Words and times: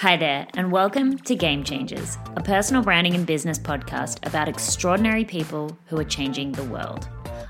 Hi 0.00 0.16
there, 0.16 0.48
and 0.54 0.72
welcome 0.72 1.18
to 1.18 1.34
Game 1.34 1.62
Changers, 1.62 2.16
a 2.34 2.42
personal 2.42 2.82
branding 2.82 3.14
and 3.14 3.26
business 3.26 3.58
podcast 3.58 4.26
about 4.26 4.48
extraordinary 4.48 5.26
people 5.26 5.76
who 5.84 6.00
are 6.00 6.04
changing 6.04 6.52
the 6.52 6.64
world. 6.64 7.06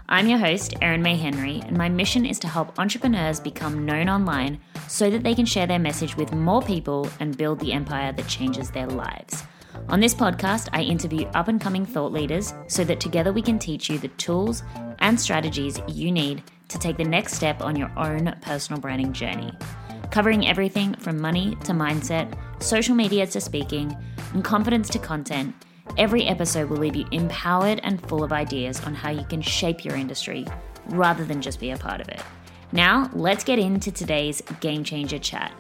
I'm 0.09 0.29
your 0.29 0.41
host, 0.41 0.75
Erin 0.83 1.01
May 1.01 1.15
Henry, 1.15 1.63
and 1.65 1.79
my 1.79 1.89
mission 1.89 2.27
is 2.27 2.41
to 2.41 2.49
help 2.49 2.77
entrepreneurs 2.77 3.39
become 3.39 3.87
known 3.87 4.09
online 4.09 4.59
so 4.89 5.11
that 5.11 5.23
they 5.23 5.33
can 5.33 5.47
share 5.47 5.69
their 5.69 5.79
message 5.79 6.17
with 6.17 6.33
more 6.33 6.61
people 6.61 7.09
and 7.21 7.39
build 7.39 7.61
the 7.61 7.73
empire 7.73 8.11
that 8.11 8.27
changes 8.27 8.69
their 8.73 8.89
lives. 8.89 9.45
On 9.89 10.01
this 10.01 10.13
podcast, 10.13 10.71
I 10.73 10.83
interview 10.83 11.27
up 11.29 11.47
and 11.47 11.61
coming 11.61 11.87
thought 11.87 12.11
leaders 12.11 12.53
so 12.67 12.83
that 12.83 12.99
together 12.99 13.33
we 13.33 13.43
can 13.43 13.61
teach 13.61 13.89
you 13.89 14.01
the 14.01 14.09
tools 14.09 14.65
and 14.99 15.21
strategies 15.21 15.81
you 15.87 16.11
need 16.11 16.43
to 16.67 16.81
take 16.81 16.97
the 16.97 17.05
next 17.05 17.35
step 17.35 17.63
on 17.63 17.77
your 17.77 17.97
own 17.97 18.37
personal 18.43 18.81
branding 18.81 19.13
journey 19.13 19.53
covering 20.11 20.47
everything 20.47 20.95
from 20.95 21.21
money 21.21 21.57
to 21.65 21.73
mindset, 21.73 22.37
social 22.63 22.95
media 22.95 23.27
to 23.29 23.41
speaking, 23.41 23.97
and 24.35 24.45
confidence 24.45 24.89
to 24.91 24.99
content. 24.99 25.55
Every 25.99 26.25
episode 26.25 26.69
will 26.69 26.79
leave 26.79 26.97
you 26.97 27.07
empowered 27.13 27.81
and 27.83 28.01
full 28.09 28.25
of 28.25 28.33
ideas 28.33 28.81
on 28.85 28.95
how 28.95 29.11
you 29.11 29.25
can 29.25 29.41
shape 29.41 29.85
your 29.85 29.97
industry 29.97 30.47
rather 30.87 31.25
than 31.25 31.41
just 31.41 31.61
be 31.61 31.71
a 31.71 31.77
part 31.77 32.01
of 32.01 32.09
it. 32.09 32.23
Now, 32.73 33.11
let's 33.13 33.45
get 33.45 33.59
into 33.59 33.91
today's 33.91 34.43
Game 34.61 34.85
Changer 34.85 35.19
chat. 35.19 35.53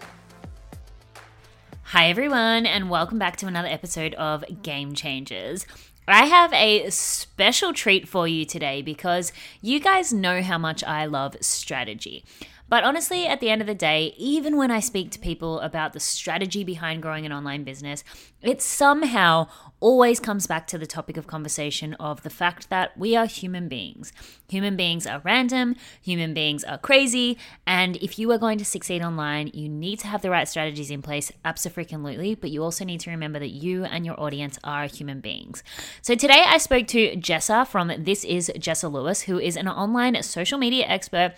Hi, 1.84 2.08
everyone, 2.08 2.66
and 2.66 2.88
welcome 2.88 3.18
back 3.18 3.36
to 3.38 3.46
another 3.46 3.68
episode 3.68 4.14
of 4.14 4.44
Game 4.62 4.94
Changers. 4.94 5.66
I 6.06 6.26
have 6.26 6.52
a 6.52 6.90
special 6.90 7.72
treat 7.72 8.08
for 8.08 8.26
you 8.26 8.44
today 8.44 8.82
because 8.82 9.32
you 9.60 9.78
guys 9.78 10.12
know 10.12 10.42
how 10.42 10.58
much 10.58 10.82
I 10.82 11.06
love 11.06 11.36
strategy. 11.40 12.24
But 12.70 12.84
honestly, 12.84 13.26
at 13.26 13.40
the 13.40 13.50
end 13.50 13.60
of 13.60 13.66
the 13.66 13.74
day, 13.74 14.14
even 14.16 14.56
when 14.56 14.70
I 14.70 14.78
speak 14.78 15.10
to 15.10 15.18
people 15.18 15.58
about 15.60 15.92
the 15.92 16.00
strategy 16.00 16.62
behind 16.62 17.02
growing 17.02 17.26
an 17.26 17.32
online 17.32 17.64
business, 17.64 18.04
it 18.40 18.62
somehow 18.62 19.48
always 19.80 20.20
comes 20.20 20.46
back 20.46 20.66
to 20.68 20.78
the 20.78 20.86
topic 20.86 21.16
of 21.16 21.26
conversation 21.26 21.94
of 21.94 22.22
the 22.22 22.30
fact 22.30 22.70
that 22.70 22.96
we 22.96 23.16
are 23.16 23.26
human 23.26 23.66
beings. 23.66 24.12
Human 24.48 24.76
beings 24.76 25.06
are 25.06 25.20
random, 25.24 25.74
human 26.00 26.32
beings 26.32 26.62
are 26.62 26.78
crazy, 26.78 27.38
and 27.66 27.96
if 27.96 28.18
you 28.18 28.30
are 28.30 28.38
going 28.38 28.58
to 28.58 28.64
succeed 28.64 29.02
online, 29.02 29.50
you 29.52 29.68
need 29.68 29.98
to 30.00 30.06
have 30.06 30.22
the 30.22 30.30
right 30.30 30.48
strategies 30.48 30.90
in 30.90 31.02
place, 31.02 31.32
absolutely, 31.44 32.34
but 32.34 32.50
you 32.50 32.62
also 32.62 32.84
need 32.84 33.00
to 33.00 33.10
remember 33.10 33.38
that 33.38 33.48
you 33.48 33.84
and 33.84 34.06
your 34.06 34.20
audience 34.20 34.58
are 34.62 34.86
human 34.86 35.20
beings. 35.20 35.64
So 36.02 36.14
today 36.14 36.44
I 36.46 36.58
spoke 36.58 36.86
to 36.88 37.16
Jessa 37.16 37.66
from 37.66 37.90
This 37.98 38.24
Is 38.24 38.52
Jessa 38.56 38.92
Lewis, 38.92 39.22
who 39.22 39.38
is 39.38 39.56
an 39.56 39.66
online 39.66 40.22
social 40.22 40.58
media 40.58 40.86
expert 40.86 41.34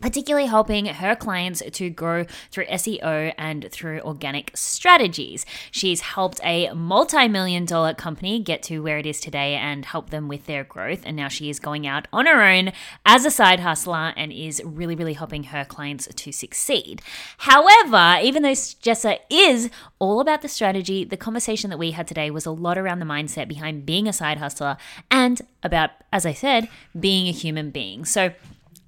particularly 0.00 0.46
helping 0.46 0.86
her 0.86 1.14
clients 1.14 1.62
to 1.72 1.90
grow 1.90 2.24
through 2.50 2.66
SEO 2.66 3.34
and 3.36 3.68
through 3.70 4.00
organic 4.00 4.50
strategies. 4.54 5.44
She's 5.70 6.00
helped 6.00 6.40
a 6.42 6.72
multi 6.72 7.28
million 7.28 7.64
dollar 7.64 7.94
company 7.94 8.40
get 8.40 8.62
to 8.64 8.80
where 8.80 8.98
it 8.98 9.06
is 9.06 9.20
today 9.20 9.54
and 9.54 9.84
help 9.84 10.10
them 10.10 10.28
with 10.28 10.46
their 10.46 10.64
growth. 10.64 11.02
And 11.04 11.16
now 11.16 11.28
she 11.28 11.50
is 11.50 11.60
going 11.60 11.86
out 11.86 12.08
on 12.12 12.26
her 12.26 12.42
own 12.42 12.72
as 13.04 13.24
a 13.24 13.30
side 13.30 13.60
hustler 13.60 14.12
and 14.16 14.32
is 14.32 14.62
really, 14.64 14.96
really 14.96 15.14
helping 15.14 15.44
her 15.44 15.64
clients 15.64 16.08
to 16.14 16.32
succeed. 16.32 17.02
However, 17.38 18.18
even 18.22 18.42
though 18.42 18.50
Jessa 18.50 19.18
is 19.28 19.70
all 19.98 20.20
about 20.20 20.42
the 20.42 20.48
strategy, 20.48 21.04
the 21.04 21.16
conversation 21.16 21.70
that 21.70 21.78
we 21.78 21.92
had 21.92 22.06
today 22.06 22.30
was 22.30 22.46
a 22.46 22.50
lot 22.50 22.78
around 22.78 22.98
the 22.98 23.06
mindset 23.06 23.48
behind 23.48 23.86
being 23.86 24.08
a 24.08 24.12
side 24.12 24.38
hustler 24.38 24.76
and 25.10 25.42
about, 25.62 25.90
as 26.12 26.24
I 26.24 26.32
said, 26.32 26.68
being 26.98 27.28
a 27.28 27.32
human 27.32 27.70
being. 27.70 28.04
So, 28.04 28.32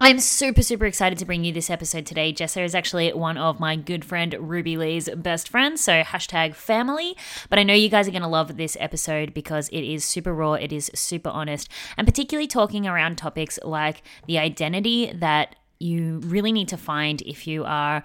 I'm 0.04 0.18
super, 0.18 0.62
super 0.62 0.84
excited 0.84 1.16
to 1.18 1.24
bring 1.24 1.44
you 1.44 1.52
this 1.52 1.70
episode 1.70 2.06
today. 2.06 2.32
Jessa 2.32 2.64
is 2.64 2.74
actually 2.74 3.12
one 3.12 3.38
of 3.38 3.60
my 3.60 3.76
good 3.76 4.04
friend 4.04 4.34
Ruby 4.40 4.76
Lee's 4.76 5.08
best 5.14 5.48
friends, 5.48 5.80
so 5.80 6.02
hashtag 6.02 6.56
family. 6.56 7.16
But 7.48 7.60
I 7.60 7.62
know 7.62 7.72
you 7.72 7.88
guys 7.88 8.08
are 8.08 8.10
going 8.10 8.22
to 8.22 8.28
love 8.28 8.56
this 8.56 8.76
episode 8.80 9.32
because 9.32 9.68
it 9.68 9.82
is 9.82 10.04
super 10.04 10.34
raw, 10.34 10.54
it 10.54 10.72
is 10.72 10.90
super 10.92 11.28
honest, 11.28 11.68
and 11.96 12.04
particularly 12.04 12.48
talking 12.48 12.84
around 12.84 13.14
topics 13.14 13.60
like 13.62 14.02
the 14.26 14.40
identity 14.40 15.12
that 15.14 15.54
you 15.78 16.18
really 16.24 16.50
need 16.50 16.66
to 16.70 16.76
find 16.76 17.22
if 17.22 17.46
you 17.46 17.62
are 17.64 18.02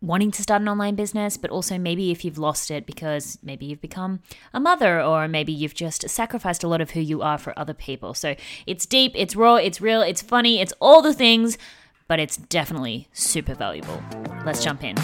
wanting 0.00 0.30
to 0.30 0.42
start 0.42 0.62
an 0.62 0.68
online 0.68 0.94
business, 0.94 1.36
but 1.36 1.50
also 1.50 1.78
maybe 1.78 2.10
if 2.10 2.24
you've 2.24 2.38
lost 2.38 2.70
it 2.70 2.86
because 2.86 3.38
maybe 3.42 3.66
you've 3.66 3.80
become 3.80 4.20
a 4.54 4.60
mother 4.60 5.00
or 5.00 5.28
maybe 5.28 5.52
you've 5.52 5.74
just 5.74 6.08
sacrificed 6.08 6.64
a 6.64 6.68
lot 6.68 6.80
of 6.80 6.90
who 6.90 7.00
you 7.00 7.22
are 7.22 7.38
for 7.38 7.58
other 7.58 7.74
people. 7.74 8.14
So 8.14 8.34
it's 8.66 8.86
deep, 8.86 9.12
it's 9.14 9.36
raw, 9.36 9.56
it's 9.56 9.80
real, 9.80 10.02
it's 10.02 10.22
funny, 10.22 10.60
it's 10.60 10.72
all 10.80 11.02
the 11.02 11.14
things, 11.14 11.58
but 12.08 12.18
it's 12.18 12.36
definitely 12.36 13.08
super 13.12 13.54
valuable. 13.54 14.02
Let's 14.44 14.64
jump 14.64 14.82
in. 14.84 14.96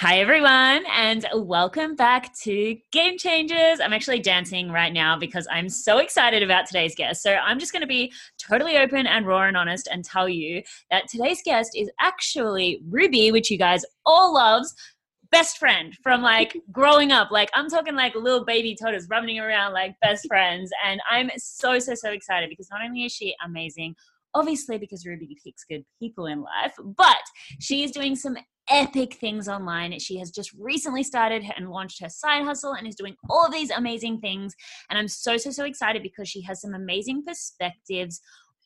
Hi, 0.00 0.20
everyone, 0.20 0.84
and 0.94 1.26
welcome 1.34 1.96
back 1.96 2.32
to 2.42 2.76
Game 2.92 3.18
Changers. 3.18 3.80
I'm 3.80 3.92
actually 3.92 4.20
dancing 4.20 4.70
right 4.70 4.92
now 4.92 5.18
because 5.18 5.48
I'm 5.50 5.68
so 5.68 5.98
excited 5.98 6.40
about 6.40 6.66
today's 6.66 6.94
guest. 6.94 7.20
So, 7.20 7.34
I'm 7.34 7.58
just 7.58 7.72
going 7.72 7.80
to 7.80 7.88
be 7.88 8.12
totally 8.38 8.76
open 8.76 9.08
and 9.08 9.26
raw 9.26 9.48
and 9.48 9.56
honest 9.56 9.88
and 9.90 10.04
tell 10.04 10.28
you 10.28 10.62
that 10.92 11.08
today's 11.08 11.42
guest 11.44 11.72
is 11.74 11.90
actually 11.98 12.80
Ruby, 12.88 13.32
which 13.32 13.50
you 13.50 13.58
guys 13.58 13.84
all 14.06 14.32
loves. 14.32 14.72
Best 15.32 15.58
friend 15.58 15.92
from 16.00 16.22
like 16.22 16.56
growing 16.70 17.10
up. 17.10 17.32
Like, 17.32 17.50
I'm 17.56 17.68
talking 17.68 17.96
like 17.96 18.14
little 18.14 18.44
baby 18.44 18.76
toddlers 18.80 19.08
running 19.10 19.40
around 19.40 19.72
like 19.72 19.96
best 20.00 20.26
friends. 20.28 20.70
And 20.86 21.00
I'm 21.10 21.28
so, 21.38 21.80
so, 21.80 21.96
so 21.96 22.12
excited 22.12 22.50
because 22.50 22.68
not 22.70 22.84
only 22.84 23.04
is 23.06 23.12
she 23.12 23.34
amazing, 23.44 23.96
obviously 24.32 24.78
because 24.78 25.04
Ruby 25.04 25.36
picks 25.44 25.64
good 25.64 25.84
people 25.98 26.26
in 26.26 26.42
life, 26.42 26.74
but 26.96 27.16
she 27.58 27.82
is 27.82 27.90
doing 27.90 28.14
some 28.14 28.36
epic 28.70 29.14
things 29.14 29.48
online. 29.48 29.98
She 29.98 30.18
has 30.18 30.30
just 30.30 30.52
recently 30.58 31.02
started 31.02 31.44
and 31.56 31.70
launched 31.70 32.00
her 32.02 32.08
side 32.08 32.44
hustle 32.44 32.72
and 32.72 32.86
is 32.86 32.94
doing 32.94 33.16
all 33.28 33.46
of 33.46 33.52
these 33.52 33.70
amazing 33.70 34.20
things. 34.20 34.54
And 34.90 34.98
I'm 34.98 35.08
so, 35.08 35.36
so, 35.36 35.50
so 35.50 35.64
excited 35.64 36.02
because 36.02 36.28
she 36.28 36.42
has 36.42 36.60
some 36.60 36.74
amazing 36.74 37.24
perspectives 37.24 38.20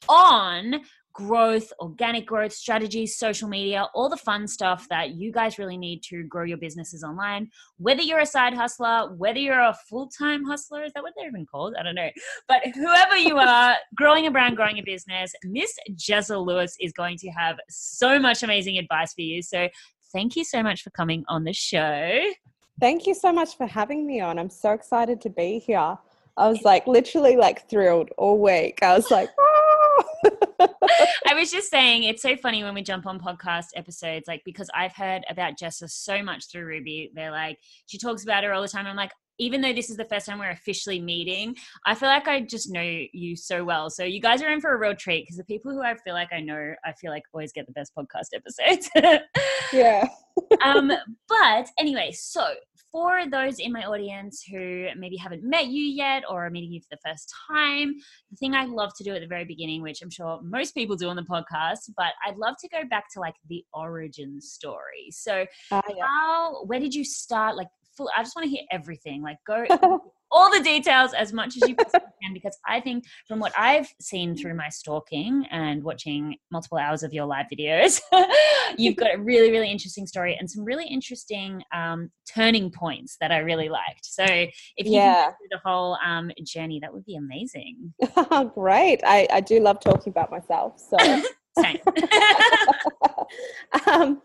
on 0.09 0.81
growth, 1.13 1.73
organic 1.81 2.27
growth 2.27 2.53
strategies, 2.53 3.17
social 3.17 3.49
media, 3.49 3.87
all 3.95 4.09
the 4.09 4.17
fun 4.17 4.47
stuff 4.47 4.87
that 4.89 5.11
you 5.11 5.31
guys 5.31 5.59
really 5.59 5.77
need 5.77 6.03
to 6.03 6.25
grow 6.25 6.45
your 6.45 6.57
businesses 6.57 7.05
online. 7.05 7.51
Whether 7.79 8.03
you're 8.03 8.21
a 8.21 8.27
side 8.27 8.55
hustler, 8.55 9.15
whether 9.17 9.39
you're 9.39 9.61
a 9.61 9.77
full 9.89 10.09
time 10.09 10.45
hustler, 10.45 10.85
is 10.85 10.93
that 10.95 11.03
what 11.03 11.13
they're 11.17 11.29
even 11.29 11.47
called? 11.47 11.75
I 11.79 11.83
don't 11.83 11.95
know. 11.95 12.11
But 12.49 12.63
whoever 12.75 13.17
you 13.17 13.37
are, 13.39 13.77
growing 13.95 14.27
a 14.27 14.31
brand, 14.31 14.57
growing 14.57 14.79
a 14.79 14.83
business, 14.83 15.33
Miss 15.45 15.73
Jessa 15.95 16.45
Lewis 16.45 16.77
is 16.81 16.93
going 16.93 17.19
to 17.19 17.29
have 17.31 17.57
so 17.69 18.19
much 18.19 18.43
amazing 18.43 18.79
advice 18.79 19.13
for 19.13 19.23
you. 19.23 19.43
So 19.43 19.69
thank 20.13 20.37
you 20.37 20.45
so 20.45 20.63
much 20.63 20.83
for 20.83 20.91
coming 20.91 21.25
on 21.29 21.45
the 21.45 21.53
show. 21.53 22.21
Thank 22.81 23.07
you 23.07 23.15
so 23.15 23.33
much 23.33 23.57
for 23.57 23.67
having 23.67 24.07
me 24.07 24.21
on. 24.21 24.39
I'm 24.39 24.51
so 24.51 24.73
excited 24.73 25.21
to 25.23 25.31
be 25.31 25.59
here. 25.59 25.97
I 26.37 26.49
was 26.49 26.63
like 26.63 26.87
literally 26.87 27.37
like 27.37 27.69
thrilled 27.69 28.11
all 28.17 28.41
week. 28.41 28.79
I 28.83 28.97
was 28.97 29.11
like, 29.11 29.29
I 30.61 31.35
was 31.35 31.51
just 31.51 31.71
saying, 31.71 32.05
it's 32.05 32.23
so 32.23 32.37
funny 32.37 32.65
when 32.65 32.75
we 32.75 32.83
jump 32.83 33.07
on 33.07 33.21
podcast 33.21 33.67
episodes, 33.77 34.27
like 34.27 34.43
because 34.45 34.71
I've 34.75 34.95
heard 34.95 35.25
about 35.29 35.59
Jessa 35.59 35.91
so 35.91 36.23
much 36.23 36.51
through 36.51 36.65
Ruby. 36.65 37.11
They're 37.15 37.31
like, 37.31 37.59
she 37.87 37.99
talks 37.99 38.23
about 38.23 38.45
her 38.45 38.53
all 38.53 38.63
the 38.63 38.69
time. 38.69 38.87
I'm 38.87 38.97
like, 38.97 39.13
even 39.43 39.61
though 39.61 39.73
this 39.73 39.91
is 39.91 39.97
the 39.97 40.05
first 40.05 40.27
time 40.27 40.39
we're 40.39 40.51
officially 40.51 41.01
meeting, 41.01 41.57
I 41.85 41.95
feel 41.95 42.09
like 42.09 42.29
I 42.29 42.41
just 42.41 42.71
know 42.71 42.81
you 43.13 43.37
so 43.37 43.65
well. 43.65 43.91
So 43.91 44.05
you 44.05 44.21
guys 44.21 44.41
are 44.41 44.51
in 44.51 44.61
for 44.61 44.73
a 44.73 44.79
real 44.79 44.95
treat 44.95 45.25
because 45.25 45.37
the 45.37 45.45
people 45.45 45.73
who 45.73 45.83
I 45.83 45.97
feel 45.97 46.15
like 46.15 46.33
I 46.33 46.41
know, 46.41 46.75
I 46.85 46.93
feel 46.93 47.11
like 47.11 47.25
always 47.35 47.53
get 47.53 47.67
the 47.67 47.73
best 47.73 47.93
podcast 47.97 48.29
episodes. 48.35 48.89
yeah. 49.73 50.07
um, 50.65 50.93
but 51.29 51.69
anyway, 51.79 52.13
so 52.13 52.55
for 52.93 53.29
those 53.29 53.59
in 53.59 53.73
my 53.73 53.85
audience 53.85 54.45
who 54.49 54.87
maybe 54.97 55.17
haven't 55.17 55.43
met 55.43 55.67
you 55.67 55.83
yet 55.83 56.23
or 56.29 56.47
are 56.47 56.51
meeting 56.51 56.71
you 56.71 56.81
for 56.81 56.89
the 56.91 56.99
first 57.05 57.33
time, 57.51 57.95
the 58.31 58.37
thing 58.37 58.55
I 58.55 58.67
love 58.67 58.93
to 58.99 59.05
do 59.05 59.15
at 59.15 59.23
the 59.23 59.27
very 59.27 59.47
beginning, 59.47 59.83
which 59.83 60.03
I'm 60.03 60.11
sure 60.11 60.41
most 60.43 60.75
people 60.75 60.95
do 60.95 61.09
on 61.09 61.17
the 61.17 61.23
podcast, 61.23 61.91
but 61.97 62.13
I'd 62.25 62.37
love 62.37 62.55
to 62.61 62.69
go 62.69 62.83
back 62.89 63.07
to 63.15 63.21
like 63.21 63.35
the 63.49 63.65
origin 63.73 64.41
story. 64.41 65.09
So, 65.11 65.47
uh, 65.71 65.81
yeah. 65.89 66.05
how, 66.07 66.65
where 66.67 66.79
did 66.79 66.95
you 66.95 67.03
start? 67.03 67.57
Like, 67.57 67.69
full, 67.97 68.11
I 68.17 68.23
just 68.23 68.35
want 68.37 68.45
to 68.45 68.51
hear 68.51 68.65
everything. 68.71 69.23
Like, 69.23 69.39
go 69.47 69.67
all 70.33 70.51
the 70.51 70.61
details 70.61 71.13
as 71.13 71.33
much 71.33 71.57
as 71.57 71.69
you 71.69 71.77
can 72.23 72.33
because 72.33 72.57
I 72.67 72.81
think 72.81 73.05
from 73.29 73.39
what 73.39 73.53
I've 73.57 73.89
seen 74.01 74.35
through 74.35 74.55
my 74.55 74.69
stalking 74.71 75.47
and 75.51 75.85
watching 75.85 76.37
multiple 76.51 76.79
hours 76.79 77.03
of 77.03 77.13
your 77.13 77.27
live 77.27 77.47
videos, 77.53 78.01
you've 78.79 78.97
got 78.97 79.15
a 79.15 79.19
really, 79.19 79.51
really 79.51 79.71
interesting 79.71 80.07
story 80.07 80.37
and 80.39 80.51
some 80.51 80.65
really 80.65 80.87
interesting 80.87 81.63
um, 81.75 82.11
turning 82.33 82.71
points 82.71 83.17
that 83.21 83.31
I 83.31 83.39
really 83.39 83.69
liked. 83.69 84.05
So 84.05 84.25
if 84.25 84.87
you 84.87 84.93
yeah. 84.93 85.25
can 85.25 85.35
the 85.51 85.61
whole 85.65 85.99
um, 86.05 86.31
journey, 86.45 86.81
that 86.81 86.93
would 86.93 87.05
be 87.05 87.17
amazing. 87.17 87.93
Great. 88.55 89.01
I, 89.05 89.29
I 89.31 89.41
do 89.41 89.61
love 89.61 89.81
talking 89.81 90.11
about 90.11 90.31
myself. 90.31 90.81
So. 90.81 91.23
Um, 93.87 94.21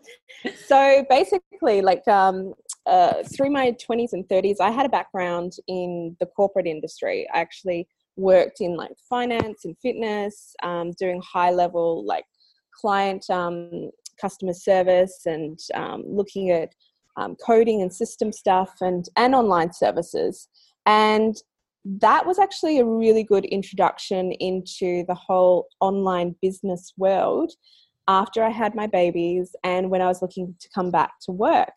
so 0.66 1.04
basically, 1.08 1.80
like 1.80 2.06
um, 2.06 2.52
uh, 2.86 3.22
through 3.34 3.50
my 3.50 3.72
20s 3.72 4.12
and 4.12 4.28
30s, 4.28 4.56
I 4.60 4.70
had 4.70 4.86
a 4.86 4.90
background 4.90 5.54
in 5.66 6.16
the 6.20 6.26
corporate 6.26 6.66
industry. 6.66 7.26
I 7.32 7.40
actually 7.40 7.88
worked 8.16 8.60
in 8.60 8.76
like 8.76 8.92
finance 9.08 9.64
and 9.64 9.76
fitness, 9.80 10.54
um, 10.62 10.92
doing 10.98 11.22
high 11.22 11.50
level 11.50 12.04
like 12.04 12.24
client 12.78 13.28
um, 13.30 13.90
customer 14.20 14.52
service 14.52 15.22
and 15.26 15.58
um, 15.74 16.04
looking 16.06 16.50
at 16.50 16.70
um, 17.16 17.36
coding 17.44 17.82
and 17.82 17.92
system 17.92 18.32
stuff 18.32 18.74
and, 18.80 19.08
and 19.16 19.34
online 19.34 19.72
services. 19.72 20.48
And 20.86 21.36
that 21.96 22.26
was 22.26 22.38
actually 22.38 22.78
a 22.78 22.84
really 22.84 23.22
good 23.22 23.46
introduction 23.46 24.32
into 24.32 25.04
the 25.06 25.14
whole 25.14 25.68
online 25.80 26.34
business 26.42 26.92
world 26.98 27.52
after 28.08 28.42
I 28.42 28.50
had 28.50 28.74
my 28.74 28.86
babies 28.86 29.54
and 29.64 29.90
when 29.90 30.02
I 30.02 30.06
was 30.06 30.20
looking 30.20 30.54
to 30.60 30.68
come 30.74 30.90
back 30.90 31.12
to 31.22 31.32
work. 31.32 31.72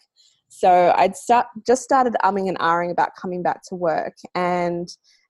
So 0.50 0.94
I'd 0.98 1.16
start 1.16 1.48
just 1.66 1.84
started 1.84 2.14
umming 2.24 2.50
and 2.50 2.60
ahhing 2.60 2.92
about 2.92 3.16
coming 3.16 3.42
back 3.42 3.62
to 3.70 3.76
work, 3.76 4.18
and 4.36 4.90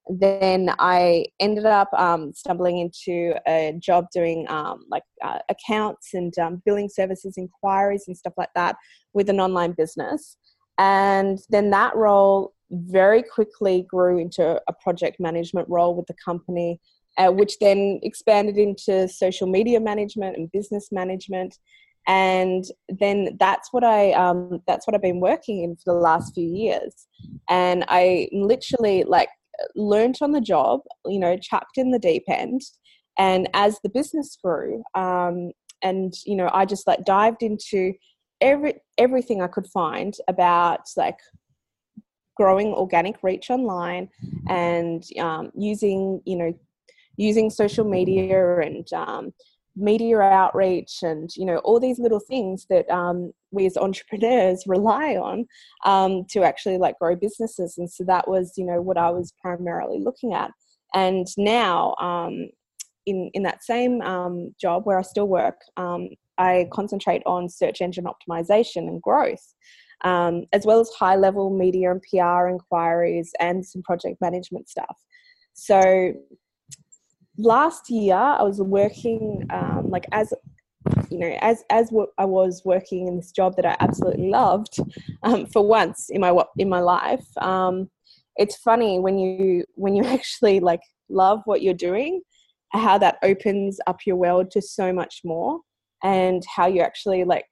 then 0.10 0.74
I 0.80 1.26
ended 1.40 1.68
up 1.68 1.94
um, 1.94 2.34
stumbling 2.34 2.80
into 2.80 3.36
a 3.48 3.76
job 3.78 4.08
doing 4.12 4.48
um, 4.50 4.86
like 4.90 5.04
uh, 5.24 5.38
accounts 5.48 6.16
and 6.16 6.36
um, 6.40 6.64
billing 6.66 6.90
services, 6.90 7.38
inquiries, 7.38 8.06
and 8.08 8.18
stuff 8.18 8.34
like 8.36 8.50
that 8.56 8.78
with 9.14 9.30
an 9.30 9.40
online 9.40 9.74
business. 9.74 10.38
And 10.80 11.38
then 11.50 11.70
that 11.70 11.96
role 11.96 12.54
very 12.72 13.24
quickly 13.24 13.86
grew 13.90 14.18
into 14.18 14.62
a 14.68 14.74
project 14.74 15.20
management 15.20 15.68
role 15.70 15.96
with 15.96 16.08
the 16.08 16.16
company, 16.24 16.80
uh, 17.18 17.30
which 17.32 17.60
then 17.60 18.00
expanded 18.04 18.58
into 18.58 19.08
social 19.08 19.48
media 19.48 19.80
management 19.80 20.38
and 20.38 20.52
business 20.52 20.90
management. 20.92 21.58
And 22.08 22.66
then 22.90 23.38
that's 23.40 23.72
what 23.72 23.84
i 23.84 24.12
um, 24.14 24.60
that's 24.66 24.88
what 24.88 24.96
i've 24.96 25.04
been 25.04 25.20
working 25.20 25.64
in 25.64 25.76
for 25.76 25.94
the 25.94 26.00
last 26.00 26.34
few 26.34 26.48
years. 26.48 27.08
And 27.50 27.86
i 27.90 28.28
literally 28.32 29.04
like 29.04 29.30
learnt 29.76 30.24
on 30.24 30.32
the 30.32 30.42
job 30.42 30.80
you 31.06 31.20
know 31.20 31.38
chucked 31.38 31.78
in 31.78 31.92
the 31.92 32.00
deep 32.00 32.24
end. 32.28 32.62
And 33.18 33.50
as 33.54 33.80
the 33.84 33.90
business 33.90 34.36
grew 34.42 34.84
um, 34.96 35.52
and 35.84 36.14
you 36.26 36.36
know 36.36 36.50
i 36.54 36.66
just 36.66 36.88
like 36.88 37.04
dived 37.06 37.44
into 37.44 37.94
every 38.40 38.76
everything 38.98 39.42
i 39.42 39.48
could 39.48 39.68
find 39.68 40.16
about 40.28 40.82
like 40.98 41.18
growing 42.42 42.74
organic 42.74 43.18
reach 43.22 43.52
online 43.52 44.10
and 44.50 45.04
um, 45.20 45.52
using 45.56 46.20
you 46.26 46.36
know 46.36 46.52
using 47.18 47.52
social 47.52 47.86
media 47.86 48.62
and 48.62 48.92
um, 48.94 49.32
media 49.76 50.20
outreach 50.20 51.04
and 51.04 51.30
you 51.36 51.46
know 51.46 51.58
all 51.58 51.80
these 51.80 52.00
little 52.00 52.20
things 52.20 52.66
that 52.72 52.90
um, 52.90 53.32
we 53.52 53.68
as 53.68 53.78
entrepreneurs 53.78 54.64
rely 54.76 55.16
on 55.16 55.46
um, 55.86 56.26
to 56.32 56.44
actually 56.44 56.80
like 56.80 56.98
grow 56.98 57.16
businesses. 57.16 57.78
And 57.78 57.90
so 57.92 58.04
that 58.06 58.28
was 58.28 58.54
you 58.58 58.66
know 58.66 58.82
what 58.82 58.98
i 58.98 59.12
was 59.12 59.34
primarily 59.40 60.00
looking 60.00 60.34
at. 60.34 60.52
And 60.96 61.28
now 61.38 61.96
um, 62.02 62.50
in 63.06 63.30
in 63.36 63.44
that 63.44 63.64
same 63.64 64.02
um, 64.02 64.56
job 64.60 64.86
where 64.86 64.98
i 64.98 65.04
still 65.04 65.28
work 65.28 65.60
um, 65.78 66.10
i 66.40 66.68
concentrate 66.72 67.22
on 67.26 67.50
search 67.50 67.82
engine 67.82 68.06
optimization 68.06 68.88
and 68.90 69.02
growth 69.02 69.46
um, 70.04 70.46
as 70.54 70.66
well 70.66 70.80
as 70.80 70.90
high 70.90 71.16
level 71.16 71.50
media 71.50 71.92
and 71.92 72.02
pr 72.02 72.48
inquiries 72.48 73.32
and 73.40 73.66
some 73.66 73.82
project 73.82 74.20
management 74.22 74.70
stuff 74.70 74.98
so 75.54 76.14
last 77.38 77.90
year 77.90 78.16
I 78.16 78.44
was 78.44 78.62
working 78.62 79.46
um, 79.50 79.90
like 79.90 80.06
as 80.12 80.34
you 81.10 81.18
know 81.18 81.38
as 81.42 81.64
as 81.70 81.92
I 82.18 82.26
was 82.26 82.62
working 82.66 83.08
in 83.08 83.18
this 83.18 83.32
job 83.32 83.56
that 83.56 83.66
I 83.66 83.76
absolutely 83.80 84.30
loved 84.30 84.78
um, 85.24 85.46
for 85.48 85.66
once 85.66 86.10
in 86.10 86.22
my 86.22 86.36
in 86.58 86.70
my 86.70 86.80
life. 86.80 87.26
Um, 87.38 87.90
it's 88.38 88.56
funny 88.58 89.00
when 89.00 89.18
you 89.18 89.66
when 89.76 89.96
you 89.96 90.04
actually 90.18 90.60
like 90.60 90.82
love 91.10 91.42
what 91.46 91.62
you're 91.62 91.74
doing, 91.74 92.22
how 92.72 92.98
that 92.98 93.18
opens 93.24 93.80
up 93.88 94.00
your 94.06 94.16
world 94.16 94.52
to 94.52 94.62
so 94.62 94.94
much 94.94 95.22
more, 95.24 95.60
and 96.04 96.44
how 96.56 96.68
you 96.68 96.82
actually 96.82 97.24
like 97.24 97.46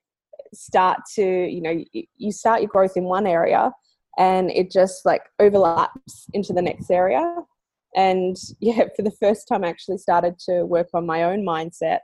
start 0.54 1.00
to 1.16 1.24
you 1.24 1.62
know 1.62 1.84
you 2.18 2.32
start 2.32 2.62
your 2.62 2.70
growth 2.70 2.96
in 2.96 3.04
one 3.04 3.28
area 3.28 3.72
and 4.18 4.52
it 4.52 4.72
just 4.72 5.06
like 5.06 5.24
overlaps 5.40 6.28
into 6.34 6.52
the 6.52 6.62
next 6.62 6.92
area. 6.92 7.36
And 7.96 8.36
yeah 8.60 8.84
for 8.96 9.02
the 9.02 9.16
first 9.20 9.48
time 9.48 9.64
i 9.64 9.70
actually 9.70 9.98
started 9.98 10.38
to 10.48 10.64
work 10.64 10.90
on 10.94 11.06
my 11.06 11.24
own 11.24 11.46
mindset 11.46 12.00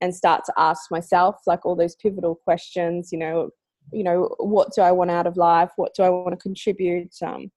and 0.00 0.14
start 0.14 0.44
to 0.46 0.52
ask 0.56 0.90
myself 0.90 1.36
like 1.46 1.64
all 1.64 1.76
those 1.76 1.96
pivotal 1.96 2.34
questions 2.34 3.10
you 3.12 3.18
know 3.18 3.50
you 3.92 4.02
know 4.02 4.34
what 4.38 4.72
do 4.74 4.82
i 4.82 4.90
want 4.92 5.10
out 5.10 5.26
of 5.26 5.36
life? 5.36 5.70
What 5.76 5.94
do 5.94 6.02
i 6.02 6.08
want 6.08 6.32
to 6.32 6.36
contribute? 6.36 7.14
Um, 7.22 7.50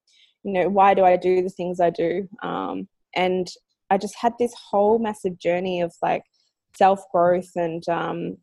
you 0.44 0.54
know 0.54 0.70
why 0.70 0.94
do 0.94 1.04
i 1.04 1.16
do 1.16 1.42
the 1.42 1.50
things 1.50 1.80
i 1.80 1.90
do? 1.90 2.28
Um, 2.44 2.88
and 3.16 3.48
i 3.90 3.98
just 3.98 4.16
had 4.16 4.34
this 4.38 4.54
whole 4.70 5.00
massive 5.00 5.38
journey 5.40 5.82
of 5.82 5.94
like 6.02 6.24
self 6.76 7.04
growth 7.12 7.52
and 7.56 7.88
um, 7.90 8.38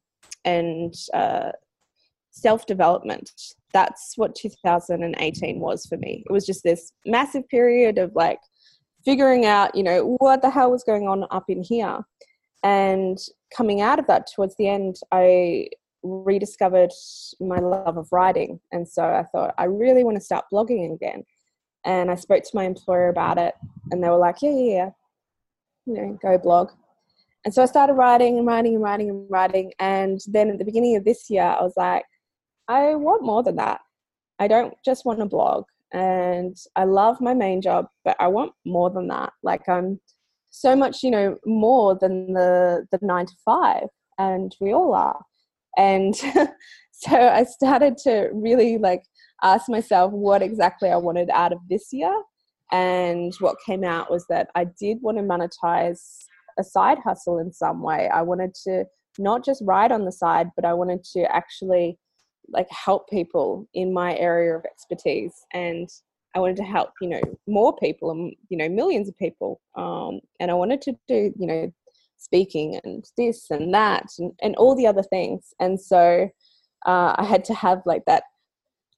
and 0.44 0.94
uh, 1.14 1.52
self 2.36 2.66
development 2.66 3.30
that's 3.72 4.12
what 4.16 4.34
2018 4.34 5.58
was 5.60 5.86
for 5.86 5.96
me 5.96 6.22
it 6.28 6.32
was 6.32 6.46
just 6.46 6.62
this 6.62 6.92
massive 7.04 7.46
period 7.48 7.98
of 7.98 8.14
like 8.14 8.38
figuring 9.06 9.46
out, 9.46 9.74
you 9.74 9.84
know, 9.84 10.16
what 10.18 10.42
the 10.42 10.50
hell 10.50 10.70
was 10.70 10.82
going 10.82 11.06
on 11.08 11.24
up 11.30 11.44
in 11.48 11.62
here. 11.62 12.00
And 12.64 13.16
coming 13.56 13.80
out 13.80 14.00
of 14.00 14.06
that 14.08 14.28
towards 14.34 14.56
the 14.56 14.68
end, 14.68 14.96
I 15.12 15.68
rediscovered 16.02 16.90
my 17.40 17.58
love 17.58 17.96
of 17.96 18.08
writing. 18.10 18.60
And 18.72 18.86
so 18.86 19.04
I 19.04 19.22
thought, 19.30 19.54
I 19.56 19.64
really 19.64 20.02
want 20.02 20.16
to 20.16 20.20
start 20.20 20.46
blogging 20.52 20.92
again. 20.92 21.22
And 21.84 22.10
I 22.10 22.16
spoke 22.16 22.42
to 22.42 22.50
my 22.52 22.64
employer 22.64 23.08
about 23.08 23.38
it, 23.38 23.54
and 23.92 24.02
they 24.02 24.08
were 24.08 24.16
like, 24.16 24.42
yeah, 24.42 24.50
yeah, 24.50 24.74
yeah, 24.74 24.90
you 25.86 25.94
know, 25.94 26.18
go 26.20 26.36
blog. 26.36 26.70
And 27.44 27.54
so 27.54 27.62
I 27.62 27.66
started 27.66 27.92
writing 27.92 28.38
and 28.38 28.46
writing 28.46 28.74
and 28.74 28.82
writing 28.82 29.08
and 29.08 29.30
writing. 29.30 29.72
And 29.78 30.20
then 30.26 30.50
at 30.50 30.58
the 30.58 30.64
beginning 30.64 30.96
of 30.96 31.04
this 31.04 31.30
year, 31.30 31.44
I 31.44 31.62
was 31.62 31.74
like, 31.76 32.02
I 32.68 32.94
want 32.94 33.22
more 33.22 33.42
than 33.42 33.56
that. 33.56 33.80
I 34.38 34.48
don't 34.48 34.74
just 34.84 35.04
want 35.04 35.20
to 35.20 35.26
blog 35.26 35.64
and 35.92 36.56
I 36.74 36.84
love 36.84 37.20
my 37.20 37.34
main 37.34 37.62
job, 37.62 37.86
but 38.04 38.16
I 38.18 38.28
want 38.28 38.52
more 38.64 38.90
than 38.90 39.08
that. 39.08 39.32
Like 39.42 39.68
I'm 39.68 40.00
so 40.50 40.74
much, 40.74 41.02
you 41.02 41.10
know, 41.10 41.36
more 41.46 41.96
than 41.98 42.32
the 42.32 42.86
the 42.90 42.98
nine 43.02 43.26
to 43.26 43.34
five, 43.44 43.88
and 44.18 44.54
we 44.60 44.72
all 44.72 44.94
are. 44.94 45.20
And 45.78 46.14
so 46.92 47.16
I 47.16 47.44
started 47.44 47.98
to 47.98 48.30
really 48.32 48.78
like 48.78 49.02
ask 49.42 49.68
myself 49.68 50.12
what 50.12 50.42
exactly 50.42 50.90
I 50.90 50.96
wanted 50.96 51.30
out 51.30 51.52
of 51.52 51.58
this 51.68 51.88
year. 51.92 52.14
And 52.72 53.32
what 53.38 53.56
came 53.64 53.84
out 53.84 54.10
was 54.10 54.26
that 54.28 54.48
I 54.56 54.66
did 54.80 54.98
want 55.00 55.18
to 55.18 55.22
monetize 55.22 56.24
a 56.58 56.64
side 56.64 56.98
hustle 57.04 57.38
in 57.38 57.52
some 57.52 57.80
way. 57.80 58.08
I 58.12 58.22
wanted 58.22 58.54
to 58.64 58.86
not 59.18 59.44
just 59.44 59.62
write 59.64 59.92
on 59.92 60.04
the 60.04 60.12
side, 60.12 60.50
but 60.56 60.64
I 60.64 60.74
wanted 60.74 61.04
to 61.12 61.22
actually 61.32 61.98
like 62.48 62.68
help 62.70 63.08
people 63.08 63.68
in 63.74 63.92
my 63.92 64.16
area 64.16 64.56
of 64.56 64.64
expertise 64.64 65.32
and 65.52 65.88
i 66.34 66.38
wanted 66.38 66.56
to 66.56 66.62
help 66.62 66.90
you 67.00 67.08
know 67.08 67.20
more 67.46 67.76
people 67.76 68.10
and 68.10 68.34
you 68.48 68.56
know 68.56 68.68
millions 68.68 69.08
of 69.08 69.16
people 69.18 69.60
um, 69.76 70.20
and 70.40 70.50
i 70.50 70.54
wanted 70.54 70.80
to 70.80 70.92
do 71.08 71.32
you 71.38 71.46
know 71.46 71.72
speaking 72.18 72.78
and 72.84 73.04
this 73.16 73.50
and 73.50 73.72
that 73.72 74.06
and, 74.18 74.32
and 74.42 74.56
all 74.56 74.74
the 74.74 74.86
other 74.86 75.02
things. 75.02 75.54
And 75.60 75.80
so 75.80 76.28
uh, 76.86 77.14
i 77.18 77.24
had 77.24 77.44
to 77.44 77.54
have 77.54 77.82
like 77.86 78.04
that 78.06 78.24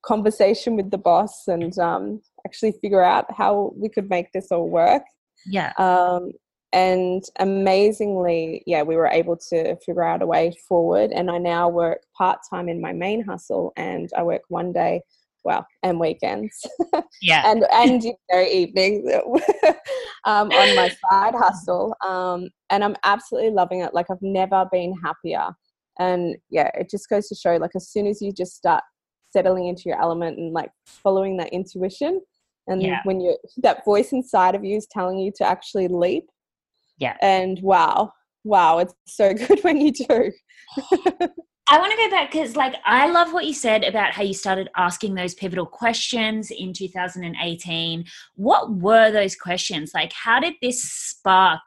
conversation 0.03 0.77
with 0.77 0.91
the 0.91 0.99
boss 0.99 1.47
and 1.47 1.77
um, 1.79 2.21
actually 2.47 2.73
figure 2.81 3.03
out 3.03 3.27
how 3.37 3.73
we 3.77 3.89
could 3.89 4.09
make 4.09 4.33
this 4.33 4.49
all 4.51 4.69
work. 4.69 5.03
Yeah. 5.47 5.73
Um, 5.79 6.33
and 6.73 7.25
amazingly 7.39 8.63
yeah 8.67 8.83
we 8.83 8.95
were 8.95 9.07
able 9.07 9.37
to 9.37 9.75
figure 9.77 10.05
out 10.05 10.21
a 10.21 10.27
way 10.27 10.53
forward 10.69 11.11
and 11.13 11.31
i 11.31 11.39
now 11.39 11.69
work 11.69 12.03
part-time 12.17 12.69
in 12.69 12.81
my 12.81 12.93
main 12.93 13.25
hustle 13.25 13.73
and 13.77 14.11
i 14.17 14.23
work 14.23 14.43
one 14.49 14.73
day 14.73 15.01
well, 15.45 15.67
and 15.83 15.99
weekends. 15.99 16.67
Yeah. 17.23 17.43
and 17.51 17.65
and 17.73 18.03
you 18.03 18.15
know 18.31 18.43
evenings 18.43 19.11
um, 20.25 20.51
on 20.51 20.77
my 20.77 20.89
side 21.11 21.35
hustle. 21.35 21.95
Um, 22.07 22.49
and 22.71 22.85
I'm 22.85 22.97
absolutely 23.05 23.51
loving 23.51 23.81
it. 23.81 23.95
Like 23.95 24.07
I've 24.11 24.23
never 24.23 24.67
been 24.71 24.95
happier. 25.03 25.49
And 25.99 26.37
yeah, 26.51 26.71
it 26.75 26.91
just 26.91 27.09
goes 27.09 27.29
to 27.29 27.35
show 27.35 27.57
like 27.57 27.73
as 27.75 27.89
soon 27.89 28.07
as 28.07 28.21
you 28.21 28.33
just 28.33 28.57
start 28.57 28.85
settling 29.31 29.69
into 29.69 29.83
your 29.87 30.01
element 30.01 30.39
and 30.39 30.53
like 30.53 30.71
following 30.87 31.37
that 31.39 31.53
intuition, 31.53 32.21
and 32.67 32.83
Yeah. 32.83 33.01
when 33.05 33.21
you 33.21 33.37
that 33.59 33.85
voice 33.85 34.13
inside 34.13 34.55
of 34.55 34.65
you 34.65 34.77
is 34.77 34.87
telling 34.87 35.19
you 35.19 35.33
to 35.37 35.45
actually 35.45 35.89
leap. 35.89 36.29
Yeah. 36.99 37.17
And 37.23 37.61
wow, 37.63 38.13
wow, 38.45 38.79
it's 38.79 38.95
so 39.07 39.35
good 39.47 39.61
when 39.63 39.81
you 39.81 39.93
do. 39.93 40.33
I 41.71 41.79
want 41.79 41.93
to 41.93 41.99
go 41.99 42.11
back 42.11 42.33
because, 42.33 42.57
like, 42.57 42.77
I 42.87 43.11
love 43.11 43.35
what 43.35 43.45
you 43.45 43.53
said 43.53 43.85
about 43.85 44.13
how 44.13 44.23
you 44.23 44.33
started 44.33 44.71
asking 44.77 45.15
those 45.15 45.35
pivotal 45.35 45.67
questions 45.67 46.51
in 46.51 46.73
2018. 46.73 48.05
What 48.37 48.73
were 48.77 49.11
those 49.11 49.37
questions? 49.37 49.93
Like, 49.95 50.13
how 50.15 50.41
did 50.41 50.55
this 50.63 50.83
spark? 50.83 51.61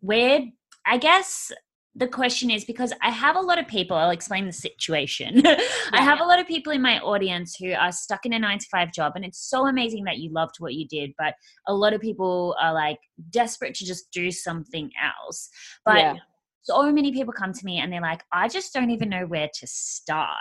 Where, 0.00 0.42
I 0.86 0.98
guess, 0.98 1.50
the 1.98 2.06
question 2.06 2.48
is 2.50 2.64
because 2.64 2.92
I 3.02 3.10
have 3.10 3.36
a 3.36 3.40
lot 3.40 3.58
of 3.58 3.66
people, 3.66 3.96
I'll 3.96 4.10
explain 4.10 4.46
the 4.46 4.52
situation. 4.52 5.42
I 5.92 6.00
have 6.00 6.20
a 6.20 6.24
lot 6.24 6.38
of 6.38 6.46
people 6.46 6.72
in 6.72 6.80
my 6.80 7.00
audience 7.00 7.56
who 7.56 7.72
are 7.72 7.90
stuck 7.90 8.24
in 8.24 8.32
a 8.32 8.38
nine 8.38 8.58
to 8.58 8.66
five 8.70 8.92
job, 8.92 9.12
and 9.16 9.24
it's 9.24 9.40
so 9.40 9.66
amazing 9.66 10.04
that 10.04 10.18
you 10.18 10.30
loved 10.32 10.56
what 10.58 10.74
you 10.74 10.86
did, 10.86 11.12
but 11.18 11.34
a 11.66 11.74
lot 11.74 11.92
of 11.92 12.00
people 12.00 12.56
are 12.60 12.72
like 12.72 12.98
desperate 13.30 13.74
to 13.74 13.84
just 13.84 14.10
do 14.12 14.30
something 14.30 14.90
else. 15.02 15.50
But 15.84 15.98
Yeah. 15.98 16.16
so 16.62 16.92
many 16.92 17.12
people 17.12 17.32
come 17.32 17.52
to 17.52 17.64
me 17.64 17.78
and 17.78 17.92
they're 17.92 18.00
like, 18.00 18.22
I 18.32 18.48
just 18.48 18.72
don't 18.72 18.90
even 18.90 19.08
know 19.08 19.26
where 19.26 19.48
to 19.52 19.66
start. 19.66 20.36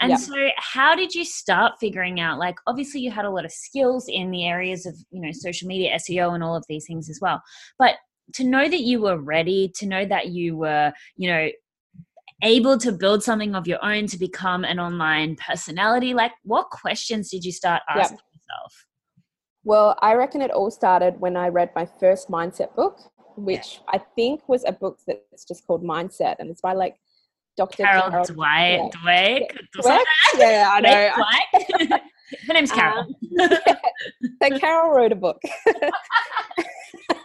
And 0.00 0.10
Yeah. 0.10 0.16
so, 0.16 0.34
how 0.56 0.94
did 0.94 1.14
you 1.14 1.24
start 1.24 1.74
figuring 1.80 2.20
out? 2.20 2.38
Like, 2.38 2.56
obviously, 2.66 3.00
you 3.00 3.10
had 3.10 3.24
a 3.24 3.30
lot 3.30 3.44
of 3.44 3.52
skills 3.52 4.06
in 4.08 4.30
the 4.30 4.46
areas 4.46 4.86
of, 4.86 4.94
you 5.10 5.20
know, 5.20 5.32
social 5.32 5.66
media, 5.68 5.96
SEO, 5.96 6.34
and 6.34 6.44
all 6.44 6.56
of 6.56 6.64
these 6.68 6.86
things 6.86 7.08
as 7.08 7.18
well. 7.20 7.40
But 7.78 7.96
to 8.34 8.44
know 8.44 8.68
that 8.68 8.80
you 8.80 9.00
were 9.00 9.18
ready, 9.18 9.72
to 9.76 9.86
know 9.86 10.04
that 10.06 10.28
you 10.28 10.56
were, 10.56 10.92
you 11.16 11.30
know, 11.30 11.48
able 12.42 12.78
to 12.78 12.92
build 12.92 13.22
something 13.22 13.54
of 13.54 13.66
your 13.66 13.84
own 13.84 14.06
to 14.06 14.18
become 14.18 14.64
an 14.64 14.80
online 14.80 15.36
personality, 15.36 16.14
like, 16.14 16.32
what 16.42 16.70
questions 16.70 17.30
did 17.30 17.44
you 17.44 17.52
start 17.52 17.82
Yeah. 17.94 18.02
asking 18.02 18.18
yourself? 18.32 18.86
Well, 19.62 19.96
I 20.00 20.14
reckon 20.14 20.40
it 20.40 20.50
all 20.50 20.70
started 20.70 21.20
when 21.20 21.36
I 21.36 21.48
read 21.48 21.70
my 21.76 21.84
first 21.84 22.30
mindset 22.30 22.74
book, 22.74 22.98
which 23.36 23.80
I 23.88 23.98
think 23.98 24.48
was 24.48 24.64
a 24.64 24.72
book 24.72 24.98
that's 25.06 25.44
just 25.46 25.66
called 25.66 25.84
Mindset, 25.84 26.36
and 26.38 26.50
it's 26.50 26.62
by 26.62 26.72
like 26.72 26.96
Dr. 27.56 27.82
Carol 27.82 28.10
Carol 28.10 28.26
yeah. 28.26 28.88
Dweck. 28.94 29.58
Dweck? 29.76 30.04
Yeah, 30.38 30.70
I 30.72 30.80
know. 30.80 31.10
Dweck. 31.12 32.00
Her 32.46 32.54
name's 32.54 32.72
Carol. 32.72 33.00
Um, 33.00 33.14
so 34.42 34.58
Carol 34.58 34.92
wrote 34.92 35.12
a 35.12 35.16
book. 35.16 35.42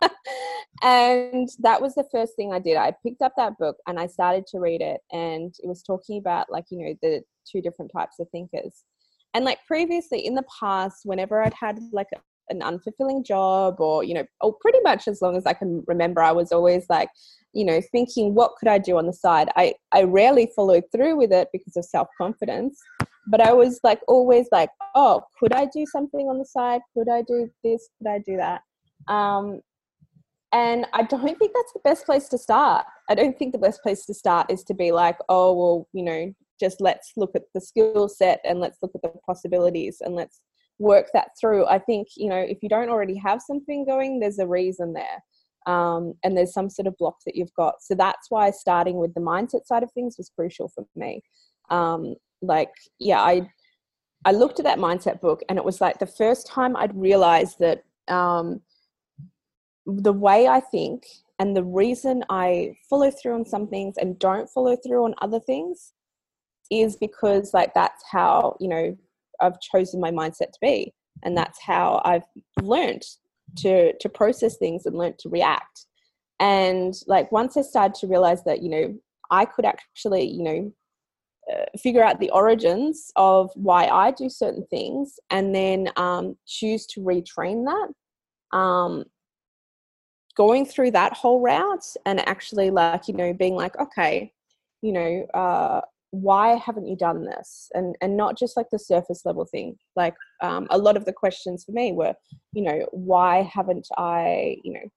and 0.83 1.49
that 1.59 1.81
was 1.81 1.95
the 1.95 2.07
first 2.11 2.35
thing 2.35 2.53
I 2.53 2.59
did. 2.59 2.77
I 2.77 2.93
picked 3.03 3.21
up 3.21 3.33
that 3.37 3.57
book 3.57 3.77
and 3.87 3.99
I 3.99 4.07
started 4.07 4.45
to 4.47 4.59
read 4.59 4.81
it 4.81 5.01
and 5.11 5.53
it 5.59 5.67
was 5.67 5.83
talking 5.83 6.19
about 6.19 6.51
like, 6.51 6.65
you 6.69 6.79
know, 6.79 6.95
the 7.01 7.23
two 7.49 7.61
different 7.61 7.91
types 7.95 8.19
of 8.19 8.27
thinkers. 8.31 8.83
And 9.33 9.45
like 9.45 9.59
previously 9.67 10.25
in 10.25 10.35
the 10.35 10.45
past, 10.59 11.01
whenever 11.03 11.41
I'd 11.41 11.53
had 11.53 11.79
like 11.91 12.07
an 12.49 12.61
unfulfilling 12.61 13.25
job 13.25 13.79
or, 13.79 14.03
you 14.03 14.13
know, 14.13 14.25
or 14.41 14.53
pretty 14.61 14.79
much 14.83 15.07
as 15.07 15.21
long 15.21 15.35
as 15.35 15.45
I 15.45 15.53
can 15.53 15.83
remember, 15.87 16.21
I 16.21 16.31
was 16.31 16.51
always 16.51 16.85
like, 16.89 17.09
you 17.53 17.65
know, 17.65 17.81
thinking 17.91 18.33
what 18.33 18.53
could 18.57 18.67
I 18.67 18.77
do 18.77 18.97
on 18.97 19.07
the 19.07 19.13
side? 19.13 19.49
I, 19.55 19.73
I 19.91 20.03
rarely 20.03 20.51
followed 20.55 20.83
through 20.91 21.17
with 21.17 21.31
it 21.31 21.49
because 21.51 21.75
of 21.75 21.85
self-confidence 21.85 22.79
but 23.27 23.41
I 23.41 23.53
was 23.53 23.79
like 23.83 24.01
always 24.07 24.47
like, 24.51 24.69
oh, 24.93 25.23
could 25.39 25.53
I 25.53 25.65
do 25.65 25.85
something 25.85 26.27
on 26.27 26.37
the 26.37 26.45
side? 26.45 26.81
Could 26.93 27.09
I 27.09 27.21
do 27.23 27.49
this? 27.63 27.89
Could 27.97 28.09
I 28.09 28.19
do 28.19 28.37
that? 28.37 28.61
Um, 29.07 29.61
and 30.51 30.85
I 30.93 31.03
don't 31.03 31.37
think 31.37 31.51
that's 31.53 31.73
the 31.73 31.81
best 31.83 32.05
place 32.05 32.27
to 32.29 32.37
start. 32.37 32.85
I 33.09 33.15
don't 33.15 33.37
think 33.37 33.51
the 33.51 33.59
best 33.59 33.81
place 33.83 34.05
to 34.05 34.13
start 34.13 34.51
is 34.51 34.63
to 34.65 34.73
be 34.73 34.91
like, 34.91 35.17
oh, 35.29 35.53
well, 35.53 35.87
you 35.93 36.03
know, 36.03 36.33
just 36.59 36.79
let's 36.79 37.11
look 37.17 37.31
at 37.35 37.43
the 37.53 37.61
skill 37.61 38.07
set 38.07 38.39
and 38.45 38.59
let's 38.59 38.77
look 38.81 38.91
at 38.95 39.01
the 39.01 39.13
possibilities 39.25 39.97
and 40.01 40.15
let's 40.15 40.41
work 40.79 41.07
that 41.13 41.29
through. 41.39 41.65
I 41.65 41.79
think, 41.79 42.07
you 42.15 42.29
know, 42.29 42.37
if 42.37 42.59
you 42.61 42.69
don't 42.69 42.89
already 42.89 43.17
have 43.17 43.41
something 43.41 43.85
going, 43.85 44.19
there's 44.19 44.39
a 44.39 44.47
reason 44.47 44.93
there. 44.93 45.23
Um, 45.67 46.13
and 46.23 46.37
there's 46.37 46.53
some 46.53 46.69
sort 46.69 46.87
of 46.87 46.95
block 46.97 47.15
that 47.25 47.35
you've 47.35 47.53
got. 47.55 47.81
So 47.81 47.95
that's 47.95 48.29
why 48.29 48.51
starting 48.51 48.97
with 48.97 49.13
the 49.15 49.21
mindset 49.21 49.65
side 49.65 49.83
of 49.83 49.91
things 49.91 50.15
was 50.17 50.31
crucial 50.35 50.69
for 50.69 50.85
me. 50.95 51.21
Um, 51.69 52.15
like 52.41 52.71
yeah 52.99 53.21
i 53.21 53.41
i 54.25 54.31
looked 54.31 54.59
at 54.59 54.65
that 54.65 54.79
mindset 54.79 55.19
book 55.21 55.41
and 55.49 55.57
it 55.57 55.65
was 55.65 55.81
like 55.81 55.99
the 55.99 56.05
first 56.05 56.47
time 56.47 56.75
i'd 56.77 56.95
realized 56.95 57.59
that 57.59 57.83
um 58.07 58.61
the 59.85 60.13
way 60.13 60.47
i 60.47 60.59
think 60.59 61.05
and 61.39 61.55
the 61.55 61.63
reason 61.63 62.23
i 62.29 62.73
follow 62.89 63.11
through 63.11 63.35
on 63.35 63.45
some 63.45 63.67
things 63.67 63.95
and 63.97 64.17
don't 64.19 64.49
follow 64.49 64.75
through 64.75 65.03
on 65.03 65.13
other 65.21 65.39
things 65.39 65.93
is 66.71 66.95
because 66.95 67.53
like 67.53 67.73
that's 67.73 68.03
how 68.11 68.55
you 68.59 68.67
know 68.67 68.97
i've 69.41 69.59
chosen 69.59 69.99
my 69.99 70.11
mindset 70.11 70.51
to 70.51 70.59
be 70.61 70.93
and 71.23 71.37
that's 71.37 71.61
how 71.61 72.01
i've 72.05 72.25
learned 72.61 73.03
to 73.55 73.93
to 73.99 74.09
process 74.09 74.57
things 74.57 74.85
and 74.85 74.97
learned 74.97 75.19
to 75.19 75.29
react 75.29 75.85
and 76.39 76.95
like 77.07 77.31
once 77.31 77.55
i 77.57 77.61
started 77.61 77.95
to 77.95 78.07
realize 78.07 78.43
that 78.43 78.63
you 78.63 78.69
know 78.69 78.95
i 79.29 79.45
could 79.45 79.65
actually 79.65 80.25
you 80.25 80.43
know 80.43 80.71
uh, 81.53 81.65
figure 81.77 82.03
out 82.03 82.19
the 82.19 82.31
origins 82.31 83.11
of 83.17 83.51
why 83.53 83.85
I 83.85 84.09
do 84.09 84.29
certain 84.29 84.65
things 84.71 85.19
and 85.29 85.53
then 85.53 85.91
um, 85.95 86.35
choose 86.47 86.87
to 86.87 87.01
retrain 87.01 87.65
that. 87.65 88.57
Um, 88.57 89.05
going 90.35 90.65
through 90.65 90.91
that 90.91 91.13
whole 91.13 91.41
route 91.41 91.85
and 92.05 92.27
actually, 92.27 92.69
like, 92.69 93.07
you 93.07 93.13
know, 93.13 93.33
being 93.33 93.55
like, 93.55 93.77
okay, 93.79 94.31
you 94.81 94.91
know, 94.93 95.25
uh, 95.33 95.81
why 96.11 96.55
haven't 96.55 96.87
you 96.87 96.95
done 96.95 97.25
this? 97.25 97.69
And 97.73 97.95
and 98.01 98.15
not 98.15 98.37
just 98.37 98.55
like 98.55 98.67
the 98.71 98.79
surface 98.79 99.25
level 99.25 99.45
thing. 99.45 99.77
Like 99.95 100.15
um, 100.41 100.67
a 100.69 100.77
lot 100.77 100.97
of 100.97 101.05
the 101.05 101.13
questions 101.13 101.65
for 101.65 101.71
me 101.71 101.91
were, 101.91 102.13
you 102.53 102.63
know, 102.63 102.85
why 102.91 103.41
haven't 103.41 103.87
I, 103.97 104.57
you 104.63 104.73
know, 104.73 104.87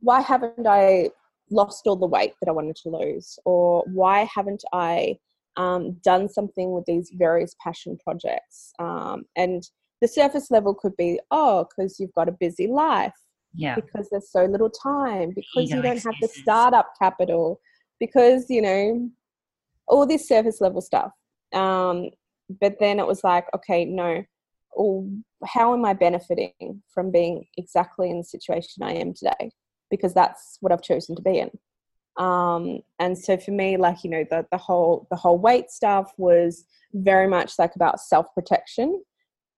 why 0.00 0.20
haven't 0.20 0.66
I 0.66 1.10
lost 1.50 1.86
all 1.86 1.96
the 1.96 2.06
weight 2.06 2.34
that 2.40 2.48
I 2.48 2.52
wanted 2.52 2.76
to 2.76 2.90
lose, 2.90 3.38
or 3.44 3.84
why 3.92 4.28
haven't 4.32 4.62
I 4.72 5.18
um, 5.58 5.96
done 6.04 6.28
something 6.28 6.70
with 6.72 6.84
these 6.86 7.10
various 7.14 7.54
passion 7.62 7.98
projects. 8.02 8.72
Um, 8.78 9.24
and 9.36 9.62
the 10.00 10.08
surface 10.08 10.50
level 10.50 10.72
could 10.72 10.96
be, 10.96 11.18
oh, 11.30 11.66
because 11.68 11.98
you've 11.98 12.14
got 12.14 12.28
a 12.28 12.36
busy 12.38 12.68
life, 12.68 13.14
Yeah. 13.54 13.74
because 13.74 14.08
there's 14.10 14.30
so 14.30 14.44
little 14.44 14.70
time, 14.70 15.32
because 15.34 15.68
Ego 15.70 15.76
you 15.76 15.82
don't 15.82 16.02
have 16.02 16.14
the 16.20 16.26
excuses. 16.26 16.42
startup 16.42 16.92
capital, 16.98 17.60
because, 17.98 18.46
you 18.48 18.62
know, 18.62 19.10
all 19.86 20.06
this 20.06 20.28
surface 20.28 20.60
level 20.60 20.80
stuff. 20.80 21.12
Um, 21.52 22.10
but 22.60 22.76
then 22.78 22.98
it 22.98 23.06
was 23.06 23.24
like, 23.24 23.46
okay, 23.54 23.84
no, 23.84 24.22
how 25.44 25.74
am 25.74 25.84
I 25.84 25.92
benefiting 25.92 26.82
from 26.92 27.10
being 27.10 27.46
exactly 27.56 28.10
in 28.10 28.18
the 28.18 28.24
situation 28.24 28.82
I 28.82 28.92
am 28.92 29.14
today? 29.14 29.50
Because 29.90 30.14
that's 30.14 30.58
what 30.60 30.72
I've 30.72 30.82
chosen 30.82 31.16
to 31.16 31.22
be 31.22 31.38
in 31.38 31.50
um 32.18 32.80
and 32.98 33.16
so 33.16 33.36
for 33.36 33.52
me 33.52 33.76
like 33.76 34.02
you 34.02 34.10
know 34.10 34.24
the 34.28 34.44
the 34.50 34.58
whole 34.58 35.06
the 35.10 35.16
whole 35.16 35.38
weight 35.38 35.70
stuff 35.70 36.12
was 36.18 36.64
very 36.92 37.28
much 37.28 37.52
like 37.58 37.74
about 37.76 38.00
self 38.00 38.26
protection 38.34 39.02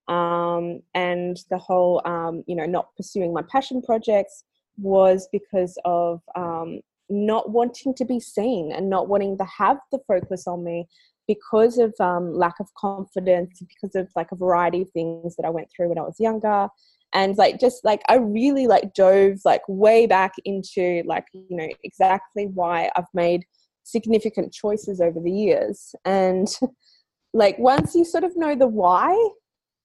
um 0.08 0.80
and 0.94 1.38
the 1.50 1.58
whole 1.58 2.02
um 2.04 2.42
you 2.46 2.56
know 2.56 2.66
not 2.66 2.94
pursuing 2.96 3.32
my 3.32 3.42
passion 3.50 3.82
projects 3.82 4.44
was 4.78 5.28
because 5.32 5.78
of 5.84 6.20
um 6.34 6.80
not 7.08 7.50
wanting 7.50 7.94
to 7.94 8.04
be 8.04 8.20
seen 8.20 8.72
and 8.72 8.88
not 8.88 9.08
wanting 9.08 9.36
to 9.36 9.44
have 9.44 9.78
the 9.90 9.98
focus 10.06 10.46
on 10.46 10.64
me 10.64 10.86
because 11.26 11.78
of 11.78 11.92
um, 12.00 12.32
lack 12.34 12.54
of 12.60 12.72
confidence 12.74 13.60
because 13.60 13.94
of 13.94 14.08
like 14.16 14.32
a 14.32 14.36
variety 14.36 14.82
of 14.82 14.90
things 14.90 15.36
that 15.36 15.44
i 15.44 15.50
went 15.50 15.68
through 15.74 15.88
when 15.88 15.98
i 15.98 16.02
was 16.02 16.18
younger. 16.18 16.68
And 17.12 17.36
like 17.36 17.58
just 17.58 17.84
like 17.84 18.02
i 18.08 18.14
really 18.14 18.68
like 18.68 18.94
dove 18.94 19.40
like 19.44 19.62
way 19.66 20.06
back 20.06 20.32
into 20.44 21.02
like 21.06 21.26
you 21.32 21.56
know 21.56 21.68
exactly 21.82 22.46
why 22.46 22.90
i've 22.96 23.12
made 23.12 23.44
significant 23.90 24.52
choices 24.52 25.00
over 25.00 25.20
the 25.20 25.30
years. 25.30 25.94
And 26.04 26.48
like 27.34 27.58
once 27.58 27.94
you 27.94 28.04
sort 28.04 28.24
of 28.24 28.36
know 28.36 28.54
the 28.54 28.66
why 28.66 29.12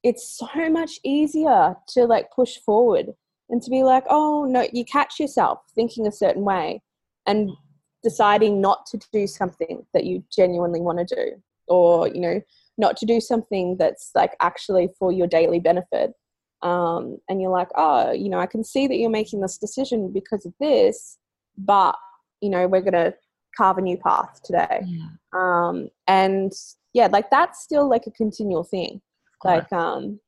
it's 0.05 0.37
so 0.37 0.69
much 0.69 0.99
easier 1.03 1.75
to 1.87 2.05
like 2.05 2.31
push 2.33 2.57
forward 2.65 3.07
and 3.49 3.61
to 3.61 3.69
be 3.69 3.83
like 3.83 4.05
oh 4.09 4.45
no 4.45 4.65
you 4.71 4.85
catch 4.85 5.19
yourself 5.19 5.59
thinking 5.75 6.07
a 6.07 6.11
certain 6.11 6.43
way 6.43 6.81
and 7.25 7.49
deciding 8.03 8.61
not 8.61 8.85
to 8.85 8.99
do 9.11 9.25
something 9.27 9.85
that 9.93 10.05
you 10.05 10.23
genuinely 10.31 10.79
want 10.79 10.99
to 10.99 11.15
do 11.15 11.31
or 11.67 12.07
you 12.07 12.21
know 12.21 12.39
not 12.77 12.95
to 12.95 13.05
do 13.05 13.19
something 13.19 13.75
that's 13.77 14.11
like 14.15 14.35
actually 14.41 14.89
for 14.99 15.11
your 15.11 15.27
daily 15.27 15.59
benefit 15.59 16.13
um, 16.65 17.19
and 17.29 17.41
you're 17.41 17.51
like, 17.51 17.69
oh, 17.75 18.11
you 18.11 18.27
know, 18.27 18.39
I 18.39 18.47
can 18.47 18.63
see 18.63 18.87
that 18.87 18.95
you're 18.95 19.09
making 19.09 19.41
this 19.41 19.57
decision 19.57 20.11
because 20.11 20.45
of 20.47 20.53
this, 20.59 21.17
but 21.57 21.95
you 22.41 22.49
know, 22.49 22.67
we're 22.67 22.81
gonna 22.81 23.13
carve 23.55 23.77
a 23.77 23.81
new 23.81 23.97
path 23.97 24.41
today. 24.43 24.81
Yeah. 24.83 25.07
Um, 25.33 25.89
and 26.07 26.51
yeah, 26.93 27.07
like 27.11 27.29
that's 27.29 27.61
still 27.61 27.87
like 27.87 28.07
a 28.07 28.11
continual 28.11 28.63
thing. 28.63 29.01
Like 29.43 29.71
um 29.73 30.19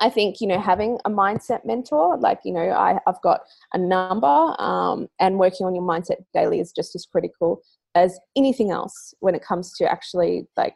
I 0.00 0.08
think 0.08 0.40
you 0.40 0.46
know 0.46 0.58
having 0.60 0.98
a 1.04 1.10
mindset 1.10 1.64
mentor, 1.66 2.16
like 2.18 2.40
you 2.44 2.52
know, 2.52 2.70
I, 2.70 2.98
I've 3.06 3.20
got 3.22 3.42
a 3.74 3.78
number, 3.78 4.26
um, 4.58 5.08
and 5.20 5.38
working 5.38 5.66
on 5.66 5.74
your 5.74 5.84
mindset 5.84 6.24
daily 6.32 6.58
is 6.58 6.72
just 6.72 6.94
as 6.94 7.06
critical 7.06 7.60
as 7.94 8.18
anything 8.36 8.70
else 8.70 9.14
when 9.20 9.34
it 9.34 9.44
comes 9.44 9.76
to 9.76 9.90
actually 9.90 10.46
like 10.56 10.74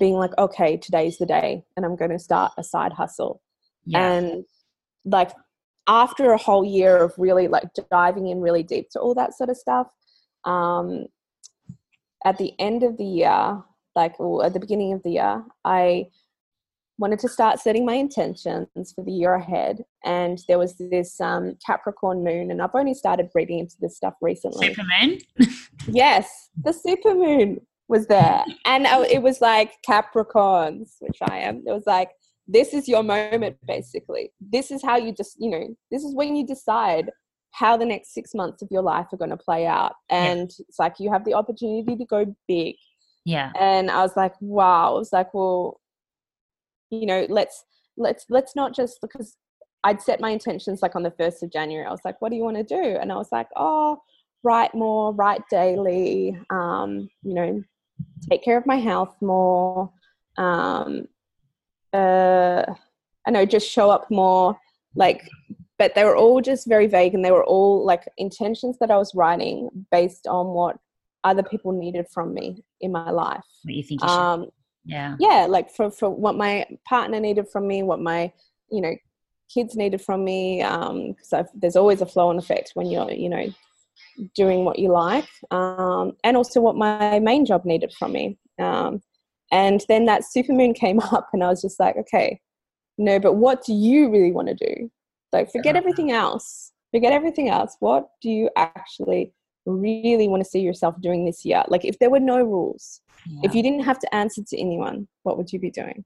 being 0.00 0.14
like, 0.14 0.36
okay, 0.38 0.76
today's 0.76 1.16
the 1.18 1.26
day, 1.26 1.62
and 1.76 1.86
I'm 1.86 1.94
going 1.96 2.10
to 2.10 2.18
start 2.18 2.52
a 2.58 2.64
side 2.64 2.92
hustle, 2.92 3.40
Yeah. 3.84 4.12
and 4.12 4.44
like 5.04 5.30
after 5.86 6.32
a 6.32 6.38
whole 6.38 6.64
year 6.64 6.96
of 6.96 7.14
really 7.16 7.46
like 7.46 7.68
diving 7.88 8.26
in 8.26 8.40
really 8.40 8.64
deep 8.64 8.90
to 8.90 8.98
all 8.98 9.14
that 9.14 9.34
sort 9.34 9.50
of 9.50 9.56
stuff, 9.56 9.86
um, 10.44 11.06
at 12.24 12.36
the 12.38 12.52
end 12.58 12.82
of 12.82 12.96
the 12.96 13.04
year, 13.04 13.62
like 13.94 14.18
or 14.18 14.44
at 14.44 14.54
the 14.54 14.60
beginning 14.60 14.92
of 14.92 15.04
the 15.04 15.10
year, 15.10 15.44
I 15.64 16.06
wanted 16.98 17.18
to 17.20 17.28
start 17.28 17.58
setting 17.60 17.84
my 17.84 17.94
intentions 17.94 18.92
for 18.94 19.04
the 19.04 19.12
year 19.12 19.34
ahead. 19.34 19.84
And 20.04 20.38
there 20.48 20.58
was 20.58 20.76
this 20.78 21.20
um, 21.20 21.56
Capricorn 21.64 22.24
moon, 22.24 22.50
and 22.50 22.62
I've 22.62 22.74
only 22.74 22.94
started 22.94 23.28
reading 23.34 23.58
into 23.58 23.76
this 23.80 23.96
stuff 23.96 24.14
recently. 24.22 24.74
Supermoon. 24.74 25.22
Yes, 25.88 26.50
the 26.62 26.72
super 26.72 27.14
moon 27.14 27.60
was 27.88 28.06
there. 28.06 28.44
And 28.64 28.86
I- 28.86 29.06
it 29.06 29.22
was 29.22 29.40
like 29.40 29.72
Capricorns, 29.88 30.96
which 31.00 31.18
I 31.22 31.38
am. 31.38 31.62
It 31.66 31.72
was 31.72 31.86
like, 31.86 32.10
this 32.48 32.72
is 32.74 32.88
your 32.88 33.02
moment, 33.02 33.56
basically. 33.66 34.32
This 34.40 34.70
is 34.70 34.82
how 34.82 34.96
you 34.96 35.12
just, 35.12 35.36
you 35.38 35.50
know, 35.50 35.68
this 35.90 36.02
is 36.04 36.14
when 36.14 36.34
you 36.36 36.46
decide 36.46 37.10
how 37.52 37.76
the 37.76 37.84
next 37.86 38.12
six 38.14 38.34
months 38.34 38.62
of 38.62 38.68
your 38.70 38.82
life 38.82 39.06
are 39.12 39.16
going 39.16 39.30
to 39.30 39.36
play 39.36 39.66
out. 39.66 39.94
And 40.10 40.50
it's 40.68 40.78
like 40.78 40.94
you 40.98 41.10
have 41.12 41.24
the 41.24 41.34
opportunity 41.34 41.96
to 41.96 42.04
go 42.04 42.36
big 42.46 42.76
Yeah. 43.24 43.50
and 43.58 43.90
I 43.90 44.02
was 44.02 44.16
like, 44.16 44.34
wow. 44.40 44.94
I 44.94 44.98
was 44.98 45.12
like, 45.12 45.32
well, 45.34 45.80
you 46.90 47.06
know, 47.06 47.26
let's 47.28 47.64
let's 47.96 48.26
let's 48.28 48.54
not 48.54 48.74
just 48.74 49.00
because 49.00 49.36
I'd 49.84 50.02
set 50.02 50.20
my 50.20 50.30
intentions 50.30 50.82
like 50.82 50.96
on 50.96 51.02
the 51.02 51.10
first 51.12 51.42
of 51.42 51.52
January. 51.52 51.86
I 51.86 51.90
was 51.90 52.04
like, 52.04 52.20
what 52.20 52.30
do 52.30 52.36
you 52.36 52.42
want 52.42 52.56
to 52.56 52.62
do? 52.64 52.98
And 53.00 53.12
I 53.12 53.16
was 53.16 53.30
like, 53.30 53.48
oh, 53.56 53.98
write 54.42 54.74
more, 54.74 55.12
write 55.14 55.42
daily. 55.50 56.38
Um, 56.50 57.08
you 57.22 57.34
know, 57.34 57.62
take 58.28 58.42
care 58.42 58.58
of 58.58 58.66
my 58.66 58.76
health 58.76 59.14
more. 59.20 59.92
Um, 60.38 61.06
uh, 61.92 62.64
I 63.26 63.30
know, 63.30 63.44
just 63.44 63.70
show 63.70 63.90
up 63.90 64.10
more. 64.10 64.58
Like, 64.94 65.28
but 65.78 65.94
they 65.94 66.04
were 66.04 66.16
all 66.16 66.40
just 66.40 66.66
very 66.66 66.86
vague, 66.86 67.14
and 67.14 67.24
they 67.24 67.30
were 67.30 67.44
all 67.44 67.84
like 67.84 68.04
intentions 68.16 68.78
that 68.80 68.90
I 68.90 68.96
was 68.96 69.14
writing 69.14 69.68
based 69.92 70.26
on 70.26 70.48
what 70.48 70.78
other 71.22 71.42
people 71.42 71.72
needed 71.72 72.06
from 72.12 72.32
me 72.32 72.64
in 72.80 72.92
my 72.92 73.10
life. 73.10 73.44
What 73.62 73.74
you 73.74 73.82
think 73.82 74.02
you 74.02 74.08
should. 74.08 74.14
Um, 74.14 74.46
yeah. 74.86 75.16
yeah, 75.18 75.46
like 75.48 75.70
for, 75.70 75.90
for 75.90 76.08
what 76.08 76.36
my 76.36 76.64
partner 76.86 77.20
needed 77.20 77.48
from 77.48 77.66
me, 77.66 77.82
what 77.82 78.00
my, 78.00 78.32
you 78.70 78.80
know, 78.80 78.94
kids 79.52 79.76
needed 79.76 80.00
from 80.00 80.24
me. 80.24 80.62
Um, 80.62 81.12
because 81.12 81.46
there's 81.54 81.76
always 81.76 82.00
a 82.00 82.06
flow 82.06 82.30
and 82.30 82.38
effect 82.38 82.72
when 82.74 82.86
you're, 82.86 83.10
you 83.10 83.28
know, 83.28 83.52
doing 84.34 84.64
what 84.64 84.78
you 84.78 84.90
like. 84.90 85.28
Um, 85.50 86.12
and 86.24 86.36
also 86.36 86.60
what 86.60 86.76
my 86.76 87.18
main 87.18 87.44
job 87.44 87.64
needed 87.64 87.92
from 87.98 88.12
me. 88.12 88.38
Um, 88.58 89.02
and 89.52 89.84
then 89.88 90.06
that 90.06 90.22
supermoon 90.22 90.74
came 90.74 91.00
up 91.12 91.28
and 91.32 91.42
I 91.42 91.48
was 91.48 91.62
just 91.62 91.80
like, 91.80 91.96
okay, 91.96 92.40
no, 92.98 93.18
but 93.18 93.34
what 93.34 93.64
do 93.64 93.74
you 93.74 94.10
really 94.10 94.32
want 94.32 94.48
to 94.48 94.54
do? 94.54 94.90
Like 95.32 95.50
forget 95.52 95.76
everything 95.76 96.12
else. 96.12 96.72
Forget 96.92 97.12
everything 97.12 97.50
else. 97.50 97.76
What 97.80 98.08
do 98.22 98.30
you 98.30 98.48
actually 98.56 99.32
really 99.66 100.28
want 100.28 100.42
to 100.42 100.48
see 100.48 100.60
yourself 100.60 101.00
doing 101.00 101.24
this 101.24 101.44
year? 101.44 101.64
Like 101.68 101.84
if 101.84 101.98
there 101.98 102.10
were 102.10 102.20
no 102.20 102.42
rules, 102.42 103.00
if 103.42 103.54
you 103.54 103.62
didn't 103.62 103.84
have 103.84 103.98
to 103.98 104.14
answer 104.14 104.42
to 104.42 104.58
anyone, 104.58 105.08
what 105.24 105.36
would 105.36 105.52
you 105.52 105.58
be 105.58 105.70
doing? 105.70 106.04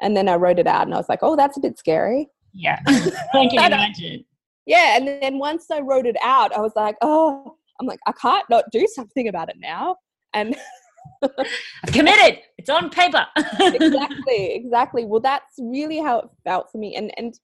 And 0.00 0.16
then 0.16 0.28
I 0.28 0.36
wrote 0.36 0.58
it 0.58 0.66
out 0.66 0.86
and 0.86 0.94
I 0.94 0.96
was 0.96 1.08
like, 1.08 1.18
oh, 1.22 1.36
that's 1.36 1.56
a 1.56 1.60
bit 1.60 1.78
scary. 1.78 2.28
Yeah. 2.52 2.80
I 2.86 3.48
can 3.48 3.72
imagine. 3.72 4.24
Yeah. 4.66 4.96
And 4.96 5.06
then 5.06 5.38
once 5.38 5.70
I 5.70 5.80
wrote 5.80 6.06
it 6.06 6.16
out, 6.22 6.54
I 6.54 6.60
was 6.60 6.72
like, 6.76 6.96
oh, 7.02 7.56
I'm 7.80 7.86
like, 7.86 8.00
I 8.06 8.12
can't 8.12 8.48
not 8.48 8.64
do 8.70 8.86
something 8.86 9.28
about 9.28 9.48
it 9.48 9.56
now. 9.58 9.96
And 10.32 10.56
I've 11.22 11.92
committed. 11.92 12.40
It's 12.58 12.70
on 12.70 12.90
paper. 12.90 13.26
exactly, 13.60 14.54
exactly. 14.54 15.04
Well, 15.04 15.20
that's 15.20 15.54
really 15.58 15.98
how 15.98 16.20
it 16.20 16.28
felt 16.44 16.70
for 16.70 16.78
me. 16.78 16.94
And 16.96 17.12
and 17.18 17.38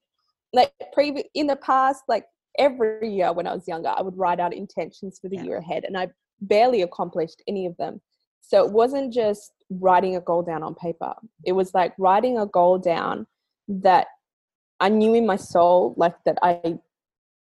like 0.53 0.73
previ- 0.97 1.25
in 1.35 1.47
the 1.47 1.57
past, 1.57 2.05
like 2.09 2.25
every 2.59 3.09
year 3.09 3.33
when 3.33 3.47
I 3.47 3.55
was 3.55 3.67
younger, 3.69 3.89
I 3.89 4.03
would 4.03 4.17
write 4.17 4.41
out 4.41 4.55
intentions 4.55 5.19
for 5.19 5.29
the 5.29 5.37
Yeah. 5.37 5.43
year 5.45 5.57
ahead, 5.59 5.85
and 5.85 5.97
I 5.97 6.11
barely 6.41 6.83
accomplished 6.83 7.43
any 7.47 7.67
of 7.67 7.77
them. 7.77 8.01
So 8.43 8.65
it 8.65 8.73
wasn't 8.73 9.13
just 9.13 9.53
writing 9.71 10.17
a 10.17 10.21
goal 10.21 10.43
down 10.43 10.63
on 10.63 10.75
paper. 10.75 11.15
It 11.45 11.53
was 11.53 11.75
like 11.75 11.95
writing 11.99 12.39
a 12.39 12.47
goal 12.47 12.79
down 12.79 13.27
that 13.69 14.07
I 14.79 14.89
knew 14.89 15.15
in 15.15 15.27
my 15.27 15.37
soul, 15.37 15.95
like 15.97 16.15
that 16.25 16.39
I 16.43 16.79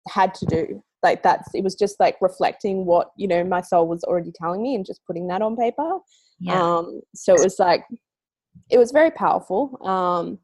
had 0.09 0.35
to 0.35 0.47
do. 0.47 0.83
Like 1.03 1.23
that's 1.25 1.53
it 1.55 1.65
was 1.65 1.75
just 1.75 1.99
like 1.99 2.17
reflecting 2.21 2.85
what 2.87 3.11
you 3.17 3.27
know 3.27 3.43
my 3.43 3.61
soul 3.61 3.89
was 3.89 4.05
already 4.05 4.31
telling 4.31 4.63
me 4.63 4.77
and 4.77 4.87
just 4.87 5.05
putting 5.07 5.27
that 5.29 5.43
on 5.43 5.57
paper. 5.57 5.99
yeah. 6.39 6.77
Um, 6.79 7.01
so 7.15 7.35
it 7.35 7.41
was 7.43 7.59
like, 7.59 7.85
it 8.71 8.79
was 8.79 8.93
very 8.93 9.11
powerful. 9.11 9.85
Um, 9.85 10.39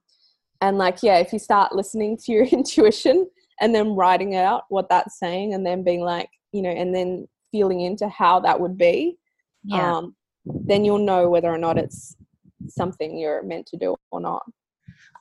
and 0.61 0.77
like, 0.79 1.03
yeah, 1.05 1.19
if 1.19 1.33
you 1.33 1.39
start 1.39 1.75
listening 1.75 2.17
to 2.17 2.33
your 2.33 2.45
intuition 2.59 3.29
and 3.61 3.75
then 3.75 3.95
writing 3.95 4.37
out 4.37 4.65
what 4.69 4.89
that's 4.89 5.19
saying 5.19 5.55
and 5.55 5.65
then 5.65 5.83
being 5.83 6.01
like, 6.01 6.29
you 6.53 6.63
know, 6.63 6.71
and 6.71 6.95
then 6.95 7.27
feeling 7.51 7.81
into 7.81 8.09
how 8.09 8.41
that 8.41 8.61
would 8.61 8.77
be, 8.77 9.19
yeah. 9.65 9.97
um, 9.97 10.15
then 10.45 10.85
you'll 10.85 10.99
know 10.99 11.29
whether 11.29 11.49
or 11.49 11.59
not 11.59 11.79
it's 11.79 12.17
something 12.69 13.19
you're 13.19 13.43
meant 13.43 13.67
to 13.67 13.77
do 13.77 13.97
or 14.11 14.21
not. 14.21 14.43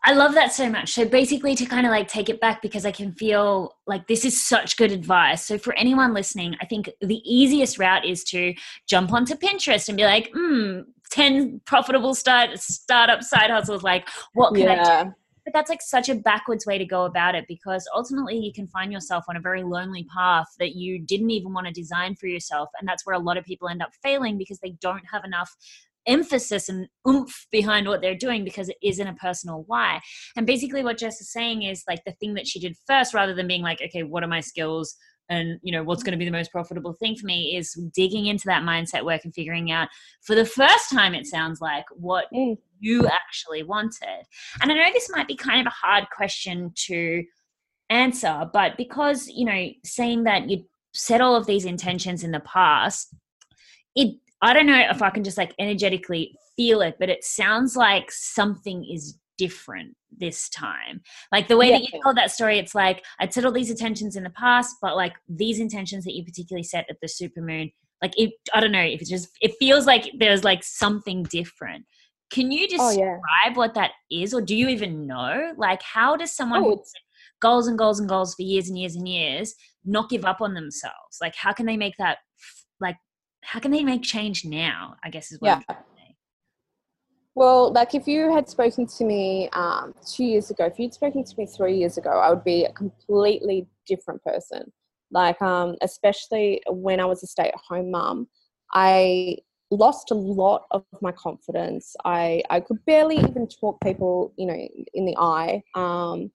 I 0.04 0.13
love 0.13 0.36
that 0.36 0.54
so 0.54 0.69
much. 0.69 0.93
So 0.93 1.06
basically, 1.06 1.56
to 1.56 1.65
kind 1.65 1.86
of 1.86 1.91
like 1.91 2.08
take 2.08 2.30
it 2.30 2.39
back 2.39 2.62
because 2.62 2.86
I 2.86 2.91
can 2.91 3.12
feel 3.13 3.76
like 3.88 4.08
this 4.08 4.23
is 4.26 4.41
such 4.41 4.78
good 4.78 4.91
advice. 4.91 5.45
So 5.45 5.58
for 5.58 5.73
anyone 5.73 6.13
listening, 6.13 6.56
I 6.62 6.65
think 6.65 6.89
the 7.02 7.21
easiest 7.26 7.78
route 7.78 8.06
is 8.06 8.23
to 8.26 8.54
jump 8.88 9.12
onto 9.12 9.36
Pinterest 9.36 9.88
and 9.89 9.97
be 9.97 10.04
like, 10.04 10.32
hmm, 10.34 10.82
10 11.12 11.62
profitable 11.65 12.13
start 12.13 12.58
startup 12.60 13.23
side 13.23 13.50
hustles. 13.50 13.84
Like, 13.84 14.08
what 14.34 14.54
can 14.54 14.67
I 14.67 15.04
do? 15.04 15.13
But 15.47 15.53
that's 15.53 15.69
like 15.69 15.81
such 15.81 16.10
a 16.10 16.15
backwards 16.15 16.65
way 16.65 16.77
to 16.77 16.83
go 16.83 17.05
about 17.05 17.33
it 17.33 17.45
because 17.47 17.88
ultimately 17.95 18.38
you 18.38 18.51
can 18.51 18.67
find 18.67 18.91
yourself 18.91 19.23
on 19.29 19.38
a 19.38 19.39
very 19.39 19.63
lonely 19.63 20.05
path 20.13 20.47
that 20.60 20.75
you 20.75 20.99
didn't 20.99 21.29
even 21.29 21.53
want 21.53 21.67
to 21.67 21.71
design 21.71 22.15
for 22.15 22.27
yourself. 22.27 22.67
And 22.77 22.86
that's 22.86 23.05
where 23.05 23.15
a 23.15 23.19
lot 23.19 23.38
of 23.38 23.45
people 23.45 23.69
end 23.69 23.81
up 23.81 23.91
failing 24.03 24.38
because 24.38 24.60
they 24.60 24.71
don't 24.81 25.05
have 25.10 25.23
enough 25.23 25.55
emphasis 26.05 26.67
and 26.67 26.89
oomph 27.07 27.47
behind 27.49 27.88
what 27.88 28.01
they're 28.01 28.13
doing 28.13 28.43
because 28.43 28.67
it 28.67 28.75
isn't 28.83 29.07
a 29.07 29.13
personal 29.13 29.63
why. 29.67 30.01
And 30.36 30.45
basically 30.45 30.83
what 30.83 30.97
Jess 30.97 31.21
is 31.21 31.31
saying 31.31 31.63
is 31.63 31.81
like 31.88 32.03
the 32.05 32.12
thing 32.19 32.33
that 32.33 32.45
she 32.45 32.60
did 32.60 32.75
first 32.86 33.13
rather 33.13 33.33
than 33.33 33.47
being 33.47 33.62
like, 33.62 33.81
okay, 33.81 34.03
what 34.03 34.23
are 34.25 34.27
my 34.27 34.41
skills? 34.41 34.97
And 35.29 35.59
you 35.61 35.71
know 35.71 35.83
what's 35.83 36.03
going 36.03 36.13
to 36.13 36.17
be 36.17 36.25
the 36.25 36.31
most 36.31 36.51
profitable 36.51 36.93
thing 36.93 37.15
for 37.15 37.25
me 37.25 37.55
is 37.57 37.73
digging 37.93 38.27
into 38.27 38.45
that 38.45 38.63
mindset 38.63 39.03
work 39.03 39.25
and 39.25 39.33
figuring 39.33 39.71
out 39.71 39.89
for 40.21 40.35
the 40.35 40.45
first 40.45 40.89
time 40.91 41.13
it 41.13 41.25
sounds 41.27 41.59
like 41.61 41.85
what 41.95 42.25
Mm. 42.33 42.57
you 42.79 43.07
actually 43.07 43.63
wanted. 43.63 44.23
And 44.61 44.71
I 44.71 44.75
know 44.75 44.89
this 44.93 45.09
might 45.09 45.27
be 45.27 45.35
kind 45.35 45.59
of 45.59 45.67
a 45.67 45.85
hard 45.87 46.05
question 46.15 46.71
to 46.87 47.23
answer, 47.89 48.49
but 48.53 48.77
because, 48.77 49.27
you 49.27 49.45
know, 49.45 49.69
saying 49.83 50.23
that 50.23 50.49
you 50.49 50.65
set 50.93 51.21
all 51.21 51.35
of 51.35 51.45
these 51.45 51.65
intentions 51.65 52.23
in 52.23 52.31
the 52.31 52.39
past, 52.41 53.13
it 53.95 54.15
I 54.41 54.53
don't 54.53 54.67
know 54.67 54.87
if 54.89 55.01
I 55.01 55.09
can 55.09 55.23
just 55.23 55.37
like 55.37 55.55
energetically 55.57 56.37
feel 56.55 56.81
it, 56.81 56.97
but 56.99 57.09
it 57.09 57.23
sounds 57.23 57.75
like 57.75 58.11
something 58.11 58.85
is 58.85 59.17
different 59.38 59.95
this 60.15 60.50
time. 60.50 61.02
Like 61.32 61.47
the 61.47 61.58
way 61.58 61.71
that 61.71 61.82
you 61.82 62.02
told 62.04 62.17
that 62.17 62.32
story, 62.32 62.60
it's 62.60 62.76
like 62.76 63.04
I'd 63.19 63.34
set 63.34 63.45
all 63.45 63.52
these 63.52 63.69
intentions 63.69 64.15
in 64.15 64.23
the 64.23 64.30
past, 64.32 64.76
but 64.82 64.95
like 64.95 65.13
these 65.28 65.60
intentions 65.60 66.04
that 66.06 66.13
you 66.15 66.23
particularly 66.23 66.63
set 66.63 66.86
at 66.89 66.97
the 67.02 67.08
supermoon, 67.08 67.73
like 68.02 68.13
it 68.17 68.34
I 68.54 68.60
don't 68.60 68.71
know 68.71 68.82
if 68.82 69.02
it's 69.02 69.10
just 69.10 69.30
it 69.41 69.54
feels 69.60 69.86
like 69.86 70.12
there's 70.19 70.43
like 70.43 70.63
something 70.63 71.23
different. 71.23 71.86
Can 72.30 72.52
you 72.52 72.67
Oh, 72.78 72.89
yeah. 72.89 73.17
describe 73.17 73.56
what 73.58 73.73
that 73.76 73.91
is, 74.12 74.34
or 74.34 74.41
do 74.41 74.56
you 74.56 74.67
even 74.67 75.08
know? 75.08 75.54
Like, 75.58 75.82
how 75.82 76.17
does 76.17 76.34
someone 76.34 76.63
Oh, 76.63 76.84
goals 77.39 77.67
and 77.67 77.78
goals 77.78 78.00
and 78.00 78.10
goals 78.10 78.36
for 78.36 78.41
years 78.41 78.67
and 78.67 78.78
years 78.78 78.95
and 78.95 79.08
years 79.08 79.54
not 79.86 80.10
give 80.10 80.26
up 80.26 80.41
on 80.41 80.54
themselves? 80.54 81.19
Like, 81.21 81.36
how 81.36 81.54
can 81.54 81.65
they 81.65 81.78
make 81.78 81.95
that? 82.00 82.17
Like, 82.82 82.97
how 83.43 83.60
can 83.60 83.71
they 83.71 83.84
make 83.84 84.04
change 84.04 84.43
now? 84.43 84.95
I 85.04 85.10
guess 85.10 85.32
is 85.32 85.39
what 85.39 85.52
I'm 85.52 85.63
Yeah. 85.69 85.76
Well, 87.38 87.71
like 87.71 87.93
if 87.93 88.08
you 88.08 88.34
had 88.34 88.50
spoken 88.50 88.88
to 88.88 89.06
me 89.06 89.47
um, 89.54 89.93
two 90.04 90.23
years 90.23 90.50
ago, 90.50 90.65
if 90.65 90.80
you'd 90.80 90.95
spoken 90.95 91.23
to 91.23 91.36
me 91.38 91.45
three 91.45 91.78
years 91.78 92.00
ago, 92.00 92.10
I 92.10 92.32
would 92.32 92.43
be 92.43 92.65
a 92.65 92.73
completely 92.73 93.67
different 93.86 94.23
person. 94.23 94.73
Like, 95.12 95.39
um, 95.39 95.76
especially 95.84 96.63
when 96.67 97.00
I 97.00 97.06
was 97.06 97.21
a 97.21 97.28
stay-at-home 97.28 97.91
mom, 97.91 98.28
I 98.73 99.38
lost 99.69 100.10
a 100.10 100.15
lot 100.15 100.63
of 100.71 100.84
my 101.04 101.12
confidence. 101.12 101.95
I 102.04 102.41
I 102.50 102.60
could 102.60 102.84
barely 102.88 103.17
even 103.17 103.47
talk 103.47 103.80
people, 103.82 104.34
you 104.36 104.47
know, 104.47 104.67
in 104.95 105.06
the 105.06 105.15
eye. 105.19 105.62
Um, 105.76 106.32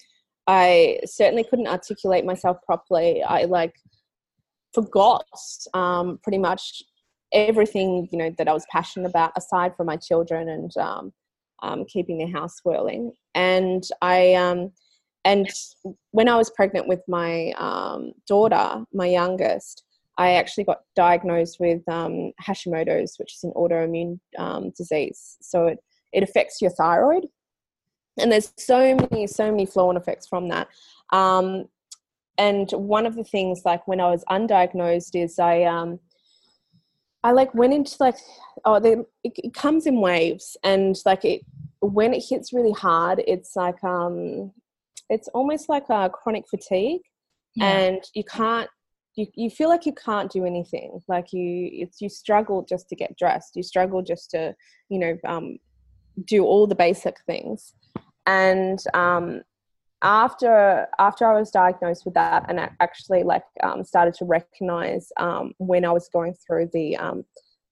I 0.46 1.00
certainly 1.04 1.42
couldn't 1.42 1.66
articulate 1.66 2.24
myself 2.24 2.58
properly. 2.64 3.24
I 3.24 3.46
like 3.46 3.74
forgot 4.72 5.26
um, 5.74 6.20
pretty 6.22 6.38
much 6.38 6.84
everything 7.32 8.08
you 8.10 8.18
know 8.18 8.30
that 8.38 8.48
I 8.48 8.52
was 8.52 8.66
passionate 8.70 9.08
about 9.08 9.32
aside 9.36 9.76
from 9.76 9.86
my 9.86 9.96
children 9.96 10.48
and 10.48 10.76
um, 10.76 11.12
um, 11.62 11.84
keeping 11.84 12.18
the 12.18 12.26
house 12.26 12.60
whirling. 12.64 13.12
and 13.34 13.84
I 14.00 14.34
um, 14.34 14.72
and 15.24 15.48
when 16.10 16.28
I 16.28 16.36
was 16.36 16.50
pregnant 16.50 16.88
with 16.88 17.00
my 17.06 17.52
um, 17.52 18.12
daughter, 18.26 18.84
my 18.92 19.06
youngest, 19.06 19.84
I 20.18 20.32
actually 20.32 20.64
got 20.64 20.80
diagnosed 20.96 21.58
with 21.60 21.88
um, 21.88 22.32
Hashimoto's, 22.42 23.16
which 23.18 23.34
is 23.34 23.44
an 23.44 23.52
autoimmune 23.54 24.18
um, 24.36 24.72
disease. 24.76 25.38
So 25.40 25.66
it, 25.68 25.78
it 26.12 26.22
affects 26.24 26.60
your 26.60 26.72
thyroid. 26.72 27.26
And 28.18 28.32
there's 28.32 28.52
so 28.58 28.96
many, 28.96 29.26
so 29.26 29.50
many 29.50 29.64
flow 29.64 29.88
on 29.88 29.96
effects 29.96 30.26
from 30.26 30.48
that. 30.48 30.68
And 32.38 32.70
one 32.72 33.06
of 33.06 33.14
the 33.14 33.24
things, 33.24 33.62
like 33.64 33.86
when 33.86 34.00
I 34.00 34.10
was 34.10 34.24
undiagnosed, 34.30 35.14
is 35.14 35.38
I, 35.38 35.64
I 37.24 37.32
like 37.32 37.54
went 37.54 37.72
into 37.72 37.96
like, 38.00 38.16
oh, 38.64 38.80
they, 38.80 38.92
it, 39.22 39.32
it 39.36 39.54
comes 39.54 39.86
in 39.86 40.00
waves, 40.00 40.56
and 40.64 40.96
like 41.06 41.24
it, 41.24 41.42
when 41.80 42.14
it 42.14 42.24
hits 42.28 42.52
really 42.52 42.72
hard, 42.72 43.22
it's 43.26 43.54
like, 43.56 43.82
um, 43.84 44.52
it's 45.08 45.28
almost 45.28 45.68
like 45.68 45.88
a 45.88 46.10
chronic 46.10 46.44
fatigue, 46.48 47.02
yeah. 47.54 47.78
and 47.78 48.02
you 48.14 48.24
can't 48.24 48.68
you, 49.14 49.26
you 49.34 49.50
feel 49.50 49.68
like 49.68 49.84
you 49.86 49.92
can't 49.92 50.30
do 50.30 50.44
anything. 50.44 51.00
Like 51.08 51.32
you 51.32 51.68
it's 51.72 52.00
you 52.00 52.08
struggle 52.08 52.64
just 52.68 52.88
to 52.88 52.96
get 52.96 53.16
dressed. 53.18 53.56
You 53.56 53.62
struggle 53.62 54.02
just 54.02 54.30
to 54.30 54.54
you 54.88 54.98
know 54.98 55.18
um, 55.26 55.58
do 56.24 56.44
all 56.44 56.66
the 56.66 56.74
basic 56.74 57.16
things. 57.26 57.74
And 58.26 58.82
um, 58.94 59.42
after 60.02 60.86
after 60.98 61.26
i 61.26 61.38
was 61.38 61.50
diagnosed 61.50 62.04
with 62.04 62.14
that 62.14 62.44
and 62.48 62.60
I 62.60 62.70
actually 62.80 63.22
like 63.22 63.44
um, 63.62 63.84
started 63.84 64.14
to 64.14 64.24
recognize 64.24 65.12
um, 65.18 65.52
when 65.58 65.84
i 65.84 65.92
was 65.92 66.08
going 66.08 66.34
through 66.34 66.70
the 66.72 66.96
um, 66.96 67.24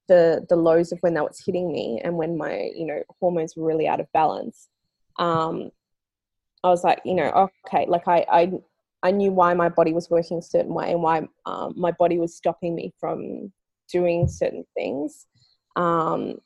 the 0.08 0.46
the 0.48 0.56
lows 0.56 0.92
of 0.92 0.98
when 1.00 1.14
that 1.14 1.24
was 1.24 1.42
hitting 1.44 1.72
me 1.72 2.00
and 2.02 2.16
when 2.16 2.36
my 2.36 2.70
you 2.74 2.86
know 2.86 3.02
hormones 3.20 3.54
were 3.56 3.66
really 3.66 3.88
out 3.88 4.00
of 4.00 4.12
balance 4.12 4.68
um, 5.18 5.70
i 6.64 6.68
was 6.68 6.84
like 6.84 7.00
you 7.04 7.14
know 7.14 7.48
okay 7.64 7.86
like 7.88 8.06
i 8.06 8.24
i 8.30 8.52
I 9.02 9.10
knew 9.10 9.32
why 9.32 9.54
my 9.54 9.68
body 9.68 9.92
was 9.92 10.10
working 10.10 10.38
a 10.38 10.42
certain 10.42 10.74
way 10.74 10.92
and 10.92 11.02
why 11.02 11.26
um, 11.46 11.74
my 11.76 11.92
body 11.92 12.18
was 12.18 12.36
stopping 12.36 12.74
me 12.74 12.92
from 13.00 13.52
doing 13.90 14.28
certain 14.28 14.64
things. 14.74 15.26
Um, 15.76 16.38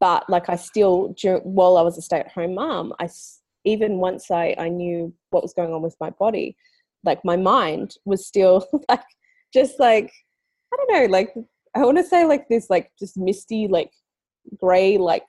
but 0.00 0.28
like 0.28 0.48
I 0.48 0.56
still, 0.56 1.14
while 1.44 1.76
I 1.76 1.82
was 1.82 1.96
a 1.96 2.02
stay-at-home 2.02 2.54
mom, 2.54 2.92
I 2.98 3.08
even 3.64 3.98
once 3.98 4.30
I, 4.30 4.54
I 4.58 4.68
knew 4.68 5.14
what 5.30 5.42
was 5.42 5.54
going 5.54 5.72
on 5.72 5.82
with 5.82 5.96
my 6.00 6.10
body, 6.10 6.56
like 7.04 7.24
my 7.24 7.36
mind 7.36 7.96
was 8.04 8.26
still 8.26 8.66
like 8.88 9.04
just 9.52 9.78
like 9.78 10.10
I 10.72 10.76
don't 10.76 10.92
know, 10.92 11.06
like 11.06 11.34
I 11.74 11.84
want 11.84 11.98
to 11.98 12.04
say 12.04 12.24
like 12.24 12.48
this 12.48 12.70
like 12.70 12.90
just 12.98 13.16
misty 13.16 13.68
like 13.68 13.90
gray 14.58 14.98
like 14.98 15.24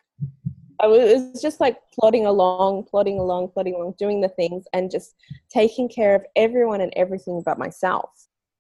I 0.80 0.88
was 0.88 1.42
just 1.42 1.62
like 1.62 1.78
plodding 1.98 2.26
along, 2.26 2.86
plodding 2.90 3.20
along, 3.20 3.50
plodding 3.50 3.76
along, 3.76 3.96
doing 3.98 4.20
the 4.20 4.30
things 4.30 4.66
and 4.74 4.92
just 4.92 5.16
taking 5.50 5.88
care 5.88 6.16
of 6.16 6.26
everyone 6.36 6.82
and 6.82 6.92
everything 6.96 7.42
but 7.46 7.58
myself. 7.58 8.10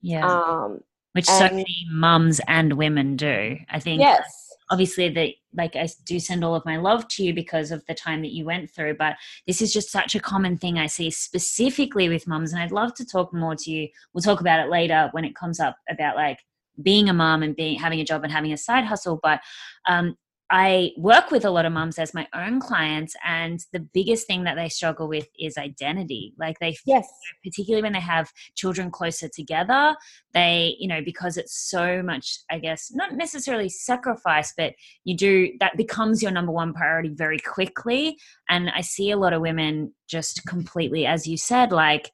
Yeah. 0.01 0.25
Um, 0.25 0.79
Which 1.13 1.25
so 1.25 1.49
many 1.49 1.85
mums 1.91 2.39
and 2.47 2.73
women 2.73 3.17
do. 3.17 3.57
I 3.69 3.79
think. 3.79 3.99
Yes. 3.99 4.52
Obviously, 4.73 5.09
that 5.09 5.29
like 5.53 5.75
I 5.75 5.87
do 6.05 6.19
send 6.19 6.43
all 6.43 6.55
of 6.55 6.65
my 6.65 6.77
love 6.77 7.07
to 7.09 7.23
you 7.23 7.31
because 7.31 7.69
of 7.69 7.85
the 7.85 7.93
time 7.93 8.23
that 8.23 8.31
you 8.31 8.43
went 8.43 8.71
through, 8.71 8.95
but 8.95 9.15
this 9.45 9.61
is 9.61 9.71
just 9.71 9.91
such 9.91 10.15
a 10.15 10.19
common 10.19 10.57
thing 10.57 10.79
I 10.79 10.87
see 10.87 11.11
specifically 11.11 12.09
with 12.09 12.27
mums, 12.27 12.51
and 12.51 12.61
I'd 12.61 12.71
love 12.71 12.95
to 12.95 13.05
talk 13.05 13.31
more 13.33 13.55
to 13.55 13.71
you. 13.71 13.87
We'll 14.13 14.23
talk 14.23 14.41
about 14.41 14.65
it 14.65 14.71
later 14.71 15.09
when 15.11 15.25
it 15.25 15.35
comes 15.35 15.59
up 15.59 15.77
about 15.89 16.15
like 16.15 16.39
being 16.81 17.07
a 17.07 17.13
mom 17.13 17.43
and 17.43 17.55
being 17.55 17.77
having 17.77 17.99
a 17.99 18.05
job 18.05 18.23
and 18.23 18.33
having 18.33 18.51
a 18.51 18.57
side 18.57 18.83
hustle 18.83 19.19
but 19.21 19.39
um, 19.87 20.17
I 20.55 20.91
work 20.97 21.31
with 21.31 21.45
a 21.45 21.49
lot 21.49 21.65
of 21.65 21.73
moms 21.73 21.97
as 21.97 22.13
my 22.13 22.27
own 22.35 22.59
clients, 22.59 23.15
and 23.25 23.59
the 23.73 23.79
biggest 23.79 24.27
thing 24.27 24.43
that 24.43 24.53
they 24.53 24.69
struggle 24.69 25.07
with 25.07 25.27
is 25.39 25.57
identity. 25.57 26.35
Like 26.37 26.59
they, 26.59 26.77
yes, 26.85 27.07
particularly 27.43 27.81
when 27.81 27.93
they 27.93 27.99
have 27.99 28.31
children 28.53 28.91
closer 28.91 29.27
together, 29.27 29.95
they, 30.35 30.75
you 30.77 30.87
know, 30.87 31.01
because 31.03 31.37
it's 31.37 31.57
so 31.57 32.03
much, 32.03 32.37
I 32.51 32.59
guess, 32.59 32.91
not 32.93 33.13
necessarily 33.15 33.67
sacrifice, 33.67 34.53
but 34.55 34.75
you 35.05 35.17
do 35.17 35.53
that 35.59 35.75
becomes 35.75 36.21
your 36.21 36.31
number 36.31 36.51
one 36.51 36.71
priority 36.71 37.09
very 37.09 37.39
quickly. 37.39 38.19
And 38.47 38.69
I 38.69 38.81
see 38.81 39.09
a 39.09 39.17
lot 39.17 39.33
of 39.33 39.41
women 39.41 39.95
just 40.07 40.45
completely, 40.45 41.07
as 41.07 41.25
you 41.25 41.35
said, 41.35 41.71
like 41.71 42.11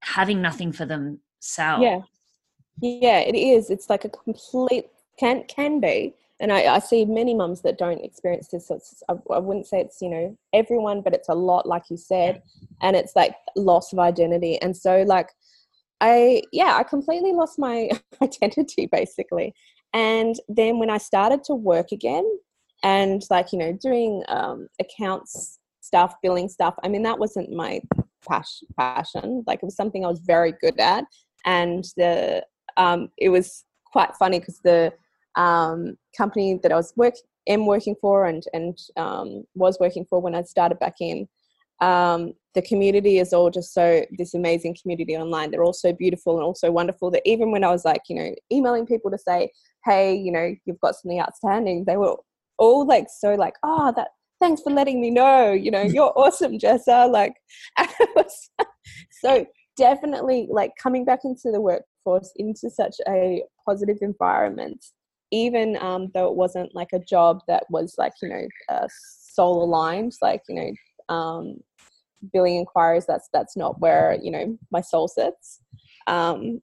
having 0.00 0.40
nothing 0.40 0.72
for 0.72 0.86
themselves. 0.86 1.82
Yeah, 1.82 2.00
yeah, 2.80 3.18
it 3.18 3.34
is. 3.34 3.68
It's 3.68 3.90
like 3.90 4.06
a 4.06 4.08
complete 4.08 4.86
can 5.18 5.44
can 5.44 5.78
be 5.78 6.14
and 6.40 6.52
I, 6.52 6.74
I, 6.74 6.78
see 6.80 7.04
many 7.04 7.34
mums 7.34 7.62
that 7.62 7.78
don't 7.78 8.04
experience 8.04 8.48
this. 8.48 8.68
So 8.68 8.78
I, 9.08 9.14
I, 9.34 9.38
wouldn't 9.38 9.66
say 9.66 9.80
it's 9.80 10.02
you 10.02 10.10
know 10.10 10.36
everyone, 10.52 11.00
but 11.00 11.14
it's 11.14 11.28
a 11.28 11.34
lot, 11.34 11.66
like 11.66 11.84
you 11.90 11.96
said, 11.96 12.42
and 12.82 12.94
it's 12.94 13.16
like 13.16 13.34
loss 13.56 13.92
of 13.92 13.98
identity. 13.98 14.60
And 14.60 14.76
so 14.76 15.02
like 15.02 15.30
I 16.00 16.42
yeah, 16.52 16.76
I 16.76 16.82
completely 16.82 17.32
lost 17.32 17.58
my 17.58 17.90
identity 18.22 18.86
basically. 18.86 19.54
And 19.94 20.34
then 20.48 20.78
when 20.78 20.90
I 20.90 20.98
started 20.98 21.42
to 21.44 21.54
work 21.54 21.92
again, 21.92 22.26
and 22.82 23.22
like 23.30 23.52
you 23.52 23.58
know 23.58 23.72
doing 23.72 24.22
um, 24.28 24.68
accounts 24.80 25.58
stuff, 25.80 26.14
billing 26.22 26.48
stuff. 26.48 26.74
I 26.82 26.88
mean 26.88 27.02
that 27.02 27.18
wasn't 27.18 27.50
my 27.52 27.80
passion. 28.28 29.44
Like 29.46 29.60
it 29.62 29.64
was 29.64 29.76
something 29.76 30.04
I 30.04 30.08
was 30.08 30.20
very 30.20 30.52
good 30.60 30.78
at, 30.80 31.04
and 31.44 31.84
the 31.96 32.44
um, 32.76 33.08
it 33.16 33.30
was 33.30 33.64
quite 33.84 34.14
funny 34.16 34.40
because 34.40 34.60
the 34.62 34.92
um, 35.36 35.96
company 36.16 36.58
that 36.62 36.72
I 36.72 36.76
was 36.76 36.92
work 36.96 37.14
am 37.46 37.66
working 37.66 37.94
for 38.00 38.26
and 38.26 38.44
and 38.52 38.78
um, 38.96 39.44
was 39.54 39.78
working 39.80 40.04
for 40.08 40.20
when 40.20 40.34
I 40.34 40.42
started 40.42 40.78
back 40.78 40.96
in. 41.00 41.28
Um, 41.80 42.32
the 42.54 42.62
community 42.62 43.18
is 43.18 43.34
all 43.34 43.50
just 43.50 43.74
so 43.74 44.04
this 44.16 44.32
amazing 44.32 44.76
community 44.80 45.16
online. 45.16 45.50
They're 45.50 45.64
all 45.64 45.74
so 45.74 45.92
beautiful 45.92 46.36
and 46.36 46.44
also 46.44 46.70
wonderful 46.70 47.10
that 47.10 47.22
even 47.26 47.50
when 47.50 47.64
I 47.64 47.70
was 47.70 47.84
like, 47.84 48.02
you 48.08 48.16
know, 48.16 48.34
emailing 48.50 48.86
people 48.86 49.10
to 49.10 49.18
say, 49.18 49.50
hey, 49.84 50.14
you 50.14 50.32
know, 50.32 50.54
you've 50.64 50.80
got 50.80 50.94
something 50.94 51.20
outstanding, 51.20 51.84
they 51.84 51.98
were 51.98 52.16
all 52.58 52.86
like 52.86 53.08
so 53.10 53.34
like, 53.34 53.54
oh, 53.62 53.92
that 53.96 54.08
thanks 54.40 54.62
for 54.62 54.72
letting 54.72 55.00
me 55.00 55.10
know. 55.10 55.52
You 55.52 55.70
know, 55.70 55.82
you're 55.82 56.12
awesome, 56.16 56.58
Jessa. 56.58 57.10
Like, 57.10 57.34
so 59.22 59.46
definitely 59.76 60.48
like 60.50 60.72
coming 60.82 61.04
back 61.04 61.20
into 61.24 61.52
the 61.52 61.60
workforce 61.60 62.32
into 62.36 62.70
such 62.70 62.96
a 63.06 63.42
positive 63.66 63.98
environment 64.00 64.82
even 65.30 65.76
um, 65.78 66.10
though 66.14 66.28
it 66.28 66.36
wasn't 66.36 66.74
like 66.74 66.90
a 66.92 66.98
job 66.98 67.40
that 67.48 67.64
was 67.70 67.94
like 67.98 68.12
you 68.22 68.28
know 68.28 68.46
uh, 68.68 68.86
soul 68.90 69.64
aligned 69.64 70.12
like 70.22 70.42
you 70.48 70.54
know 70.54 71.14
um, 71.14 71.56
billing 72.32 72.56
inquiries 72.56 73.06
that's 73.06 73.28
that's 73.32 73.56
not 73.56 73.80
where 73.80 74.18
you 74.22 74.30
know 74.30 74.58
my 74.70 74.80
soul 74.80 75.08
sits. 75.08 75.60
Um, 76.06 76.60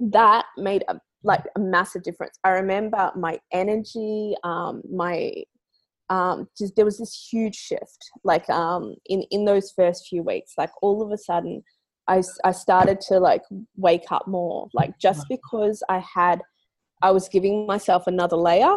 that 0.00 0.46
made 0.56 0.84
a, 0.88 1.00
like 1.24 1.42
a 1.56 1.60
massive 1.60 2.04
difference. 2.04 2.38
I 2.44 2.50
remember 2.50 3.10
my 3.16 3.38
energy 3.52 4.34
um, 4.44 4.82
my 4.90 5.32
um, 6.10 6.48
just 6.56 6.76
there 6.76 6.84
was 6.84 6.98
this 6.98 7.28
huge 7.30 7.56
shift 7.56 8.10
like 8.24 8.48
um, 8.48 8.94
in 9.06 9.22
in 9.30 9.44
those 9.44 9.72
first 9.72 10.06
few 10.08 10.22
weeks 10.22 10.52
like 10.56 10.70
all 10.82 11.02
of 11.02 11.10
a 11.12 11.18
sudden 11.18 11.62
I, 12.08 12.22
I 12.44 12.52
started 12.52 13.00
to 13.02 13.20
like 13.20 13.42
wake 13.76 14.10
up 14.10 14.26
more 14.26 14.68
like 14.72 14.98
just 14.98 15.26
because 15.28 15.82
i 15.90 15.98
had 15.98 16.40
I 17.02 17.10
was 17.10 17.28
giving 17.28 17.66
myself 17.66 18.06
another 18.06 18.36
layer. 18.36 18.76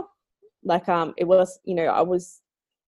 Like 0.63 0.87
um, 0.87 1.13
it 1.17 1.25
was, 1.25 1.59
you 1.63 1.75
know, 1.75 1.85
I 1.85 2.01
was 2.01 2.41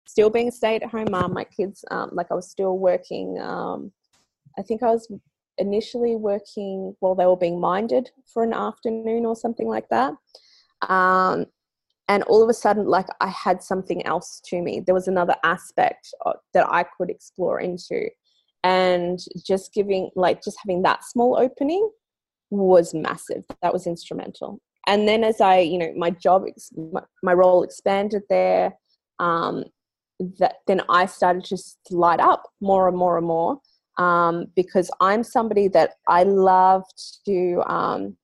still 0.05 0.29
being 0.29 0.51
stay-at-home 0.51 1.07
mom. 1.09 1.33
My 1.33 1.43
kids, 1.43 1.83
um, 1.91 2.09
like 2.13 2.27
I 2.29 2.35
was 2.35 2.49
still 2.49 2.77
working. 2.77 3.39
Um, 3.39 3.91
I 4.57 4.61
think 4.61 4.83
I 4.83 4.91
was 4.91 5.11
initially 5.57 6.15
working 6.15 6.95
while 6.99 7.15
they 7.15 7.25
were 7.25 7.37
being 7.37 7.59
minded 7.59 8.11
for 8.31 8.43
an 8.43 8.53
afternoon 8.53 9.25
or 9.25 9.35
something 9.35 9.67
like 9.67 9.89
that. 9.89 10.13
Um, 10.89 11.45
and 12.09 12.23
all 12.23 12.43
of 12.43 12.49
a 12.49 12.53
sudden, 12.53 12.85
like 12.85 13.07
I 13.21 13.29
had 13.29 13.63
something 13.63 14.05
else 14.05 14.41
to 14.45 14.61
me. 14.61 14.81
There 14.81 14.93
was 14.95 15.07
another 15.07 15.35
aspect 15.43 16.13
of, 16.25 16.35
that 16.53 16.67
I 16.69 16.83
could 16.83 17.09
explore 17.09 17.61
into, 17.61 18.09
and 18.63 19.19
just 19.45 19.73
giving, 19.73 20.09
like, 20.15 20.43
just 20.43 20.57
having 20.63 20.83
that 20.83 21.03
small 21.03 21.37
opening 21.37 21.89
was 22.49 22.93
massive. 22.93 23.45
That 23.61 23.73
was 23.73 23.87
instrumental 23.87 24.61
and 24.87 25.07
then 25.07 25.23
as 25.23 25.41
i 25.41 25.59
you 25.59 25.77
know 25.77 25.91
my 25.95 26.09
job 26.09 26.45
my, 26.91 27.01
my 27.21 27.33
role 27.33 27.63
expanded 27.63 28.21
there 28.29 28.73
um, 29.19 29.63
that 30.39 30.55
then 30.67 30.81
i 30.89 31.05
started 31.05 31.43
to 31.43 31.57
light 31.91 32.19
up 32.19 32.43
more 32.61 32.87
and 32.87 32.97
more 32.97 33.17
and 33.17 33.27
more 33.27 33.59
um, 33.97 34.45
because 34.55 34.89
i'm 35.01 35.23
somebody 35.23 35.67
that 35.67 35.95
i 36.07 36.23
love 36.23 36.83
to 37.25 37.61
um, 37.67 38.15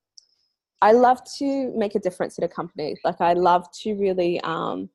i 0.82 0.92
love 0.92 1.20
to 1.38 1.72
make 1.76 1.94
a 1.94 2.00
difference 2.00 2.38
in 2.38 2.44
a 2.44 2.48
company. 2.48 2.96
Like 3.04 3.20
i 3.20 3.32
love 3.32 3.66
to 3.82 3.94
really 3.94 4.40
um, 4.40 4.88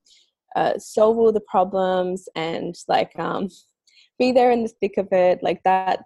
uh, 0.55 0.77
solve 0.77 1.17
all 1.17 1.31
the 1.31 1.41
problems 1.41 2.27
and 2.35 2.75
like 2.87 3.11
um, 3.19 3.49
be 4.19 4.31
there 4.31 4.51
in 4.51 4.63
the 4.63 4.69
thick 4.79 4.97
of 4.97 5.09
it. 5.11 5.43
Like 5.43 5.61
that 5.63 5.99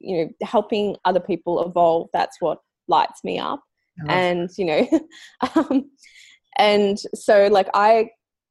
you 0.00 0.16
know 0.16 0.46
helping 0.46 0.96
other 1.04 1.20
people 1.20 1.62
evolve 1.62 2.08
that's 2.12 2.40
what 2.40 2.58
lights 2.88 3.22
me 3.22 3.38
up 3.38 3.62
and 4.08 4.50
you 4.56 4.64
know 4.64 4.88
um, 5.54 5.90
and 6.58 6.98
so 7.14 7.46
like 7.50 7.68
i 7.74 8.08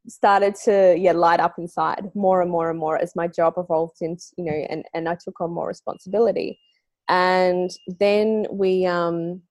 started 0.08 0.56
to 0.56 0.96
yeah 0.98 1.12
light 1.12 1.40
up 1.40 1.56
inside 1.58 2.10
more 2.16 2.42
and 2.42 2.50
more 2.50 2.70
and 2.70 2.80
more 2.80 2.98
as 2.98 3.16
my 3.16 3.28
job 3.28 3.54
evolved 3.58 3.98
into 4.02 4.24
you 4.38 4.46
know 4.46 4.66
and 4.70 4.86
and 4.94 5.08
I 5.10 5.16
took 5.16 5.40
on 5.42 5.52
more 5.52 5.68
responsibility. 5.68 6.60
And 7.08 7.70
then 8.00 8.46
we 8.52 8.86
um 8.86 9.42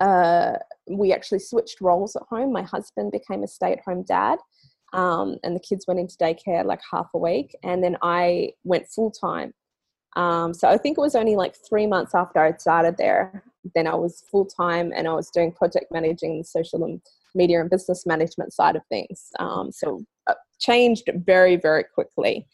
uh 0.00 0.54
we 0.88 1.12
actually 1.12 1.40
switched 1.40 1.80
roles 1.80 2.16
at 2.16 2.22
home. 2.28 2.52
My 2.52 2.62
husband 2.62 3.12
became 3.12 3.42
a 3.42 3.48
stay-at-home 3.48 4.04
dad 4.04 4.38
um, 4.92 5.36
and 5.42 5.54
the 5.54 5.60
kids 5.60 5.86
went 5.86 6.00
into 6.00 6.16
daycare 6.16 6.64
like 6.64 6.80
half 6.90 7.08
a 7.14 7.18
week 7.18 7.56
and 7.62 7.82
then 7.82 7.96
i 8.02 8.50
went 8.64 8.86
full-time 8.88 9.52
um, 10.16 10.52
so 10.52 10.68
i 10.68 10.76
think 10.76 10.98
it 10.98 11.00
was 11.00 11.14
only 11.14 11.36
like 11.36 11.54
three 11.68 11.86
months 11.86 12.14
after 12.14 12.40
i 12.40 12.52
started 12.56 12.96
there 12.96 13.42
then 13.74 13.86
i 13.86 13.94
was 13.94 14.24
full-time 14.30 14.92
and 14.94 15.06
i 15.06 15.12
was 15.12 15.30
doing 15.30 15.52
project 15.52 15.86
managing 15.90 16.38
the 16.38 16.44
social 16.44 17.00
media 17.34 17.60
and 17.60 17.70
business 17.70 18.06
management 18.06 18.52
side 18.52 18.76
of 18.76 18.82
things 18.88 19.30
um, 19.38 19.70
so 19.70 20.02
uh, 20.26 20.34
changed 20.58 21.08
very 21.24 21.56
very 21.56 21.84
quickly 21.84 22.46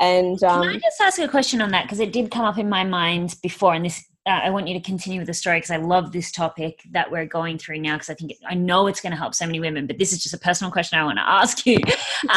and 0.00 0.42
um, 0.44 0.62
can 0.62 0.76
I 0.76 0.78
just 0.78 1.00
ask 1.00 1.18
a 1.18 1.28
question 1.28 1.60
on 1.60 1.70
that 1.72 1.84
because 1.84 2.00
it 2.00 2.12
did 2.12 2.30
come 2.30 2.44
up 2.44 2.58
in 2.58 2.68
my 2.68 2.84
mind 2.84 3.34
before, 3.42 3.74
and 3.74 3.84
this 3.84 4.04
uh, 4.26 4.40
I 4.44 4.50
want 4.50 4.68
you 4.68 4.74
to 4.74 4.80
continue 4.80 5.20
with 5.20 5.26
the 5.26 5.34
story 5.34 5.58
because 5.58 5.70
I 5.70 5.78
love 5.78 6.12
this 6.12 6.30
topic 6.30 6.82
that 6.92 7.10
we're 7.10 7.26
going 7.26 7.58
through 7.58 7.80
now 7.80 7.94
because 7.94 8.10
I 8.10 8.14
think 8.14 8.32
it, 8.32 8.38
I 8.46 8.54
know 8.54 8.86
it's 8.86 9.00
going 9.00 9.12
to 9.12 9.16
help 9.16 9.34
so 9.34 9.46
many 9.46 9.58
women. 9.58 9.86
But 9.86 9.98
this 9.98 10.12
is 10.12 10.22
just 10.22 10.34
a 10.34 10.38
personal 10.38 10.70
question 10.70 10.98
I 10.98 11.04
want 11.04 11.18
to 11.18 11.28
ask 11.28 11.66
you. 11.66 11.78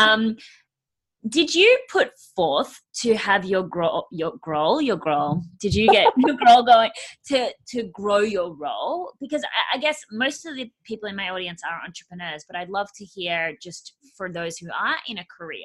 Did 1.29 1.53
you 1.53 1.77
put 1.89 2.17
forth 2.35 2.81
to 3.01 3.15
have 3.15 3.45
your 3.45 3.63
grow 3.63 4.03
your 4.11 4.33
grow 4.41 4.79
your 4.79 4.97
grow 4.97 5.41
did 5.59 5.73
you 5.73 5.87
get 5.87 6.11
your 6.17 6.35
grow 6.35 6.63
going 6.63 6.89
to 7.27 7.51
to 7.67 7.83
grow 7.93 8.19
your 8.19 8.55
role? 8.55 9.13
Because 9.19 9.43
I, 9.43 9.77
I, 9.77 9.79
guess 9.79 10.03
most 10.11 10.45
of 10.45 10.55
the 10.55 10.71
people 10.83 11.07
in 11.07 11.15
my 11.15 11.29
audience 11.29 11.61
are 11.69 11.85
entrepreneurs 11.85 12.43
but 12.47 12.57
i'd 12.57 12.69
love 12.69 12.87
to 12.95 13.05
hear 13.05 13.55
just 13.61 13.93
for 14.15 14.31
those 14.31 14.57
who 14.57 14.67
are 14.67 14.95
in 15.07 15.19
a 15.19 15.25
career 15.25 15.59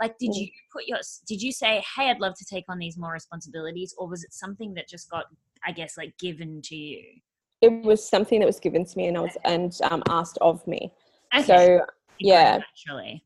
like 0.00 0.16
did 0.18 0.34
you 0.34 0.48
put 0.72 0.84
your 0.86 0.98
did 1.26 1.42
you 1.42 1.52
say 1.52 1.82
hey 1.96 2.10
i'd 2.10 2.20
love 2.20 2.34
to 2.36 2.44
take 2.44 2.64
on 2.68 2.78
these 2.78 2.96
more 2.96 3.12
responsibilities 3.12 3.94
or 3.98 4.08
was 4.08 4.24
it 4.24 4.32
something 4.32 4.74
that 4.74 4.88
just 4.88 5.10
got 5.10 5.26
i 5.66 5.72
guess 5.72 5.96
like 5.96 6.16
given 6.18 6.60
to 6.62 6.76
you? 6.76 7.02
It 7.60 7.84
was 7.84 8.06
something 8.06 8.40
that 8.40 8.46
was 8.46 8.58
given 8.58 8.84
to 8.84 8.98
me 8.98 9.06
and 9.06 9.16
i 9.16 9.20
was 9.20 9.36
and 9.44 9.76
um, 9.84 10.02
asked 10.08 10.38
of 10.40 10.66
me. 10.66 10.92
Okay. 11.34 11.44
so 11.44 11.86
yeah. 12.18 12.58
naturally 12.58 13.22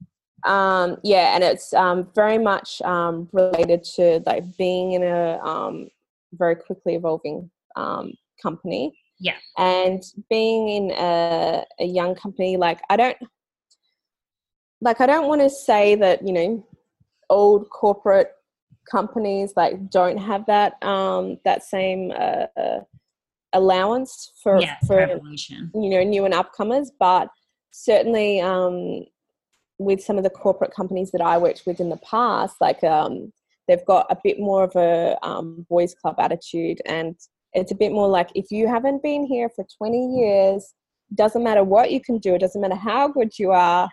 um, 0.46 0.98
yeah, 1.02 1.34
and 1.34 1.42
it's 1.42 1.74
um, 1.74 2.08
very 2.14 2.38
much 2.38 2.80
um, 2.82 3.28
related 3.32 3.82
to 3.96 4.22
like 4.26 4.44
being 4.56 4.92
in 4.92 5.02
a 5.02 5.38
um, 5.44 5.88
very 6.32 6.54
quickly 6.54 6.94
evolving 6.94 7.50
um, 7.74 8.12
company. 8.40 8.96
Yeah, 9.18 9.36
and 9.58 10.02
being 10.30 10.68
in 10.68 10.90
a, 10.92 11.64
a 11.80 11.84
young 11.84 12.14
company, 12.14 12.56
like 12.56 12.80
I 12.90 12.96
don't, 12.96 13.16
like 14.80 15.00
I 15.00 15.06
don't 15.06 15.26
want 15.26 15.40
to 15.40 15.50
say 15.50 15.96
that 15.96 16.26
you 16.26 16.32
know, 16.32 16.66
old 17.28 17.68
corporate 17.70 18.32
companies 18.88 19.52
like 19.56 19.90
don't 19.90 20.18
have 20.18 20.46
that 20.46 20.82
um, 20.84 21.38
that 21.44 21.64
same 21.64 22.12
uh, 22.12 22.46
uh, 22.56 22.80
allowance 23.52 24.32
for 24.42 24.60
yeah, 24.60 24.76
for 24.86 24.96
revolution. 24.98 25.72
you 25.74 25.90
know 25.90 26.04
new 26.04 26.24
and 26.24 26.34
upcomers, 26.34 26.88
but 27.00 27.28
certainly 27.72 28.40
um, 28.40 29.04
with 29.78 30.02
some 30.02 30.16
of 30.18 30.24
the 30.24 30.30
corporate 30.30 30.74
companies 30.74 31.10
that 31.12 31.20
I 31.20 31.38
worked 31.38 31.62
with 31.66 31.80
in 31.80 31.90
the 31.90 31.98
past, 31.98 32.56
like 32.60 32.82
um, 32.84 33.32
they've 33.68 33.84
got 33.84 34.06
a 34.10 34.16
bit 34.22 34.38
more 34.38 34.64
of 34.64 34.74
a 34.76 35.16
um, 35.22 35.66
boys 35.68 35.94
club 35.94 36.16
attitude, 36.18 36.80
and 36.86 37.16
it's 37.52 37.72
a 37.72 37.76
bit 37.76 37.92
more 37.92 38.08
like 38.08 38.30
if 38.34 38.50
you 38.50 38.68
haven't 38.68 39.02
been 39.02 39.26
here 39.26 39.50
for 39.54 39.66
20 39.78 40.16
years, 40.18 40.74
doesn't 41.14 41.42
matter 41.42 41.64
what 41.64 41.90
you 41.90 42.00
can 42.00 42.18
do, 42.18 42.34
it 42.34 42.40
doesn't 42.40 42.60
matter 42.60 42.74
how 42.74 43.08
good 43.08 43.38
you 43.38 43.52
are, 43.52 43.88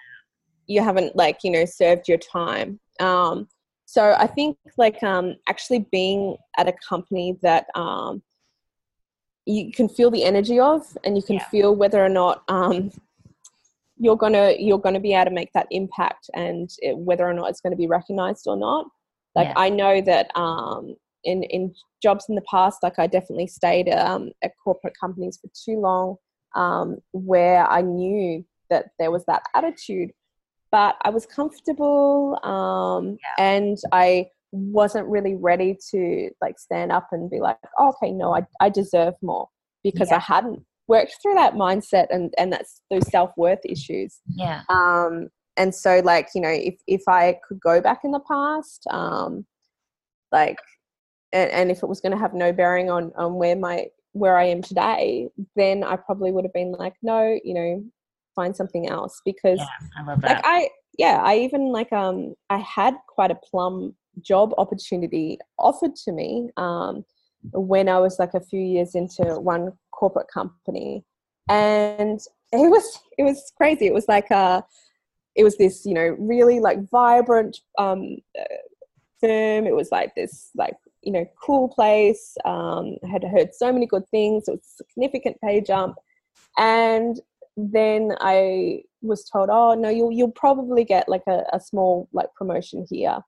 you 0.68 0.82
haven't 0.82 1.16
like 1.16 1.40
you 1.44 1.52
know 1.52 1.66
served 1.66 2.08
your 2.08 2.18
time. 2.18 2.80
Um, 3.00 3.48
so 3.86 4.16
I 4.18 4.28
think 4.28 4.58
like 4.78 5.04
um, 5.04 5.36
actually 5.48 5.86
being 5.92 6.38
at 6.58 6.68
a 6.68 6.74
company 6.88 7.38
that 7.42 7.68
um, 7.76 8.24
you 9.46 9.72
can 9.72 9.90
feel 9.90 10.10
the 10.10 10.24
energy 10.24 10.60
of, 10.60 10.82
and 11.04 11.16
you 11.16 11.24
can 11.24 11.36
yeah. 11.36 11.48
feel 11.50 11.76
whether 11.76 12.04
or 12.04 12.10
not 12.10 12.44
um, 12.48 12.92
you're 13.98 14.18
gonna 14.18 14.54
you're 14.58 14.80
gonna 14.80 15.00
be 15.00 15.14
able 15.14 15.26
to 15.26 15.32
make 15.32 15.52
that 15.54 15.68
impact 15.72 16.30
and 16.34 16.70
it, 16.80 16.98
whether 16.98 17.28
or 17.28 17.34
not 17.34 17.50
it's 17.50 17.62
going 17.62 17.72
to 17.72 17.78
be 17.78 17.88
recognized 17.88 18.46
or 18.48 18.58
not 18.58 18.86
like 19.36 19.48
yeah. 19.48 19.54
i 19.58 19.70
know 19.70 20.02
that 20.02 20.36
um 20.36 20.96
in 21.24 21.44
in 21.44 21.74
jobs 22.02 22.26
in 22.28 22.36
the 22.36 22.44
past 22.50 22.80
like 22.84 22.98
i 23.00 23.08
definitely 23.08 23.48
stayed 23.48 23.90
um, 23.90 24.30
at 24.44 24.52
corporate 24.64 24.94
companies 25.00 25.40
for 25.42 25.50
too 25.54 25.80
long 25.80 26.16
um, 26.56 26.98
where 27.12 27.68
i 27.70 27.82
knew 27.82 28.44
that 28.70 28.88
there 29.00 29.12
was 29.12 29.24
that 29.26 29.44
attitude 29.54 30.12
but 30.72 30.96
i 31.04 31.10
was 31.10 31.26
comfortable 31.26 32.40
um, 32.44 33.18
yeah. 33.22 33.46
and 33.46 33.78
i 33.92 34.26
wasn't 34.52 35.08
really 35.08 35.36
ready 35.36 35.76
to 35.92 36.30
like 36.42 36.60
stand 36.60 36.92
up 36.92 37.08
and 37.12 37.30
be 37.30 37.40
like 37.40 37.58
oh, 37.80 37.90
okay 37.90 38.12
no 38.12 38.36
i, 38.36 38.42
I 38.60 38.70
deserve 38.70 39.16
more 39.22 39.48
because 39.84 40.10
yeah. 40.12 40.18
i 40.18 40.20
hadn't 40.20 40.64
worked 40.88 41.16
through 41.22 41.36
that 41.36 41.54
mindset 41.54 42.08
and 42.10 42.34
and 42.38 42.52
that's 42.52 42.82
those 42.90 43.08
self-worth 43.10 43.60
issues. 43.66 44.20
Yeah. 44.28 44.62
Um 44.70 45.30
and 45.58 45.74
so 45.74 46.02
like 46.04 46.30
you 46.34 46.42
know 46.42 46.50
if 46.50 46.76
if 46.88 47.02
i 47.08 47.38
could 47.48 47.60
go 47.60 47.80
back 47.80 48.00
in 48.04 48.10
the 48.10 48.20
past 48.22 48.88
um 48.90 49.46
like 50.32 50.58
and, 51.32 51.52
and 51.52 51.72
if 51.72 51.84
it 51.84 51.88
was 51.88 52.02
going 52.02 52.12
to 52.12 52.18
have 52.18 52.34
no 52.34 52.52
bearing 52.52 52.90
on 52.90 53.12
on 53.16 53.36
where 53.36 53.56
my 53.56 53.86
where 54.14 54.38
i 54.38 54.44
am 54.44 54.64
today 54.64 55.30
then 55.56 55.84
i 55.84 55.96
probably 55.96 56.32
would 56.32 56.44
have 56.44 56.54
been 56.54 56.72
like 56.72 56.94
no 57.04 57.38
you 57.44 57.54
know 57.54 57.84
find 58.36 58.56
something 58.56 58.90
else. 58.90 59.22
Because 59.26 59.60
yeah, 59.60 59.88
i 59.98 60.04
love 60.04 60.22
that. 60.22 60.36
like 60.36 60.42
i 60.44 60.70
yeah 60.98 61.22
i 61.24 61.38
even 61.38 61.72
like 61.72 61.92
um 61.94 62.34
i 62.50 62.58
had 62.58 62.96
quite 63.08 63.32
a 63.32 63.36
plum 63.36 63.96
job 64.22 64.54
opportunity 64.58 65.38
offered 65.58 65.96
to 65.96 66.12
me 66.12 66.50
um 66.58 67.04
when 67.54 67.90
i 67.90 68.00
was 68.00 68.20
like 68.20 68.34
a 68.34 68.40
few 68.40 68.60
years 68.60 68.96
into 68.96 69.24
one 69.40 69.72
corporate 69.98 70.28
company. 70.34 71.04
And 71.50 72.20
it 72.52 72.70
was 72.70 73.00
it 73.18 73.24
was 73.24 73.52
crazy. 73.58 73.88
It 73.88 73.94
was 73.94 74.08
like 74.08 74.30
a 74.32 74.64
it 75.36 75.44
was 75.44 75.58
this 75.58 75.86
you 75.86 75.94
know 75.94 76.16
really 76.20 76.60
like 76.60 76.90
vibrant 76.90 77.58
um, 77.78 78.18
uh, 78.40 78.44
firm. 79.20 79.66
It 79.66 79.76
was 79.76 79.92
like 79.92 80.14
this 80.16 80.52
like 80.56 80.76
you 81.02 81.12
know 81.12 81.26
cool 81.42 81.68
place. 81.70 82.38
Um, 82.46 82.96
I 83.04 83.08
had 83.08 83.24
heard 83.24 83.54
so 83.54 83.72
many 83.72 83.86
good 83.86 84.08
things. 84.10 84.48
It 84.48 84.52
was 84.52 84.60
a 84.62 84.84
significant 84.84 85.38
pay 85.42 85.62
jump. 85.62 85.96
And 86.58 87.20
then 87.56 88.12
i 88.20 88.82
was 89.04 89.30
told 89.30 89.48
oh 89.52 89.76
no 89.76 89.88
you'll 89.88 90.12
you'll 90.12 90.32
probably 90.32 90.84
get 90.84 91.08
like 91.08 91.22
a, 91.28 91.44
a 91.54 91.60
small 91.60 92.10
like 92.14 92.34
promotion 92.36 92.86
here. 92.90 93.20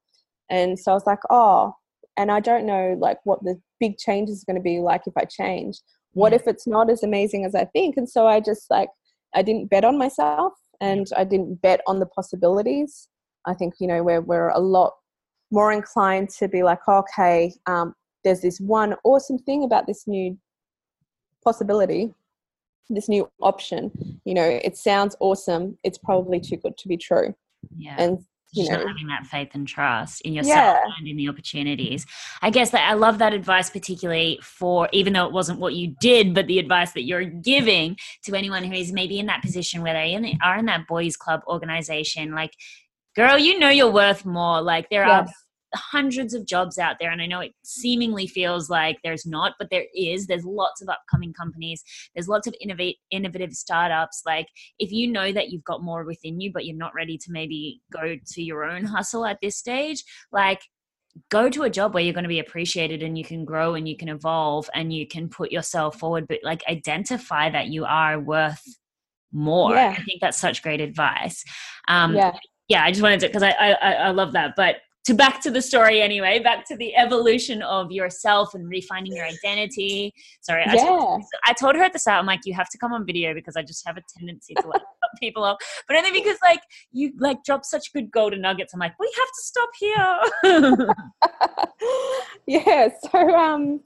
And 0.49 0.79
so 0.79 0.91
i 0.91 0.93
was 0.93 1.05
like 1.05 1.19
oh. 1.29 1.75
And 2.17 2.31
i 2.31 2.39
don't 2.39 2.65
know 2.65 2.95
like 2.97 3.19
what 3.25 3.43
the 3.43 3.59
big 3.79 3.97
change 3.97 4.29
is 4.29 4.45
going 4.45 4.55
to 4.55 4.61
be 4.61 4.79
like 4.79 5.01
if 5.05 5.13
i 5.17 5.25
change 5.25 5.81
what 6.15 6.33
if 6.33 6.47
it's 6.47 6.65
not 6.65 6.89
as 6.89 7.03
amazing 7.03 7.45
as 7.45 7.55
i 7.55 7.65
think? 7.65 7.97
And 7.97 8.09
so 8.09 8.27
i 8.27 8.39
just 8.39 8.69
like 8.69 8.89
i 9.33 9.41
didn't 9.41 9.69
bet 9.69 9.85
on 9.85 9.97
myself 9.97 10.53
and 10.81 11.07
i 11.15 11.23
didn't 11.23 11.61
bet 11.61 11.81
on 11.87 11.99
the 11.99 12.05
possibilities. 12.07 13.09
I 13.45 13.53
think 13.53 13.75
you 13.79 13.87
know 13.87 14.03
we're, 14.03 14.21
we're 14.21 14.49
a 14.49 14.59
lot 14.59 14.93
more 15.51 15.71
inclined 15.71 16.29
to 16.39 16.47
be 16.47 16.63
like 16.63 16.87
okay 16.87 17.53
um, 17.67 17.93
there's 18.23 18.41
this 18.41 18.59
one 18.59 18.95
awesome 19.03 19.37
thing 19.37 19.63
about 19.63 19.85
this 19.87 20.07
new 20.07 20.37
possibility 21.43 22.13
this 22.89 23.09
new 23.09 23.27
option. 23.41 23.91
You 24.25 24.33
know 24.33 24.59
it 24.63 24.77
sounds 24.77 25.15
awesome 25.19 25.77
it's 25.83 25.97
probably 25.97 26.39
too 26.39 26.57
good 26.57 26.77
to 26.77 26.87
be 26.87 26.97
true. 26.97 27.33
Yeah. 27.77 27.95
And 27.97 28.19
you 28.55 28.69
know, 28.69 28.87
having 28.87 29.07
that 29.07 29.25
faith 29.25 29.49
and 29.53 29.67
trust 29.67 30.21
in 30.21 30.33
yourself 30.33 30.55
yeah. 30.55 30.91
and 30.97 31.07
in 31.07 31.17
the 31.17 31.27
opportunities. 31.29 32.05
I 32.41 32.49
guess 32.49 32.71
that 32.71 32.89
I 32.89 32.93
love 32.93 33.17
that 33.19 33.33
advice, 33.33 33.69
particularly 33.69 34.39
for 34.41 34.89
even 34.91 35.13
though 35.13 35.25
it 35.25 35.33
wasn't 35.33 35.59
what 35.59 35.75
you 35.75 35.95
did, 35.99 36.33
but 36.33 36.47
the 36.47 36.59
advice 36.59 36.91
that 36.93 37.03
you're 37.03 37.25
giving 37.25 37.97
to 38.23 38.35
anyone 38.35 38.63
who 38.63 38.73
is 38.73 38.91
maybe 38.91 39.19
in 39.19 39.25
that 39.27 39.41
position 39.41 39.81
where 39.81 39.93
they 39.93 40.37
are 40.43 40.57
in 40.57 40.65
that 40.65 40.87
boys 40.87 41.17
club 41.17 41.41
organization. 41.47 42.33
Like, 42.33 42.53
girl, 43.15 43.37
you 43.37 43.59
know 43.59 43.69
you're 43.69 43.91
worth 43.91 44.25
more. 44.25 44.61
Like, 44.61 44.89
there 44.89 45.05
yes. 45.05 45.27
are 45.27 45.33
hundreds 45.75 46.33
of 46.33 46.45
jobs 46.45 46.77
out 46.77 46.97
there 46.99 47.11
and 47.11 47.21
i 47.21 47.25
know 47.25 47.39
it 47.39 47.51
seemingly 47.63 48.27
feels 48.27 48.69
like 48.69 48.97
there's 49.03 49.25
not 49.25 49.53
but 49.59 49.69
there 49.69 49.85
is. 49.95 50.27
There's 50.27 50.45
lots 50.45 50.81
of 50.81 50.89
upcoming 50.89 51.33
companies. 51.33 51.83
There's 52.13 52.27
lots 52.27 52.47
of 52.47 52.55
innovate 52.61 52.97
innovative 53.11 53.53
startups. 53.53 54.23
Like 54.25 54.47
if 54.79 54.91
you 54.91 55.11
know 55.11 55.31
that 55.31 55.49
you've 55.49 55.63
got 55.63 55.83
more 55.83 56.03
within 56.03 56.39
you 56.39 56.51
but 56.53 56.65
you're 56.65 56.75
not 56.75 56.93
ready 56.93 57.17
to 57.17 57.31
maybe 57.31 57.81
go 57.91 58.15
to 58.25 58.41
your 58.41 58.63
own 58.63 58.85
hustle 58.85 59.25
at 59.25 59.39
this 59.41 59.57
stage 59.57 60.03
like 60.31 60.61
go 61.29 61.49
to 61.49 61.63
a 61.63 61.69
job 61.69 61.93
where 61.93 62.03
you're 62.03 62.13
going 62.13 62.23
to 62.23 62.29
be 62.29 62.39
appreciated 62.39 63.01
and 63.01 63.17
you 63.17 63.23
can 63.23 63.45
grow 63.45 63.73
and 63.75 63.87
you 63.87 63.95
can 63.95 64.09
evolve 64.09 64.69
and 64.73 64.91
you 64.91 65.07
can 65.07 65.29
put 65.29 65.51
yourself 65.51 65.97
forward 65.97 66.27
but 66.27 66.39
like 66.43 66.61
identify 66.67 67.49
that 67.49 67.67
you 67.67 67.85
are 67.85 68.19
worth 68.19 68.61
more. 69.31 69.73
Yeah. 69.73 69.95
i 69.97 70.03
think 70.03 70.21
that's 70.21 70.39
such 70.39 70.61
great 70.61 70.81
advice. 70.81 71.43
Um 71.87 72.15
yeah. 72.15 72.31
yeah 72.67 72.83
i 72.83 72.91
just 72.91 73.01
wanted 73.01 73.21
to 73.21 73.27
because 73.27 73.43
I, 73.43 73.51
I 73.51 73.93
i 73.93 74.11
love 74.11 74.33
that 74.33 74.55
but 74.55 74.77
to 75.05 75.13
back 75.13 75.41
to 75.41 75.51
the 75.51 75.61
story 75.61 76.01
anyway, 76.01 76.39
back 76.39 76.65
to 76.67 76.75
the 76.75 76.95
evolution 76.95 77.61
of 77.61 77.91
yourself 77.91 78.53
and 78.53 78.67
refining 78.67 79.15
your 79.15 79.25
identity. 79.25 80.13
Sorry, 80.41 80.63
I, 80.63 80.73
Yeah. 80.73 80.83
told, 80.85 81.23
I 81.45 81.53
told 81.53 81.75
her 81.75 81.83
at 81.83 81.93
the 81.93 81.99
start, 81.99 82.19
I'm 82.19 82.25
like, 82.25 82.41
you 82.45 82.53
have 82.55 82.69
to 82.69 82.77
come 82.77 82.91
on 82.91 83.05
video 83.05 83.33
because 83.33 83.55
I 83.55 83.61
just 83.61 83.85
have 83.85 83.97
a 83.97 84.01
tendency 84.17 84.55
to 84.55 84.67
like 84.67 84.81
cut 85.01 85.11
people 85.19 85.43
off, 85.43 85.57
but 85.87 85.95
only 85.95 86.11
because 86.11 86.37
like 86.41 86.61
you 86.91 87.13
like 87.19 87.43
drop 87.43 87.65
such 87.65 87.93
good 87.93 88.11
golden 88.11 88.41
nuggets. 88.41 88.73
I'm 88.73 88.79
like, 88.79 88.97
we 88.99 89.11
have 89.17 89.27
to 89.27 89.41
stop 89.41 89.69
here. 89.79 90.95
yeah 92.47 92.87
so 93.11 93.35
um 93.35 93.79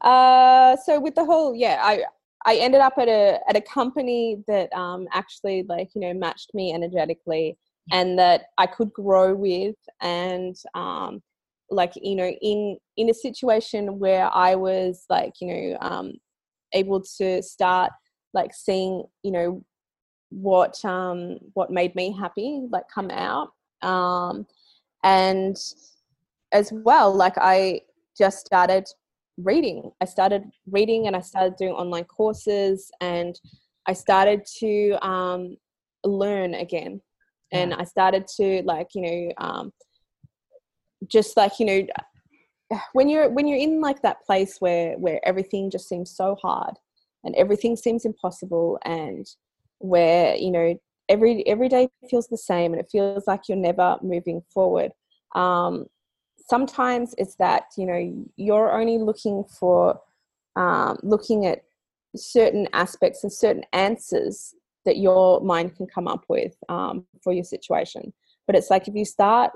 uh 0.00 0.76
so 0.84 1.00
with 1.00 1.14
the 1.14 1.24
whole 1.24 1.54
yeah 1.54 1.78
i 1.82 2.02
i 2.44 2.56
ended 2.56 2.80
up 2.80 2.94
at 2.98 3.08
a 3.08 3.38
at 3.48 3.56
a 3.56 3.60
company 3.60 4.42
that 4.46 4.72
um 4.72 5.06
actually 5.12 5.64
like 5.68 5.88
you 5.94 6.00
know 6.00 6.12
matched 6.12 6.52
me 6.54 6.72
energetically 6.74 7.56
and 7.92 8.18
that 8.18 8.46
i 8.58 8.66
could 8.66 8.92
grow 8.92 9.34
with 9.34 9.76
and 10.00 10.56
um 10.74 11.22
like 11.70 11.92
you 11.96 12.14
know 12.14 12.28
in 12.42 12.76
in 12.96 13.10
a 13.10 13.14
situation 13.14 13.98
where 13.98 14.30
i 14.34 14.54
was 14.54 15.04
like 15.10 15.32
you 15.40 15.48
know 15.48 15.78
um 15.80 16.12
able 16.72 17.00
to 17.00 17.42
start 17.42 17.90
like 18.32 18.52
seeing 18.54 19.02
you 19.22 19.30
know 19.30 19.64
what 20.30 20.82
um 20.84 21.38
what 21.54 21.70
made 21.70 21.94
me 21.94 22.12
happy 22.12 22.62
like 22.70 22.84
come 22.92 23.10
out 23.10 23.50
um 23.82 24.46
and 25.04 25.56
as 26.52 26.72
well 26.72 27.14
like 27.14 27.34
i 27.38 27.80
just 28.16 28.46
started 28.46 28.86
reading. 29.38 29.90
I 30.00 30.04
started 30.04 30.44
reading 30.70 31.06
and 31.06 31.16
i 31.16 31.20
started 31.20 31.56
doing 31.56 31.72
online 31.72 32.04
courses 32.04 32.90
and 33.00 33.38
i 33.86 33.92
started 33.92 34.44
to 34.60 34.96
um, 35.06 35.56
learn 36.04 36.54
again 36.54 37.00
and 37.54 37.74
i 37.74 37.84
started 37.84 38.26
to 38.26 38.62
like 38.64 38.88
you 38.94 39.02
know 39.02 39.32
um, 39.38 39.72
just 41.08 41.36
like 41.36 41.58
you 41.58 41.66
know 41.66 41.86
when 42.92 43.08
you're 43.08 43.28
when 43.30 43.46
you're 43.46 43.58
in 43.58 43.80
like 43.80 44.02
that 44.02 44.24
place 44.24 44.56
where 44.60 44.96
where 44.98 45.20
everything 45.26 45.70
just 45.70 45.88
seems 45.88 46.10
so 46.10 46.36
hard 46.42 46.74
and 47.24 47.34
everything 47.36 47.76
seems 47.76 48.04
impossible 48.04 48.78
and 48.84 49.26
where 49.78 50.34
you 50.36 50.50
know 50.50 50.78
every 51.08 51.46
every 51.46 51.68
day 51.68 51.88
feels 52.08 52.28
the 52.28 52.38
same 52.38 52.72
and 52.72 52.80
it 52.80 52.88
feels 52.90 53.26
like 53.26 53.42
you're 53.48 53.56
never 53.56 53.96
moving 54.02 54.42
forward 54.52 54.92
um, 55.34 55.86
sometimes 56.48 57.14
it's 57.18 57.36
that 57.36 57.64
you 57.76 57.86
know 57.86 58.26
you're 58.36 58.72
only 58.72 58.98
looking 58.98 59.44
for 59.44 60.00
um, 60.56 60.98
looking 61.02 61.46
at 61.46 61.64
certain 62.16 62.68
aspects 62.72 63.24
and 63.24 63.32
certain 63.32 63.64
answers 63.72 64.54
that 64.84 64.98
your 64.98 65.40
mind 65.40 65.76
can 65.76 65.86
come 65.86 66.08
up 66.08 66.24
with 66.28 66.54
um, 66.68 67.04
for 67.22 67.32
your 67.32 67.44
situation. 67.44 68.12
But 68.46 68.56
it's 68.56 68.70
like 68.70 68.88
if 68.88 68.94
you 68.94 69.04
start 69.04 69.52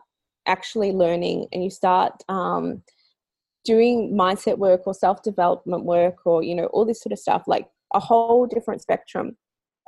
actually 0.46 0.92
learning 0.92 1.46
and 1.52 1.62
you 1.62 1.70
start 1.70 2.22
um, 2.28 2.82
doing 3.64 4.16
mindset 4.16 4.58
work 4.58 4.86
or 4.86 4.94
self-development 4.94 5.84
work 5.84 6.26
or 6.26 6.42
you 6.42 6.54
know 6.54 6.66
all 6.66 6.86
this 6.86 7.02
sort 7.02 7.12
of 7.12 7.18
stuff 7.18 7.44
like 7.46 7.68
a 7.94 8.00
whole 8.00 8.46
different 8.46 8.80
spectrum 8.80 9.36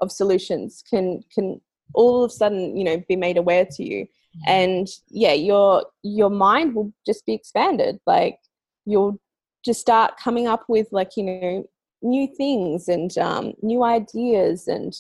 of 0.01 0.13
solutions 0.13 0.83
can 0.89 1.23
can 1.33 1.61
all 1.95 2.25
of 2.25 2.31
a 2.31 2.35
sudden 2.35 2.77
you 2.77 2.85
know 2.85 3.03
be 3.09 3.17
made 3.17 3.37
aware 3.37 3.67
to 3.71 3.83
you. 3.83 4.07
And 4.47 4.87
yeah 5.09 5.33
your 5.33 5.87
your 6.03 6.31
mind 6.31 6.75
will 6.75 6.93
just 7.07 7.27
be 7.27 7.33
expanded. 7.33 7.99
Like 8.07 8.39
you'll 8.87 9.19
just 9.65 9.81
start 9.81 10.17
coming 10.17 10.47
up 10.47 10.65
with 10.69 10.89
like 10.93 11.17
you 11.17 11.25
know 11.25 11.65
new 12.03 12.29
things 12.37 12.89
and 12.89 13.17
um, 13.19 13.53
new 13.63 13.83
ideas 13.85 14.69
and 14.69 14.95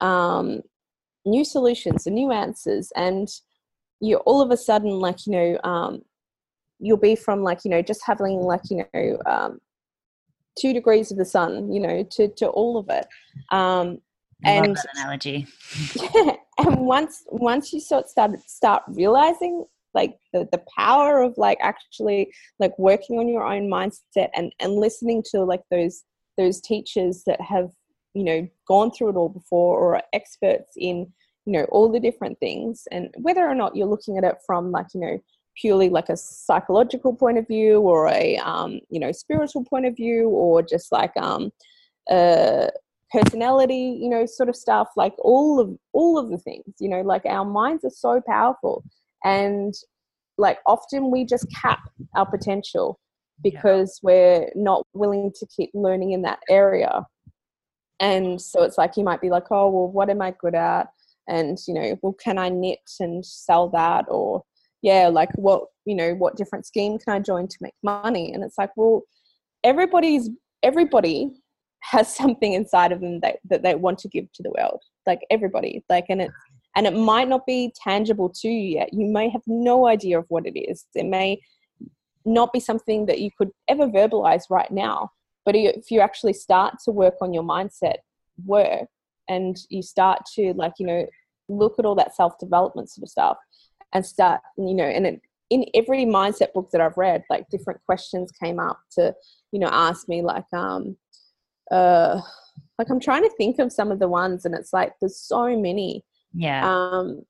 um, 0.00 0.60
new 1.24 1.44
solutions 1.44 2.06
and 2.06 2.14
new 2.14 2.32
answers 2.32 2.92
and 2.96 3.28
you 4.00 4.16
all 4.18 4.40
of 4.40 4.50
a 4.50 4.56
sudden 4.56 4.90
like 4.90 5.26
you 5.26 5.32
know 5.32 5.58
um, 5.64 6.02
you'll 6.78 6.96
be 6.96 7.14
from 7.14 7.42
like 7.42 7.64
you 7.64 7.70
know 7.70 7.82
just 7.82 8.02
having 8.04 8.40
like 8.40 8.62
you 8.70 8.84
know 8.92 9.18
um, 9.26 9.60
two 10.58 10.72
degrees 10.72 11.10
of 11.10 11.18
the 11.18 11.24
sun 11.24 11.72
you 11.72 11.80
know 11.80 12.02
to 12.10 12.28
to 12.28 12.48
all 12.48 12.76
of 12.76 12.88
it 12.88 13.06
um, 13.50 13.98
and 14.44 14.76
analogy. 14.96 15.46
yeah, 16.14 16.34
and 16.58 16.86
once 16.86 17.24
once 17.28 17.72
you 17.72 17.80
sort 17.80 18.04
of 18.04 18.10
start 18.10 18.40
start 18.48 18.82
realizing 18.88 19.64
like 19.94 20.16
the, 20.32 20.48
the 20.50 20.62
power 20.76 21.22
of 21.22 21.34
like 21.36 21.58
actually 21.60 22.32
like 22.58 22.76
working 22.78 23.18
on 23.18 23.28
your 23.28 23.44
own 23.44 23.70
mindset 23.70 24.30
and 24.34 24.52
and 24.58 24.74
listening 24.74 25.22
to 25.30 25.44
like 25.44 25.62
those 25.70 26.04
those 26.38 26.60
teachers 26.60 27.22
that 27.26 27.40
have 27.40 27.70
you 28.14 28.24
know 28.24 28.48
gone 28.66 28.90
through 28.90 29.10
it 29.10 29.16
all 29.16 29.28
before 29.28 29.78
or 29.78 29.96
are 29.96 30.02
experts 30.12 30.72
in 30.76 31.12
you 31.46 31.52
know 31.52 31.64
all 31.64 31.90
the 31.90 32.00
different 32.00 32.38
things. 32.38 32.84
And 32.90 33.12
whether 33.18 33.46
or 33.46 33.54
not 33.54 33.76
you're 33.76 33.86
looking 33.86 34.18
at 34.18 34.24
it 34.24 34.36
from 34.46 34.70
like 34.70 34.86
you 34.94 35.00
know 35.00 35.18
purely 35.60 35.90
like 35.90 36.08
a 36.08 36.16
psychological 36.16 37.14
point 37.14 37.38
of 37.38 37.46
view 37.46 37.80
or 37.80 38.08
a 38.08 38.36
um, 38.38 38.80
you 38.90 39.00
know 39.00 39.12
spiritual 39.12 39.64
point 39.64 39.86
of 39.86 39.96
view 39.96 40.28
or 40.28 40.62
just 40.62 40.90
like 40.92 41.14
um 41.16 41.50
uh 42.10 42.66
personality 43.12 43.98
you 44.00 44.08
know 44.08 44.24
sort 44.24 44.48
of 44.48 44.56
stuff 44.56 44.88
like 44.96 45.12
all 45.18 45.60
of 45.60 45.70
all 45.92 46.18
of 46.18 46.30
the 46.30 46.38
things 46.38 46.64
you 46.80 46.88
know 46.88 47.02
like 47.02 47.24
our 47.26 47.44
minds 47.44 47.84
are 47.84 47.90
so 47.90 48.20
powerful. 48.26 48.84
And 49.24 49.74
like 50.38 50.58
often 50.66 51.10
we 51.10 51.24
just 51.24 51.46
cap 51.54 51.80
our 52.16 52.26
potential 52.28 52.98
because 53.42 54.00
we're 54.02 54.48
not 54.54 54.84
willing 54.94 55.30
to 55.38 55.46
keep 55.46 55.70
learning 55.74 56.12
in 56.12 56.22
that 56.22 56.40
area 56.48 57.04
and 58.02 58.38
so 58.40 58.62
it's 58.62 58.76
like 58.76 58.96
you 58.96 59.04
might 59.04 59.22
be 59.22 59.30
like 59.30 59.46
oh 59.50 59.68
well 59.70 59.88
what 59.90 60.10
am 60.10 60.20
i 60.20 60.34
good 60.38 60.54
at? 60.54 60.88
And 61.28 61.58
you 61.66 61.72
know 61.72 61.96
well 62.02 62.14
can 62.14 62.36
i 62.36 62.48
knit 62.50 62.80
and 63.00 63.24
sell 63.24 63.68
that? 63.70 64.04
Or 64.08 64.42
yeah 64.82 65.08
like 65.08 65.30
what 65.36 65.64
you 65.86 65.94
know 65.94 66.12
what 66.14 66.36
different 66.36 66.66
scheme 66.66 66.98
can 66.98 67.14
i 67.14 67.18
join 67.18 67.48
to 67.48 67.56
make 67.60 67.74
money? 67.82 68.32
And 68.32 68.44
it's 68.44 68.58
like 68.58 68.70
well 68.76 69.02
everybody's 69.64 70.28
everybody 70.62 71.30
has 71.80 72.14
something 72.20 72.52
inside 72.52 72.92
of 72.92 73.00
them 73.00 73.20
that, 73.20 73.38
that 73.48 73.62
they 73.62 73.74
want 73.74 73.98
to 74.00 74.08
give 74.08 74.30
to 74.34 74.42
the 74.42 74.50
world 74.50 74.80
like 75.06 75.20
everybody 75.30 75.84
like 75.88 76.06
and 76.10 76.20
it 76.20 76.30
and 76.76 76.86
it 76.86 76.94
might 76.94 77.28
not 77.28 77.46
be 77.46 77.72
tangible 77.82 78.30
to 78.30 78.48
you 78.48 78.78
yet. 78.78 78.94
You 78.94 79.06
may 79.06 79.28
have 79.28 79.42
no 79.46 79.86
idea 79.86 80.18
of 80.18 80.24
what 80.28 80.46
it 80.46 80.58
is. 80.58 80.86
It 80.94 81.06
may 81.06 81.40
not 82.24 82.52
be 82.52 82.60
something 82.60 83.06
that 83.06 83.20
you 83.20 83.30
could 83.36 83.50
ever 83.68 83.88
verbalize 83.88 84.44
right 84.48 84.70
now 84.70 85.10
but 85.44 85.54
if 85.56 85.90
you 85.90 86.00
actually 86.00 86.32
start 86.32 86.74
to 86.84 86.90
work 86.90 87.14
on 87.20 87.32
your 87.32 87.42
mindset 87.42 87.96
work 88.44 88.88
and 89.28 89.56
you 89.68 89.82
start 89.82 90.20
to 90.34 90.52
like 90.54 90.72
you 90.78 90.86
know 90.86 91.06
look 91.48 91.78
at 91.78 91.84
all 91.84 91.94
that 91.94 92.14
self 92.14 92.38
development 92.38 92.90
sort 92.90 93.02
of 93.04 93.08
stuff 93.08 93.36
and 93.92 94.04
start 94.04 94.40
you 94.56 94.74
know 94.74 94.84
and 94.84 95.06
it, 95.06 95.20
in 95.50 95.64
every 95.74 96.04
mindset 96.04 96.52
book 96.52 96.70
that 96.70 96.80
i've 96.80 96.96
read 96.96 97.22
like 97.30 97.48
different 97.50 97.80
questions 97.84 98.32
came 98.32 98.58
up 98.58 98.80
to 98.90 99.14
you 99.52 99.58
know 99.60 99.68
ask 99.70 100.08
me 100.08 100.22
like 100.22 100.50
um 100.52 100.96
uh 101.70 102.20
like 102.78 102.88
i'm 102.90 103.00
trying 103.00 103.22
to 103.22 103.30
think 103.36 103.58
of 103.58 103.72
some 103.72 103.92
of 103.92 103.98
the 103.98 104.08
ones 104.08 104.44
and 104.44 104.54
it's 104.54 104.72
like 104.72 104.92
there's 105.00 105.18
so 105.18 105.56
many 105.58 106.04
Yeah. 106.32 106.62
um 106.68 107.22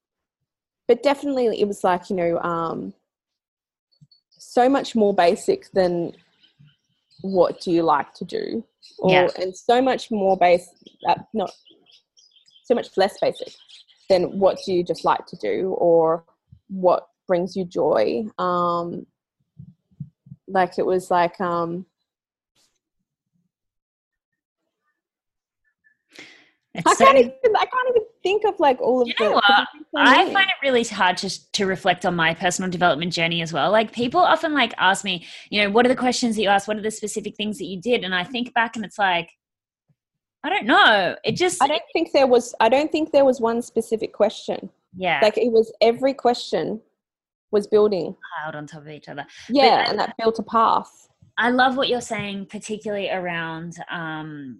but 0.88 1.02
definitely 1.02 1.60
it 1.60 1.66
was 1.66 1.82
like 1.84 2.10
you 2.10 2.16
know 2.16 2.38
um 2.40 2.94
so 4.30 4.68
much 4.68 4.94
more 4.94 5.14
basic 5.14 5.70
than 5.72 6.12
what 7.22 7.60
do 7.60 7.70
you 7.70 7.82
like 7.82 8.12
to 8.14 8.24
do 8.24 8.64
or 8.98 9.12
Yeah. 9.12 9.28
and 9.40 9.56
so 9.56 9.80
much 9.80 10.10
more 10.10 10.36
base 10.36 10.68
uh, 11.08 11.14
not 11.32 11.50
so 12.64 12.74
much 12.74 12.96
less 12.96 13.18
basic 13.20 13.52
than 14.08 14.38
what 14.38 14.58
do 14.64 14.72
you 14.72 14.84
just 14.84 15.04
like 15.04 15.24
to 15.26 15.36
do 15.36 15.74
or 15.78 16.24
what 16.68 17.08
brings 17.26 17.56
you 17.56 17.64
joy 17.64 18.24
um 18.38 19.06
like 20.48 20.78
it 20.78 20.86
was 20.86 21.10
like 21.10 21.40
um 21.40 21.86
It's 26.74 27.00
I 27.00 27.04
can't 27.04 27.18
even 27.18 27.32
I 27.56 27.66
can't 27.66 27.88
even 27.90 28.02
think 28.22 28.44
of 28.44 28.58
like 28.60 28.80
all 28.80 29.02
of 29.02 29.08
You 29.08 29.14
the 29.18 29.24
know 29.24 29.32
what? 29.32 29.44
'cause 29.44 29.66
it's 29.74 29.88
I 29.96 30.24
find 30.32 30.46
it 30.48 30.62
really 30.66 30.84
hard 30.84 31.16
to 31.18 31.52
to 31.52 31.66
reflect 31.66 32.06
on 32.06 32.14
my 32.16 32.34
personal 32.34 32.70
development 32.70 33.12
journey 33.12 33.42
as 33.42 33.52
well. 33.52 33.70
Like 33.70 33.92
people 33.92 34.20
often 34.20 34.52
like 34.54 34.72
ask 34.78 35.04
me, 35.04 35.26
you 35.50 35.60
know, 35.62 35.70
what 35.70 35.84
are 35.86 35.88
the 35.88 35.96
questions 35.96 36.36
that 36.36 36.42
you 36.42 36.48
asked? 36.48 36.68
What 36.68 36.76
are 36.76 36.82
the 36.82 36.90
specific 36.90 37.36
things 37.36 37.58
that 37.58 37.66
you 37.66 37.80
did? 37.80 38.04
And 38.04 38.14
I 38.14 38.24
think 38.24 38.54
back 38.54 38.76
and 38.76 38.84
it's 38.84 38.98
like, 38.98 39.30
I 40.44 40.48
don't 40.48 40.66
know. 40.66 41.16
It 41.24 41.36
just 41.36 41.62
I 41.62 41.66
don't 41.68 41.82
think 41.92 42.12
there 42.12 42.26
was 42.26 42.54
I 42.60 42.68
don't 42.68 42.90
think 42.90 43.12
there 43.12 43.24
was 43.24 43.40
one 43.40 43.62
specific 43.62 44.12
question. 44.12 44.70
yeah 44.96 45.20
Like 45.22 45.38
it 45.38 45.50
was 45.52 45.72
every 45.80 46.14
question 46.14 46.80
was 47.50 47.66
building. 47.66 48.16
piled 48.40 48.54
on 48.56 48.66
top 48.66 48.82
of 48.82 48.88
each 48.88 49.08
other. 49.08 49.26
Yeah, 49.48 49.84
I- 49.86 49.90
and 49.90 49.98
that 49.98 50.14
built 50.16 50.38
a 50.38 50.42
path. 50.42 50.90
I 51.38 51.48
love 51.50 51.76
what 51.78 51.88
you're 51.88 52.00
saying, 52.02 52.46
particularly 52.46 53.10
around 53.10 53.74
um, 53.90 54.58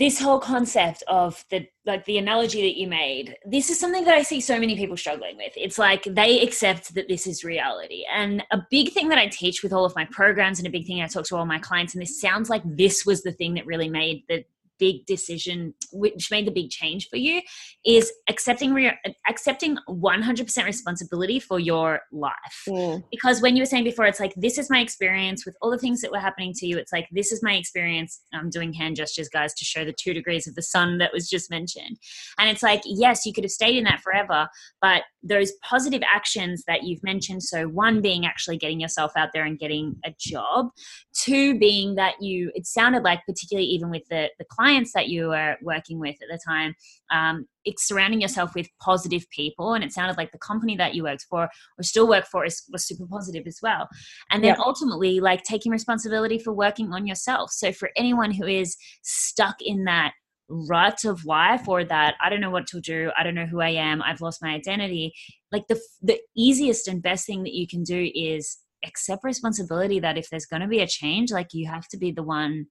this 0.00 0.18
whole 0.18 0.40
concept 0.40 1.04
of 1.08 1.44
the 1.50 1.68
like 1.84 2.04
the 2.06 2.16
analogy 2.16 2.62
that 2.62 2.78
you 2.78 2.88
made. 2.88 3.36
This 3.44 3.68
is 3.68 3.78
something 3.78 4.04
that 4.04 4.14
I 4.14 4.22
see 4.22 4.40
so 4.40 4.58
many 4.58 4.74
people 4.74 4.96
struggling 4.96 5.36
with. 5.36 5.52
It's 5.56 5.78
like 5.78 6.04
they 6.04 6.40
accept 6.40 6.94
that 6.94 7.06
this 7.06 7.26
is 7.26 7.44
reality, 7.44 8.04
and 8.10 8.42
a 8.50 8.66
big 8.70 8.92
thing 8.92 9.10
that 9.10 9.18
I 9.18 9.28
teach 9.28 9.62
with 9.62 9.74
all 9.74 9.84
of 9.84 9.94
my 9.94 10.06
programs, 10.06 10.58
and 10.58 10.66
a 10.66 10.70
big 10.70 10.86
thing 10.86 11.02
I 11.02 11.06
talk 11.06 11.26
to 11.26 11.36
all 11.36 11.44
my 11.44 11.58
clients, 11.58 11.94
and 11.94 12.00
this 12.00 12.18
sounds 12.18 12.48
like 12.48 12.62
this 12.64 13.04
was 13.04 13.22
the 13.22 13.32
thing 13.32 13.52
that 13.54 13.66
really 13.66 13.90
made 13.90 14.24
the 14.26 14.42
big 14.80 15.06
decision 15.06 15.74
which 15.92 16.30
made 16.30 16.46
the 16.46 16.50
big 16.50 16.70
change 16.70 17.08
for 17.08 17.16
you 17.16 17.42
is 17.84 18.12
accepting 18.28 18.72
re- 18.72 18.98
accepting 19.28 19.76
100% 19.88 20.64
responsibility 20.64 21.38
for 21.38 21.60
your 21.60 22.00
life. 22.10 22.34
Mm. 22.68 23.04
because 23.10 23.40
when 23.40 23.54
you 23.54 23.62
were 23.62 23.66
saying 23.66 23.84
before 23.84 24.06
it's 24.06 24.18
like 24.18 24.34
this 24.36 24.58
is 24.58 24.70
my 24.70 24.80
experience 24.80 25.44
with 25.46 25.56
all 25.60 25.70
the 25.70 25.78
things 25.78 26.00
that 26.00 26.10
were 26.10 26.18
happening 26.18 26.52
to 26.54 26.66
you. 26.66 26.78
It's 26.78 26.92
like 26.92 27.06
this 27.12 27.30
is 27.30 27.42
my 27.42 27.54
experience 27.54 28.20
i'm 28.32 28.50
doing 28.50 28.72
hand 28.72 28.96
gestures 28.96 29.28
guys 29.28 29.52
to 29.54 29.64
show 29.64 29.84
the 29.84 29.92
two 29.92 30.14
degrees 30.14 30.46
of 30.46 30.54
the 30.54 30.62
sun 30.62 30.98
that 30.98 31.12
was 31.12 31.28
just 31.28 31.50
mentioned. 31.50 31.98
And 32.38 32.48
it's 32.48 32.62
like 32.62 32.82
yes 32.84 33.26
you 33.26 33.32
could 33.32 33.44
have 33.44 33.50
stayed 33.50 33.76
in 33.76 33.84
that 33.84 34.00
forever 34.00 34.48
but 34.80 35.02
those 35.22 35.52
positive 35.62 36.02
actions 36.12 36.64
that 36.66 36.84
you've 36.84 37.02
mentioned 37.02 37.42
so 37.42 37.66
one 37.66 38.00
being 38.00 38.24
actually 38.24 38.56
getting 38.56 38.80
yourself 38.80 39.12
out 39.16 39.30
there 39.34 39.44
and 39.44 39.58
getting 39.58 39.96
a 40.04 40.14
job 40.18 40.70
two 41.14 41.58
being 41.58 41.94
that 41.96 42.14
you 42.20 42.50
it 42.54 42.66
sounded 42.66 43.02
like 43.02 43.20
particularly 43.26 43.66
even 43.66 43.90
with 43.90 44.06
the 44.08 44.30
the 44.38 44.44
clients 44.70 44.92
that 44.92 45.08
you 45.08 45.28
were 45.28 45.56
working 45.62 45.98
with 45.98 46.16
at 46.22 46.28
the 46.30 46.38
time 46.46 46.74
um, 47.10 47.46
it's 47.64 47.86
surrounding 47.86 48.20
yourself 48.20 48.54
with 48.54 48.68
positive 48.80 49.28
people 49.30 49.74
and 49.74 49.82
it 49.82 49.92
sounded 49.92 50.16
like 50.16 50.30
the 50.32 50.38
company 50.38 50.76
that 50.76 50.94
you 50.94 51.02
worked 51.02 51.26
for 51.28 51.44
or 51.78 51.82
still 51.82 52.08
work 52.08 52.26
for 52.26 52.44
is, 52.44 52.62
was 52.72 52.86
super 52.86 53.06
positive 53.06 53.44
as 53.46 53.58
well 53.62 53.88
and 54.30 54.42
then 54.44 54.54
Yeah. 54.56 54.62
ultimately 54.64 55.20
like 55.20 55.42
taking 55.42 55.72
responsibility 55.72 56.38
for 56.38 56.52
working 56.52 56.92
on 56.92 57.06
yourself 57.06 57.50
so 57.50 57.72
for 57.72 57.90
anyone 57.96 58.32
who 58.32 58.46
is 58.46 58.76
stuck 59.02 59.56
in 59.60 59.84
that 59.84 60.12
rut 60.48 61.04
of 61.04 61.24
life 61.24 61.68
or 61.68 61.84
that 61.84 62.14
i 62.20 62.28
don't 62.28 62.40
know 62.40 62.50
what 62.50 62.66
to 62.66 62.80
do 62.80 63.10
i 63.16 63.22
don't 63.22 63.36
know 63.36 63.46
who 63.46 63.60
i 63.60 63.68
am 63.68 64.02
i've 64.02 64.20
lost 64.20 64.42
my 64.42 64.50
identity 64.50 65.12
like 65.52 65.66
the 65.68 65.80
the 66.02 66.18
easiest 66.36 66.88
and 66.88 67.02
best 67.02 67.26
thing 67.26 67.44
that 67.44 67.54
you 67.54 67.66
can 67.68 67.84
do 67.84 68.10
is 68.14 68.58
accept 68.84 69.22
responsibility 69.22 70.00
that 70.00 70.18
if 70.18 70.28
there's 70.28 70.46
going 70.46 70.62
to 70.62 70.66
be 70.66 70.80
a 70.80 70.86
change 70.86 71.30
like 71.30 71.48
you 71.52 71.68
have 71.68 71.86
to 71.86 71.96
be 71.96 72.10
the 72.10 72.22
one 72.22 72.66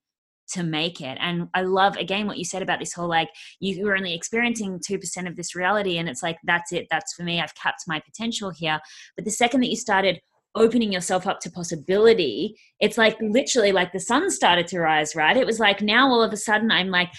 to 0.51 0.63
make 0.63 1.01
it. 1.01 1.17
And 1.19 1.47
i 1.53 1.61
love 1.61 1.95
again 1.97 2.27
what 2.27 2.37
you 2.37 2.45
said 2.45 2.61
about 2.61 2.79
this 2.79 2.93
whole 2.93 3.07
like 3.07 3.29
you 3.59 3.83
were 3.83 3.95
only 3.95 4.13
experiencing 4.13 4.79
2% 4.79 5.27
of 5.27 5.35
this 5.35 5.55
reality 5.55 5.97
and 5.97 6.09
it's 6.09 6.23
like 6.23 6.37
that's 6.43 6.71
it 6.71 6.87
that's 6.89 7.13
for 7.13 7.23
me 7.23 7.41
i've 7.41 7.55
capped 7.55 7.83
my 7.87 7.99
potential 7.99 8.49
here. 8.49 8.79
But 9.15 9.25
the 9.25 9.31
second 9.31 9.61
that 9.61 9.69
you 9.69 9.75
started 9.75 10.19
opening 10.55 10.91
yourself 10.91 11.27
up 11.27 11.39
to 11.39 11.51
possibility 11.51 12.55
it's 12.79 12.97
like 12.97 13.17
literally 13.21 13.71
like 13.71 13.91
the 13.91 13.99
sun 13.99 14.29
started 14.31 14.67
to 14.67 14.79
rise 14.79 15.15
right? 15.15 15.37
It 15.37 15.45
was 15.45 15.59
like 15.59 15.81
now 15.81 16.09
all 16.09 16.23
of 16.23 16.33
a 16.33 16.37
sudden 16.37 16.71
i'm 16.71 16.89
like 16.89 17.09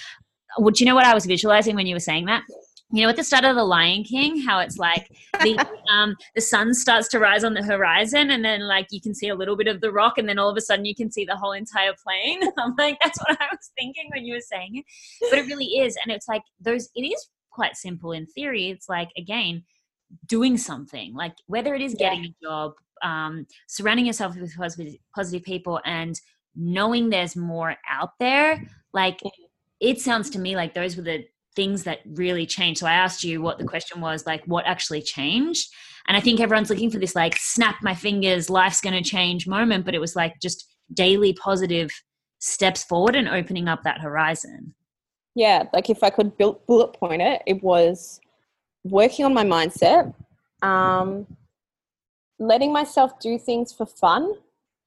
would 0.58 0.80
you 0.80 0.86
know 0.86 0.96
what 0.96 1.06
i 1.06 1.14
was 1.14 1.26
visualizing 1.26 1.76
when 1.76 1.86
you 1.86 1.94
were 1.94 2.00
saying 2.00 2.26
that 2.26 2.42
you 2.92 3.02
know 3.02 3.08
at 3.08 3.16
the 3.16 3.24
start 3.24 3.44
of 3.44 3.54
the 3.56 3.64
lion 3.64 4.02
king 4.02 4.40
how 4.40 4.58
it's 4.58 4.78
like 4.78 5.10
the 5.42 5.56
um 5.90 6.16
the 6.34 6.40
sun 6.40 6.74
starts 6.74 7.08
to 7.08 7.18
rise 7.18 7.44
on 7.44 7.54
the 7.54 7.62
horizon 7.62 8.30
and 8.30 8.44
then 8.44 8.60
like 8.66 8.86
you 8.90 9.00
can 9.00 9.14
see 9.14 9.28
a 9.28 9.34
little 9.34 9.56
bit 9.56 9.68
of 9.68 9.80
the 9.80 9.90
rock 9.92 10.18
and 10.18 10.28
then 10.28 10.38
all 10.38 10.48
of 10.48 10.56
a 10.56 10.60
sudden 10.60 10.84
you 10.84 10.94
can 10.94 11.10
see 11.10 11.24
the 11.24 11.36
whole 11.36 11.52
entire 11.52 11.92
plane. 12.04 12.40
I'm 12.58 12.74
like 12.76 12.98
that's 13.02 13.18
what 13.20 13.40
i 13.40 13.46
was 13.50 13.70
thinking 13.78 14.08
when 14.14 14.24
you 14.24 14.34
were 14.34 14.40
saying 14.40 14.76
it. 14.76 14.84
But 15.30 15.38
it 15.38 15.46
really 15.46 15.66
is 15.66 15.96
and 16.04 16.12
it's 16.12 16.28
like 16.28 16.42
those 16.60 16.88
it 16.94 17.02
is 17.02 17.28
quite 17.50 17.76
simple 17.76 18.12
in 18.12 18.26
theory. 18.26 18.70
It's 18.70 18.88
like 18.88 19.10
again 19.16 19.64
doing 20.26 20.56
something 20.56 21.14
like 21.14 21.34
whether 21.46 21.74
it 21.74 21.82
is 21.82 21.94
Yeah. 21.98 22.10
getting 22.10 22.24
a 22.26 22.34
job 22.42 22.72
um 23.02 23.46
surrounding 23.68 24.06
yourself 24.06 24.36
with 24.36 24.54
positive, 24.56 24.94
positive 25.14 25.44
people 25.44 25.80
and 25.84 26.20
knowing 26.56 27.08
there's 27.08 27.36
more 27.36 27.76
out 27.88 28.10
there 28.18 28.66
like 28.92 29.20
it 29.80 30.00
sounds 30.00 30.28
to 30.30 30.38
me 30.38 30.56
like 30.56 30.74
those 30.74 30.96
were 30.96 31.02
the 31.04 31.24
things 31.60 31.84
that 31.84 31.98
really 32.06 32.46
changed. 32.46 32.80
So 32.80 32.86
I 32.86 32.94
asked 32.94 33.22
you 33.22 33.42
what 33.42 33.58
the 33.58 33.64
question 33.64 34.00
was 34.00 34.26
like, 34.26 34.42
what 34.46 34.66
actually 34.66 35.02
changed? 35.02 35.68
And 36.06 36.16
I 36.16 36.20
think 36.20 36.40
everyone's 36.40 36.70
looking 36.70 36.90
for 36.90 36.98
this 36.98 37.14
like 37.14 37.36
snap 37.36 37.76
my 37.82 37.94
fingers, 37.94 38.48
life's 38.48 38.80
going 38.80 39.02
to 39.02 39.10
change 39.16 39.46
moment, 39.46 39.84
but 39.84 39.94
it 39.94 40.00
was 40.00 40.16
like 40.16 40.34
just 40.40 40.58
daily 40.94 41.32
positive 41.34 41.90
steps 42.40 42.82
forward 42.82 43.14
and 43.14 43.28
opening 43.28 43.68
up 43.68 43.82
that 43.84 44.00
horizon. 44.00 44.74
yeah 45.34 45.64
like 45.72 45.88
if 45.90 46.02
i 46.02 46.10
could 46.10 46.36
bullet 46.38 46.92
point 46.94 47.22
it 47.22 47.42
it 47.46 47.62
was 47.62 48.20
working 48.84 49.24
on 49.24 49.34
my 49.34 49.44
mindset 49.44 50.12
um, 50.62 51.26
letting 52.38 52.72
myself 52.72 53.18
do 53.20 53.38
things 53.38 53.72
for 53.72 53.86
fun 53.86 54.34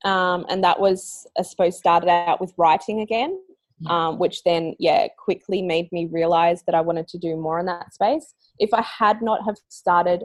um, 0.03 0.45
and 0.49 0.63
that 0.63 0.79
was 0.79 1.27
i 1.37 1.41
suppose 1.41 1.77
started 1.77 2.09
out 2.09 2.41
with 2.41 2.53
writing 2.57 3.01
again 3.01 3.39
um, 3.87 4.19
which 4.19 4.43
then 4.43 4.75
yeah 4.79 5.07
quickly 5.17 5.61
made 5.61 5.91
me 5.91 6.05
realize 6.05 6.63
that 6.65 6.75
i 6.75 6.81
wanted 6.81 7.07
to 7.07 7.17
do 7.17 7.35
more 7.35 7.59
in 7.59 7.65
that 7.65 7.93
space. 7.93 8.33
If 8.59 8.73
i 8.73 8.81
had 8.81 9.21
not 9.21 9.43
have 9.45 9.55
started 9.69 10.23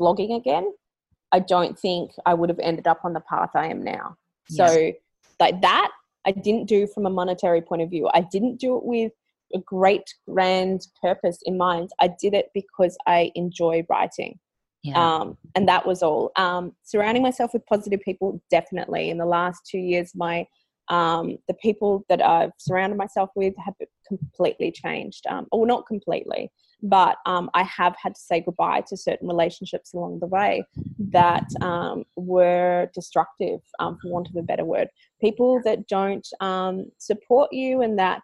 blogging 0.00 0.36
again 0.36 0.72
i 1.32 1.38
don't 1.38 1.78
think 1.78 2.12
i 2.26 2.34
would 2.34 2.48
have 2.48 2.58
ended 2.60 2.86
up 2.86 3.04
on 3.04 3.12
the 3.12 3.20
path 3.20 3.50
i 3.54 3.66
am 3.66 3.82
now. 3.82 4.16
So 4.48 4.92
like 5.40 5.60
that 5.62 5.90
i 6.26 6.32
didn't 6.32 6.66
do 6.66 6.86
from 6.86 7.06
a 7.06 7.10
monetary 7.10 7.62
point 7.62 7.82
of 7.82 7.90
view. 7.90 8.08
I 8.12 8.20
didn't 8.20 8.58
do 8.58 8.76
it 8.76 8.84
with 8.84 9.12
a 9.54 9.58
great 9.58 10.14
grand 10.28 10.86
purpose 11.02 11.38
in 11.44 11.58
mind. 11.58 11.90
I 12.00 12.08
did 12.20 12.34
it 12.34 12.50
because 12.54 12.96
i 13.06 13.30
enjoy 13.34 13.84
writing. 13.88 14.38
Yeah. 14.82 14.98
um, 15.16 15.38
and 15.54 15.68
that 15.68 15.86
was 15.86 16.02
all. 16.02 16.32
Um, 16.34 16.72
surrounding 16.82 17.22
myself 17.22 17.52
with 17.52 17.64
positive 17.66 18.00
people 18.00 18.42
definitely. 18.50 19.10
In 19.10 19.18
the 19.18 19.26
last 19.26 19.64
two 19.64 19.78
years 19.78 20.12
my 20.14 20.46
um, 20.92 21.36
the 21.48 21.54
people 21.54 22.04
that 22.08 22.22
i've 22.22 22.52
surrounded 22.58 22.96
myself 22.96 23.30
with 23.34 23.54
have 23.64 23.74
completely 24.06 24.70
changed 24.70 25.26
um, 25.28 25.46
or 25.50 25.66
not 25.66 25.86
completely 25.86 26.50
but 26.82 27.16
um, 27.26 27.50
i 27.54 27.62
have 27.62 27.94
had 28.02 28.14
to 28.14 28.20
say 28.20 28.40
goodbye 28.40 28.82
to 28.86 28.96
certain 28.96 29.28
relationships 29.28 29.94
along 29.94 30.18
the 30.20 30.26
way 30.26 30.62
that 31.12 31.46
um, 31.60 32.04
were 32.16 32.88
destructive 32.94 33.60
um, 33.80 33.98
for 34.00 34.10
want 34.10 34.28
of 34.28 34.36
a 34.36 34.42
better 34.42 34.64
word. 34.64 34.88
People 35.20 35.60
that 35.64 35.86
don't 35.88 36.26
um, 36.40 36.86
support 36.98 37.52
you 37.52 37.82
and 37.82 37.98
that 37.98 38.22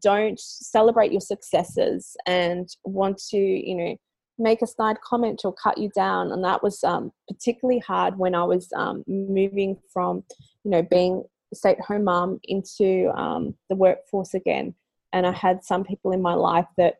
don't 0.00 0.40
celebrate 0.40 1.12
your 1.12 1.20
successes 1.20 2.16
and 2.26 2.68
want 2.84 3.18
to 3.18 3.36
you 3.36 3.74
know 3.74 3.96
make 4.42 4.62
a 4.62 4.66
snide 4.66 5.00
comment 5.00 5.42
or 5.44 5.52
cut 5.54 5.78
you 5.78 5.88
down 5.94 6.32
and 6.32 6.44
that 6.44 6.62
was 6.62 6.82
um, 6.84 7.12
particularly 7.28 7.80
hard 7.80 8.18
when 8.18 8.34
i 8.34 8.42
was 8.44 8.68
um, 8.76 9.02
moving 9.06 9.76
from 9.92 10.22
you 10.64 10.70
know 10.70 10.82
being 10.82 11.22
a 11.52 11.56
stay-at-home 11.56 12.04
mom 12.04 12.38
into 12.44 13.10
um, 13.16 13.54
the 13.68 13.76
workforce 13.76 14.34
again 14.34 14.74
and 15.12 15.26
i 15.26 15.32
had 15.32 15.64
some 15.64 15.84
people 15.84 16.12
in 16.12 16.20
my 16.22 16.34
life 16.34 16.66
that 16.76 16.96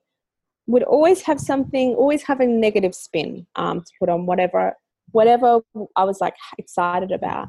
would 0.66 0.82
always 0.84 1.22
have 1.22 1.40
something 1.40 1.94
always 1.94 2.22
have 2.22 2.40
a 2.40 2.46
negative 2.46 2.94
spin 2.94 3.46
um, 3.56 3.80
to 3.80 3.92
put 3.98 4.08
on 4.08 4.26
whatever 4.26 4.74
whatever 5.10 5.60
i 5.96 6.04
was 6.04 6.20
like 6.20 6.34
excited 6.58 7.10
about 7.10 7.48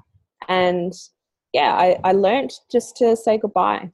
and 0.49 0.93
yeah 1.53 1.75
i, 1.75 1.97
I 2.03 2.11
learned 2.13 2.51
just 2.71 2.97
to 2.97 3.15
say 3.15 3.37
goodbye 3.37 3.91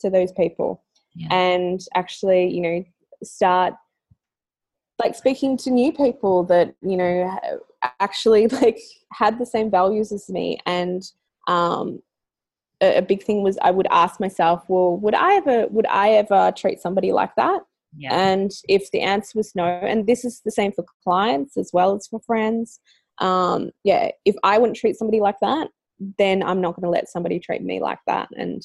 to 0.00 0.08
those 0.10 0.32
people 0.32 0.82
Yeah. 1.14 1.28
and 1.32 1.80
actually 1.94 2.48
you 2.54 2.60
know 2.62 2.84
start 3.22 3.74
like 5.02 5.14
speaking 5.14 5.56
to 5.56 5.70
new 5.70 5.92
people 5.92 6.44
that 6.44 6.74
you 6.82 6.96
know 6.96 7.38
actually 8.00 8.46
like 8.62 8.78
had 9.12 9.38
the 9.38 9.46
same 9.46 9.70
values 9.70 10.12
as 10.12 10.28
me. 10.28 10.58
And 10.66 11.02
um 11.48 12.00
a, 12.80 12.98
a 12.98 13.02
big 13.02 13.22
thing 13.22 13.42
was 13.42 13.58
i 13.62 13.70
would 13.70 13.86
ask 13.90 14.20
myself 14.20 14.62
well 14.68 14.96
would 14.96 15.14
i 15.14 15.34
ever 15.34 15.66
would 15.68 15.86
i 15.86 16.10
ever 16.10 16.52
treat 16.56 16.80
somebody 16.80 17.12
like 17.12 17.34
that? 17.36 17.62
Yeah. 17.96 18.14
and 18.14 18.52
if 18.68 18.88
the 18.92 19.00
answer 19.00 19.32
was 19.36 19.52
no 19.56 19.64
and 19.64 20.06
this 20.06 20.24
is 20.24 20.42
the 20.44 20.52
same 20.52 20.70
for 20.70 20.84
clients 21.02 21.56
as 21.56 21.70
well 21.72 21.96
as 21.96 22.06
for 22.06 22.20
friends 22.20 22.78
um 23.18 23.70
yeah 23.82 24.10
if 24.24 24.36
i 24.44 24.58
wouldn't 24.58 24.76
treat 24.76 24.96
somebody 24.96 25.20
like 25.20 25.40
that 25.40 25.68
then 26.18 26.42
i'm 26.42 26.60
not 26.60 26.76
going 26.76 26.84
to 26.84 26.90
let 26.90 27.08
somebody 27.08 27.40
treat 27.40 27.62
me 27.62 27.80
like 27.80 27.98
that. 28.06 28.28
And 28.36 28.62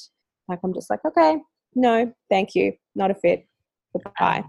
like 0.48 0.60
i'm 0.62 0.72
just 0.72 0.90
like 0.90 1.04
okay 1.04 1.38
no 1.74 2.12
thank 2.30 2.54
you 2.54 2.72
not 2.94 3.10
a 3.10 3.14
fit 3.14 3.46
goodbye 3.92 4.44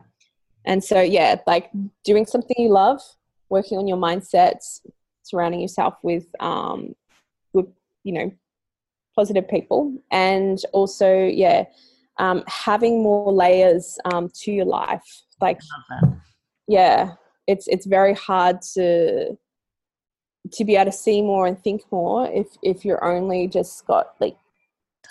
and 0.68 0.84
so 0.84 1.02
yeah 1.02 1.36
like 1.48 1.72
doing 2.04 2.26
something 2.26 2.56
you 2.60 2.70
love 2.70 3.02
working 3.50 3.78
on 3.80 3.88
your 3.88 3.98
mindsets 3.98 4.82
surrounding 5.24 5.60
yourself 5.60 5.96
with 6.04 6.26
um 6.40 6.94
good 7.56 7.72
you 8.04 8.14
know 8.14 8.32
positive 9.16 9.48
people 9.50 9.98
and 10.12 10.60
also 10.74 11.26
yeah 11.26 11.64
um, 12.20 12.44
having 12.48 13.04
more 13.04 13.32
layers 13.32 13.98
um, 14.06 14.30
to 14.42 14.52
your 14.52 14.66
life. 14.66 15.24
Like 15.40 15.60
yeah 16.68 17.14
it's 17.46 17.68
it's 17.68 17.86
very 17.86 18.14
hard 18.14 18.62
to 18.74 19.38
to 20.52 20.66
be 20.66 20.76
able 20.76 20.92
to 20.92 20.98
see 20.98 21.22
more 21.22 21.48
and 21.48 21.62
think 21.64 21.84
more 21.92 22.28
if 22.32 22.48
if 22.64 22.84
you're 22.84 23.04
only 23.04 23.48
just 23.48 23.86
got 23.86 24.16
like 24.20 24.36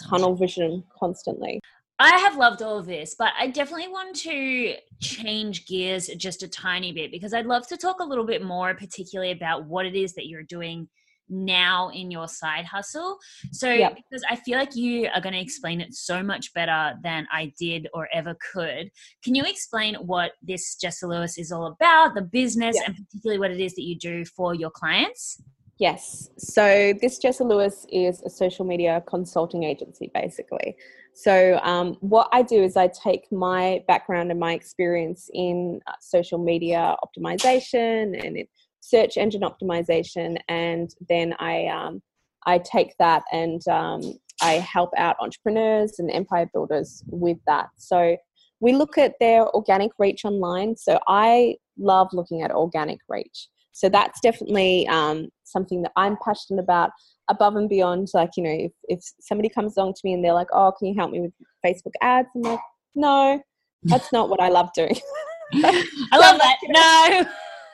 tunnel 0.09 0.35
vision 0.35 0.85
constantly 0.99 1.61
I 1.99 2.19
have 2.19 2.37
loved 2.37 2.61
all 2.63 2.79
of 2.79 2.87
this, 2.87 3.15
but 3.19 3.33
I 3.39 3.47
definitely 3.47 3.89
want 3.89 4.15
to 4.17 4.75
change 5.01 5.67
gears 5.67 6.09
just 6.19 6.43
a 6.43 6.49
tiny 6.49 6.93
bit 6.93 7.11
because 7.11 7.33
I'd 7.33 7.47
love 7.47 7.67
to 7.69 7.77
talk 7.77 8.01
a 8.01 8.05
little 8.05 8.25
bit 8.27 8.45
more, 8.45 8.75
particularly 8.75 9.33
about 9.33 9.65
what 9.65 9.87
it 9.87 9.95
is 9.95 10.13
that 10.15 10.27
you're 10.27 10.43
doing 10.43 10.89
now 11.29 11.89
in 11.89 12.11
your 12.11 12.29
side 12.29 12.67
hustle. 12.67 13.19
So, 13.51 13.73
Yep. 13.73 13.97
because 13.97 14.23
I 14.31 14.37
feel 14.37 14.59
like 14.59 14.77
you 14.77 15.09
are 15.13 15.21
going 15.23 15.33
to 15.33 15.41
explain 15.41 15.81
it 15.81 15.95
so 15.95 16.23
much 16.23 16.53
better 16.53 16.95
than 17.03 17.27
I 17.33 17.53
did 17.59 17.89
or 17.95 18.09
ever 18.13 18.37
could. 18.53 18.91
Can 19.25 19.35
you 19.35 19.45
explain 19.45 19.95
what 19.95 20.33
this 20.43 20.77
Jessa 20.77 21.09
Lewis 21.09 21.39
is 21.39 21.51
all 21.51 21.67
about, 21.67 22.15
the 22.15 22.23
business, 22.23 22.77
Yeah. 22.77 22.83
and 22.87 22.97
particularly 22.97 23.39
what 23.41 23.51
it 23.51 23.59
is 23.61 23.75
that 23.75 23.83
you 23.83 23.97
do 23.99 24.25
for 24.27 24.55
your 24.55 24.71
clients? 24.71 25.43
Yes. 25.79 26.29
So 26.39 26.93
this 27.01 27.19
Jessa 27.19 27.47
Lewis 27.47 27.87
is 27.91 28.23
a 28.23 28.31
social 28.31 28.65
media 28.65 29.03
consulting 29.07 29.65
agency, 29.65 30.11
basically. 30.15 30.77
So, 31.19 31.59
um, 31.63 31.97
what 32.01 32.29
I 32.31 32.43
do 32.43 32.63
is 32.63 32.77
I 32.77 32.89
take 32.89 33.33
my 33.33 33.83
background 33.89 34.31
and 34.31 34.39
my 34.39 34.53
experience 34.53 35.31
in 35.33 35.81
uh, 35.87 35.93
social 35.99 36.37
media 36.39 36.95
optimization 37.03 38.23
and 38.23 38.37
search 38.81 39.17
engine 39.17 39.41
optimization, 39.41 40.37
and 40.51 40.91
then 41.09 41.35
I 41.39 41.69
um, 41.69 42.03
I 42.45 42.59
take 42.59 42.99
that 42.99 43.23
and 43.33 43.67
um, 43.67 44.03
I 44.43 44.55
help 44.55 44.91
out 44.99 45.17
entrepreneurs 45.19 45.99
and 45.99 46.11
empire 46.11 46.51
builders 46.53 47.03
with 47.07 47.39
that. 47.47 47.69
So 47.79 48.19
we 48.61 48.75
look 48.75 48.99
at 48.99 49.15
their 49.19 49.49
organic 49.55 49.93
reach 49.99 50.27
online. 50.27 50.77
So 50.77 51.01
I 51.09 51.57
love 51.79 52.09
looking 52.13 52.43
at 52.43 52.51
organic 52.51 52.99
reach. 53.09 53.49
So 53.73 53.89
that's 53.89 54.21
definitely 54.21 54.87
um, 54.89 55.29
something 55.47 55.83
that 55.83 55.93
I'm 55.97 56.17
passionate 56.25 56.63
about 56.63 56.91
above 57.29 57.57
and 57.57 57.69
beyond 57.69 58.09
like 58.15 58.31
you 58.37 58.43
know 58.43 58.51
if, 58.51 58.73
if 58.85 59.01
somebody 59.21 59.49
comes 59.49 59.77
along 59.77 59.95
to 59.95 60.01
me 60.05 60.13
and 60.13 60.25
they're 60.25 60.33
like 60.33 60.47
oh 60.53 60.73
can 60.79 60.87
you 60.87 60.95
help 60.97 61.11
me 61.11 61.21
with 61.21 61.33
facebook 61.65 61.93
ads 62.01 62.29
i'm 62.37 62.43
like 62.43 62.61
no 62.95 63.43
that's 63.83 64.13
not 64.13 64.29
what 64.29 64.41
i 64.41 64.49
love 64.49 64.71
doing 64.75 64.97
i 65.55 66.17
love 66.17 66.39
that 66.39 66.57
no 66.69 67.29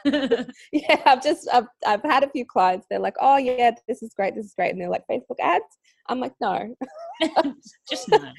yeah, 0.72 1.00
I've 1.06 1.22
just 1.22 1.48
I've, 1.52 1.66
I've 1.86 2.02
had 2.02 2.24
a 2.24 2.30
few 2.30 2.44
clients. 2.44 2.86
They're 2.90 2.98
like, 2.98 3.14
"Oh 3.20 3.36
yeah, 3.36 3.70
this 3.86 4.02
is 4.02 4.12
great, 4.14 4.34
this 4.34 4.46
is 4.46 4.54
great," 4.54 4.72
and 4.72 4.80
they're 4.80 4.88
like, 4.88 5.04
"Facebook 5.08 5.38
ads." 5.40 5.64
I'm 6.08 6.18
like, 6.18 6.32
"No, 6.40 6.74
just 7.88 8.08
no." 8.08 8.32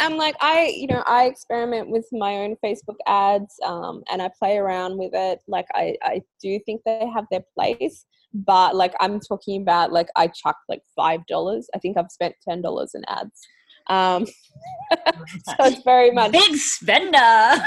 I'm 0.00 0.16
like, 0.16 0.36
I 0.40 0.72
you 0.74 0.86
know 0.86 1.02
I 1.06 1.26
experiment 1.26 1.90
with 1.90 2.06
my 2.12 2.36
own 2.36 2.56
Facebook 2.64 2.96
ads, 3.06 3.54
um, 3.64 4.02
and 4.10 4.22
I 4.22 4.30
play 4.38 4.58
around 4.58 4.98
with 4.98 5.12
it. 5.14 5.40
Like 5.48 5.66
I 5.74 5.96
I 6.02 6.22
do 6.42 6.58
think 6.64 6.82
they 6.84 7.06
have 7.12 7.26
their 7.30 7.44
place, 7.54 8.04
but 8.32 8.74
like 8.76 8.94
I'm 9.00 9.20
talking 9.20 9.62
about 9.62 9.92
like 9.92 10.08
I 10.16 10.28
chuck 10.28 10.56
like 10.68 10.82
five 10.96 11.26
dollars. 11.26 11.68
I 11.74 11.78
think 11.78 11.96
I've 11.96 12.10
spent 12.10 12.34
ten 12.46 12.62
dollars 12.62 12.92
in 12.94 13.02
ads. 13.08 13.46
Um, 13.88 14.26
so 15.06 15.54
it's 15.60 15.82
very 15.82 16.10
much 16.10 16.32
big 16.32 16.54
spender. 16.56 17.16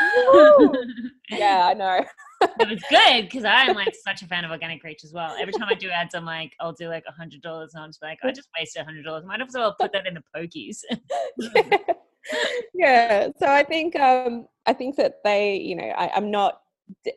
yeah, 1.29 1.67
I 1.67 1.73
know 1.73 2.05
it 2.41 2.69
was 2.69 2.83
good 2.89 3.23
because 3.23 3.43
I'm 3.45 3.75
like 3.75 3.93
such 4.03 4.21
a 4.21 4.27
fan 4.27 4.45
of 4.45 4.51
organic 4.51 4.83
reach 4.83 5.03
as 5.03 5.13
well. 5.13 5.35
Every 5.39 5.53
time 5.53 5.67
I 5.69 5.75
do 5.75 5.89
ads, 5.89 6.15
I'm 6.15 6.25
like, 6.25 6.53
I'll 6.59 6.73
do 6.73 6.89
like 6.89 7.03
a 7.07 7.11
hundred 7.11 7.41
dollars, 7.41 7.71
and 7.73 7.83
I'm 7.83 7.89
just 7.89 8.01
like, 8.01 8.19
I 8.23 8.31
just 8.31 8.49
wasted 8.57 8.81
a 8.81 8.85
hundred 8.85 9.03
dollars. 9.03 9.25
Might 9.25 9.41
as 9.41 9.53
well 9.53 9.75
put 9.79 9.91
that 9.93 10.07
in 10.07 10.15
the 10.15 10.23
pokies. 10.35 10.79
yeah. 12.73 13.29
So 13.39 13.47
I 13.47 13.63
think 13.63 13.95
um, 13.95 14.47
I 14.65 14.73
think 14.73 14.95
that 14.97 15.15
they, 15.23 15.55
you 15.55 15.75
know, 15.75 15.93
I, 15.97 16.11
I'm 16.15 16.31
not 16.31 16.61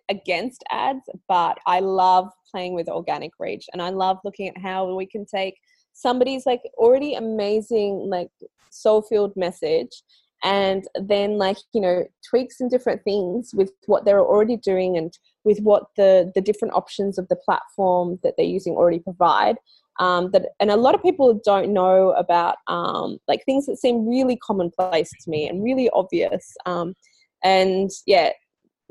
against 0.09 0.63
ads, 0.71 1.09
but 1.29 1.59
I 1.67 1.81
love 1.81 2.31
playing 2.51 2.75
with 2.75 2.89
organic 2.89 3.33
reach, 3.39 3.67
and 3.73 3.83
I 3.83 3.91
love 3.91 4.19
looking 4.25 4.49
at 4.49 4.59
how 4.59 4.95
we 4.95 5.07
can 5.07 5.27
take 5.27 5.57
somebody's 5.95 6.45
like 6.45 6.61
already 6.75 7.15
amazing 7.15 8.09
like 8.11 8.29
soul 8.71 9.01
filled 9.01 9.35
message 9.37 10.03
and 10.43 10.87
then 10.97 11.39
like 11.39 11.57
you 11.73 11.81
know 11.81 12.05
tweak 12.29 12.53
some 12.53 12.69
different 12.69 13.03
things 13.05 13.53
with 13.55 13.73
what 13.87 14.05
they're 14.05 14.21
already 14.21 14.57
doing 14.57 14.97
and 14.99 15.17
with 15.45 15.59
what 15.61 15.85
the 15.97 16.31
the 16.35 16.41
different 16.41 16.75
options 16.75 17.17
of 17.17 17.27
the 17.29 17.37
platform 17.37 18.19
that 18.23 18.35
they're 18.37 18.45
using 18.45 18.75
already 18.75 18.99
provide 18.99 19.57
um, 19.99 20.31
that 20.33 20.51
and 20.61 20.71
a 20.71 20.77
lot 20.77 20.95
of 20.95 21.03
people 21.03 21.41
don't 21.45 21.73
know 21.73 22.13
about 22.13 22.57
um, 22.67 23.19
like 23.29 23.45
things 23.45 23.67
that 23.67 23.77
seem 23.77 24.07
really 24.07 24.37
commonplace 24.37 25.11
to 25.21 25.31
me 25.31 25.49
and 25.49 25.63
really 25.63 25.89
obvious 25.91 26.57
um, 26.67 26.95
and 27.43 27.91
yeah 28.07 28.31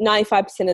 95% 0.01 0.69
of 0.69 0.73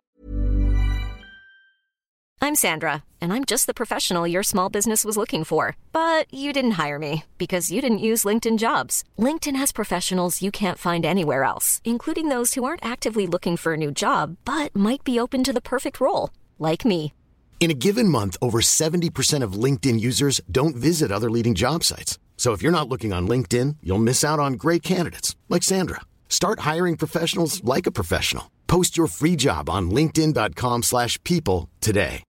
i'm 2.42 2.54
sandra 2.54 3.04
and 3.20 3.32
i'm 3.32 3.44
just 3.44 3.66
the 3.66 3.74
professional 3.74 4.26
your 4.26 4.42
small 4.42 4.68
business 4.68 5.04
was 5.04 5.16
looking 5.16 5.44
for. 5.44 5.76
But 5.92 6.32
you 6.32 6.52
didn't 6.52 6.82
hire 6.82 6.98
me 6.98 7.24
because 7.36 7.70
you 7.70 7.82
didn't 7.82 7.98
use 7.98 8.24
linkedin 8.24 8.58
jobs. 8.58 9.04
Linkedin 9.18 9.56
has 9.56 9.72
professionals 9.72 10.40
you 10.40 10.50
can't 10.50 10.78
find 10.78 11.04
anywhere 11.04 11.44
else 11.44 11.80
including 11.84 12.28
those 12.28 12.54
who 12.54 12.64
aren't 12.64 12.84
actively 12.84 13.26
looking 13.26 13.56
for 13.56 13.74
a 13.74 13.76
new 13.76 13.90
job 13.90 14.36
but 14.44 14.74
might 14.74 15.04
be 15.04 15.20
open 15.20 15.44
to 15.44 15.52
the 15.52 15.60
perfect 15.60 16.00
role 16.00 16.30
like 16.58 16.84
me 16.84 17.12
in 17.60 17.70
a 17.70 17.74
given 17.74 18.08
month 18.08 18.38
over 18.40 18.60
70% 18.62 19.44
of 19.44 19.52
linkedin 19.64 20.00
users 20.00 20.40
don't 20.50 20.74
visit 20.74 21.12
other 21.12 21.30
leading 21.30 21.54
job 21.54 21.84
sites 21.84 22.18
so 22.38 22.52
if 22.52 22.62
you're 22.62 22.72
not 22.72 22.88
looking 22.88 23.12
on 23.12 23.28
linkedin 23.28 23.76
you'll 23.82 23.98
miss 23.98 24.24
out 24.24 24.40
on 24.40 24.54
great 24.54 24.82
candidates 24.82 25.36
like 25.50 25.62
sandra 25.62 26.00
start 26.30 26.60
hiring 26.60 26.96
professionals 26.96 27.62
like 27.64 27.86
a 27.86 27.92
professional 27.92 28.50
post 28.66 28.96
your 28.96 29.06
free 29.06 29.36
job 29.36 29.68
on 29.68 29.90
linkedin.com 29.90 30.82
slash 30.82 31.22
people 31.24 31.68
today 31.82 32.24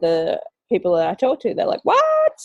the 0.00 0.40
people 0.68 0.96
that 0.96 1.08
I 1.08 1.14
talk 1.14 1.40
to, 1.40 1.54
they're 1.54 1.66
like, 1.66 1.84
"What? 1.84 2.40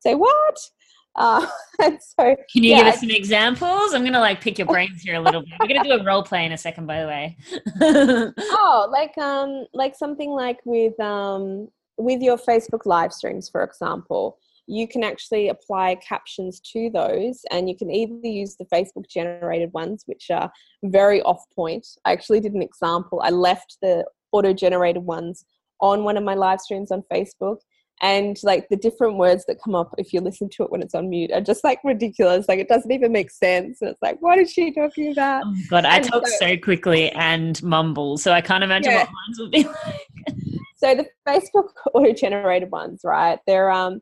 Say 0.00 0.14
what?" 0.14 0.70
Uh, 1.16 1.46
and 1.82 1.98
so, 2.00 2.36
can 2.52 2.62
you 2.62 2.70
yeah, 2.70 2.78
give 2.78 2.86
us 2.86 3.00
some 3.00 3.10
examples? 3.10 3.94
I'm 3.94 4.04
gonna 4.04 4.20
like 4.20 4.40
pick 4.40 4.58
your 4.58 4.66
brains 4.66 5.02
here 5.02 5.16
a 5.16 5.20
little 5.20 5.40
bit. 5.40 5.52
We're 5.60 5.68
gonna 5.68 5.84
do 5.84 5.92
a 5.92 6.04
role 6.04 6.22
play 6.22 6.44
in 6.44 6.52
a 6.52 6.58
second, 6.58 6.86
by 6.86 7.00
the 7.00 7.06
way. 7.06 7.36
oh, 8.38 8.88
like 8.90 9.16
um, 9.18 9.66
like 9.72 9.96
something 9.96 10.30
like 10.30 10.60
with 10.64 10.98
um, 11.00 11.68
with 11.96 12.20
your 12.20 12.36
Facebook 12.36 12.84
live 12.84 13.12
streams, 13.12 13.48
for 13.48 13.64
example, 13.64 14.38
you 14.66 14.86
can 14.86 15.02
actually 15.02 15.48
apply 15.48 15.96
captions 15.96 16.60
to 16.72 16.90
those, 16.90 17.42
and 17.50 17.68
you 17.68 17.76
can 17.76 17.90
either 17.90 18.14
use 18.22 18.56
the 18.56 18.66
Facebook 18.66 19.08
generated 19.08 19.72
ones, 19.72 20.02
which 20.06 20.30
are 20.30 20.50
very 20.84 21.22
off 21.22 21.44
point. 21.54 21.86
I 22.04 22.12
actually 22.12 22.40
did 22.40 22.52
an 22.52 22.62
example. 22.62 23.20
I 23.24 23.30
left 23.30 23.78
the 23.80 24.04
auto 24.32 24.52
generated 24.52 25.02
ones 25.02 25.44
on 25.80 26.04
one 26.04 26.16
of 26.16 26.24
my 26.24 26.34
live 26.34 26.60
streams 26.60 26.90
on 26.90 27.02
Facebook 27.12 27.58
and 28.02 28.36
like 28.42 28.68
the 28.68 28.76
different 28.76 29.16
words 29.16 29.44
that 29.46 29.62
come 29.62 29.74
up 29.74 29.94
if 29.96 30.12
you 30.12 30.20
listen 30.20 30.48
to 30.50 30.62
it 30.64 30.70
when 30.70 30.82
it's 30.82 30.94
on 30.94 31.08
mute 31.08 31.32
are 31.32 31.40
just 31.40 31.64
like 31.64 31.80
ridiculous. 31.82 32.46
Like 32.48 32.58
it 32.58 32.68
doesn't 32.68 32.90
even 32.90 33.12
make 33.12 33.30
sense. 33.30 33.78
And 33.80 33.90
it's 33.90 34.02
like 34.02 34.20
what 34.20 34.38
is 34.38 34.52
she 34.52 34.72
talking 34.72 35.12
about 35.12 35.44
oh 35.46 35.54
god 35.70 35.84
i 35.84 35.96
and 35.96 36.04
talk 36.04 36.26
so, 36.26 36.36
so, 36.38 36.56
quickly 36.56 37.10
and 37.12 37.62
mumble 37.62 38.18
so 38.18 38.32
i 38.32 38.40
can't 38.40 38.64
imagine 38.64 38.92
yeah. 38.92 39.04
what 39.04 39.08
mine 39.08 39.34
would 39.38 39.50
be 39.50 39.64
like. 39.64 40.36
So 40.78 40.94
the 40.94 41.06
facebook 41.26 41.68
auto 41.94 42.12
generated 42.12 42.70
ones 42.70 43.00
right 43.02 43.38
they're 43.46 43.70
um 43.70 44.00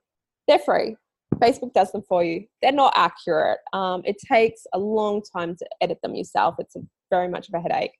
they're 0.48 0.58
free. 0.58 0.96
Facebook 1.36 1.72
does 1.72 1.90
them 1.90 2.02
for 2.08 2.22
you. 2.22 2.44
They're 2.62 2.72
not 2.72 2.92
accurate. 2.96 3.58
Um 3.72 4.02
it 4.04 4.16
takes 4.18 4.66
a 4.72 4.78
long 4.78 5.22
time 5.22 5.56
to 5.56 5.66
edit 5.80 5.98
them 6.02 6.14
yourself. 6.14 6.56
It's 6.58 6.76
a, 6.76 6.80
very 7.10 7.28
much 7.28 7.48
of 7.48 7.54
a 7.54 7.60
headache 7.60 7.92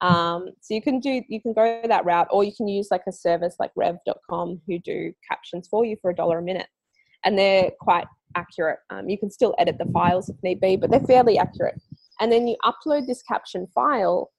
um, 0.00 0.50
so 0.60 0.74
you 0.74 0.82
can 0.82 0.98
do 0.98 1.22
you 1.28 1.40
can 1.40 1.52
go 1.52 1.80
that 1.84 2.04
route, 2.04 2.28
or 2.30 2.44
you 2.44 2.52
can 2.52 2.68
use 2.68 2.88
like 2.90 3.02
a 3.06 3.12
service 3.12 3.56
like 3.58 3.70
Rev.com 3.76 4.60
who 4.66 4.78
do 4.78 5.12
captions 5.28 5.68
for 5.68 5.84
you 5.84 5.96
for 6.00 6.10
a 6.10 6.14
dollar 6.14 6.38
a 6.38 6.42
minute, 6.42 6.68
and 7.24 7.38
they're 7.38 7.70
quite 7.80 8.06
accurate. 8.34 8.78
Um, 8.90 9.08
you 9.08 9.18
can 9.18 9.30
still 9.30 9.54
edit 9.58 9.78
the 9.78 9.90
files 9.92 10.28
if 10.28 10.36
need 10.42 10.60
be, 10.60 10.76
but 10.76 10.90
they're 10.90 11.00
fairly 11.00 11.38
accurate. 11.38 11.80
And 12.20 12.32
then 12.32 12.48
you 12.48 12.56
upload 12.64 13.06
this 13.06 13.22
caption 13.22 13.68
file 13.74 14.30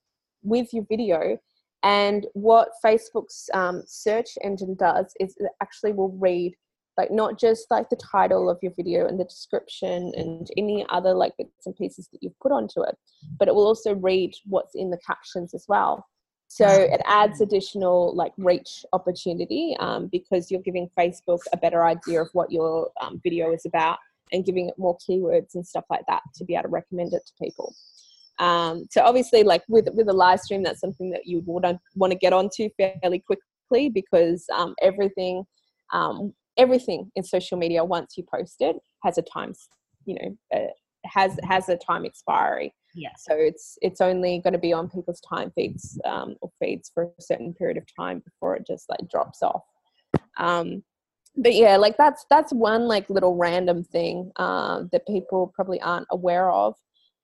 with 0.42 0.74
your 0.74 0.86
video, 0.90 1.38
and 1.84 2.28
what 2.34 2.70
Facebook's 2.84 3.50
um, 3.54 3.84
search 3.86 4.38
engine 4.44 4.76
does 4.76 5.14
is 5.20 5.36
it 5.38 5.52
actually 5.62 5.94
will 5.94 6.12
read 6.12 6.54
like 6.98 7.12
not 7.12 7.40
just 7.40 7.70
like 7.72 7.90
the 7.90 7.96
title 7.96 8.50
of 8.50 8.60
your 8.62 8.72
video 8.76 9.08
and 9.08 9.20
the 9.20 9.26
description 9.26 10.12
and 10.16 10.50
any 10.58 10.86
other 10.90 11.14
like 11.14 11.36
bits 11.38 11.66
and 11.66 11.76
pieces 11.76 12.08
that 12.12 12.22
you've 12.22 12.40
put 12.40 12.52
onto 12.52 12.82
it 12.84 12.96
but 13.40 13.48
it 13.48 13.56
will 13.56 13.68
also 13.68 13.96
read 13.96 14.34
what's 14.46 14.76
in 14.76 14.90
the 14.90 15.00
captions 15.06 15.54
as 15.54 15.66
well. 15.68 16.06
So 16.48 16.68
it 16.68 17.02
adds 17.06 17.42
additional 17.42 18.16
like 18.16 18.32
reach 18.38 18.86
opportunity 18.94 19.76
um, 19.80 20.08
because 20.12 20.52
you're 20.52 20.62
giving 20.62 20.88
facebook 20.98 21.40
a 21.52 21.58
better 21.58 21.84
idea 21.84 22.22
of 22.22 22.30
what 22.34 22.52
your 22.52 22.92
um, 23.02 23.20
video 23.24 23.52
is 23.52 23.66
about 23.66 23.98
and 24.32 24.46
giving 24.46 24.70
it 24.70 24.76
more 24.78 24.96
keywords 24.98 25.56
and 25.56 25.66
stuff 25.66 25.86
like 25.90 26.04
that 26.08 26.22
to 26.36 26.46
be 26.46 26.54
able 26.54 26.64
to 26.64 26.70
recommend 26.70 27.14
it 27.14 27.24
to 27.26 27.34
people. 27.44 27.74
Um, 28.38 28.86
so 28.92 29.02
obviously 29.02 29.42
like 29.42 29.64
with 29.68 29.88
with 29.94 30.10
a 30.10 30.14
live 30.14 30.42
stream 30.42 30.64
that's 30.64 30.80
something 30.80 31.10
that 31.12 31.26
you 31.26 31.42
would 31.46 31.80
want 31.96 32.12
to 32.12 32.18
get 32.18 32.34
onto 32.34 32.70
fairly 32.78 33.20
quickly 33.20 33.90
because 33.90 34.46
um, 34.56 34.76
everything 34.80 35.46
um, 35.92 36.34
everything 36.58 37.12
in 37.16 37.24
social 37.24 37.58
media 37.58 37.84
once 37.84 38.16
you 38.18 38.24
post 38.34 38.58
it 38.60 38.76
has 39.04 39.18
a 39.18 39.22
time 39.22 39.54
you 40.06 40.16
know 40.16 40.38
uh, 40.56 40.68
has 41.06 41.38
has 41.44 41.70
a 41.70 41.78
time 41.78 42.06
expiry. 42.06 42.74
Yeah 42.96 43.10
so 43.18 43.36
it's 43.36 43.78
it's 43.82 44.02
only 44.02 44.40
going 44.40 44.54
to 44.54 44.60
be 44.60 44.74
on 44.74 44.90
people's 44.90 45.22
time 45.22 45.52
feeds 45.56 46.00
um, 46.06 46.36
or 46.42 46.52
feeds 46.60 46.92
for 46.94 47.06
a 47.06 47.22
certain 47.22 47.54
period 47.54 47.78
of 47.78 47.84
time 47.96 48.20
before 48.20 48.56
it 48.56 48.66
just 48.68 48.90
like 48.90 49.10
drops 49.10 49.42
off. 49.42 49.64
Um, 50.38 50.84
but 51.36 51.56
yeah 51.56 51.78
like 51.78 51.98
that's 51.98 52.26
that's 52.30 52.54
one 52.54 52.88
like 52.88 53.10
little 53.10 53.36
random 53.36 53.84
thing 53.84 54.32
uh, 54.36 54.84
that 54.92 55.08
people 55.08 55.52
probably 55.56 55.82
aren't 55.82 56.08
aware 56.12 56.52
of. 56.52 56.76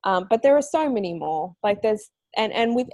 Um, 0.05 0.27
but 0.29 0.41
there 0.41 0.55
are 0.55 0.61
so 0.61 0.89
many 0.89 1.13
more. 1.13 1.53
Like 1.61 1.81
there's 1.81 2.09
and 2.37 2.53
and 2.53 2.75
with 2.75 2.87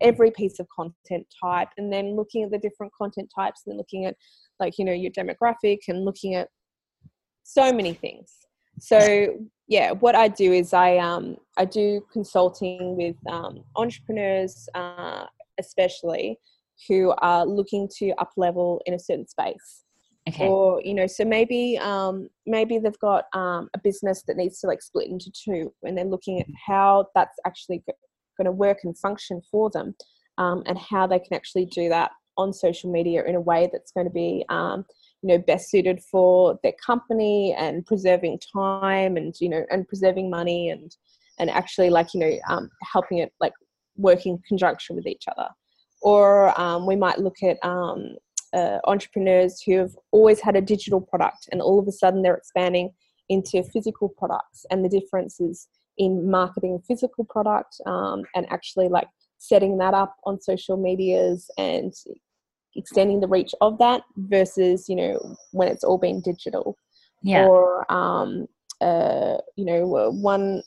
every 0.00 0.30
piece 0.30 0.58
of 0.58 0.66
content 0.68 1.26
type 1.42 1.68
and 1.76 1.92
then 1.92 2.14
looking 2.16 2.42
at 2.44 2.50
the 2.50 2.58
different 2.58 2.92
content 2.96 3.30
types 3.34 3.62
and 3.64 3.72
then 3.72 3.78
looking 3.78 4.04
at 4.06 4.16
like 4.62 4.78
you 4.78 4.84
know 4.84 4.92
your 4.92 5.10
demographic 5.10 5.80
and 5.88 6.04
looking 6.04 6.34
at 6.34 6.48
so 7.42 7.72
many 7.72 7.92
things. 7.92 8.32
So 8.80 9.36
yeah 9.72 9.90
what 9.92 10.14
i 10.14 10.28
do 10.28 10.52
is 10.52 10.72
i 10.74 10.98
um 10.98 11.36
i 11.56 11.64
do 11.64 12.00
consulting 12.12 12.96
with 12.96 13.16
um, 13.30 13.64
entrepreneurs 13.76 14.68
uh, 14.74 15.24
especially 15.58 16.38
who 16.88 17.14
are 17.18 17.46
looking 17.46 17.88
to 17.96 18.12
up 18.18 18.30
level 18.36 18.80
in 18.86 18.94
a 18.94 18.98
certain 18.98 19.26
space. 19.26 19.84
Okay. 20.28 20.46
or 20.46 20.80
you 20.84 20.94
know 20.94 21.08
so 21.08 21.24
maybe 21.24 21.76
um 21.78 22.28
maybe 22.46 22.78
they've 22.78 22.98
got 23.00 23.24
um 23.32 23.68
a 23.74 23.78
business 23.82 24.22
that 24.28 24.36
needs 24.36 24.60
to 24.60 24.68
like 24.68 24.80
split 24.80 25.08
into 25.08 25.32
two 25.32 25.72
and 25.82 25.98
they're 25.98 26.14
looking 26.14 26.40
at 26.40 26.46
how 26.64 27.06
that's 27.16 27.38
actually 27.44 27.82
going 28.36 28.44
to 28.44 28.52
work 28.52 28.78
and 28.84 28.96
function 28.96 29.42
for 29.50 29.68
them 29.70 29.94
um, 30.38 30.62
and 30.66 30.78
how 30.78 31.08
they 31.08 31.18
can 31.18 31.34
actually 31.34 31.66
do 31.66 31.88
that 31.88 32.12
on 32.36 32.52
social 32.52 32.90
media 32.90 33.24
in 33.24 33.34
a 33.34 33.40
way 33.40 33.68
that's 33.72 33.92
going 33.92 34.06
to 34.06 34.12
be 34.12 34.44
um, 34.48 34.84
you 35.22 35.28
know 35.28 35.38
best 35.38 35.70
suited 35.70 36.00
for 36.10 36.58
their 36.62 36.72
company 36.84 37.54
and 37.56 37.86
preserving 37.86 38.38
time 38.52 39.16
and 39.16 39.34
you 39.40 39.48
know 39.48 39.64
and 39.70 39.86
preserving 39.88 40.30
money 40.30 40.70
and 40.70 40.96
and 41.38 41.50
actually 41.50 41.90
like 41.90 42.08
you 42.14 42.20
know 42.20 42.38
um, 42.48 42.70
helping 42.92 43.18
it 43.18 43.32
like 43.40 43.52
work 43.96 44.26
in 44.26 44.38
conjunction 44.48 44.96
with 44.96 45.06
each 45.06 45.24
other. 45.28 45.48
Or 46.00 46.58
um, 46.60 46.86
we 46.86 46.96
might 46.96 47.18
look 47.18 47.36
at 47.42 47.58
um, 47.62 48.16
uh, 48.52 48.78
entrepreneurs 48.86 49.62
who 49.64 49.78
have 49.78 49.92
always 50.10 50.40
had 50.40 50.56
a 50.56 50.60
digital 50.60 51.00
product 51.00 51.48
and 51.52 51.62
all 51.62 51.78
of 51.78 51.86
a 51.86 51.92
sudden 51.92 52.22
they're 52.22 52.34
expanding 52.34 52.90
into 53.28 53.62
physical 53.72 54.08
products. 54.08 54.66
And 54.70 54.84
the 54.84 54.88
differences 54.88 55.68
in 55.98 56.30
marketing 56.30 56.82
physical 56.88 57.24
product 57.24 57.76
um, 57.86 58.22
and 58.34 58.46
actually 58.50 58.88
like 58.88 59.08
setting 59.42 59.76
that 59.78 59.92
up 59.92 60.14
on 60.24 60.40
social 60.40 60.76
medias 60.76 61.50
and 61.58 61.92
extending 62.76 63.18
the 63.20 63.26
reach 63.26 63.52
of 63.60 63.76
that 63.78 64.02
versus 64.16 64.88
you 64.88 64.94
know 64.94 65.36
when 65.50 65.66
it's 65.68 65.82
all 65.84 65.98
been 65.98 66.20
digital 66.20 66.76
Yeah. 67.22 67.46
or 67.46 67.90
um, 67.92 68.46
uh, 68.80 69.38
you 69.56 69.64
know 69.64 69.84
one 70.10 70.62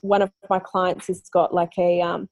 one 0.00 0.20
of 0.20 0.30
my 0.50 0.58
clients 0.58 1.06
has 1.06 1.22
got 1.32 1.54
like 1.54 1.72
a 1.78 2.00
um, 2.00 2.28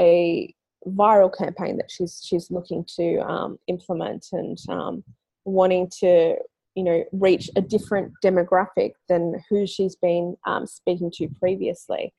a 0.00 0.52
viral 0.88 1.32
campaign 1.36 1.76
that 1.76 1.90
she's 1.90 2.20
she's 2.26 2.50
looking 2.50 2.84
to 2.96 3.18
um, 3.20 3.58
implement 3.68 4.26
and 4.32 4.58
um, 4.68 5.04
wanting 5.44 5.88
to 6.00 6.34
you 6.74 6.82
know 6.82 7.04
reach 7.12 7.48
a 7.56 7.60
different 7.60 8.12
demographic 8.24 8.92
than 9.08 9.40
who 9.48 9.66
she's 9.68 9.94
been 9.94 10.36
um, 10.46 10.66
speaking 10.66 11.12
to 11.12 11.28
previously 11.40 12.12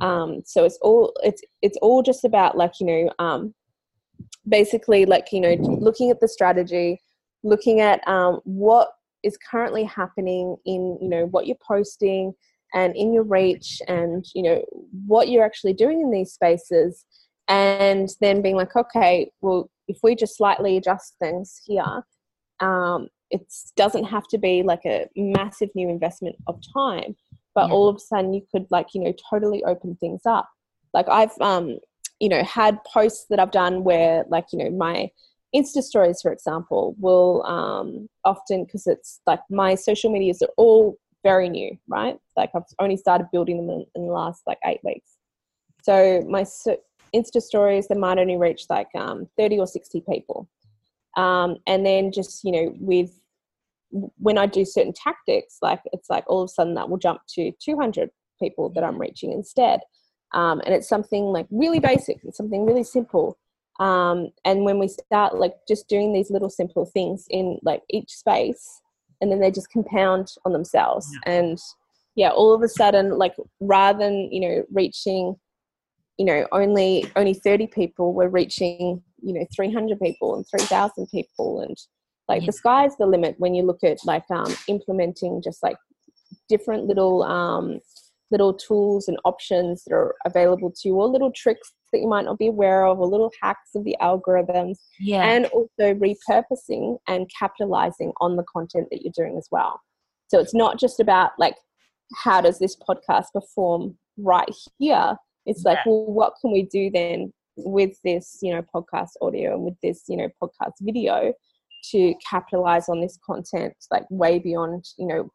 um, 0.00 0.42
so 0.44 0.64
it's 0.64 0.78
all 0.82 1.12
it's 1.22 1.42
it's 1.60 1.78
all 1.82 2.02
just 2.02 2.24
about 2.24 2.56
like 2.56 2.72
you 2.80 2.86
know 2.86 3.10
um, 3.18 3.54
basically 4.48 5.04
like 5.06 5.32
you 5.32 5.40
know 5.40 5.54
looking 5.54 6.10
at 6.10 6.20
the 6.20 6.28
strategy 6.28 7.00
looking 7.42 7.80
at 7.80 8.06
um, 8.06 8.40
what 8.44 8.88
is 9.22 9.36
currently 9.36 9.84
happening 9.84 10.56
in 10.64 10.98
you 11.00 11.08
know 11.08 11.26
what 11.26 11.46
you're 11.46 11.56
posting 11.66 12.32
and 12.74 12.96
in 12.96 13.12
your 13.12 13.22
reach 13.22 13.80
and 13.88 14.24
you 14.34 14.42
know 14.42 14.62
what 15.06 15.28
you're 15.28 15.44
actually 15.44 15.72
doing 15.72 16.00
in 16.00 16.10
these 16.10 16.32
spaces. 16.32 17.04
And 17.48 18.08
then 18.20 18.40
being 18.40 18.56
like 18.56 18.76
okay 18.76 19.30
well 19.40 19.68
if 19.88 19.98
we 20.02 20.14
just 20.14 20.36
slightly 20.36 20.76
adjust 20.76 21.16
things 21.20 21.60
here 21.66 22.04
um, 22.60 23.08
it 23.30 23.42
doesn't 23.76 24.04
have 24.04 24.28
to 24.28 24.38
be 24.38 24.62
like 24.62 24.82
a 24.86 25.08
massive 25.16 25.68
new 25.74 25.88
investment 25.88 26.36
of 26.46 26.60
time 26.72 27.16
but 27.54 27.68
Yeah. 27.68 27.74
all 27.74 27.88
of 27.88 27.96
a 27.96 28.00
sudden 28.00 28.32
you 28.32 28.42
could 28.50 28.66
like 28.70 28.88
you 28.94 29.00
know 29.02 29.12
totally 29.30 29.62
open 29.64 29.96
things 29.96 30.22
up. 30.26 30.48
Like 30.94 31.08
i've 31.08 31.38
um 31.40 31.78
you 32.20 32.28
know 32.28 32.42
had 32.44 32.82
posts 32.84 33.26
that 33.30 33.40
i've 33.40 33.50
done 33.50 33.82
where 33.84 34.24
like 34.28 34.46
you 34.52 34.58
know 34.58 34.70
my 34.70 35.10
insta 35.54 35.82
stories 35.82 36.20
for 36.22 36.32
example 36.32 36.94
will 36.98 37.42
um 37.46 38.08
often 38.24 38.64
because 38.64 38.86
it's 38.86 39.20
like 39.26 39.40
my 39.50 39.74
social 39.74 40.10
medias 40.10 40.40
are 40.42 40.52
all 40.56 40.96
very 41.22 41.48
new 41.48 41.76
right? 41.88 42.18
Like 42.36 42.50
i've 42.54 42.62
only 42.78 42.96
started 42.96 43.28
building 43.32 43.56
them 43.58 43.70
in, 43.70 43.86
in 43.94 44.06
the 44.06 44.12
last 44.12 44.42
like 44.46 44.58
eight 44.66 44.80
weeks. 44.84 45.10
So 45.82 46.22
my 46.28 46.42
so- 46.44 46.80
insta 47.14 47.40
stories 47.42 47.88
they 47.88 47.94
might 47.94 48.18
only 48.18 48.36
reach 48.36 48.64
like 48.70 48.88
um 48.94 49.26
30 49.38 49.58
or 49.60 49.66
60 49.66 50.02
people. 50.08 50.48
Um 51.16 51.56
and 51.66 51.84
then 51.84 52.12
just 52.12 52.44
you 52.44 52.52
know 52.52 52.74
with 52.78 53.10
when 53.92 54.38
I 54.38 54.46
do 54.46 54.64
certain 54.64 54.92
tactics, 54.92 55.58
like 55.62 55.80
it's 55.92 56.08
like 56.08 56.24
all 56.26 56.42
of 56.42 56.46
a 56.46 56.52
sudden 56.52 56.74
that 56.74 56.88
will 56.88 56.98
jump 56.98 57.20
to 57.34 57.52
200 57.62 58.10
people 58.40 58.70
that 58.70 58.84
I'm 58.84 58.98
reaching 58.98 59.32
instead. 59.32 59.80
Um, 60.32 60.62
and 60.64 60.74
it's 60.74 60.88
something 60.88 61.24
like 61.24 61.46
really 61.50 61.78
basic, 61.78 62.18
it's 62.24 62.38
something 62.38 62.64
really 62.64 62.84
simple. 62.84 63.38
Um, 63.80 64.30
and 64.44 64.64
when 64.64 64.78
we 64.78 64.88
start 64.88 65.38
like 65.38 65.54
just 65.68 65.88
doing 65.88 66.12
these 66.12 66.30
little 66.30 66.50
simple 66.50 66.86
things 66.86 67.26
in 67.30 67.58
like 67.62 67.82
each 67.90 68.10
space, 68.10 68.80
and 69.20 69.30
then 69.30 69.40
they 69.40 69.50
just 69.50 69.70
compound 69.70 70.28
on 70.44 70.52
themselves. 70.52 71.06
And 71.26 71.58
yeah, 72.16 72.30
all 72.30 72.52
of 72.54 72.62
a 72.62 72.68
sudden, 72.68 73.18
like 73.18 73.34
rather 73.60 73.98
than 73.98 74.30
you 74.32 74.40
know 74.40 74.64
reaching, 74.72 75.36
you 76.18 76.24
know 76.24 76.46
only 76.52 77.06
only 77.16 77.34
30 77.34 77.68
people, 77.68 78.14
we're 78.14 78.28
reaching 78.28 79.02
you 79.22 79.32
know 79.32 79.46
300 79.54 80.00
people 80.00 80.34
and 80.34 80.44
3,000 80.48 81.06
people 81.08 81.60
and 81.60 81.76
like 82.28 82.42
Yeah. 82.42 82.46
the 82.46 82.52
sky's 82.52 82.96
the 82.96 83.06
limit 83.06 83.34
when 83.38 83.54
you 83.54 83.62
look 83.62 83.82
at 83.84 83.98
like 84.04 84.24
um, 84.30 84.52
implementing 84.68 85.42
just 85.42 85.62
like 85.62 85.76
different 86.48 86.86
little 86.86 87.22
um, 87.22 87.80
little 88.30 88.54
tools 88.54 89.08
and 89.08 89.18
options 89.24 89.84
that 89.84 89.94
are 89.94 90.14
available 90.24 90.70
to 90.70 90.88
you 90.88 90.94
or 90.96 91.06
little 91.06 91.30
tricks 91.32 91.72
that 91.92 92.00
you 92.00 92.08
might 92.08 92.24
not 92.24 92.38
be 92.38 92.46
aware 92.46 92.86
of 92.86 92.98
or 92.98 93.06
little 93.06 93.30
hacks 93.42 93.70
of 93.74 93.84
the 93.84 93.94
algorithms 94.00 94.76
Yeah. 94.98 95.22
and 95.22 95.46
also 95.46 95.68
repurposing 95.94 96.96
and 97.08 97.30
capitalizing 97.38 98.12
on 98.20 98.36
the 98.36 98.44
content 98.44 98.88
that 98.90 99.02
you're 99.02 99.12
doing 99.14 99.36
as 99.36 99.46
well 99.50 99.80
so 100.28 100.40
it's 100.40 100.54
not 100.54 100.80
just 100.80 100.98
about 101.00 101.32
like 101.38 101.56
how 102.24 102.40
does 102.40 102.58
this 102.58 102.76
podcast 102.76 103.26
perform 103.34 103.96
right 104.16 104.48
here 104.78 105.14
it's 105.44 105.64
like 105.64 105.78
well 105.84 106.06
what 106.06 106.32
can 106.40 106.52
we 106.52 106.62
do 106.62 106.90
then 106.90 107.32
with 107.56 107.92
this 108.04 108.38
you 108.40 108.52
know 108.54 108.62
podcast 108.74 109.10
audio 109.20 109.54
and 109.54 109.62
with 109.64 109.74
this 109.82 110.04
you 110.08 110.16
know 110.16 110.28
podcast 110.42 110.72
video 110.80 111.32
to 111.90 112.14
capitalize 112.28 112.88
on 112.88 113.00
this 113.00 113.18
content 113.24 113.74
like 113.90 114.04
way 114.10 114.38
beyond 114.38 114.84
you 114.98 115.06
know 115.06 115.30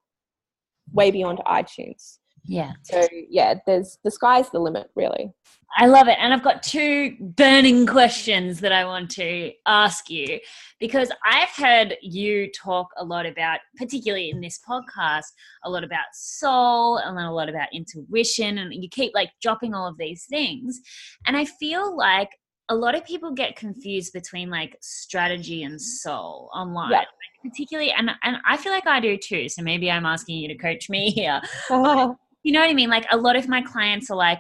way 0.94 1.12
beyond 1.12 1.40
itunes 1.48 2.18
yeah. 2.46 2.72
so 2.84 3.06
yeah 3.30 3.56
there's 3.66 3.98
the 4.04 4.12
sky's 4.12 4.50
the 4.52 4.60
limit 4.60 4.90
really 4.96 5.34
I 5.76 5.86
love 5.86 6.08
it. 6.08 6.18
And 6.20 6.34
I've 6.34 6.44
got 6.44 6.64
two 6.64 7.16
burning 7.20 7.86
questions 7.86 8.60
that 8.62 8.72
I 8.72 8.86
want 8.86 9.12
to 9.12 9.52
ask 9.66 10.10
you 10.10 10.40
because 10.80 11.12
I've 11.26 11.50
heard 11.50 11.96
you 12.02 12.50
talk 12.52 12.88
a 12.98 13.04
lot 13.04 13.26
about, 13.26 13.60
particularly 13.78 14.30
in 14.30 14.42
this 14.42 14.60
podcast, 14.68 15.26
a 15.66 15.70
lot 15.70 15.84
about 15.84 16.06
soul 16.14 16.98
and 16.98 17.18
then 17.18 17.26
a 17.26 17.34
lot 17.34 17.50
about 17.50 17.68
intuition. 17.74 18.58
And 18.58 18.74
you 18.74 18.90
keep 18.90 19.14
like 19.14 19.30
dropping 19.42 19.74
all 19.74 19.88
of 19.88 19.98
these 19.98 20.26
things. 20.26 20.80
And 21.26 21.36
I 21.36 21.46
feel 21.46 21.96
like 21.96 22.30
a 22.70 22.76
lot 22.76 22.96
of 22.96 23.06
people 23.06 23.32
get 23.32 23.56
confused 23.56 24.14
between 24.14 24.50
like 24.50 24.78
strategy 24.82 25.64
and 25.64 25.76
mm-hmm. 25.76 26.10
soul 26.10 26.50
online. 26.54 26.92
Yeah. 26.92 26.98
Like, 27.00 27.08
particularly 27.44 27.92
and 27.92 28.12
and 28.24 28.38
I 28.46 28.58
feel 28.58 28.72
like 28.72 28.88
I 28.88 29.00
do 29.00 29.18
too. 29.18 29.48
So 29.48 29.62
maybe 29.62 29.90
I'm 29.90 30.06
asking 30.06 30.38
you 30.40 30.48
to 30.50 30.56
coach 30.56 30.90
me 30.90 31.12
here 31.12 31.42
you 32.48 32.54
know 32.54 32.62
what 32.62 32.70
I 32.70 32.74
mean? 32.74 32.90
Like 32.90 33.06
a 33.12 33.18
lot 33.18 33.36
of 33.36 33.50
my 33.50 33.62
clients 33.62 34.10
are 34.10 34.16
like, 34.16 34.40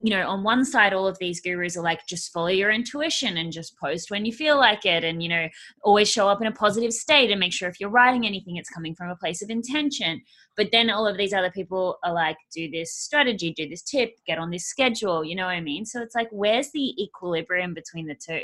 you 0.00 0.10
know, 0.10 0.28
on 0.28 0.42
one 0.42 0.64
side, 0.64 0.92
all 0.92 1.06
of 1.06 1.18
these 1.18 1.40
gurus 1.40 1.76
are 1.76 1.82
like, 1.82 2.06
just 2.06 2.32
follow 2.32 2.48
your 2.48 2.70
intuition 2.70 3.38
and 3.38 3.50
just 3.50 3.78
post 3.78 4.10
when 4.10 4.26
you 4.26 4.32
feel 4.32 4.56
like 4.56 4.84
it. 4.84 5.04
And, 5.04 5.22
you 5.22 5.28
know, 5.28 5.48
always 5.82 6.10
show 6.10 6.28
up 6.28 6.40
in 6.42 6.46
a 6.46 6.52
positive 6.52 6.92
state 6.92 7.30
and 7.30 7.40
make 7.40 7.52
sure 7.52 7.68
if 7.68 7.80
you're 7.80 7.88
writing 7.88 8.26
anything, 8.26 8.56
it's 8.56 8.68
coming 8.68 8.94
from 8.94 9.08
a 9.08 9.16
place 9.16 9.40
of 9.42 9.48
intention. 9.48 10.20
But 10.54 10.68
then 10.70 10.90
all 10.90 11.06
of 11.06 11.16
these 11.16 11.32
other 11.32 11.50
people 11.50 11.98
are 12.04 12.12
like, 12.12 12.36
do 12.54 12.70
this 12.70 12.94
strategy, 12.94 13.52
do 13.52 13.68
this 13.68 13.82
tip, 13.82 14.12
get 14.26 14.38
on 14.38 14.50
this 14.50 14.66
schedule. 14.66 15.24
You 15.24 15.34
know 15.34 15.46
what 15.46 15.52
I 15.52 15.60
mean? 15.62 15.86
So 15.86 16.02
it's 16.02 16.14
like, 16.14 16.28
where's 16.30 16.70
the 16.72 17.02
equilibrium 17.02 17.72
between 17.72 18.06
the 18.06 18.14
two? 18.14 18.42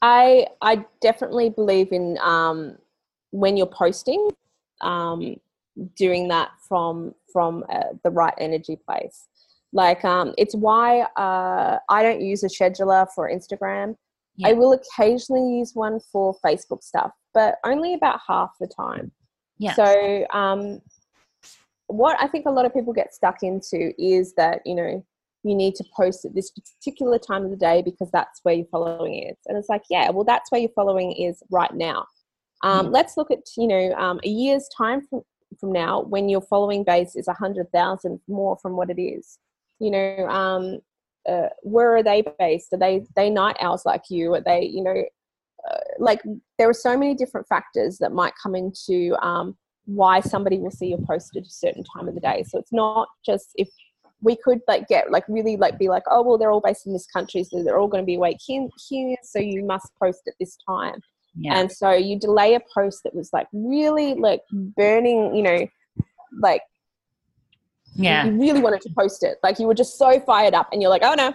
I 0.00 0.46
I 0.60 0.84
definitely 1.00 1.50
believe 1.50 1.90
in 1.90 2.16
um, 2.22 2.78
when 3.30 3.56
you're 3.56 3.66
posting, 3.66 4.30
um, 4.80 5.40
doing 5.96 6.28
that 6.28 6.50
from 6.68 7.14
from 7.32 7.64
uh, 7.68 7.94
the 8.04 8.10
right 8.10 8.34
energy 8.38 8.76
place. 8.76 9.28
Like 9.72 10.04
um, 10.04 10.34
it's 10.38 10.54
why 10.54 11.02
uh, 11.16 11.78
I 11.88 12.02
don't 12.02 12.20
use 12.20 12.42
a 12.42 12.48
scheduler 12.48 13.06
for 13.14 13.30
Instagram. 13.30 13.96
I 14.44 14.52
will 14.52 14.72
occasionally 14.72 15.58
use 15.58 15.72
one 15.74 15.98
for 16.12 16.36
Facebook 16.46 16.84
stuff, 16.84 17.10
but 17.34 17.56
only 17.64 17.94
about 17.94 18.20
half 18.26 18.50
the 18.60 18.68
time. 18.68 19.10
Yeah. 19.58 19.74
So 19.74 20.26
um, 20.32 20.80
what 21.88 22.16
I 22.20 22.28
think 22.28 22.46
a 22.46 22.50
lot 22.50 22.64
of 22.64 22.72
people 22.72 22.92
get 22.92 23.12
stuck 23.12 23.42
into 23.42 23.92
is 23.98 24.34
that 24.34 24.60
you 24.64 24.76
know 24.76 25.04
you 25.44 25.54
need 25.54 25.74
to 25.76 25.84
post 25.96 26.24
at 26.24 26.34
this 26.34 26.50
particular 26.50 27.18
time 27.18 27.44
of 27.44 27.50
the 27.50 27.56
day 27.56 27.82
because 27.82 28.10
that's 28.12 28.40
where 28.42 28.54
your 28.54 28.66
following 28.66 29.22
is. 29.24 29.36
And 29.46 29.56
it's 29.56 29.68
like, 29.68 29.82
yeah, 29.88 30.10
well, 30.10 30.24
that's 30.24 30.50
where 30.50 30.60
your 30.60 30.70
following 30.74 31.12
is 31.12 31.42
right 31.50 31.72
now. 31.74 32.06
Um, 32.64 32.90
Let's 32.90 33.16
look 33.16 33.30
at, 33.30 33.38
you 33.56 33.68
know, 33.68 33.92
um, 33.94 34.20
a 34.24 34.28
year's 34.28 34.68
time 34.76 35.06
from, 35.08 35.22
from 35.60 35.72
now 35.72 36.02
when 36.02 36.28
your 36.28 36.40
following 36.40 36.82
base 36.82 37.14
is 37.14 37.28
100,000 37.28 38.20
more 38.26 38.58
from 38.60 38.76
what 38.76 38.90
it 38.90 39.00
is. 39.00 39.38
You 39.78 39.90
know, 39.90 40.28
um, 40.28 40.78
uh, 41.28 41.48
where 41.62 41.96
are 41.96 42.02
they 42.02 42.22
based? 42.38 42.72
Are 42.72 42.78
they, 42.78 43.04
they 43.16 43.30
night 43.30 43.56
owls 43.60 43.84
like 43.84 44.04
you? 44.10 44.34
Are 44.34 44.40
they, 44.40 44.62
you 44.64 44.82
know, 44.82 45.04
uh, 45.70 45.78
like 45.98 46.20
there 46.58 46.68
are 46.68 46.74
so 46.74 46.96
many 46.96 47.14
different 47.14 47.46
factors 47.48 47.98
that 47.98 48.12
might 48.12 48.32
come 48.42 48.54
into 48.54 49.14
um, 49.22 49.56
why 49.86 50.20
somebody 50.20 50.58
will 50.58 50.70
see 50.70 50.88
your 50.88 51.04
post 51.06 51.36
at 51.36 51.42
a 51.42 51.50
certain 51.50 51.84
time 51.84 52.08
of 52.08 52.14
the 52.14 52.20
day. 52.20 52.44
So 52.46 52.58
it's 52.58 52.72
not 52.72 53.08
just 53.24 53.50
if 53.56 53.68
we 54.20 54.36
could 54.36 54.60
like 54.66 54.88
get 54.88 55.10
like 55.10 55.24
really 55.28 55.56
like 55.56 55.78
be 55.78 55.88
like 55.88 56.02
oh 56.10 56.22
well 56.22 56.36
they're 56.36 56.50
all 56.50 56.60
based 56.60 56.88
in 56.88 56.92
this 56.92 57.06
country 57.06 57.44
so 57.44 57.62
they're 57.62 57.78
all 57.78 57.86
going 57.86 58.02
to 58.02 58.06
be 58.06 58.16
awake 58.16 58.38
here, 58.44 58.66
here 58.88 59.16
so 59.22 59.38
you 59.38 59.64
must 59.64 59.92
post 60.02 60.22
at 60.26 60.34
this 60.40 60.56
time 60.68 61.00
Yeah. 61.36 61.58
And 61.58 61.70
so 61.70 61.92
you 61.92 62.18
delay 62.18 62.54
a 62.54 62.60
post 62.74 63.02
that 63.04 63.14
was 63.14 63.30
like 63.32 63.46
really 63.52 64.14
like 64.14 64.40
burning, 64.50 65.34
you 65.34 65.42
know, 65.42 65.66
like 66.40 66.62
yeah. 67.98 68.24
you 68.24 68.38
really 68.38 68.60
wanted 68.60 68.80
to 68.82 68.90
post 68.96 69.22
it. 69.22 69.38
Like 69.42 69.58
you 69.58 69.66
were 69.66 69.74
just 69.74 69.98
so 69.98 70.20
fired 70.20 70.54
up 70.54 70.68
and 70.72 70.80
you're 70.80 70.90
like, 70.90 71.02
oh 71.04 71.14
no, 71.14 71.34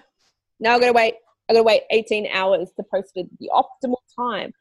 now 0.60 0.76
I 0.76 0.80
gotta 0.80 0.94
wait. 0.94 1.16
I 1.50 1.54
gotta 1.54 1.64
wait 1.64 1.84
18 1.92 2.28
hours 2.28 2.72
to 2.78 2.84
post 2.84 3.12
it 3.16 3.28
the 3.40 3.50
optimal 3.54 3.98
time. 4.18 4.54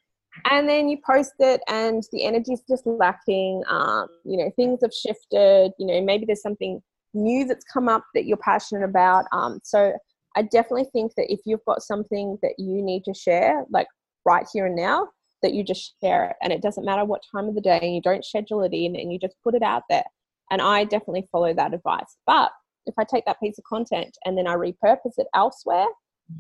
And 0.51 0.69
then 0.69 0.89
you 0.89 0.99
post 1.07 1.35
it 1.39 1.61
and 1.69 2.03
the 2.11 2.25
energy's 2.25 2.63
just 2.69 2.87
lacking. 2.87 3.63
Um, 3.69 4.09
you 4.25 4.37
know, 4.37 4.51
things 4.57 4.81
have 4.83 4.93
shifted, 4.93 5.73
you 5.79 5.87
know, 5.87 6.01
maybe 6.01 6.25
there's 6.25 6.43
something 6.43 6.83
new 7.15 7.47
that's 7.47 7.65
come 7.71 7.89
up 7.89 8.05
that 8.15 8.25
you're 8.25 8.39
passionate 8.39 8.85
about. 8.85 9.27
Um, 9.33 9.61
so 9.63 9.93
I 10.35 10.43
definitely 10.43 10.89
think 10.93 11.13
that 11.17 11.31
if 11.31 11.41
you've 11.45 11.65
got 11.67 11.83
something 11.83 12.39
that 12.43 12.55
you 12.59 12.83
need 12.83 13.05
to 13.05 13.15
share, 13.15 13.65
like 13.71 13.87
right 14.25 14.47
here 14.53 14.67
and 14.67 14.77
now, 14.77 15.09
that 15.43 15.53
you 15.53 15.65
just 15.65 15.95
share 16.03 16.31
it. 16.31 16.37
And 16.43 16.53
it 16.53 16.63
doesn't 16.63 16.85
matter 16.85 17.05
what 17.05 17.23
time 17.31 17.49
of 17.49 17.55
the 17.55 17.61
day, 17.61 17.79
and 17.83 17.95
you 17.95 18.01
don't 18.01 18.25
schedule 18.25 18.63
it 18.63 18.73
in, 18.73 18.97
and 18.97 19.13
you 19.13 19.19
just 19.19 19.37
put 19.43 19.55
it 19.55 19.63
out 19.63 19.83
there. 19.91 20.05
And 20.53 20.63
I 20.63 20.85
definitely 20.85 21.27
follow 21.33 21.53
that 21.55 21.75
advice. 21.75 22.17
But 22.27 22.53
if 22.87 22.95
I 22.99 23.05
take 23.05 23.25
that 23.25 23.41
piece 23.41 23.59
of 23.59 23.65
content 23.65 24.17
and 24.25 24.39
then 24.39 24.47
I 24.47 24.55
repurpose 24.55 25.17
it 25.17 25.27
elsewhere, 25.35 25.87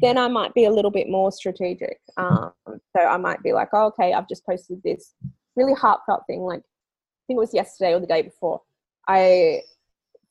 then 0.00 0.16
I 0.16 0.28
might 0.28 0.54
be 0.54 0.66
a 0.66 0.70
little 0.70 0.90
bit 0.90 1.08
more 1.08 1.32
strategic. 1.32 1.98
Um, 2.16 2.52
so 2.66 3.02
I 3.02 3.16
might 3.16 3.42
be 3.42 3.52
like, 3.52 3.70
oh, 3.72 3.86
okay, 3.86 4.12
I've 4.12 4.28
just 4.28 4.46
posted 4.46 4.80
this 4.84 5.14
really 5.56 5.74
heartfelt 5.74 6.22
thing. 6.26 6.42
Like, 6.42 6.60
I 6.60 7.22
think 7.26 7.38
it 7.38 7.40
was 7.40 7.54
yesterday 7.54 7.94
or 7.94 8.00
the 8.00 8.06
day 8.06 8.22
before. 8.22 8.60
I 9.08 9.62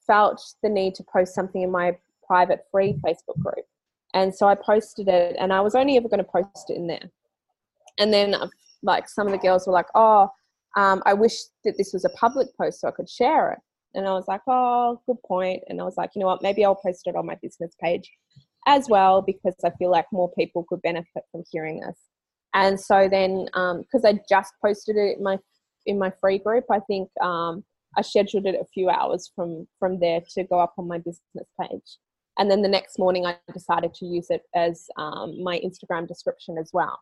felt 0.07 0.41
the 0.63 0.69
need 0.69 0.95
to 0.95 1.03
post 1.11 1.33
something 1.35 1.61
in 1.61 1.71
my 1.71 1.97
private 2.25 2.65
free 2.71 2.93
Facebook 3.05 3.39
group. 3.39 3.65
And 4.13 4.33
so 4.33 4.47
I 4.47 4.55
posted 4.55 5.07
it, 5.07 5.35
and 5.39 5.53
I 5.53 5.61
was 5.61 5.73
only 5.75 5.97
ever 5.97 6.09
going 6.09 6.23
to 6.23 6.31
post 6.31 6.69
it 6.69 6.75
in 6.75 6.87
there. 6.87 7.09
And 7.97 8.13
then, 8.13 8.33
uh, 8.33 8.47
like, 8.83 9.09
some 9.09 9.27
of 9.27 9.33
the 9.33 9.39
girls 9.39 9.67
were 9.67 9.73
like, 9.73 9.87
oh, 9.95 10.29
um, 10.75 11.01
I 11.05 11.13
wish 11.13 11.35
that 11.63 11.75
this 11.77 11.93
was 11.93 12.05
a 12.05 12.09
public 12.09 12.47
post 12.57 12.81
so 12.81 12.87
I 12.87 12.91
could 12.91 13.09
share 13.09 13.51
it. 13.53 13.59
And 13.93 14.07
I 14.07 14.11
was 14.13 14.25
like, 14.27 14.41
oh, 14.47 15.01
good 15.05 15.21
point. 15.25 15.63
And 15.67 15.81
I 15.81 15.83
was 15.83 15.97
like, 15.97 16.11
you 16.15 16.21
know 16.21 16.27
what, 16.27 16.41
maybe 16.41 16.63
I'll 16.63 16.75
post 16.75 17.07
it 17.07 17.15
on 17.15 17.25
my 17.25 17.35
business 17.41 17.75
page 17.81 18.09
as 18.67 18.87
well 18.89 19.21
because 19.21 19.55
I 19.65 19.71
feel 19.71 19.91
like 19.91 20.05
more 20.11 20.31
people 20.31 20.65
could 20.67 20.81
benefit 20.81 21.23
from 21.31 21.43
hearing 21.51 21.79
this. 21.81 21.97
And 22.53 22.79
so 22.79 23.07
then, 23.09 23.45
because 23.45 24.05
um, 24.05 24.05
I 24.05 24.19
just 24.29 24.53
posted 24.63 24.97
it 24.97 25.17
in 25.17 25.23
my 25.23 25.37
in 25.87 25.97
my 25.97 26.11
free 26.21 26.37
group, 26.37 26.65
I 26.69 26.79
think 26.79 27.09
um, 27.21 27.63
I 27.97 28.01
scheduled 28.01 28.45
it 28.45 28.55
a 28.55 28.65
few 28.73 28.89
hours 28.89 29.31
from 29.35 29.67
from 29.79 29.99
there 29.99 30.21
to 30.35 30.43
go 30.43 30.59
up 30.59 30.73
on 30.77 30.87
my 30.87 30.97
business 30.97 31.47
page. 31.59 31.97
And 32.37 32.49
then 32.49 32.61
the 32.61 32.69
next 32.69 32.97
morning, 32.97 33.25
I 33.25 33.37
decided 33.53 33.93
to 33.95 34.05
use 34.05 34.27
it 34.29 34.43
as 34.55 34.85
um, 34.97 35.41
my 35.43 35.59
Instagram 35.59 36.07
description 36.07 36.57
as 36.57 36.69
well, 36.73 36.99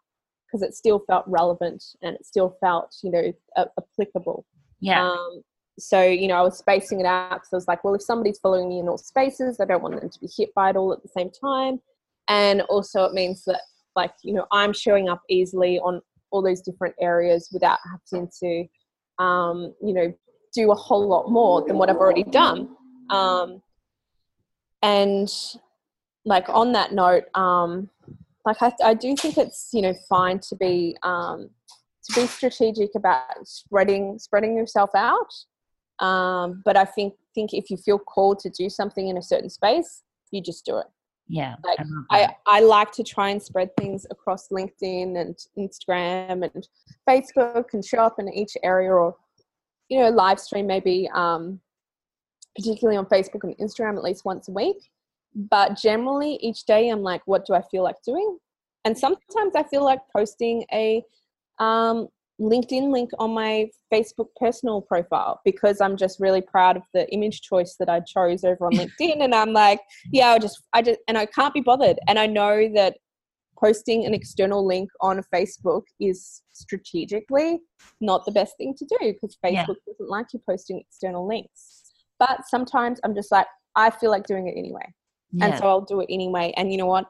because 0.48 0.68
it 0.68 0.76
still 0.76 1.04
felt 1.08 1.26
relevant 1.28 1.84
and 2.02 2.16
it 2.16 2.26
still 2.26 2.58
felt, 2.62 2.96
you 3.04 3.12
know, 3.12 3.34
applicable. 3.78 4.46
Yeah. 4.80 5.04
Um, 5.04 5.44
so, 5.82 6.04
you 6.04 6.28
know, 6.28 6.36
I 6.36 6.42
was 6.42 6.58
spacing 6.58 7.00
it 7.00 7.06
out 7.06 7.32
because 7.32 7.50
I 7.54 7.56
was 7.56 7.68
like, 7.68 7.84
well, 7.84 7.96
if 7.96 8.02
somebody's 8.02 8.40
following 8.40 8.70
me 8.70 8.80
in 8.80 8.88
all 8.88 8.98
spaces, 8.98 9.60
I 9.60 9.66
don't 9.66 9.82
want 9.82 10.00
them 10.00 10.10
to 10.10 10.20
be 10.20 10.28
hit 10.36 10.54
by 10.54 10.72
it 10.72 10.76
all 10.76 10.94
at 10.94 11.02
the 11.02 11.10
same 11.10 11.30
time. 11.32 11.80
And 12.28 12.62
also, 12.64 13.06
it 13.06 13.14
means 13.14 13.44
that, 13.46 13.62
like, 13.96 14.14
you 14.24 14.34
know, 14.34 14.46
I'm 14.52 14.74
showing 14.74 15.10
up 15.10 15.22
easily 15.30 15.80
on 15.80 16.02
all 16.32 16.42
those 16.42 16.62
different 16.62 16.96
areas 17.02 17.50
without 17.52 17.80
having 18.12 18.30
to, 18.42 19.24
um, 19.24 19.74
you 19.82 19.94
know, 19.94 20.14
do 20.54 20.72
a 20.72 20.76
whole 20.76 21.08
lot 21.08 21.30
more 21.30 21.66
than 21.66 21.78
what 21.78 21.90
I've 21.90 21.98
already 21.98 22.24
done. 22.24 22.70
Um, 23.10 23.62
and 24.82 25.30
like 26.26 26.48
on 26.50 26.72
that 26.74 26.94
note, 26.94 27.24
um, 27.36 27.90
like 28.46 28.62
I, 28.62 28.74
I 28.84 28.94
do 28.94 29.16
think 29.16 29.38
it's 29.38 29.70
you 29.74 29.82
know 29.82 29.94
fine 30.08 30.40
to 30.40 30.56
be 30.56 30.96
um, 31.04 31.50
to 32.06 32.22
be 32.22 32.28
strategic 32.28 32.96
about 32.96 33.24
spreading 33.46 34.18
spreading 34.20 34.56
yourself 34.56 34.92
out. 34.96 35.34
Um, 36.00 36.62
but 36.66 36.78
I 36.78 36.86
think 36.86 37.14
think 37.36 37.54
if 37.54 37.70
you 37.70 37.78
feel 37.78 38.00
called 38.00 38.40
to 38.40 38.50
do 38.50 38.70
something 38.70 39.08
in 39.08 39.18
a 39.18 39.22
certain 39.22 39.50
space, 39.50 40.04
you 40.32 40.42
just 40.42 40.66
do 40.66 40.78
it. 40.78 40.88
Yeah, 41.28 41.56
like 41.64 41.78
I, 42.10 42.24
I, 42.24 42.36
I 42.48 42.60
like 42.62 42.92
to 42.94 43.04
try 43.04 43.30
and 43.30 43.42
spread 43.42 43.70
things 43.78 44.08
across 44.10 44.50
LinkedIn 44.50 45.16
and 45.16 45.36
Instagram 45.58 46.50
and 46.52 46.68
Facebook 47.08 47.66
and 47.74 47.86
show 47.86 48.00
up 48.00 48.16
in 48.18 48.34
each 48.34 48.58
area 48.64 48.92
or 48.92 49.16
you 49.90 50.00
know 50.00 50.10
live 50.10 50.40
stream 50.40 50.66
maybe 50.66 51.08
um, 51.14 51.60
particularly 52.56 52.98
on 52.98 53.06
Facebook 53.06 53.44
and 53.44 53.56
Instagram 53.58 53.96
at 53.96 54.04
least 54.04 54.26
once 54.26 54.48
a 54.48 54.52
week. 54.52 54.92
But 55.36 55.78
generally, 55.78 56.36
each 56.42 56.66
day 56.66 56.90
I'm 56.90 57.04
like, 57.04 57.22
what 57.26 57.46
do 57.46 57.54
I 57.54 57.62
feel 57.62 57.84
like 57.84 58.02
doing? 58.04 58.40
And 58.86 58.98
sometimes 58.98 59.54
I 59.56 59.64
feel 59.64 59.84
like 59.84 60.00
posting 60.16 60.66
a 60.74 61.04
um, 61.60 62.08
LinkedIn 62.40 62.92
link 62.92 63.12
on 63.20 63.32
my 63.32 63.70
Facebook 63.94 64.28
personal 64.40 64.82
profile 64.82 65.42
because 65.44 65.82
I'm 65.82 65.98
just 65.98 66.20
really 66.20 66.42
proud 66.42 66.78
of 66.78 66.84
the 66.94 67.12
image 67.12 67.42
choice 67.42 67.76
that 67.80 67.90
I 67.90 68.00
chose 68.02 68.44
over 68.44 68.66
on 68.66 68.72
LinkedIn. 68.74 69.24
and 69.24 69.36
I'm 69.36 69.54
like, 69.54 69.82
yeah, 70.12 70.30
I 70.30 70.40
just, 70.40 70.62
I 70.74 70.82
just, 70.82 71.00
and 71.08 71.18
I 71.18 71.26
can't 71.26 71.54
be 71.54 71.62
bothered. 71.62 72.00
And 72.08 72.18
I 72.18 72.26
know 72.26 72.70
that 72.76 72.98
posting 73.60 74.06
an 74.06 74.14
external 74.14 74.66
link 74.66 74.90
on 75.02 75.22
Facebook 75.34 75.84
is 76.00 76.42
strategically 76.54 77.60
not 78.00 78.26
the 78.26 78.32
best 78.32 78.54
thing 78.58 78.74
to 78.78 78.86
do 78.86 79.14
because 79.14 79.38
Facebook 79.44 79.54
yeah. 79.54 79.66
doesn't 79.66 80.10
like 80.10 80.28
you 80.34 80.42
posting 80.48 80.80
external 80.80 81.28
links. 81.28 81.92
But 82.20 82.48
sometimes 82.48 83.00
I'm 83.04 83.16
just 83.16 83.32
like, 83.32 83.48
I 83.76 83.90
feel 83.90 84.12
like 84.12 84.26
doing 84.26 84.48
it 84.48 84.58
anyway. 84.58 84.94
Yeah. 85.32 85.46
And 85.46 85.58
so 85.58 85.68
I'll 85.68 85.82
do 85.82 86.02
it 86.02 86.08
anyway. 86.10 86.54
And 86.58 86.72
you 86.72 86.78
know 86.78 86.86
what? 86.86 87.06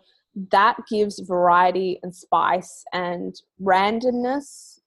That 0.51 0.77
gives 0.89 1.19
variety 1.19 1.99
and 2.03 2.13
spice 2.13 2.83
and 2.93 3.35
randomness 3.61 4.78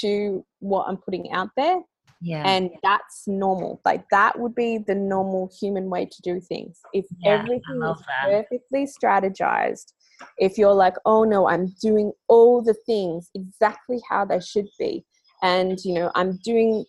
to 0.00 0.44
what 0.60 0.86
I'm 0.88 0.96
putting 0.96 1.32
out 1.32 1.50
there. 1.56 1.80
Yeah. 2.20 2.42
And 2.46 2.70
that's 2.82 3.24
normal. 3.26 3.82
Like 3.84 4.04
that 4.10 4.38
would 4.38 4.54
be 4.54 4.78
the 4.78 4.94
normal 4.94 5.50
human 5.60 5.90
way 5.90 6.06
to 6.06 6.22
do 6.22 6.40
things. 6.40 6.80
If 6.94 7.04
yeah, 7.18 7.32
everything 7.32 7.82
is 7.82 7.98
that. 8.06 8.24
perfectly 8.30 8.86
strategized, 8.86 9.92
if 10.38 10.56
you're 10.56 10.72
like, 10.72 10.94
oh 11.04 11.24
no, 11.24 11.48
I'm 11.48 11.74
doing 11.82 12.12
all 12.28 12.62
the 12.62 12.76
things 12.86 13.30
exactly 13.34 14.00
how 14.08 14.24
they 14.24 14.40
should 14.40 14.68
be, 14.78 15.04
and 15.42 15.78
you 15.84 15.92
know, 15.92 16.10
I'm 16.14 16.38
doing 16.42 16.86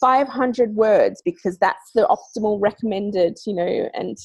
500 0.00 0.74
words 0.74 1.22
because 1.24 1.58
that's 1.58 1.92
the 1.94 2.06
optimal 2.06 2.60
recommended 2.60 3.38
you 3.46 3.54
know 3.54 3.88
and 3.94 4.16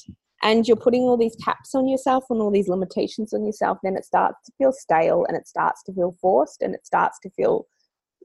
and 0.44 0.68
you're 0.68 0.76
putting 0.76 1.04
all 1.04 1.18
these 1.18 1.36
caps 1.44 1.74
on 1.76 1.88
yourself 1.88 2.26
and 2.30 2.42
all 2.42 2.52
these 2.52 2.68
limitations 2.68 3.34
on 3.34 3.46
yourself 3.46 3.78
then 3.84 3.96
it 3.96 4.06
starts 4.06 4.38
to 4.46 4.52
feel 4.58 4.74
stale 4.74 5.26
and 5.28 5.38
it 5.38 5.48
starts 5.48 5.82
to 5.84 5.94
feel 5.94 6.16
forced 6.22 6.62
and 6.62 6.76
it 6.76 6.86
starts 6.86 7.20
to 7.20 7.30
feel 7.32 7.66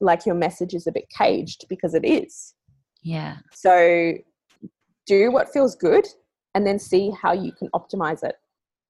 like 0.00 0.26
your 0.26 0.34
message 0.34 0.74
is 0.74 0.86
a 0.86 0.92
bit 0.92 1.08
caged 1.16 1.66
because 1.68 1.94
it 1.94 2.04
is. 2.04 2.54
Yeah. 3.02 3.36
So 3.52 4.14
do 5.06 5.30
what 5.30 5.52
feels 5.52 5.74
good 5.76 6.06
and 6.54 6.66
then 6.66 6.78
see 6.78 7.10
how 7.10 7.32
you 7.32 7.52
can 7.52 7.68
optimize 7.70 8.22
it. 8.24 8.36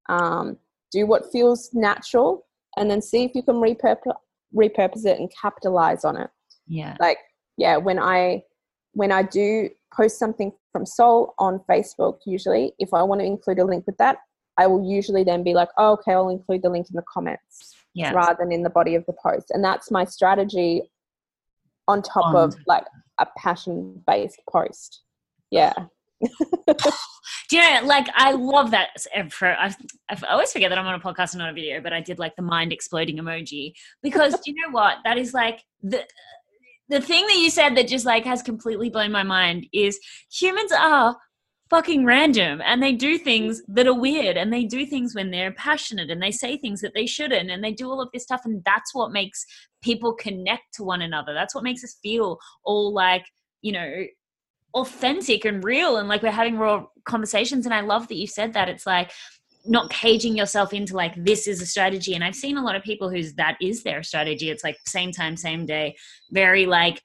Um, 0.08 0.56
do 0.92 1.06
what 1.06 1.30
feels 1.32 1.70
natural 1.72 2.46
and 2.76 2.90
then 2.90 3.02
see 3.02 3.24
if 3.24 3.32
you 3.34 3.42
can 3.42 3.56
repurpose 3.56 4.14
repurpose 4.54 5.04
it 5.04 5.18
and 5.18 5.30
capitalize 5.40 6.04
on 6.04 6.16
it. 6.16 6.30
Yeah. 6.66 6.96
Like 7.00 7.18
yeah, 7.56 7.76
when 7.76 7.98
I 7.98 8.42
when 8.92 9.12
I 9.12 9.22
do 9.22 9.68
post 9.94 10.18
something 10.18 10.52
from 10.72 10.86
Soul 10.86 11.34
on 11.38 11.60
Facebook, 11.68 12.18
usually 12.24 12.72
if 12.78 12.94
I 12.94 13.02
want 13.02 13.20
to 13.20 13.26
include 13.26 13.58
a 13.58 13.64
link 13.64 13.86
with 13.86 13.96
that, 13.98 14.18
I 14.58 14.66
will 14.66 14.88
usually 14.88 15.24
then 15.24 15.42
be 15.42 15.54
like, 15.54 15.68
oh, 15.76 15.92
okay, 15.94 16.12
I'll 16.12 16.30
include 16.30 16.62
the 16.62 16.70
link 16.70 16.88
in 16.88 16.96
the 16.96 17.04
comments 17.12 17.74
yes. 17.94 18.14
rather 18.14 18.36
than 18.40 18.52
in 18.52 18.62
the 18.62 18.70
body 18.70 18.94
of 18.94 19.04
the 19.06 19.14
post. 19.22 19.50
And 19.50 19.62
that's 19.62 19.90
my 19.90 20.04
strategy 20.04 20.82
on 21.88 22.02
top 22.02 22.34
on. 22.34 22.36
of 22.36 22.56
like 22.66 22.84
a 23.18 23.26
passion 23.38 24.02
based 24.06 24.40
post. 24.50 25.02
Yeah. 25.50 25.72
do 27.50 27.56
you 27.56 27.60
know 27.60 27.80
like 27.84 28.06
i 28.14 28.32
love 28.32 28.70
that 28.70 28.88
eh, 29.12 29.28
for 29.28 29.48
I, 29.48 29.74
I 30.08 30.16
always 30.30 30.50
forget 30.50 30.70
that 30.70 30.78
i'm 30.78 30.86
on 30.86 30.94
a 30.94 30.98
podcast 30.98 31.32
and 31.32 31.40
not 31.40 31.50
a 31.50 31.52
video 31.52 31.82
but 31.82 31.92
i 31.92 32.00
did 32.00 32.18
like 32.18 32.34
the 32.36 32.42
mind 32.42 32.72
exploding 32.72 33.18
emoji 33.18 33.74
because 34.02 34.32
do 34.32 34.50
you 34.50 34.54
know 34.54 34.72
what 34.72 34.96
that 35.04 35.18
is 35.18 35.34
like 35.34 35.62
the 35.82 36.06
the 36.88 37.02
thing 37.02 37.26
that 37.26 37.36
you 37.36 37.50
said 37.50 37.76
that 37.76 37.88
just 37.88 38.06
like 38.06 38.24
has 38.24 38.40
completely 38.42 38.88
blown 38.88 39.12
my 39.12 39.22
mind 39.22 39.66
is 39.74 40.00
humans 40.30 40.72
are 40.72 41.16
fucking 41.70 42.04
random. 42.04 42.62
And 42.64 42.82
they 42.82 42.92
do 42.92 43.18
things 43.18 43.62
that 43.68 43.86
are 43.86 43.98
weird 43.98 44.36
and 44.36 44.52
they 44.52 44.64
do 44.64 44.86
things 44.86 45.14
when 45.14 45.30
they're 45.30 45.52
passionate 45.52 46.10
and 46.10 46.22
they 46.22 46.30
say 46.30 46.56
things 46.56 46.80
that 46.80 46.94
they 46.94 47.06
shouldn't 47.06 47.50
and 47.50 47.62
they 47.62 47.72
do 47.72 47.90
all 47.90 48.00
of 48.00 48.08
this 48.12 48.22
stuff 48.22 48.42
and 48.44 48.62
that's 48.64 48.94
what 48.94 49.12
makes 49.12 49.44
people 49.82 50.14
connect 50.14 50.74
to 50.74 50.84
one 50.84 51.02
another. 51.02 51.34
That's 51.34 51.54
what 51.54 51.64
makes 51.64 51.82
us 51.82 51.96
feel 52.02 52.38
all 52.64 52.92
like 52.92 53.24
you 53.62 53.72
know 53.72 54.04
authentic 54.74 55.44
and 55.44 55.64
real 55.64 55.96
and 55.96 56.08
like 56.08 56.22
we're 56.22 56.30
having 56.30 56.58
raw 56.58 56.84
conversations. 57.04 57.66
And 57.66 57.74
i 57.74 57.80
love 57.80 58.08
that 58.08 58.16
you 58.16 58.26
said 58.26 58.52
that. 58.52 58.68
It's 58.68 58.86
like 58.86 59.10
not 59.68 59.90
caging 59.90 60.36
yourself 60.36 60.72
into 60.72 60.94
like 60.94 61.12
this 61.24 61.48
is 61.48 61.60
a 61.60 61.66
strategy. 61.66 62.14
And 62.14 62.22
i've 62.22 62.36
seen 62.36 62.56
a 62.56 62.62
lot 62.62 62.76
of 62.76 62.82
people 62.82 63.10
whose 63.10 63.34
that 63.34 63.56
is 63.60 63.82
their 63.82 64.02
strategy. 64.02 64.50
It's 64.50 64.62
like 64.62 64.76
same 64.86 65.10
time 65.10 65.36
same 65.36 65.66
day. 65.66 65.96
Very 66.30 66.66
like 66.66 67.02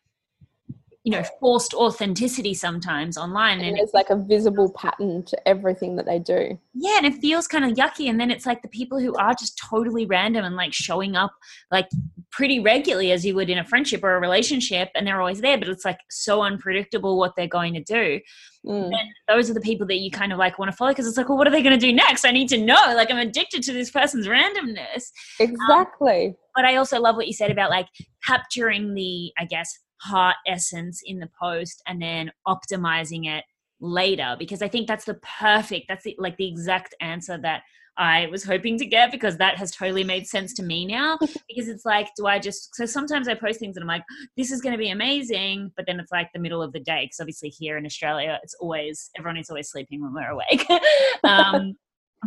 you 1.03 1.11
know 1.11 1.23
forced 1.39 1.73
authenticity 1.73 2.53
sometimes 2.53 3.17
online 3.17 3.59
and 3.59 3.69
and 3.69 3.77
there's 3.77 3.93
like 3.93 4.09
a 4.09 4.15
visible 4.15 4.71
pattern 4.73 5.23
to 5.23 5.47
everything 5.47 5.95
that 5.95 6.05
they 6.05 6.19
do. 6.19 6.59
Yeah 6.73 6.97
and 6.97 7.05
it 7.05 7.15
feels 7.15 7.47
kind 7.47 7.65
of 7.65 7.71
yucky 7.71 8.09
and 8.09 8.19
then 8.19 8.29
it's 8.29 8.45
like 8.45 8.61
the 8.61 8.67
people 8.67 8.99
who 8.99 9.15
are 9.15 9.33
just 9.33 9.57
totally 9.57 10.05
random 10.05 10.45
and 10.45 10.55
like 10.55 10.73
showing 10.73 11.15
up 11.15 11.33
like 11.71 11.87
pretty 12.31 12.59
regularly 12.59 13.11
as 13.11 13.25
you 13.25 13.33
would 13.35 13.49
in 13.49 13.57
a 13.57 13.65
friendship 13.65 14.03
or 14.03 14.15
a 14.15 14.19
relationship 14.19 14.89
and 14.93 15.07
they're 15.07 15.19
always 15.19 15.41
there 15.41 15.57
but 15.57 15.67
it's 15.67 15.85
like 15.85 15.99
so 16.09 16.43
unpredictable 16.43 17.17
what 17.17 17.33
they're 17.35 17.47
going 17.47 17.73
to 17.73 17.83
do. 17.83 18.19
Mm. 18.63 18.91
then 18.91 19.09
those 19.27 19.49
are 19.49 19.55
the 19.55 19.61
people 19.61 19.87
that 19.87 19.97
you 19.97 20.11
kind 20.11 20.31
of 20.31 20.37
like 20.37 20.59
want 20.59 20.69
to 20.69 20.77
follow 20.77 20.91
because 20.91 21.07
it's 21.07 21.17
like 21.17 21.29
well 21.29 21.37
what 21.37 21.47
are 21.47 21.51
they 21.51 21.63
going 21.63 21.77
to 21.77 21.83
do 21.83 21.91
next? 21.91 22.25
I 22.25 22.31
need 22.31 22.49
to 22.49 22.59
know. 22.59 22.75
Like 22.95 23.09
i'm 23.09 23.17
addicted 23.17 23.63
to 23.63 23.73
this 23.73 23.89
person's 23.89 24.27
randomness. 24.27 25.09
Exactly. 25.39 26.35
but 26.55 26.65
I 26.65 26.75
also 26.75 26.99
love 26.99 27.15
what 27.15 27.25
you 27.25 27.33
said 27.33 27.49
about 27.49 27.71
like 27.71 27.87
capturing 28.25 28.93
the, 28.93 29.31
I 29.39 29.45
guess, 29.45 29.77
heart 30.01 30.35
essence 30.47 31.01
in 31.05 31.19
the 31.19 31.29
post 31.39 31.81
and 31.87 32.01
then 32.01 32.31
optimizing 32.47 33.27
it 33.27 33.43
later 33.79 34.35
because 34.37 34.61
I 34.61 34.67
think 34.67 34.87
that's 34.87 35.05
the 35.05 35.19
perfect, 35.39 35.85
that's 35.87 36.03
the, 36.03 36.15
like 36.19 36.37
the 36.37 36.47
exact 36.47 36.95
answer 37.01 37.37
that 37.39 37.63
I 37.97 38.27
was 38.27 38.43
hoping 38.43 38.77
to 38.79 38.85
get 38.85 39.11
because 39.11 39.37
that 39.37 39.57
has 39.57 39.71
totally 39.71 40.03
made 40.03 40.25
sense 40.25 40.53
to 40.55 40.63
me 40.63 40.85
now. 40.85 41.17
because 41.47 41.67
it's 41.67 41.85
like, 41.85 42.09
do 42.15 42.25
I 42.25 42.39
just, 42.39 42.73
so 42.75 42.85
sometimes 42.85 43.27
I 43.27 43.33
post 43.33 43.59
things 43.59 43.75
and 43.75 43.83
I'm 43.83 43.87
like, 43.87 44.03
this 44.37 44.51
is 44.51 44.61
going 44.61 44.73
to 44.73 44.77
be 44.77 44.89
amazing. 44.89 45.71
But 45.75 45.85
then 45.87 45.99
it's 45.99 46.11
like 46.11 46.29
the 46.33 46.39
middle 46.39 46.61
of 46.61 46.73
the 46.73 46.79
day 46.79 47.05
because 47.05 47.19
obviously 47.19 47.49
here 47.49 47.77
in 47.77 47.85
Australia, 47.85 48.39
it's 48.43 48.55
always, 48.55 49.09
everyone 49.17 49.37
is 49.37 49.49
always 49.49 49.69
sleeping 49.69 50.01
when 50.01 50.13
we're 50.13 50.31
awake. 50.31 50.65
um, 51.23 51.75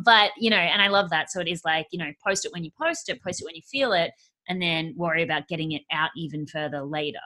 but 0.03 0.33
you 0.37 0.51
know 0.51 0.57
and 0.57 0.83
i 0.83 0.89
love 0.89 1.09
that 1.11 1.31
so 1.31 1.41
it 1.41 1.49
is 1.49 1.63
like 1.65 1.87
you 1.93 1.99
know 1.99 2.11
post 2.27 2.45
it 2.45 2.53
when 2.53 2.65
you 2.65 2.71
post 2.81 3.09
it 3.09 3.23
post 3.23 3.41
it 3.41 3.45
when 3.45 3.55
you 3.55 3.63
feel 3.63 3.93
it 3.93 4.11
and 4.49 4.61
then 4.61 4.93
worry 4.97 5.23
about 5.23 5.47
getting 5.49 5.73
it 5.73 5.83
out 5.93 6.11
even 6.17 6.47
further 6.47 6.83
later 6.83 7.19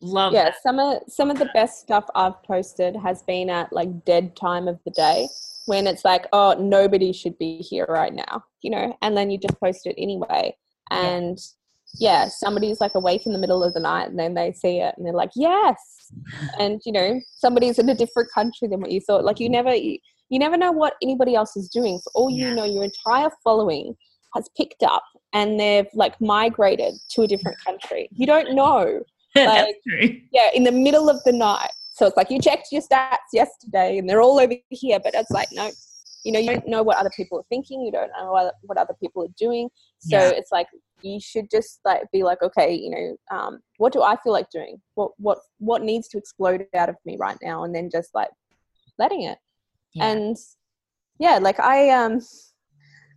love 0.00 0.32
yeah 0.32 0.44
that. 0.44 0.62
some 0.62 0.78
of 0.78 0.98
some 1.08 1.30
of 1.30 1.38
the 1.38 1.48
best 1.54 1.80
stuff 1.80 2.04
i've 2.14 2.42
posted 2.42 2.94
has 2.96 3.22
been 3.22 3.48
at 3.48 3.72
like 3.72 4.04
dead 4.04 4.36
time 4.36 4.68
of 4.68 4.78
the 4.84 4.90
day 4.90 5.26
when 5.66 5.86
it's 5.86 6.04
like 6.04 6.26
oh 6.32 6.54
nobody 6.58 7.12
should 7.12 7.36
be 7.38 7.58
here 7.58 7.86
right 7.88 8.14
now 8.14 8.44
you 8.64 8.70
know 8.70 8.96
and 9.02 9.16
then 9.16 9.30
you 9.30 9.38
just 9.38 9.60
post 9.60 9.86
it 9.86 9.94
anyway. 9.98 10.56
And 10.90 11.38
yeah, 11.98 12.28
somebody's 12.28 12.80
like 12.80 12.94
awake 12.94 13.26
in 13.26 13.32
the 13.32 13.38
middle 13.38 13.62
of 13.62 13.74
the 13.74 13.80
night 13.80 14.08
and 14.08 14.18
then 14.18 14.34
they 14.34 14.52
see 14.52 14.80
it 14.80 14.94
and 14.96 15.06
they're 15.06 15.12
like 15.12 15.30
yes! 15.36 15.76
And 16.58 16.80
you 16.84 16.92
know 16.92 17.20
somebody's 17.36 17.78
in 17.78 17.88
a 17.88 17.94
different 17.94 18.30
country 18.32 18.68
than 18.68 18.80
what 18.80 18.90
you 18.90 19.00
thought. 19.00 19.24
Like 19.24 19.38
you 19.38 19.48
never 19.48 19.74
you, 19.74 19.98
you 20.30 20.38
never 20.38 20.56
know 20.56 20.72
what 20.72 20.94
anybody 21.02 21.34
else 21.34 21.56
is 21.56 21.68
doing. 21.68 22.00
For 22.02 22.10
all 22.14 22.30
you 22.30 22.54
know 22.54 22.64
your 22.64 22.84
entire 22.84 23.30
following 23.42 23.94
has 24.34 24.48
picked 24.56 24.82
up 24.82 25.04
and 25.32 25.60
they've 25.60 25.86
like 25.94 26.20
migrated 26.20 26.94
to 27.10 27.22
a 27.22 27.26
different 27.26 27.58
country. 27.64 28.08
You 28.12 28.26
don't 28.26 28.54
know 28.54 29.02
like- 29.46 29.76
yeah, 30.32 30.50
in 30.54 30.64
the 30.64 30.72
middle 30.72 31.08
of 31.08 31.22
the 31.24 31.32
night. 31.32 31.70
So 31.94 32.06
it's 32.06 32.16
like 32.16 32.30
you 32.30 32.40
checked 32.40 32.68
your 32.72 32.82
stats 32.82 33.30
yesterday 33.32 33.98
and 33.98 34.08
they're 34.08 34.20
all 34.22 34.40
over 34.40 34.54
here, 34.70 34.98
but 35.02 35.14
it's 35.14 35.30
like, 35.30 35.48
no, 35.52 35.70
you 36.24 36.32
know, 36.32 36.40
you 36.40 36.48
don't 36.48 36.66
know 36.66 36.82
what 36.82 36.96
other 36.96 37.10
people 37.16 37.38
are 37.38 37.44
thinking, 37.48 37.82
you 37.82 37.92
don't 37.92 38.10
know 38.18 38.32
what, 38.32 38.54
what 38.62 38.78
other 38.78 38.94
people 39.00 39.22
are 39.22 39.32
doing. 39.38 39.68
So 40.00 40.18
Yeah. 40.18 40.30
it's 40.30 40.50
like 40.50 40.66
you 41.02 41.20
should 41.20 41.50
just 41.50 41.80
like 41.84 42.02
be 42.12 42.22
like, 42.24 42.42
okay, 42.42 42.74
you 42.74 42.90
know, 42.90 43.16
um, 43.36 43.60
what 43.76 43.92
do 43.92 44.02
I 44.02 44.16
feel 44.22 44.32
like 44.32 44.50
doing? 44.50 44.80
What 44.94 45.12
what 45.18 45.38
what 45.58 45.82
needs 45.82 46.08
to 46.08 46.18
explode 46.18 46.66
out 46.74 46.88
of 46.88 46.96
me 47.04 47.16
right 47.18 47.36
now? 47.42 47.62
And 47.64 47.74
then 47.74 47.90
just 47.92 48.14
like 48.14 48.30
letting 48.98 49.22
it. 49.22 49.38
Yeah. 49.92 50.06
And 50.06 50.36
yeah, 51.18 51.38
like 51.38 51.60
I 51.60 51.90
um 51.90 52.20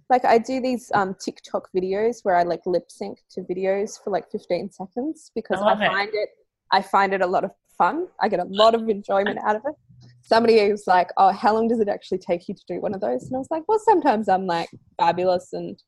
like 0.09 0.25
I 0.25 0.37
do 0.37 0.61
these 0.61 0.91
um 0.93 1.15
TikTok 1.19 1.69
videos 1.75 2.17
where 2.23 2.35
I 2.35 2.43
like 2.43 2.61
lip 2.65 2.85
sync 2.89 3.19
to 3.31 3.41
videos 3.41 4.01
for 4.03 4.11
like 4.11 4.29
15 4.31 4.71
seconds 4.71 5.31
because 5.35 5.59
I 5.59 5.65
I, 5.65 5.69
love 5.69 5.81
it. 5.81 5.87
find 5.87 6.09
it 6.13 6.29
I 6.71 6.81
find 6.81 7.13
it 7.13 7.21
a 7.21 7.27
lot 7.27 7.43
of 7.43 7.51
fun. 7.77 8.07
I 8.21 8.27
get 8.27 8.39
a 8.39 8.45
lot 8.49 8.75
of 8.75 8.89
enjoyment 8.89 9.39
out 9.45 9.55
of 9.55 9.61
it. 9.65 9.75
Somebody 10.21 10.69
was 10.69 10.85
like, 10.87 11.09
"Oh, 11.17 11.31
how 11.31 11.53
long 11.53 11.67
does 11.69 11.79
it 11.79 11.87
actually 11.87 12.17
take 12.17 12.47
you 12.49 12.55
to 12.55 12.63
do 12.67 12.81
one 12.81 12.93
of 12.93 12.99
those?" 13.01 13.23
And 13.23 13.35
I 13.35 13.39
was 13.39 13.47
like, 13.49 13.63
"Well, 13.67 13.79
sometimes 13.79 14.27
I'm 14.27 14.45
like 14.45 14.69
fabulous 14.99 15.53
and 15.53 15.81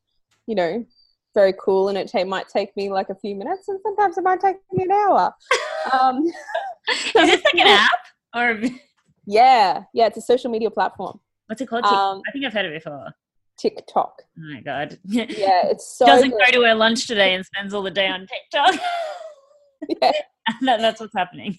you 0.46 0.54
know 0.54 0.84
very 1.34 1.52
cool, 1.60 1.88
and 1.88 1.98
it 1.98 2.10
ta- 2.10 2.24
might 2.24 2.48
take 2.48 2.74
me 2.76 2.90
like 2.90 3.10
a 3.10 3.14
few 3.14 3.34
minutes, 3.34 3.68
and 3.68 3.78
sometimes 3.82 4.16
it 4.16 4.24
might 4.24 4.40
take 4.40 4.56
me 4.72 4.84
an 4.84 4.90
hour." 4.90 5.34
um, 5.92 6.24
is 6.88 7.12
this 7.14 7.44
like 7.44 7.54
an 7.54 7.66
app 7.66 7.90
or 8.34 8.58
yeah, 9.26 9.84
yeah, 9.92 10.06
it's 10.06 10.16
a 10.16 10.22
social 10.22 10.50
media 10.50 10.70
platform, 10.70 11.20
what's 11.46 11.60
it 11.60 11.66
called 11.68 11.84
Um, 11.84 12.22
i 12.26 12.30
think 12.32 12.44
i've 12.44 12.52
heard 12.52 12.64
it 12.64 12.72
before 12.72 13.12
oh 13.64 13.68
TikTok. 13.68 14.22
my 14.36 14.60
god 14.60 14.98
Yeah, 15.04 15.26
it's 15.66 15.96
so 15.96 16.06
doesn't 16.06 16.30
good. 16.30 16.40
go 16.46 16.60
to 16.60 16.66
her 16.68 16.74
lunch 16.74 17.06
today 17.06 17.34
and 17.34 17.44
spends 17.44 17.74
all 17.74 17.82
the 17.82 17.90
day 17.90 18.08
on 18.08 18.26
tiktok 18.26 18.80
Yeah. 20.02 20.12
that, 20.62 20.80
that's 20.80 21.00
what's 21.00 21.14
happening 21.16 21.58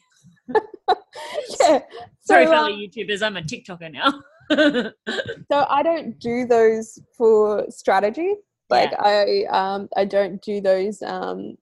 yeah. 0.49 1.79
sorry 2.19 2.45
So, 2.45 2.51
fellow 2.51 2.71
um, 2.71 2.79
youtubers 2.79 3.21
i'm 3.23 3.37
a 3.37 3.41
tiktoker 3.41 3.91
now 3.91 4.21
so 4.51 5.65
I 5.69 5.83
don't 5.83 6.19
do 6.19 6.45
those 6.45 6.99
for 7.17 7.65
strategy. 7.69 8.35
Like 8.69 8.91
I 8.99 9.45
um 9.49 9.89
I 9.95 10.05
don't 10.05 10.41
do 10.41 10.61
those 10.61 11.01
um 11.01 11.55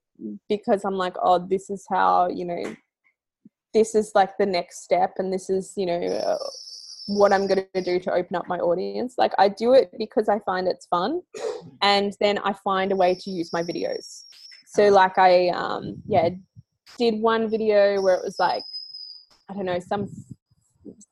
because 0.48 0.84
I'm 0.86 0.96
like, 0.96 1.16
oh, 1.22 1.40
this 1.40 1.70
is 1.70 1.86
how, 1.90 2.30
you 2.30 2.46
know, 2.46 2.76
this 3.74 3.96
is 3.96 4.12
like 4.16 4.38
the 4.38 4.46
next 4.46 4.84
step 4.84 5.14
and 5.18 5.32
this 5.32 5.50
is, 5.50 5.74
you 5.78 5.86
know, 5.86 6.02
uh, 6.02 6.38
what 7.10 7.34
I'm 7.34 7.48
going 7.48 7.66
to 7.74 7.82
do 7.82 8.00
to 8.00 8.14
open 8.14 8.36
up 8.36 8.48
my 8.48 8.60
audience. 8.60 9.16
Like 9.18 9.34
I 9.38 9.50
do 9.50 9.74
it 9.74 9.92
because 9.98 10.30
I 10.30 10.40
find 10.40 10.68
it's 10.68 10.86
fun 10.86 11.22
and 11.82 12.16
then 12.20 12.38
I 12.40 12.54
find 12.54 12.92
a 12.92 12.96
way 12.96 13.16
to 13.16 13.30
use 13.30 13.52
my 13.52 13.64
videos. 13.64 14.24
So 14.68 14.90
like 14.90 15.18
I 15.18 15.50
um 15.50 16.02
yeah, 16.08 16.30
did 16.98 17.16
one 17.16 17.50
video 17.50 18.02
where 18.02 18.16
it 18.16 18.24
was 18.24 18.36
like 18.40 18.64
I 19.50 19.54
don't 19.54 19.66
know, 19.66 19.80
some 19.80 20.08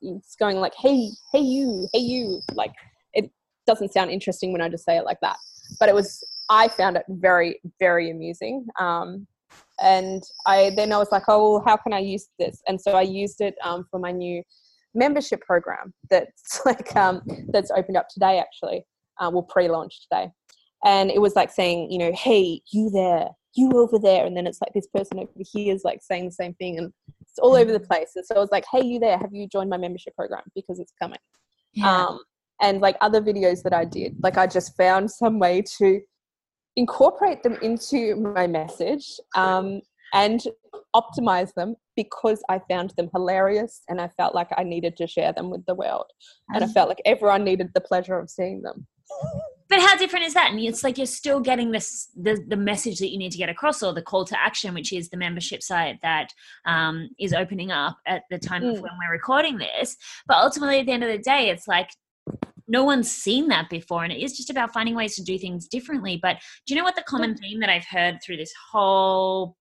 it's 0.00 0.36
going 0.36 0.58
like, 0.58 0.74
hey, 0.76 1.10
hey 1.32 1.40
you, 1.40 1.88
hey 1.92 2.00
you. 2.00 2.40
Like 2.54 2.72
it 3.12 3.30
doesn't 3.66 3.92
sound 3.92 4.10
interesting 4.10 4.52
when 4.52 4.60
I 4.60 4.68
just 4.68 4.84
say 4.84 4.96
it 4.96 5.04
like 5.04 5.20
that. 5.22 5.36
But 5.80 5.88
it 5.88 5.94
was 5.94 6.24
I 6.48 6.68
found 6.68 6.96
it 6.96 7.04
very, 7.08 7.60
very 7.80 8.10
amusing. 8.10 8.66
Um 8.78 9.26
and 9.80 10.22
I 10.46 10.70
then 10.76 10.92
I 10.92 10.98
was 10.98 11.10
like, 11.10 11.24
oh 11.26 11.54
well, 11.54 11.64
how 11.66 11.76
can 11.76 11.92
I 11.92 11.98
use 11.98 12.28
this? 12.38 12.62
And 12.68 12.80
so 12.80 12.92
I 12.92 13.02
used 13.02 13.40
it 13.40 13.56
um, 13.64 13.86
for 13.90 13.98
my 13.98 14.12
new 14.12 14.42
membership 14.94 15.40
program 15.42 15.92
that's 16.10 16.60
like 16.66 16.94
um, 16.96 17.22
that's 17.52 17.70
opened 17.70 17.96
up 17.96 18.08
today 18.08 18.38
actually. 18.38 18.84
Uh, 19.20 19.28
will 19.28 19.42
pre-launch 19.42 20.06
today. 20.08 20.30
And 20.84 21.10
it 21.10 21.20
was 21.20 21.34
like 21.34 21.50
saying, 21.50 21.90
you 21.90 21.98
know, 21.98 22.12
hey, 22.14 22.60
you 22.72 22.88
there, 22.88 23.26
you 23.56 23.72
over 23.72 23.98
there, 23.98 24.24
and 24.24 24.36
then 24.36 24.46
it's 24.46 24.60
like 24.60 24.72
this 24.74 24.86
person 24.94 25.18
over 25.18 25.32
here 25.52 25.74
is 25.74 25.82
like 25.84 25.98
saying 26.02 26.26
the 26.26 26.30
same 26.30 26.54
thing, 26.54 26.78
and 26.78 26.92
it's 27.20 27.38
all 27.40 27.56
over 27.56 27.72
the 27.72 27.80
place. 27.80 28.12
And 28.14 28.24
so 28.24 28.36
I 28.36 28.38
was 28.38 28.50
like, 28.52 28.64
hey, 28.70 28.84
you 28.84 29.00
there, 29.00 29.18
have 29.18 29.32
you 29.32 29.48
joined 29.48 29.70
my 29.70 29.76
membership 29.76 30.14
program 30.14 30.42
because 30.54 30.78
it's 30.78 30.92
coming? 31.02 31.18
Um, 31.82 32.20
and 32.60 32.80
like 32.80 32.96
other 33.00 33.20
videos 33.20 33.62
that 33.62 33.72
I 33.72 33.84
did, 33.84 34.16
like 34.22 34.36
I 34.36 34.46
just 34.46 34.76
found 34.76 35.10
some 35.10 35.38
way 35.38 35.62
to 35.78 36.00
incorporate 36.76 37.42
them 37.42 37.56
into 37.62 38.16
my 38.16 38.46
message 38.46 39.18
um, 39.36 39.80
and 40.14 40.40
optimize 40.94 41.52
them 41.54 41.76
because 41.96 42.42
I 42.48 42.60
found 42.68 42.90
them 42.96 43.10
hilarious 43.12 43.82
and 43.88 44.00
I 44.00 44.08
felt 44.08 44.34
like 44.34 44.48
I 44.56 44.62
needed 44.64 44.96
to 44.98 45.06
share 45.06 45.32
them 45.32 45.50
with 45.50 45.64
the 45.66 45.74
world. 45.74 46.06
And 46.54 46.64
I 46.64 46.66
felt 46.68 46.88
like 46.88 47.02
everyone 47.04 47.44
needed 47.44 47.70
the 47.74 47.80
pleasure 47.80 48.18
of 48.18 48.30
seeing 48.30 48.62
them. 48.62 48.86
But 49.68 49.80
how 49.80 49.96
different 49.96 50.24
is 50.24 50.32
that? 50.34 50.50
And 50.50 50.60
it's 50.60 50.82
like 50.82 50.96
you're 50.96 51.06
still 51.06 51.40
getting 51.40 51.72
this 51.72 52.08
the, 52.16 52.42
the 52.48 52.56
message 52.56 52.98
that 53.00 53.10
you 53.10 53.18
need 53.18 53.32
to 53.32 53.38
get 53.38 53.50
across, 53.50 53.82
or 53.82 53.92
the 53.92 54.00
call 54.00 54.24
to 54.24 54.40
action, 54.42 54.72
which 54.72 54.94
is 54.94 55.10
the 55.10 55.18
membership 55.18 55.62
site 55.62 55.98
that 56.02 56.32
um, 56.64 57.10
is 57.18 57.34
opening 57.34 57.70
up 57.70 57.98
at 58.06 58.22
the 58.30 58.38
time 58.38 58.64
of 58.64 58.76
Mm. 58.76 58.82
when 58.82 58.92
we're 58.98 59.12
recording 59.12 59.58
this. 59.58 59.96
But 60.26 60.38
ultimately, 60.38 60.80
at 60.80 60.86
the 60.86 60.92
end 60.92 61.04
of 61.04 61.10
the 61.10 61.18
day, 61.18 61.50
it's 61.50 61.68
like 61.68 61.90
no 62.66 62.82
one's 62.84 63.10
seen 63.10 63.48
that 63.48 63.68
before, 63.68 64.04
and 64.04 64.12
it 64.12 64.22
is 64.22 64.36
just 64.36 64.50
about 64.50 64.72
finding 64.72 64.94
ways 64.94 65.16
to 65.16 65.22
do 65.22 65.38
things 65.38 65.68
differently. 65.68 66.18
But 66.20 66.38
do 66.66 66.72
you 66.72 66.78
know 66.80 66.84
what 66.84 66.96
the 66.96 67.02
common 67.02 67.34
theme 67.36 67.60
that 67.60 67.68
I've 67.70 67.86
heard 67.90 68.20
through 68.24 68.38
this 68.38 68.52
whole 68.72 69.56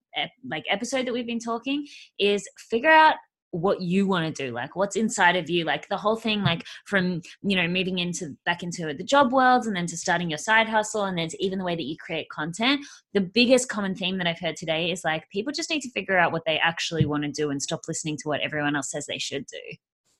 like 0.47 0.65
episode 0.69 1.05
that 1.05 1.13
we've 1.13 1.27
been 1.27 1.39
talking 1.39 1.85
is 2.19 2.47
figure 2.69 2.91
out 2.91 3.15
what 3.51 3.81
you 3.81 4.05
want 4.05 4.35
to 4.35 4.45
do 4.45 4.51
like 4.51 4.75
what's 4.75 4.95
inside 4.95 5.35
of 5.35 5.49
you 5.49 5.63
like 5.63 5.87
the 5.87 5.97
whole 5.97 6.17
thing 6.17 6.43
like 6.43 6.65
from 6.85 7.21
you 7.41 7.55
know 7.55 7.67
moving 7.67 7.99
into 7.99 8.35
back 8.45 8.61
into 8.61 8.93
the 8.93 9.03
job 9.03 9.31
worlds 9.31 9.67
and 9.67 9.75
then 9.75 9.85
to 9.85 9.95
starting 9.95 10.29
your 10.29 10.37
side 10.37 10.67
hustle 10.67 11.05
and 11.05 11.17
then 11.17 11.29
to 11.29 11.43
even 11.43 11.57
the 11.57 11.65
way 11.65 11.75
that 11.75 11.85
you 11.85 11.95
create 11.97 12.29
content. 12.29 12.85
The 13.13 13.21
biggest 13.21 13.69
common 13.69 13.95
theme 13.95 14.17
that 14.17 14.27
i've 14.27 14.39
heard 14.39 14.57
today 14.57 14.91
is 14.91 15.03
like 15.05 15.29
people 15.29 15.53
just 15.53 15.69
need 15.69 15.81
to 15.81 15.91
figure 15.91 16.17
out 16.17 16.31
what 16.31 16.43
they 16.45 16.59
actually 16.59 17.05
want 17.05 17.23
to 17.23 17.31
do 17.31 17.49
and 17.49 17.61
stop 17.61 17.81
listening 17.87 18.17
to 18.17 18.27
what 18.27 18.41
everyone 18.41 18.75
else 18.75 18.91
says 18.91 19.05
they 19.05 19.17
should 19.17 19.45
do. 19.47 19.77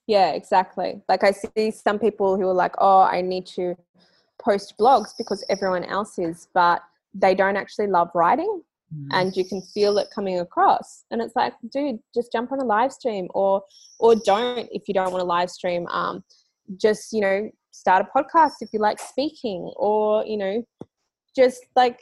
Yeah, 0.08 0.32
exactly. 0.32 1.02
Like 1.10 1.24
I 1.26 1.32
see 1.32 1.70
some 1.70 2.00
people 2.00 2.38
who 2.38 2.48
are 2.48 2.54
like, 2.54 2.76
oh, 2.78 3.02
I 3.02 3.20
need 3.20 3.46
to 3.48 3.76
post 4.42 4.76
blogs 4.80 5.10
because 5.18 5.44
everyone 5.50 5.84
else 5.84 6.18
is, 6.18 6.48
but 6.54 6.82
they 7.14 7.36
don't 7.36 7.58
actually 7.58 7.88
love 7.88 8.10
writing 8.16 8.62
and 9.12 9.36
you 9.36 9.44
can 9.44 9.62
feel 9.62 9.98
it 9.98 10.08
coming 10.14 10.40
across. 10.40 11.04
And 11.12 11.22
it's 11.22 11.36
like 11.36 11.54
dude 11.72 12.00
just 12.14 12.32
jump 12.32 12.52
on 12.52 12.60
a 12.60 12.66
live 12.66 12.92
stream 12.92 13.28
or 13.34 13.62
or 14.00 14.16
don't 14.16 14.70
if 14.72 14.88
you 14.88 14.94
don't 14.94 15.12
want 15.12 15.22
to 15.22 15.26
live 15.26 15.50
stream. 15.50 15.88
Um 15.88 16.24
just 16.78 17.14
you 17.14 17.22
know 17.22 17.50
start 17.72 18.06
a 18.06 18.18
podcast 18.18 18.54
if 18.62 18.70
you 18.74 18.80
like 18.80 19.00
speaking 19.00 19.72
or 19.76 20.26
you 20.26 20.38
know 20.38 20.64
just 21.36 21.66
like 21.76 22.00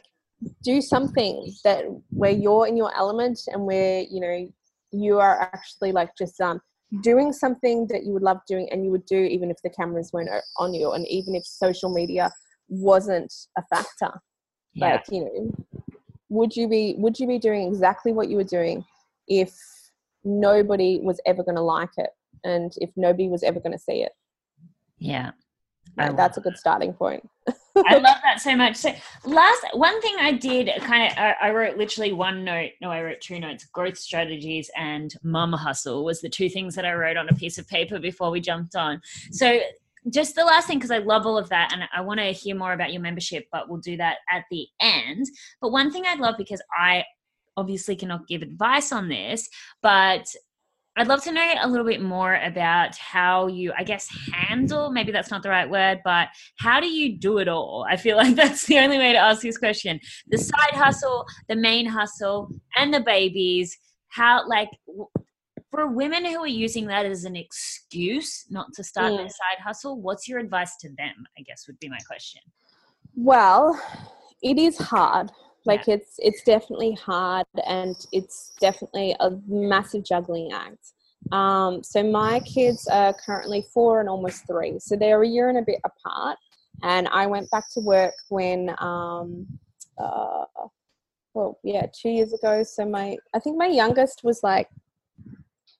do 0.62 0.80
something 0.80 1.52
that 1.64 1.84
where 2.10 2.30
you're 2.30 2.66
in 2.66 2.76
your 2.76 2.94
element 2.96 3.38
and 3.48 3.64
where 3.64 4.02
you 4.02 4.20
know 4.20 4.48
you 4.92 5.18
are 5.18 5.40
actually 5.40 5.92
like 5.92 6.10
just 6.16 6.40
um 6.40 6.60
doing 7.02 7.32
something 7.32 7.86
that 7.88 8.04
you 8.04 8.12
would 8.12 8.22
love 8.22 8.38
doing 8.46 8.68
and 8.70 8.84
you 8.84 8.90
would 8.90 9.04
do 9.06 9.18
even 9.18 9.50
if 9.50 9.56
the 9.64 9.70
cameras 9.70 10.10
weren't 10.12 10.30
on 10.58 10.72
you 10.72 10.92
and 10.92 11.06
even 11.08 11.34
if 11.34 11.44
social 11.44 11.92
media 11.92 12.30
wasn't 12.68 13.32
a 13.58 13.62
factor. 13.62 14.20
Yeah. 14.74 14.92
like 14.92 15.04
you 15.10 15.24
know 15.24 15.75
would 16.28 16.54
you 16.56 16.68
be 16.68 16.94
would 16.98 17.18
you 17.18 17.26
be 17.26 17.38
doing 17.38 17.68
exactly 17.68 18.12
what 18.12 18.28
you 18.28 18.36
were 18.36 18.44
doing 18.44 18.84
if 19.28 19.54
nobody 20.24 21.00
was 21.02 21.20
ever 21.26 21.42
going 21.42 21.56
to 21.56 21.62
like 21.62 21.90
it 21.96 22.10
and 22.44 22.72
if 22.78 22.90
nobody 22.96 23.28
was 23.28 23.42
ever 23.42 23.60
going 23.60 23.72
to 23.72 23.78
see 23.78 24.02
it 24.02 24.12
yeah 24.98 25.30
that's 25.96 26.36
a 26.36 26.40
good 26.40 26.56
starting 26.56 26.92
point 26.92 27.26
I 27.86 27.94
love 27.98 28.16
that 28.22 28.40
so 28.40 28.56
much. 28.56 28.76
So 28.76 28.92
last 29.24 29.64
one 29.74 30.00
thing 30.00 30.16
I 30.18 30.32
did 30.32 30.70
kind 30.82 31.10
of 31.10 31.18
I, 31.18 31.34
I, 31.42 31.50
wrote 31.50 31.76
literally 31.76 32.12
one 32.12 32.44
note. 32.44 32.70
No, 32.80 32.90
I 32.90 33.02
wrote 33.02 33.20
two 33.20 33.38
notes. 33.38 33.66
Growth 33.66 33.98
strategies 33.98 34.70
and 34.76 35.12
mum 35.22 35.52
hustle 35.52 36.04
was 36.04 36.20
the 36.20 36.28
two 36.28 36.48
things 36.48 36.74
that 36.74 36.84
I 36.84 36.94
wrote 36.94 37.16
on 37.16 37.28
a 37.28 37.34
piece 37.34 37.58
of 37.58 37.68
paper 37.68 37.98
before 37.98 38.30
we 38.30 38.40
jumped 38.40 38.76
on. 38.76 39.00
So 39.30 39.60
just 40.10 40.34
the 40.34 40.44
last 40.44 40.66
thing 40.66 40.78
because 40.78 40.90
I 40.90 40.98
love 40.98 41.26
all 41.26 41.38
of 41.38 41.48
that 41.48 41.72
and 41.72 41.82
I 41.94 42.00
want 42.00 42.20
to 42.20 42.26
hear 42.26 42.54
more 42.54 42.72
about 42.72 42.92
your 42.92 43.02
membership, 43.02 43.46
but 43.50 43.68
we'll 43.68 43.80
do 43.80 43.96
that 43.96 44.18
at 44.30 44.44
the 44.50 44.66
end. 44.80 45.26
But 45.60 45.72
one 45.72 45.90
thing 45.90 46.04
I'd 46.06 46.20
love 46.20 46.36
because 46.38 46.62
I 46.76 47.04
obviously 47.56 47.96
cannot 47.96 48.28
give 48.28 48.42
advice 48.42 48.92
on 48.92 49.08
this, 49.08 49.48
but 49.82 50.26
I'd 50.98 51.08
love 51.08 51.22
to 51.24 51.32
know 51.32 51.54
a 51.60 51.68
little 51.68 51.84
bit 51.84 52.00
more 52.00 52.36
about 52.36 52.96
how 52.96 53.48
you, 53.48 53.72
I 53.76 53.84
guess, 53.84 54.08
handle, 54.32 54.90
maybe 54.90 55.12
that's 55.12 55.30
not 55.30 55.42
the 55.42 55.50
right 55.50 55.68
word, 55.68 56.00
but 56.04 56.28
how 56.58 56.80
do 56.80 56.86
you 56.86 57.18
do 57.18 57.36
it 57.38 57.48
all? 57.48 57.86
I 57.88 57.96
feel 57.96 58.16
like 58.22 58.34
that's 58.34 58.64
the 58.64 58.78
only 58.78 58.96
way 58.96 59.12
to 59.12 59.18
ask 59.18 59.42
this 59.42 59.58
question. 59.58 60.00
The 60.28 60.38
side 60.38 60.72
hustle, 60.72 61.26
the 61.48 61.56
main 61.56 61.86
hustle, 61.86 62.50
and 62.76 62.94
the 62.94 63.00
babies. 63.00 63.76
How, 64.08 64.48
like, 64.48 64.70
for 65.70 65.86
women 65.88 66.24
who 66.24 66.38
are 66.38 66.46
using 66.46 66.86
that 66.86 67.06
as 67.06 67.24
an 67.24 67.36
excuse 67.36 68.46
not 68.50 68.66
to 68.74 68.84
start 68.84 69.12
mm. 69.12 69.18
their 69.18 69.28
side 69.28 69.62
hustle, 69.62 70.00
what's 70.00 70.28
your 70.28 70.38
advice 70.38 70.76
to 70.80 70.88
them? 70.88 71.26
I 71.38 71.42
guess 71.42 71.66
would 71.66 71.78
be 71.80 71.88
my 71.88 71.98
question. 72.06 72.40
Well, 73.14 73.80
it 74.42 74.58
is 74.58 74.78
hard 74.78 75.30
like 75.66 75.86
yeah. 75.86 75.94
it's 75.94 76.14
it's 76.18 76.42
definitely 76.42 76.94
hard 76.94 77.46
and 77.66 78.06
it's 78.12 78.52
definitely 78.60 79.14
a 79.20 79.30
massive 79.46 80.04
juggling 80.04 80.52
act 80.52 80.92
um, 81.32 81.82
so 81.82 82.04
my 82.04 82.38
kids 82.40 82.86
are 82.86 83.12
currently 83.12 83.66
four 83.74 84.00
and 84.00 84.08
almost 84.08 84.46
three 84.46 84.78
so 84.78 84.96
they're 84.96 85.22
a 85.22 85.28
year 85.28 85.48
and 85.48 85.58
a 85.58 85.62
bit 85.62 85.80
apart 85.84 86.38
and 86.82 87.08
i 87.08 87.26
went 87.26 87.50
back 87.50 87.64
to 87.72 87.80
work 87.80 88.14
when 88.28 88.74
um, 88.78 89.46
uh, 89.98 90.44
well 91.34 91.58
yeah 91.64 91.86
two 91.92 92.10
years 92.10 92.32
ago 92.32 92.62
so 92.62 92.86
my 92.86 93.16
i 93.34 93.38
think 93.38 93.58
my 93.58 93.66
youngest 93.66 94.22
was 94.22 94.40
like 94.42 94.68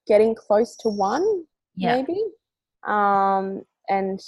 getting 0.06 0.34
close 0.34 0.76
to 0.76 0.88
one 0.88 1.44
yeah. 1.74 1.96
maybe 1.96 2.22
um, 2.86 3.62
and 3.88 4.20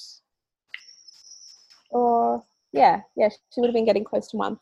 or 1.91 2.43
yeah 2.72 3.01
yeah 3.16 3.29
she 3.29 3.61
would 3.61 3.68
have 3.68 3.74
been 3.74 3.87
getting 3.87 4.05
close 4.05 4.29
to 4.29 4.37
one 4.37 4.59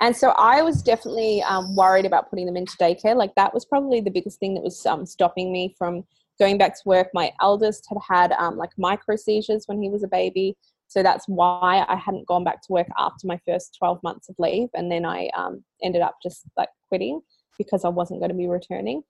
and 0.00 0.16
so 0.16 0.30
I 0.30 0.62
was 0.62 0.82
definitely 0.82 1.42
um, 1.42 1.76
worried 1.76 2.06
about 2.06 2.30
putting 2.30 2.46
them 2.46 2.56
into 2.56 2.76
daycare. 2.78 3.14
Like 3.14 3.34
that 3.34 3.52
was 3.52 3.66
probably 3.66 4.00
the 4.00 4.10
biggest 4.10 4.40
thing 4.40 4.54
that 4.54 4.62
was 4.62 4.84
um, 4.86 5.04
stopping 5.04 5.52
me 5.52 5.74
from 5.76 6.04
going 6.38 6.56
back 6.56 6.74
to 6.74 6.82
work. 6.86 7.08
My 7.12 7.32
eldest 7.40 7.86
had 7.88 7.98
had 8.08 8.32
um, 8.32 8.56
like 8.56 8.70
micro 8.78 9.16
seizures 9.16 9.64
when 9.66 9.80
he 9.82 9.90
was 9.90 10.02
a 10.02 10.08
baby. 10.08 10.56
So 10.88 11.02
that's 11.02 11.26
why 11.28 11.84
I 11.86 11.96
hadn't 11.96 12.26
gone 12.26 12.44
back 12.44 12.62
to 12.62 12.72
work 12.72 12.88
after 12.98 13.26
my 13.26 13.38
first 13.46 13.76
12 13.78 14.02
months 14.02 14.28
of 14.28 14.36
leave. 14.38 14.70
And 14.74 14.90
then 14.90 15.04
I 15.04 15.28
um, 15.36 15.62
ended 15.82 16.00
up 16.00 16.16
just 16.22 16.44
like 16.56 16.70
quitting 16.88 17.20
because 17.58 17.84
I 17.84 17.90
wasn't 17.90 18.20
going 18.20 18.30
to 18.30 18.36
be 18.36 18.48
returning. 18.48 19.02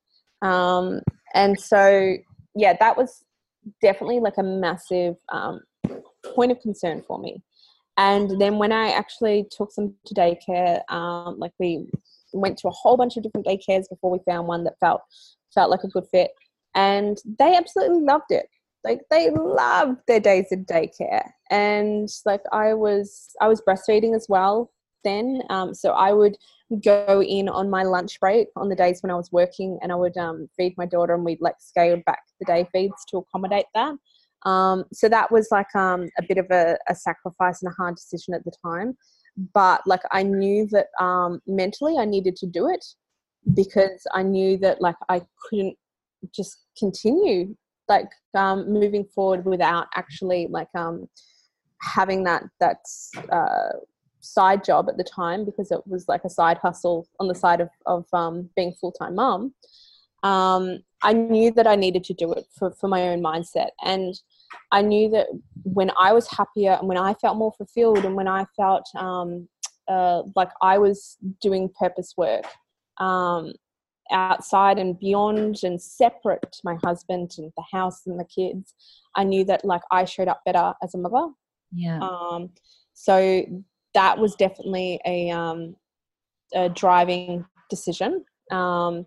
Um, 0.43 1.01
and 1.35 1.59
so, 1.61 2.17
yeah, 2.55 2.75
that 2.79 2.97
was 2.97 3.25
definitely 3.83 4.21
like 4.21 4.39
a 4.39 4.43
massive 4.43 5.17
um, 5.31 5.61
point 6.35 6.53
of 6.53 6.61
concern 6.61 7.03
for 7.07 7.19
me. 7.19 7.43
And 7.97 8.41
then 8.41 8.59
when 8.59 8.73
I 8.73 8.91
actually 8.91 9.47
took 9.51 9.75
them 9.75 9.95
to 10.07 10.15
daycare, 10.15 10.81
um, 10.91 11.39
like 11.39 11.53
we 11.59 11.87
went 12.33 12.57
to 12.59 12.69
a 12.69 12.73
whole 12.73 12.97
bunch 12.97 13.17
of 13.17 13.23
different 13.23 13.47
daycares 13.47 13.89
before 13.91 14.11
we 14.11 14.19
found 14.27 14.47
one 14.47 14.65
that 14.65 14.79
felt 14.81 15.03
felt 15.55 15.71
like 15.71 15.83
a 15.83 15.89
good 15.89 16.07
fit, 16.11 16.31
and 16.75 17.19
they 17.39 17.57
absolutely 17.57 18.01
loved 18.01 18.31
it. 18.31 18.47
Like 18.85 19.01
they 19.11 19.31
loved 19.31 19.99
their 20.07 20.21
days 20.21 20.47
in 20.51 20.65
daycare, 20.65 21.29
and 21.51 22.09
like 22.25 22.43
I 22.53 22.73
was 22.73 23.35
I 23.41 23.49
was 23.49 23.61
breastfeeding 23.61 24.15
as 24.15 24.27
well 24.29 24.71
then, 25.05 25.43
um, 25.51 25.75
so 25.75 25.91
I 25.91 26.13
would 26.13 26.37
go 26.79 27.23
in 27.23 27.49
on 27.49 27.69
my 27.69 27.83
lunch 27.83 28.21
break 28.21 28.49
on 28.57 28.69
the 28.69 28.77
days 28.77 29.03
when 29.03 29.11
I 29.11 29.17
was 29.17 29.33
working, 29.33 29.79
and 29.83 29.93
I 29.93 29.97
would 29.97 30.17
um, 30.17 30.49
feed 30.57 30.75
my 30.77 30.87
daughter, 30.87 31.15
and 31.15 31.25
we'd 31.25 31.41
like 31.41 31.57
scale 31.59 32.01
back 32.07 32.21
the 32.39 32.47
day 32.47 32.69
feeds 32.73 33.05
to 33.11 33.19
accommodate 33.19 33.67
that. 33.75 33.95
Um, 34.47 34.85
so 34.93 35.09
that 35.09 35.31
was 35.31 35.49
like 35.51 35.75
um, 35.75 36.09
a 36.19 36.23
bit 36.27 36.39
of 36.39 36.47
a, 36.51 36.79
a, 36.89 36.95
sacrifice 36.95 37.63
and 37.63 37.71
a 37.71 37.75
hard 37.75 37.97
decision 37.97 38.33
at 38.33 38.43
the 38.45 38.53
time. 38.65 38.97
But 39.53 39.83
like 39.87 40.01
I 40.13 40.23
knew 40.23 40.67
that 40.71 40.87
um, 40.99 41.41
mentally 41.47 41.99
I 41.99 42.07
needed 42.07 42.37
to 42.37 42.47
do 42.47 42.69
it 42.69 42.85
because 43.55 44.07
I 44.15 44.23
knew 44.23 44.57
that 44.59 44.81
like 44.81 44.97
I 45.11 45.23
couldn't 45.49 45.77
just 46.35 46.59
continue 46.79 47.55
like 47.89 48.11
um, 48.35 48.73
moving 48.73 49.05
forward 49.05 49.45
without 49.45 49.89
actually 49.95 50.47
like 50.51 50.69
um, 50.75 51.07
having 51.83 52.25
that 52.25 52.45
that 52.61 52.79
uh, 53.31 53.79
side 54.21 54.65
job 54.65 54.89
at 54.89 54.97
the 54.97 55.05
time 55.05 55.45
because 55.45 55.71
it 55.71 55.81
was 55.87 56.09
like 56.09 56.25
a 56.25 56.31
side 56.31 56.59
hustle 56.59 57.09
on 57.19 57.29
the 57.29 57.35
side 57.35 57.61
of, 57.61 57.71
of 57.87 58.07
um, 58.13 58.49
being 58.55 58.73
full-time 58.81 59.15
mom 59.15 59.55
um, 60.23 60.81
I 61.03 61.13
knew 61.13 61.51
that 61.53 61.67
I 61.67 61.77
needed 61.77 62.05
to 62.05 62.15
do 62.15 62.33
it 62.33 62.47
for, 62.57 62.73
for 62.73 62.89
my 62.89 63.09
own 63.09 63.23
mindset. 63.23 63.71
And 63.83 64.15
I 64.71 64.83
knew 64.83 65.09
that 65.11 65.29
when 65.63 65.91
I 65.99 66.13
was 66.13 66.29
happier 66.29 66.73
and 66.73 66.89
when 66.89 66.99
I 66.99 67.15
felt 67.15 67.39
more 67.39 67.53
fulfilled 67.53 68.05
and 68.05 68.15
when 68.15 68.29
I 68.29 68.45
felt 68.57 68.87
um, 68.97 69.49
uh, 69.89 70.23
like 70.37 70.51
I 70.61 70.79
was 70.79 71.17
doing 71.41 71.71
purpose 71.79 72.15
work 72.17 72.45
um, 72.99 73.53
outside 74.11 74.79
and 74.79 74.99
beyond 74.99 75.61
and 75.63 75.81
separate 75.81 76.53
to 76.53 76.61
my 76.65 76.77
husband 76.85 77.33
and 77.39 77.51
the 77.57 77.65
house 77.73 78.07
and 78.07 78.21
the 78.21 78.25
kids, 78.25 78.75
I 79.17 79.25
knew 79.25 79.45
that 79.45 79.65
like 79.65 79.83
I 79.91 80.05
showed 80.05 80.29
up 80.29 80.43
better 80.45 80.75
as 80.83 80.95
a 80.95 80.99
mother. 80.99 81.29
Yeah. 81.73 82.01
Um, 82.01 82.51
so 82.93 83.45
that 83.95 84.19
was 84.19 84.35
definitely 84.37 85.01
a, 85.07 85.31
um, 85.31 85.77
a 86.55 86.69
driving 86.69 87.45
decision. 87.69 88.25
Um, 88.51 89.07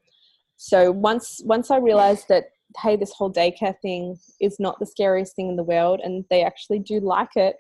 so 0.56 0.92
once 0.92 1.42
once 1.44 1.72
I 1.72 1.78
realized 1.78 2.28
that 2.30 2.46
hey, 2.82 2.96
this 2.96 3.12
whole 3.12 3.32
daycare 3.32 3.76
thing 3.82 4.18
is 4.42 4.60
not 4.60 4.80
the 4.80 4.86
scariest 4.86 5.36
thing 5.36 5.50
in 5.50 5.56
the 5.56 5.64
world, 5.64 6.02
and 6.04 6.26
they 6.30 6.44
actually 6.44 6.80
do 6.80 7.00
like 7.00 7.36
it, 7.36 7.56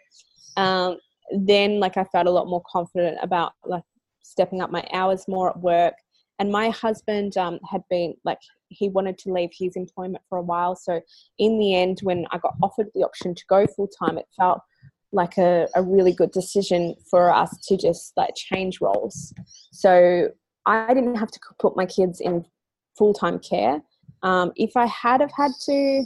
um, 0.57 0.97
then 1.31 1.79
like 1.79 1.97
I 1.97 2.03
felt 2.05 2.27
a 2.27 2.31
lot 2.31 2.47
more 2.47 2.63
confident 2.71 3.17
about 3.21 3.53
like 3.65 3.83
stepping 4.23 4.61
up 4.61 4.71
my 4.71 4.85
hours 4.93 5.25
more 5.27 5.49
at 5.49 5.59
work. 5.59 5.93
And 6.39 6.51
my 6.51 6.69
husband 6.69 7.37
um, 7.37 7.59
had 7.69 7.81
been 7.89 8.15
like 8.25 8.39
he 8.69 8.89
wanted 8.89 9.17
to 9.19 9.31
leave 9.31 9.51
his 9.53 9.75
employment 9.75 10.23
for 10.27 10.39
a 10.39 10.43
while. 10.43 10.75
So 10.75 10.99
in 11.37 11.59
the 11.59 11.75
end, 11.75 11.99
when 12.01 12.25
I 12.31 12.39
got 12.39 12.55
offered 12.61 12.87
the 12.93 13.03
option 13.03 13.35
to 13.35 13.43
go 13.47 13.67
full 13.67 13.87
time, 13.87 14.17
it 14.17 14.27
felt 14.35 14.59
like 15.13 15.37
a, 15.37 15.67
a 15.75 15.83
really 15.83 16.11
good 16.11 16.31
decision 16.31 16.95
for 17.09 17.31
us 17.31 17.55
to 17.67 17.77
just 17.77 18.13
like 18.17 18.35
change 18.35 18.81
roles. 18.81 19.33
So 19.71 20.29
I 20.65 20.93
didn't 20.93 21.15
have 21.15 21.31
to 21.31 21.39
put 21.59 21.77
my 21.77 21.85
kids 21.85 22.19
in 22.19 22.45
full 22.97 23.13
time 23.13 23.39
care. 23.39 23.81
Um, 24.23 24.51
if 24.55 24.75
I 24.75 24.85
had 24.87 25.21
have 25.21 25.31
had 25.35 25.51
to, 25.65 26.05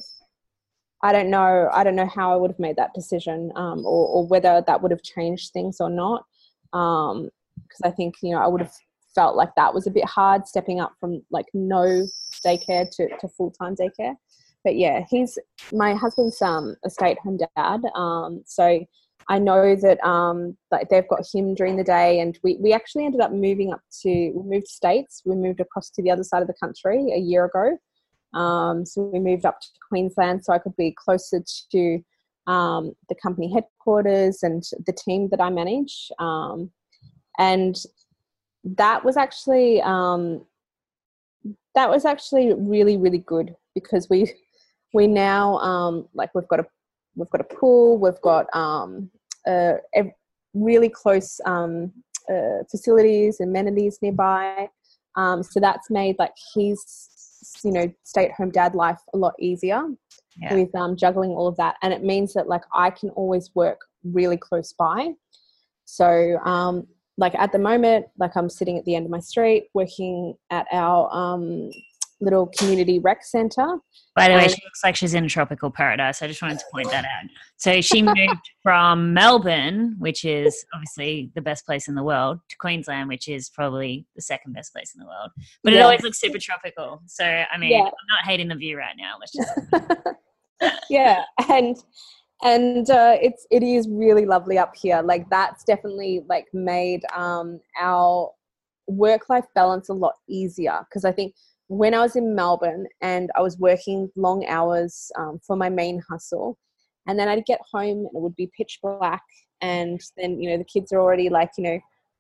I 1.03 1.12
don't 1.12 1.30
know. 1.30 1.70
I 1.72 1.84
don't 1.84 1.95
know 1.95 2.08
how 2.08 2.34
I 2.34 2.36
would 2.36 2.51
have 2.51 2.60
made 2.60 2.76
that 2.78 2.93
decision, 2.93 3.51
um, 3.55 3.86
or, 3.86 4.08
or, 4.08 4.28
whether 4.28 4.64
that 4.66 4.82
would 4.82 4.91
have 4.91 5.03
changed 5.03 5.53
things 5.53 5.78
or 5.80 5.89
not. 5.89 6.26
Because 6.72 7.16
um, 7.16 7.30
I 7.84 7.91
think 7.91 8.16
you 8.24 8.32
know 8.32 8.41
I 8.41 8.47
would 8.47 8.62
have 8.62 8.74
felt 9.14 9.36
like 9.36 9.53
that 9.55 9.74
was 9.74 9.88
a 9.88 9.91
bit 9.91 10.05
hard 10.05 10.47
stepping 10.47 10.80
up 10.80 10.93
from 10.99 11.22
like 11.32 11.45
no 11.53 12.08
daycare 12.45 12.89
to, 12.91 13.10
to 13.20 13.28
full 13.30 13.51
time 13.51 13.76
daycare. 13.76 14.16
But 14.64 14.76
yeah, 14.76 15.05
he's 15.10 15.38
my 15.72 15.93
husband's 15.93 16.41
um, 16.41 16.76
a 16.86 16.89
stay 16.89 17.12
at 17.12 17.20
home 17.20 17.38
dad, 17.55 17.82
um, 17.95 18.43
so 18.45 18.86
I 19.30 19.39
know 19.39 19.76
that 19.76 20.03
um, 20.05 20.58
like 20.72 20.89
they've 20.89 21.08
got 21.08 21.26
him 21.34 21.53
during 21.53 21.76
the 21.76 21.84
day, 21.84 22.20
and 22.20 22.38
we, 22.43 22.58
we 22.62 22.74
actually 22.74 23.05
ended 23.05 23.22
up 23.22 23.32
moving 23.32 23.74
up 23.74 23.82
to 24.03 24.32
we 24.32 24.43
moved 24.43 24.68
states. 24.68 25.22
We 25.26 25.36
moved 25.36 25.60
across 25.60 25.89
to 25.91 26.01
the 26.01 26.12
other 26.12 26.24
side 26.24 26.41
of 26.41 26.47
the 26.47 26.53
country 26.53 27.12
a 27.14 27.20
year 27.20 27.45
ago. 27.45 27.78
Um, 28.38 28.86
so 28.86 29.01
we 29.01 29.20
moved 29.20 29.45
up 29.45 29.60
to 29.60 29.68
Queensland 29.89 30.43
so 30.43 30.53
I 30.53 30.60
could 30.60 30.76
be 30.76 30.95
closer 30.97 31.41
to 31.72 32.03
um, 32.45 32.93
the 33.10 33.16
company 33.16 33.51
headquarters 33.51 34.43
and 34.43 34.64
the 34.86 34.93
team 34.93 35.28
that 35.30 35.41
I 35.41 35.49
manage. 35.49 36.10
Um, 36.20 36.72
and 37.38 37.76
that 38.64 39.03
was 39.03 39.18
actually 39.18 39.82
um, 39.82 40.45
that 41.76 41.89
was 41.89 42.05
actually 42.05 42.53
really 42.53 42.97
really 42.97 43.20
good 43.20 43.55
because 43.76 44.08
we 44.10 44.34
we 44.94 45.08
now 45.08 45.58
um, 45.60 46.08
like 46.14 46.34
we've 46.36 46.48
got 46.48 46.60
a 46.60 46.66
we've 47.16 47.30
got 47.30 47.42
a 47.42 47.56
pool, 47.56 47.98
we've 47.98 48.22
got 48.22 48.46
um, 48.56 49.10
uh, 49.46 49.74
really 50.54 50.90
close 50.90 51.40
um, 51.46 51.92
uh, 52.30 52.64
facilities, 52.70 53.40
amenities 53.40 54.00
nearby. 54.02 54.70
Um, 55.16 55.42
so 55.42 55.60
that's 55.60 55.90
made 55.90 56.16
like 56.20 56.34
his 56.54 57.10
you 57.64 57.72
know 57.72 57.92
stay 58.04 58.26
at 58.26 58.32
home 58.32 58.52
dad 58.52 58.76
life 58.76 59.00
a 59.14 59.18
lot 59.18 59.34
easier 59.40 59.84
Yeah. 60.40 60.54
with 60.54 60.74
um, 60.76 60.96
juggling 60.96 61.32
all 61.32 61.48
of 61.48 61.58
that 61.58 61.76
and 61.82 61.94
it 61.94 62.04
means 62.04 62.34
that 62.34 62.48
like 62.48 62.64
i 62.74 62.90
can 62.90 63.10
always 63.12 63.54
work 63.56 63.80
really 64.04 64.38
close 64.38 64.74
by 64.74 65.14
so 65.86 66.38
um 66.44 66.88
like 67.18 67.34
at 67.36 67.52
the 67.52 67.60
moment 67.60 68.06
like 68.20 68.36
i'm 68.36 68.50
sitting 68.50 68.78
at 68.78 68.86
the 68.86 68.96
end 68.96 69.06
of 69.06 69.12
my 69.12 69.20
street 69.20 69.70
working 69.74 70.36
at 70.50 70.66
our 70.72 71.12
um 71.14 71.70
little 72.20 72.47
community 72.57 72.99
rec 72.99 73.24
center 73.24 73.78
By 74.15 74.30
the 74.30 74.36
way, 74.36 74.47
she 74.47 74.61
looks 74.65 74.84
like 74.84 74.95
she's 74.95 75.13
in 75.13 75.26
a 75.26 75.30
tropical 75.30 75.70
paradise. 75.70 76.22
I 76.22 76.28
just 76.28 76.41
wanted 76.41 76.59
to 76.59 76.65
point 76.72 76.89
that 76.89 77.05
out. 77.05 77.30
So 77.57 77.80
she 77.82 78.01
moved 78.01 78.18
from 78.63 79.13
Melbourne, 79.13 79.95
which 79.99 80.26
is 80.26 80.65
obviously 80.74 81.32
the 81.36 81.41
best 81.41 81.65
place 81.65 81.88
in 81.88 81.95
the 81.95 82.03
world, 82.03 82.39
to 82.49 82.57
Queensland, 82.57 83.07
which 83.07 83.28
is 83.28 83.49
probably 83.49 84.05
the 84.15 84.22
second 84.22 84.53
best 84.53 84.74
place 84.74 84.93
in 84.95 84.99
the 84.99 85.05
world. 85.05 85.30
But 85.63 85.74
it 85.74 85.82
always 85.82 86.01
looks 86.01 86.20
super 86.20 86.39
tropical. 86.39 87.01
So 87.05 87.24
I 87.24 87.57
mean, 87.57 87.72
Yeah. 87.72 87.84
I'm 87.84 88.07
not 88.09 88.26
hating 88.26 88.47
the 88.47 88.55
view 88.55 88.78
right 88.78 88.95
now. 88.97 89.18
Let's 89.20 89.34
just 89.34 89.51
yeah 90.89 91.24
and 91.49 91.78
and 92.43 92.89
uh, 92.89 93.18
it's 93.22 93.47
it 93.49 93.63
is 93.63 93.88
really 93.89 94.26
lovely 94.26 94.57
up 94.57 94.74
here 94.76 95.01
like 95.01 95.30
that's 95.30 95.63
definitely 95.63 96.24
like 96.28 96.45
made 96.53 97.01
um 97.15 97.59
our 97.80 98.32
work 98.88 99.30
life 99.30 99.45
balance 99.53 99.89
a 99.89 99.93
lot 99.93 100.13
easier 100.30 100.80
because 100.88 101.03
i 101.03 101.11
think 101.11 101.34
when 101.68 101.93
i 101.93 102.01
was 102.01 102.15
in 102.15 102.36
melbourne 102.36 102.86
and 103.01 103.30
i 103.36 103.41
was 103.41 103.57
working 103.57 104.09
long 104.15 104.45
hours 104.47 105.11
um, 105.18 105.39
for 105.45 105.55
my 105.55 105.70
main 105.70 106.01
hustle 106.09 106.57
and 107.07 107.18
then 107.20 107.28
i'd 107.28 107.45
get 107.45 107.59
home 107.72 107.89
and 108.05 108.05
it 108.07 108.22
would 108.22 108.36
be 108.36 108.49
pitch 108.57 108.80
black 108.82 109.24
and 109.61 109.99
then 110.18 110.39
you 110.39 110.49
know 110.49 110.57
the 110.57 110.63
kids 110.63 110.91
are 110.91 110.99
already 110.99 111.30
like 111.30 111.51
you 111.57 111.63
know 111.63 111.80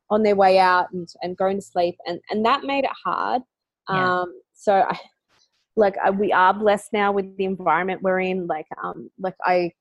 on 0.09 0.23
their 0.23 0.35
way 0.35 0.57
out 0.57 0.87
and, 0.93 1.07
and 1.21 1.37
going 1.37 1.57
to 1.57 1.61
sleep 1.61 1.95
and 2.05 2.19
and 2.29 2.45
that 2.45 2.63
made 2.63 2.83
it 2.83 2.91
hard 3.05 3.41
Yeah. 3.89 4.21
um 4.21 4.41
so 4.53 4.73
i 4.73 4.97
like 5.75 5.95
uh, 6.05 6.11
we 6.11 6.31
are 6.33 6.53
blessed 6.53 6.91
now 6.91 7.11
with 7.11 7.37
the 7.37 7.45
environment 7.45 8.01
we're 8.01 8.19
in 8.19 8.47
like 8.47 8.65
um 8.83 9.09
like 9.19 9.35
i 9.45 9.71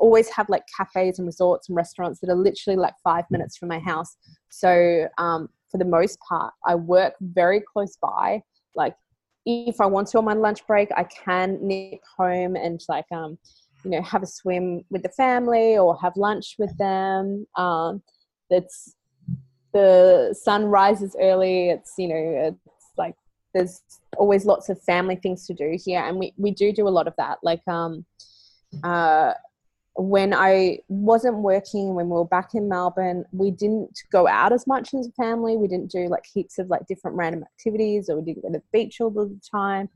always 0.00 0.28
have 0.30 0.48
like 0.48 0.62
cafes 0.76 1.18
and 1.18 1.26
resorts 1.26 1.68
and 1.68 1.76
restaurants 1.76 2.18
that 2.20 2.28
are 2.30 2.34
literally 2.34 2.76
like 2.76 2.94
five 3.04 3.24
minutes 3.30 3.56
from 3.56 3.68
my 3.68 3.78
house 3.78 4.16
so 4.48 5.06
um 5.18 5.48
for 5.70 5.78
the 5.78 5.84
most 5.84 6.18
part 6.28 6.52
i 6.66 6.74
work 6.74 7.14
very 7.20 7.62
close 7.72 7.96
by 8.00 8.42
like 8.74 8.96
if 9.46 9.80
i 9.80 9.86
want 9.86 10.08
to 10.08 10.18
on 10.18 10.24
my 10.24 10.32
lunch 10.32 10.66
break 10.66 10.88
i 10.96 11.04
can 11.04 11.58
nip 11.60 12.00
home 12.16 12.56
and 12.56 12.80
like 12.88 13.06
um 13.12 13.38
you 13.84 13.90
know 13.90 14.02
have 14.02 14.22
a 14.22 14.26
swim 14.26 14.84
with 14.90 15.02
the 15.02 15.08
family 15.10 15.76
or 15.78 15.96
have 16.00 16.16
lunch 16.16 16.56
with 16.58 16.76
them. 16.78 17.46
Um 17.56 18.02
it's 18.50 18.94
the 19.72 20.36
sun 20.40 20.64
rises 20.64 21.16
early. 21.20 21.70
It's 21.70 21.92
you 21.98 22.08
know 22.08 22.48
it's 22.48 22.92
like 22.96 23.14
there's 23.52 23.80
always 24.16 24.44
lots 24.44 24.68
of 24.68 24.82
family 24.82 25.16
things 25.16 25.46
to 25.46 25.54
do 25.54 25.76
here 25.82 26.00
and 26.00 26.18
we, 26.18 26.32
we 26.36 26.50
do 26.50 26.72
do 26.72 26.88
a 26.88 26.90
lot 26.90 27.06
of 27.06 27.14
that. 27.18 27.38
Like 27.42 27.66
um 27.68 28.04
uh 28.82 29.34
when 29.96 30.34
I 30.34 30.80
wasn't 30.88 31.36
working, 31.36 31.94
when 31.94 32.06
we 32.06 32.16
were 32.16 32.24
back 32.24 32.54
in 32.54 32.68
Melbourne, 32.68 33.24
we 33.32 33.52
didn't 33.52 34.00
go 34.10 34.26
out 34.26 34.52
as 34.52 34.66
much 34.66 34.92
as 34.92 35.06
a 35.06 35.12
family. 35.12 35.56
We 35.56 35.68
didn't 35.68 35.90
do 35.90 36.08
like 36.08 36.24
heaps 36.26 36.58
of 36.58 36.68
like 36.68 36.86
different 36.88 37.16
random 37.16 37.44
activities, 37.44 38.08
or 38.08 38.18
we 38.18 38.24
didn't 38.24 38.42
go 38.42 38.48
to 38.48 38.58
the 38.58 38.62
beach 38.72 39.00
all 39.00 39.10
the 39.10 39.38
time. 39.48 39.88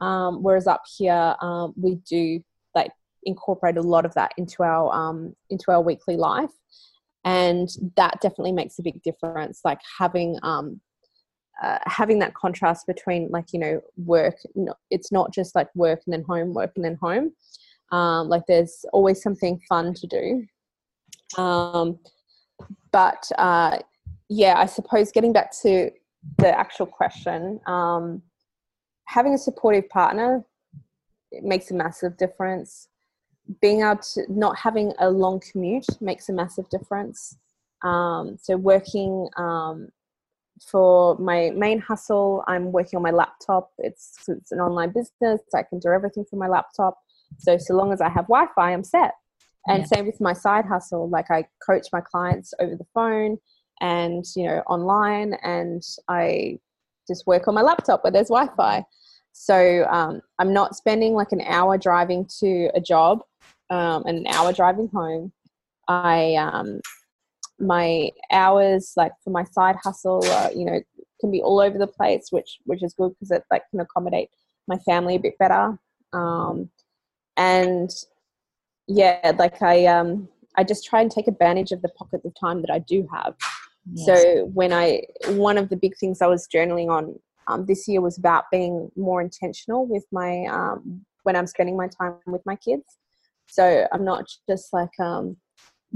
Um, 0.00 0.42
whereas 0.42 0.66
up 0.66 0.82
here, 0.96 1.36
um, 1.42 1.74
we 1.76 1.96
do 2.08 2.42
like 2.74 2.92
incorporate 3.24 3.76
a 3.76 3.82
lot 3.82 4.06
of 4.06 4.14
that 4.14 4.32
into 4.38 4.62
our 4.62 4.90
um, 4.92 5.36
into 5.50 5.70
our 5.70 5.82
weekly 5.82 6.16
life, 6.16 6.50
and 7.24 7.68
that 7.96 8.22
definitely 8.22 8.52
makes 8.52 8.78
a 8.78 8.82
big 8.82 9.02
difference. 9.02 9.60
Like 9.66 9.80
having 9.98 10.38
um, 10.42 10.80
uh, 11.62 11.78
having 11.84 12.20
that 12.20 12.32
contrast 12.32 12.86
between 12.86 13.28
like 13.30 13.52
you 13.52 13.60
know 13.60 13.82
work, 13.98 14.36
it's 14.90 15.12
not 15.12 15.30
just 15.30 15.54
like 15.54 15.68
work 15.74 16.00
and 16.06 16.14
then 16.14 16.22
home, 16.22 16.54
work 16.54 16.72
and 16.74 16.84
then 16.86 16.96
home 17.02 17.32
um, 17.92 18.28
like 18.28 18.42
there's 18.48 18.84
always 18.92 19.22
something 19.22 19.60
fun 19.68 19.94
to 19.94 20.06
do. 20.06 21.40
Um, 21.40 21.98
but 22.90 23.30
uh, 23.38 23.78
yeah 24.28 24.54
i 24.58 24.66
suppose 24.66 25.10
getting 25.10 25.32
back 25.32 25.50
to 25.62 25.90
the 26.38 26.58
actual 26.58 26.86
question 26.86 27.58
um, 27.66 28.22
having 29.06 29.34
a 29.34 29.38
supportive 29.38 29.88
partner 29.88 30.44
it 31.32 31.44
makes 31.44 31.70
a 31.70 31.74
massive 31.74 32.16
difference. 32.16 32.88
Being 33.60 33.80
able 33.80 34.00
to 34.14 34.24
not 34.28 34.56
having 34.56 34.92
a 35.00 35.10
long 35.10 35.40
commute 35.40 35.86
makes 36.00 36.28
a 36.28 36.32
massive 36.32 36.68
difference. 36.68 37.36
Um, 37.82 38.36
so 38.40 38.56
working 38.56 39.28
um, 39.36 39.88
for 40.64 41.18
my 41.18 41.50
main 41.50 41.80
hustle 41.80 42.44
i'm 42.46 42.70
working 42.70 42.96
on 42.96 43.02
my 43.02 43.10
laptop. 43.10 43.72
It's 43.78 44.28
it's 44.28 44.52
an 44.52 44.60
online 44.60 44.92
business. 44.92 45.40
I 45.54 45.62
can 45.64 45.80
do 45.80 45.88
everything 45.88 46.24
from 46.24 46.38
my 46.38 46.48
laptop 46.48 46.98
so 47.38 47.58
so 47.58 47.74
long 47.74 47.92
as 47.92 48.00
I 48.00 48.08
have 48.08 48.26
Wi-Fi, 48.28 48.72
I'm 48.72 48.84
set. 48.84 49.12
And 49.68 49.82
Yeah. 49.82 49.86
same 49.86 50.06
with 50.06 50.20
my 50.20 50.32
side 50.32 50.64
hustle. 50.66 51.08
Like 51.08 51.30
I 51.30 51.46
coach 51.64 51.86
my 51.92 52.00
clients 52.00 52.52
over 52.60 52.74
the 52.74 52.86
phone 52.94 53.38
and 53.80 54.24
you 54.36 54.46
know 54.46 54.62
online, 54.66 55.34
and 55.42 55.82
I 56.08 56.58
just 57.08 57.26
work 57.26 57.48
on 57.48 57.54
my 57.54 57.62
laptop 57.62 58.04
where 58.04 58.10
there's 58.10 58.28
Wi-Fi. 58.28 58.84
So 59.32 59.86
um, 59.90 60.20
I'm 60.38 60.52
not 60.52 60.76
spending 60.76 61.14
like 61.14 61.32
an 61.32 61.40
hour 61.42 61.78
driving 61.78 62.26
to 62.40 62.70
a 62.74 62.80
job 62.80 63.22
um, 63.70 64.04
and 64.06 64.18
an 64.18 64.26
hour 64.26 64.52
driving 64.52 64.88
home. 64.88 65.32
I 65.88 66.34
um, 66.34 66.80
my 67.58 68.10
hours 68.30 68.92
like 68.96 69.12
for 69.24 69.30
my 69.30 69.44
side 69.44 69.76
hustle, 69.82 70.24
uh, 70.24 70.50
you 70.54 70.64
know, 70.64 70.80
can 71.20 71.30
be 71.30 71.42
all 71.42 71.60
over 71.60 71.78
the 71.78 71.86
place, 71.86 72.26
which 72.30 72.58
which 72.64 72.82
is 72.82 72.94
good 72.94 73.10
because 73.10 73.30
it 73.30 73.44
like 73.50 73.62
can 73.70 73.80
accommodate 73.80 74.28
my 74.68 74.76
family 74.78 75.16
a 75.16 75.20
bit 75.20 75.38
better. 75.38 75.78
Um, 76.12 76.70
and 77.36 77.90
yeah 78.88 79.32
like 79.38 79.62
i 79.62 79.86
um 79.86 80.28
i 80.56 80.64
just 80.64 80.84
try 80.84 81.00
and 81.00 81.10
take 81.10 81.28
advantage 81.28 81.72
of 81.72 81.82
the 81.82 81.88
pockets 81.90 82.24
of 82.24 82.32
time 82.38 82.60
that 82.60 82.70
i 82.70 82.78
do 82.80 83.06
have. 83.12 83.34
Yes. 83.92 84.06
so 84.06 84.44
when 84.52 84.72
i 84.72 85.02
one 85.28 85.58
of 85.58 85.68
the 85.68 85.76
big 85.76 85.96
things 85.98 86.20
i 86.20 86.26
was 86.26 86.48
journaling 86.54 86.88
on 86.88 87.18
um, 87.48 87.66
this 87.66 87.88
year 87.88 88.00
was 88.00 88.18
about 88.18 88.44
being 88.52 88.88
more 88.96 89.20
intentional 89.20 89.86
with 89.86 90.04
my 90.12 90.44
um, 90.44 91.04
when 91.24 91.36
i'm 91.36 91.46
spending 91.46 91.76
my 91.76 91.88
time 91.88 92.14
with 92.26 92.42
my 92.46 92.56
kids. 92.56 92.84
So 93.48 93.86
i'm 93.92 94.04
not 94.04 94.26
just 94.48 94.72
like 94.72 94.98
um, 95.00 95.36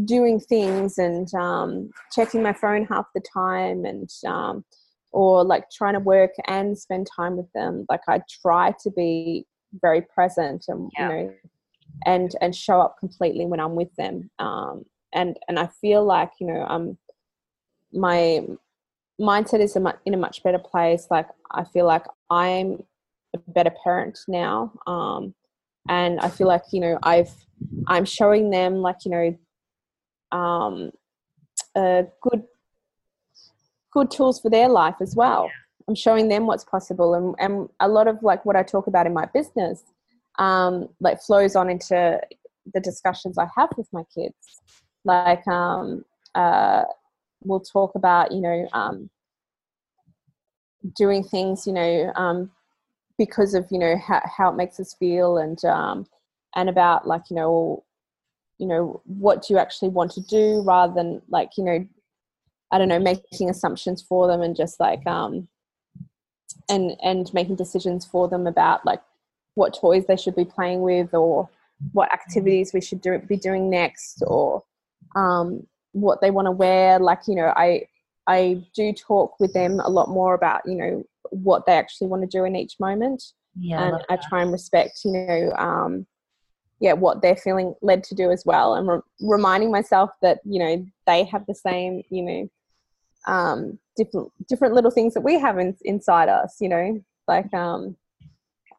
doing 0.04 0.40
things 0.40 0.98
and 0.98 1.32
um, 1.34 1.90
checking 2.12 2.42
my 2.42 2.52
phone 2.52 2.84
half 2.84 3.06
the 3.14 3.22
time 3.32 3.84
and 3.84 4.10
um, 4.26 4.64
or 5.12 5.44
like 5.44 5.64
trying 5.70 5.94
to 5.94 6.00
work 6.00 6.32
and 6.48 6.76
spend 6.76 7.06
time 7.16 7.36
with 7.36 7.50
them. 7.54 7.86
Like 7.88 8.02
i 8.08 8.20
try 8.42 8.74
to 8.82 8.90
be 8.90 9.46
very 9.72 10.02
present 10.02 10.64
and 10.68 10.90
Yeah. 10.96 11.08
you 11.10 11.14
know 11.26 11.34
and 12.04 12.34
and 12.40 12.54
show 12.54 12.80
up 12.80 12.96
completely 12.98 13.46
when 13.46 13.60
i'm 13.60 13.74
with 13.74 13.94
them. 13.96 14.30
Um 14.38 14.84
and 15.12 15.38
and 15.48 15.58
i 15.58 15.66
feel 15.66 16.04
like 16.04 16.32
you 16.40 16.46
know 16.46 16.64
um 16.68 16.98
my 17.92 18.46
mindset 19.20 19.60
is 19.60 19.76
a 19.76 19.94
in 20.04 20.14
a 20.14 20.18
much 20.18 20.42
better 20.42 20.58
place. 20.58 21.06
Like 21.10 21.28
i 21.52 21.64
feel 21.64 21.86
like 21.86 22.04
i'm 22.30 22.82
a 23.34 23.38
better 23.48 23.72
parent 23.82 24.18
now. 24.28 24.72
Um 24.86 25.34
and 25.88 26.18
i 26.20 26.28
feel 26.28 26.48
like 26.48 26.62
you 26.72 26.80
know 26.80 26.98
i've 27.04 27.30
i'm 27.86 28.04
showing 28.04 28.50
them 28.50 28.78
like 28.78 28.96
you 29.04 29.10
know 29.10 30.36
um 30.36 30.90
uh, 31.76 32.02
good 32.20 32.42
good 33.92 34.10
tools 34.10 34.40
for 34.40 34.50
their 34.50 34.68
life 34.68 34.96
as 35.00 35.14
well 35.14 35.50
i'm 35.88 35.94
showing 35.94 36.28
them 36.28 36.46
what's 36.46 36.64
possible. 36.64 37.14
And, 37.14 37.34
and 37.38 37.68
a 37.80 37.88
lot 37.88 38.08
of 38.08 38.22
like 38.22 38.44
what 38.44 38.56
i 38.56 38.62
talk 38.62 38.86
about 38.86 39.06
in 39.06 39.14
my 39.14 39.26
business 39.26 39.82
um 40.38 40.88
like 41.00 41.20
flows 41.20 41.56
on 41.56 41.70
into 41.70 42.20
the 42.74 42.80
discussions 42.80 43.38
i 43.38 43.46
have 43.56 43.70
with 43.76 43.88
my 43.92 44.02
kids. 44.14 44.34
Like 45.04 45.46
um 45.46 46.04
uh 46.34 46.82
we'll 47.44 47.60
talk 47.60 47.94
about 47.94 48.32
you 48.32 48.40
know 48.40 48.68
um 48.72 49.08
doing 50.94 51.22
things 51.24 51.66
you 51.66 51.72
know 51.72 52.12
um 52.16 52.50
because 53.18 53.54
of 53.54 53.66
you 53.70 53.78
know 53.78 53.96
how, 53.96 54.22
how 54.24 54.50
it 54.50 54.56
makes 54.56 54.78
us 54.78 54.94
feel 54.98 55.38
and 55.38 55.64
um 55.64 56.06
and 56.54 56.68
about 56.68 57.06
like 57.06 57.22
you 57.30 57.36
know 57.36 57.84
you 58.58 58.66
know 58.66 59.00
what 59.04 59.42
do 59.42 59.54
you 59.54 59.58
actually 59.58 59.88
want 59.88 60.10
to 60.10 60.20
do 60.22 60.62
rather 60.66 60.92
than 60.94 61.20
like 61.28 61.50
you 61.56 61.64
know 61.64 61.86
i 62.72 62.78
don't 62.78 62.88
know 62.88 62.98
making 62.98 63.50
assumptions 63.50 64.02
for 64.02 64.26
them 64.26 64.42
and 64.42 64.56
just 64.56 64.78
like 64.80 65.06
um 65.06 65.48
and 66.68 66.96
and 67.02 67.32
making 67.32 67.56
decisions 67.56 68.04
for 68.04 68.28
them 68.28 68.46
about 68.46 68.84
like 68.84 69.00
what 69.54 69.78
toys 69.78 70.04
they 70.06 70.16
should 70.16 70.36
be 70.36 70.44
playing 70.44 70.82
with 70.82 71.14
or 71.14 71.48
what 71.92 72.12
activities 72.12 72.72
we 72.72 72.80
should 72.80 73.00
do, 73.00 73.18
be 73.18 73.36
doing 73.36 73.68
next 73.70 74.22
or 74.26 74.62
um, 75.14 75.66
what 75.92 76.20
they 76.20 76.30
want 76.30 76.46
to 76.46 76.52
wear. 76.52 76.98
Like 76.98 77.22
you 77.26 77.34
know 77.34 77.52
i 77.56 77.86
i 78.26 78.62
do 78.74 78.92
talk 78.92 79.38
with 79.38 79.52
them 79.52 79.80
a 79.80 79.88
lot 79.88 80.08
more 80.08 80.34
about 80.34 80.60
you 80.66 80.74
know 80.74 81.04
what 81.30 81.66
they 81.66 81.72
actually 81.72 82.08
want 82.08 82.22
to 82.22 82.38
do 82.38 82.44
in 82.44 82.56
each 82.56 82.78
moment. 82.78 83.22
Yeah, 83.58 83.80
I 83.80 83.82
and 83.84 83.92
love 83.92 84.02
I 84.10 84.16
try 84.16 84.42
and 84.42 84.52
respect, 84.52 85.00
you 85.04 85.12
know, 85.12 85.52
um, 85.56 86.06
yeah, 86.80 86.92
what 86.92 87.22
they're 87.22 87.36
feeling 87.36 87.74
led 87.80 88.04
to 88.04 88.14
do 88.14 88.30
as 88.30 88.44
well, 88.44 88.74
and 88.74 88.88
re- 88.88 89.00
reminding 89.20 89.70
myself 89.70 90.10
that 90.22 90.40
you 90.44 90.58
know 90.58 90.86
they 91.06 91.24
have 91.24 91.46
the 91.46 91.54
same, 91.54 92.02
you 92.10 92.22
know, 92.22 93.32
um, 93.32 93.78
different 93.96 94.32
different 94.48 94.74
little 94.74 94.90
things 94.90 95.14
that 95.14 95.22
we 95.22 95.38
have 95.38 95.58
in, 95.58 95.76
inside 95.82 96.28
us, 96.28 96.56
you 96.60 96.68
know, 96.68 97.00
like 97.26 97.52
um, 97.54 97.96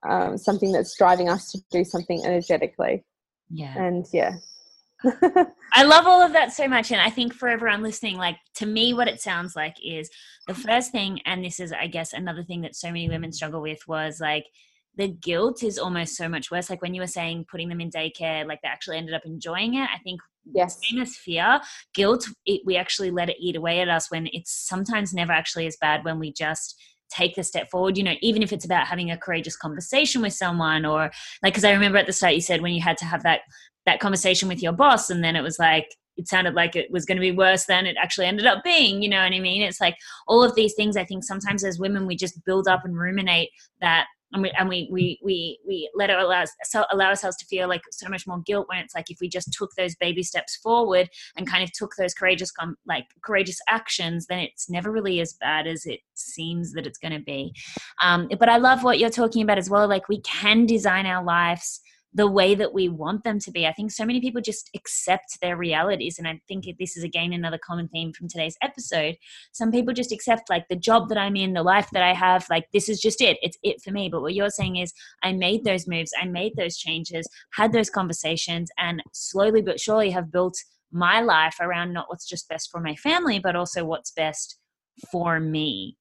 um, 0.08 0.38
something 0.38 0.72
that's 0.72 0.98
driving 0.98 1.30
us 1.30 1.52
to 1.52 1.60
do 1.72 1.84
something 1.84 2.24
energetically. 2.26 3.04
Yeah. 3.50 3.78
And 3.78 4.06
yeah. 4.14 4.36
I 5.74 5.84
love 5.84 6.08
all 6.08 6.22
of 6.22 6.34
that 6.34 6.54
so 6.54 6.68
much. 6.68 6.92
And 6.92 7.00
I 7.00 7.10
think 7.10 7.34
for 7.34 7.48
everyone 7.48 7.84
listening, 7.84 8.18
like 8.18 8.38
to 8.56 8.66
me, 8.66 8.94
what 8.94 9.08
it 9.08 9.22
sounds 9.22 9.56
like 9.56 9.76
is 9.84 10.10
the 10.48 10.56
first 10.56 10.92
thing, 10.92 11.22
and 11.26 11.44
this 11.44 11.60
is, 11.60 11.72
I 11.72 11.88
guess, 11.88 12.14
another 12.14 12.44
thing 12.44 12.62
that 12.62 12.76
so 12.76 12.88
many 12.88 13.08
women 13.08 13.32
struggle 13.32 13.62
with 13.62 13.80
was 13.88 14.20
like 14.20 14.46
the 14.96 15.08
guilt 15.08 15.62
is 15.62 15.78
almost 15.78 16.16
so 16.16 16.28
much 16.28 16.50
worse. 16.50 16.70
Like 16.70 16.82
when 16.82 16.96
you 16.96 17.02
were 17.02 17.08
saying 17.08 17.46
putting 17.50 17.70
them 17.70 17.82
in 17.82 17.92
daycare, 17.92 18.48
like 18.48 18.62
they 18.62 18.68
actually 18.68 18.98
ended 18.98 19.14
up 19.14 19.26
enjoying 19.26 19.76
it. 19.76 19.88
I 19.94 20.00
think 20.04 20.20
yes. 20.54 20.80
as 21.00 21.16
fear, 21.16 21.60
guilt, 21.94 22.28
it, 22.46 22.62
we 22.66 22.76
actually 22.76 23.12
let 23.12 23.30
it 23.30 23.38
eat 23.40 23.56
away 23.56 23.80
at 23.80 23.90
us 23.90 24.12
when 24.12 24.28
it's 24.34 24.52
sometimes 24.52 25.14
never 25.14 25.32
actually 25.32 25.68
as 25.68 25.78
bad 25.80 26.04
when 26.06 26.20
we 26.20 26.32
just 26.32 26.76
take 27.10 27.36
the 27.36 27.44
step 27.44 27.70
forward 27.70 27.98
you 27.98 28.04
know 28.04 28.16
even 28.22 28.44
if 28.44 28.52
it's 28.52 28.66
about 28.66 28.86
having 28.86 29.10
a 29.10 29.18
courageous 29.18 29.56
conversation 29.56 30.22
with 30.22 30.34
someone 30.34 30.86
or 30.86 31.10
like 31.42 31.54
because 31.54 31.64
i 31.64 31.72
remember 31.72 31.98
at 31.98 32.06
the 32.06 32.12
start 32.12 32.34
you 32.34 32.42
said 32.42 32.62
when 32.62 32.74
you 32.74 32.82
had 32.82 32.98
to 32.98 33.06
have 33.06 33.24
that 33.24 33.42
that 33.86 34.02
conversation 34.02 34.50
with 34.50 34.62
your 34.62 34.74
boss 34.74 35.10
and 35.10 35.24
then 35.24 35.36
it 35.36 35.42
was 35.42 35.58
like 35.58 35.88
it 36.18 36.28
sounded 36.28 36.56
like 36.56 36.76
it 36.76 36.92
was 36.92 37.06
going 37.06 37.16
to 37.16 37.22
be 37.22 37.32
worse 37.32 37.66
than 37.66 37.86
it 37.86 37.96
actually 38.02 38.26
ended 38.26 38.46
up 38.46 38.64
being 38.64 39.02
you 39.02 39.10
know 39.10 39.24
what 39.24 39.32
i 39.32 39.40
mean 39.40 39.62
it's 39.62 39.80
like 39.80 39.96
all 40.28 40.44
of 40.44 40.54
these 40.56 40.74
things 40.74 40.98
i 40.98 41.04
think 41.04 41.24
sometimes 41.24 41.64
as 41.64 41.80
women 41.80 42.06
we 42.06 42.16
just 42.16 42.44
build 42.44 42.68
up 42.68 42.84
and 42.84 42.98
ruminate 42.98 43.50
that 43.80 44.08
and 44.34 44.42
we 44.42 44.52
and 44.52 44.68
we 44.68 44.90
we 44.92 45.20
we, 45.24 45.60
we 45.66 45.90
let 45.96 46.10
it 46.10 46.18
allow, 46.18 46.44
so 46.64 46.84
allow 46.92 47.08
ourselves 47.08 47.38
to 47.38 47.46
feel 47.46 47.68
like 47.68 47.82
so 47.92 48.10
much 48.10 48.28
more 48.28 48.40
guilt 48.40 48.68
when 48.68 48.80
it's 48.80 48.96
like 48.96 49.10
if 49.10 49.18
we 49.22 49.30
just 49.30 49.54
took 49.54 49.72
those 49.76 49.96
baby 49.96 50.24
steps 50.24 50.56
forward 50.58 51.10
and 51.36 51.48
kind 51.48 51.64
of 51.64 51.72
took 51.72 51.96
those 51.98 52.14
courageous 52.14 52.52
like 52.86 53.06
courageous 53.24 53.60
actions 53.70 54.28
then 54.28 54.40
it's 54.40 54.70
never 54.70 54.92
really 54.92 55.20
as 55.22 55.34
bad 55.34 55.68
as 55.68 55.86
it 55.86 56.00
seems 56.14 56.74
that 56.74 56.86
it's 56.86 56.98
going 56.98 57.14
to 57.14 57.20
be. 57.20 57.54
Um, 58.04 58.30
but 58.40 58.50
i 58.50 58.58
love 58.58 58.84
what 58.84 59.00
you're 59.00 59.10
talking 59.10 59.44
about 59.44 59.58
as 59.58 59.70
well 59.70 59.88
like 59.88 60.10
we 60.10 60.22
can 60.22 60.66
design 60.66 61.06
our 61.06 61.24
lives 61.24 61.82
the 62.14 62.30
way 62.30 62.56
that 62.56 62.74
we 62.74 62.90
want 62.90 63.24
them 63.24 63.40
to 63.40 63.52
be. 63.52 63.68
I 63.68 63.74
think 63.74 63.92
so 63.92 64.06
many 64.06 64.22
people 64.22 64.42
just 64.42 64.70
accept 64.76 65.40
their 65.42 65.58
realities. 65.58 66.18
And 66.18 66.28
I 66.28 66.40
think 66.48 66.66
this 66.80 66.98
is 66.98 67.04
again 67.04 67.34
another 67.34 67.60
common 67.64 67.88
theme 67.90 68.14
from 68.14 68.28
today's 68.28 68.58
episode. 68.62 69.18
Some 69.52 69.72
people 69.72 69.94
just 69.94 70.12
accept 70.12 70.50
like 70.50 70.68
the 70.68 70.76
job 70.76 71.10
that 71.10 71.18
I'm 71.18 71.36
in, 71.36 71.54
the 71.54 71.64
life 71.64 71.90
that 71.92 72.04
I 72.04 72.14
have, 72.14 72.48
like 72.50 72.68
this 72.74 72.90
is 72.90 73.00
just 73.00 73.22
it. 73.22 73.38
It's 73.42 73.58
it 73.62 73.82
for 73.84 73.92
me. 73.92 74.10
But 74.10 74.22
what 74.22 74.34
you're 74.34 74.50
saying 74.50 74.78
is 74.78 74.94
I 75.24 75.34
made 75.34 75.64
those 75.64 75.88
moves, 75.88 76.12
I 76.20 76.26
made 76.26 76.56
those 76.56 76.78
changes, 76.78 77.28
had 77.54 77.74
those 77.74 77.90
conversations, 77.90 78.70
and 78.78 79.04
slowly 79.14 79.62
but 79.62 79.80
surely 79.80 80.10
have 80.12 80.32
built 80.32 80.58
my 80.92 81.20
life 81.22 81.58
around 81.60 81.94
not 81.94 82.10
what's 82.10 82.28
just 82.28 82.48
best 82.48 82.72
for 82.72 82.80
my 82.80 82.96
family, 82.96 83.40
but 83.40 83.56
also 83.56 83.84
what's 83.84 84.12
best 84.12 84.58
for 85.12 85.40
me 85.40 85.98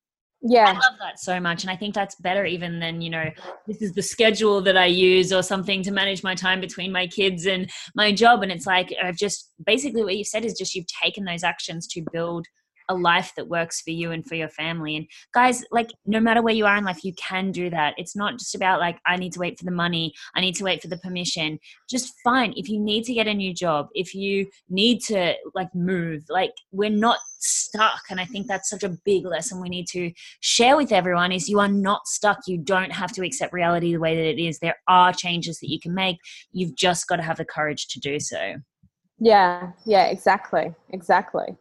yeah. 0.49 0.69
I 0.69 0.73
love 0.73 0.99
that 1.01 1.19
so 1.19 1.41
much 1.41 1.65
and 1.65 1.71
i 1.71 1.77
think 1.77 1.95
that's 1.95 2.15
better 2.17 2.45
even 2.45 2.79
than 2.79 3.01
you 3.01 3.11
know 3.11 3.31
this 3.67 3.83
is 3.83 3.93
the 3.93 4.03
schedule 4.03 4.61
that 4.63 4.77
i 4.77 4.87
use 4.87 5.33
or 5.33 5.43
something 5.43 5.83
to 5.83 5.91
manage 5.91 6.23
my 6.23 6.35
time 6.35 6.61
between 6.61 6.93
my 6.93 7.07
kids 7.07 7.47
and 7.47 7.71
my 7.95 8.13
job 8.13 8.43
and 8.43 8.53
it's 8.53 8.67
like 8.67 8.95
i've 9.03 9.17
just 9.17 9.51
basically 9.65 10.05
what 10.05 10.17
you've 10.17 10.27
said 10.27 10.45
is 10.45 10.55
just 10.55 10.75
you've 10.75 10.87
taken 11.03 11.25
those 11.25 11.45
actions 11.45 11.87
to 11.89 12.05
build 12.13 12.47
a 12.89 12.95
life 12.95 13.33
that 13.37 13.49
works 13.49 13.81
for 13.81 13.91
you 13.91 14.13
and 14.13 14.27
for 14.27 14.35
your 14.35 14.49
family. 14.49 14.97
And 14.97 15.07
guys, 15.35 15.65
like 15.71 15.91
no 16.05 16.21
matter 16.21 16.43
where 16.43 16.55
you 16.55 16.67
are 16.67 16.77
in 16.77 16.85
life, 16.85 17.05
you 17.05 17.15
can 17.15 17.53
do 17.53 17.71
that. 17.71 17.95
It's 17.97 18.17
not 18.17 18.39
just 18.39 18.55
about 18.55 18.81
like, 18.81 18.99
I 19.07 19.17
need 19.17 19.33
to 19.33 19.41
wait 19.41 19.59
for 19.59 19.65
the 19.65 19.71
money, 19.71 20.15
I 20.35 20.41
need 20.41 20.55
to 20.57 20.65
wait 20.65 20.83
for 20.83 20.89
the 20.89 20.99
permission. 20.99 21.59
Just 21.89 22.15
fine. 22.23 22.53
If 22.57 22.69
you 22.69 22.81
need 22.81 23.05
to 23.05 23.15
get 23.15 23.27
a 23.27 23.35
new 23.35 23.53
job, 23.55 23.89
if 23.95 24.15
you 24.15 24.49
need 24.69 25.01
to 25.03 25.35
like 25.55 25.75
move, 25.75 26.25
like 26.29 26.53
we're 26.73 26.91
not 26.91 27.19
stuck. 27.39 28.03
And 28.11 28.21
I 28.21 28.25
think 28.25 28.47
that's 28.47 28.71
such 28.71 28.83
a 28.83 28.97
big 29.05 29.25
lesson 29.25 29.61
we 29.61 29.69
need 29.69 29.87
to 29.89 30.13
share 30.41 30.77
with 30.77 30.93
everyone 30.93 31.33
is 31.33 31.49
you 31.49 31.61
are 31.61 31.69
not 31.69 32.07
stuck. 32.07 32.39
You 32.47 32.59
don't 32.59 32.93
have 32.93 33.13
to 33.13 33.25
accept 33.25 33.53
reality 33.53 33.93
the 33.93 34.01
way 34.01 34.17
that 34.17 34.29
it 34.29 34.43
is. 34.43 34.59
There 34.59 34.77
are 34.89 35.13
changes 35.13 35.59
that 35.61 35.71
you 35.71 35.81
can 35.81 35.95
make. 35.95 36.19
You've 36.53 36.75
just 36.75 37.07
got 37.07 37.17
to 37.17 37.23
have 37.23 37.37
the 37.37 37.45
courage 37.45 37.89
to 37.89 38.01
do 38.01 38.19
so. 38.21 38.57
Yeah, 39.19 39.73
yeah, 39.87 40.07
exactly. 40.07 40.75
Exactly. 40.91 41.57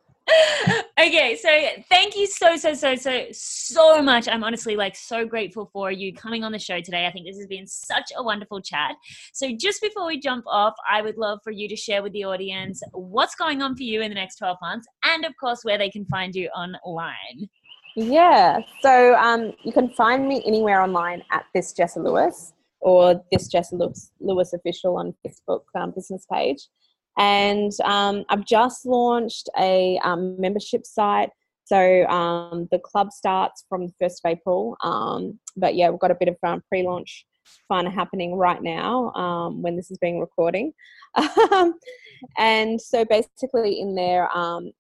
Okay, 1.00 1.38
so 1.40 1.50
thank 1.90 2.16
you 2.16 2.26
so, 2.26 2.58
so, 2.58 2.74
so, 2.74 2.96
so, 2.96 3.26
so 3.32 4.02
much. 4.02 4.28
I'm 4.28 4.44
honestly 4.44 4.76
like 4.76 4.96
so 4.96 5.26
grateful 5.26 5.70
for 5.72 5.92
you 5.92 6.14
coming 6.14 6.44
on 6.44 6.52
the 6.52 6.60
show 6.60 6.82
today. 6.82 7.06
I 7.06 7.12
think 7.12 7.28
this 7.28 7.38
has 7.38 7.48
been 7.48 7.68
such 7.68 8.12
a 8.18 8.24
wonderful 8.24 8.62
chat. 8.62 8.96
So, 9.34 9.52
just 9.56 9.82
before 9.82 10.08
we 10.08 10.20
jump 10.20 10.46
off, 10.48 10.74
I 10.90 11.02
would 11.02 11.18
love 11.18 11.40
for 11.44 11.52
you 11.52 11.68
to 11.70 11.76
share 11.76 12.02
with 12.02 12.14
the 12.14 12.24
audience 12.24 12.82
what's 12.94 13.36
going 13.36 13.62
on 13.62 13.76
for 13.76 13.84
you 13.84 14.02
in 14.02 14.10
the 14.10 14.16
next 14.16 14.38
12 14.38 14.58
months 14.62 14.88
and, 15.04 15.26
of 15.26 15.34
course, 15.40 15.64
where 15.64 15.78
they 15.78 15.90
can 15.90 16.06
find 16.06 16.34
you 16.34 16.50
online. 16.50 17.48
Yeah, 17.96 18.60
so 18.82 19.16
um, 19.16 19.54
you 19.64 19.72
can 19.72 19.90
find 19.90 20.28
me 20.28 20.44
anywhere 20.46 20.82
online 20.82 21.24
at 21.32 21.46
this 21.54 21.74
Jessa 21.74 22.04
Lewis 22.04 22.54
or 22.82 23.24
this 23.32 23.54
Jessa 23.54 23.74
Lewis, 23.74 24.12
Lewis 24.20 24.54
official 24.54 24.98
on 24.98 25.14
Facebook 25.26 25.62
um, 25.76 25.92
business 25.92 26.26
page. 26.32 26.68
And 27.18 27.72
um, 27.84 28.26
I've 28.30 28.46
just 28.46 28.86
launched 28.86 29.50
a 29.58 30.00
um, 30.04 30.40
membership 30.40 30.86
site. 30.86 31.30
So 31.66 32.06
um, 32.08 32.68
the 32.72 32.80
club 32.80 33.12
starts 33.12 33.66
from 33.68 33.88
the 33.88 33.94
1st 34.02 34.20
of 34.24 34.32
April. 34.32 34.78
Um, 34.84 35.40
but 35.56 35.76
yeah, 35.76 35.90
we've 35.90 36.00
got 36.00 36.12
a 36.12 36.16
bit 36.16 36.28
of 36.28 36.36
um, 36.44 36.62
pre 36.70 36.84
launch 36.84 37.26
fun 37.68 37.86
happening 37.86 38.36
right 38.36 38.62
now 38.62 39.12
um, 39.14 39.62
when 39.62 39.76
this 39.76 39.92
is 39.92 39.98
being 39.98 40.20
recording. 40.20 40.74
and 42.38 42.82
so 42.82 43.06
basically 43.06 43.80
in 43.80 43.96
there, 43.96 44.28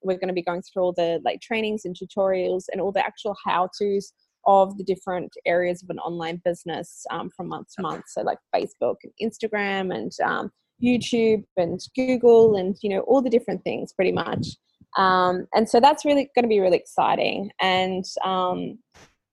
we're 0.03 0.17
going 0.17 0.27
to 0.27 0.33
be 0.33 0.41
going 0.41 0.61
through 0.61 0.83
all 0.83 0.93
the 0.93 1.21
like 1.23 1.41
trainings 1.41 1.85
and 1.85 1.95
tutorials 1.95 2.65
and 2.71 2.81
all 2.81 2.91
the 2.91 3.05
actual 3.05 3.35
how 3.45 3.69
to's 3.79 4.13
of 4.47 4.77
the 4.77 4.83
different 4.83 5.33
areas 5.45 5.81
of 5.81 5.89
an 5.89 5.99
online 5.99 6.41
business 6.45 7.05
um, 7.11 7.29
from 7.35 7.49
month 7.49 7.67
to 7.75 7.81
month. 7.81 8.05
So, 8.07 8.21
like 8.21 8.37
Facebook 8.53 8.95
and 9.03 9.13
Instagram 9.21 9.95
and 9.95 10.11
um, 10.23 10.51
YouTube 10.83 11.43
and 11.57 11.79
Google 11.95 12.55
and 12.55 12.75
you 12.81 12.89
know 12.89 13.01
all 13.01 13.21
the 13.21 13.29
different 13.29 13.63
things 13.63 13.93
pretty 13.93 14.11
much. 14.11 14.47
Um, 14.97 15.47
and 15.53 15.67
so 15.69 15.79
that's 15.79 16.05
really 16.05 16.29
going 16.35 16.43
to 16.43 16.49
be 16.49 16.59
really 16.59 16.77
exciting. 16.77 17.51
And 17.61 18.05
um, 18.23 18.79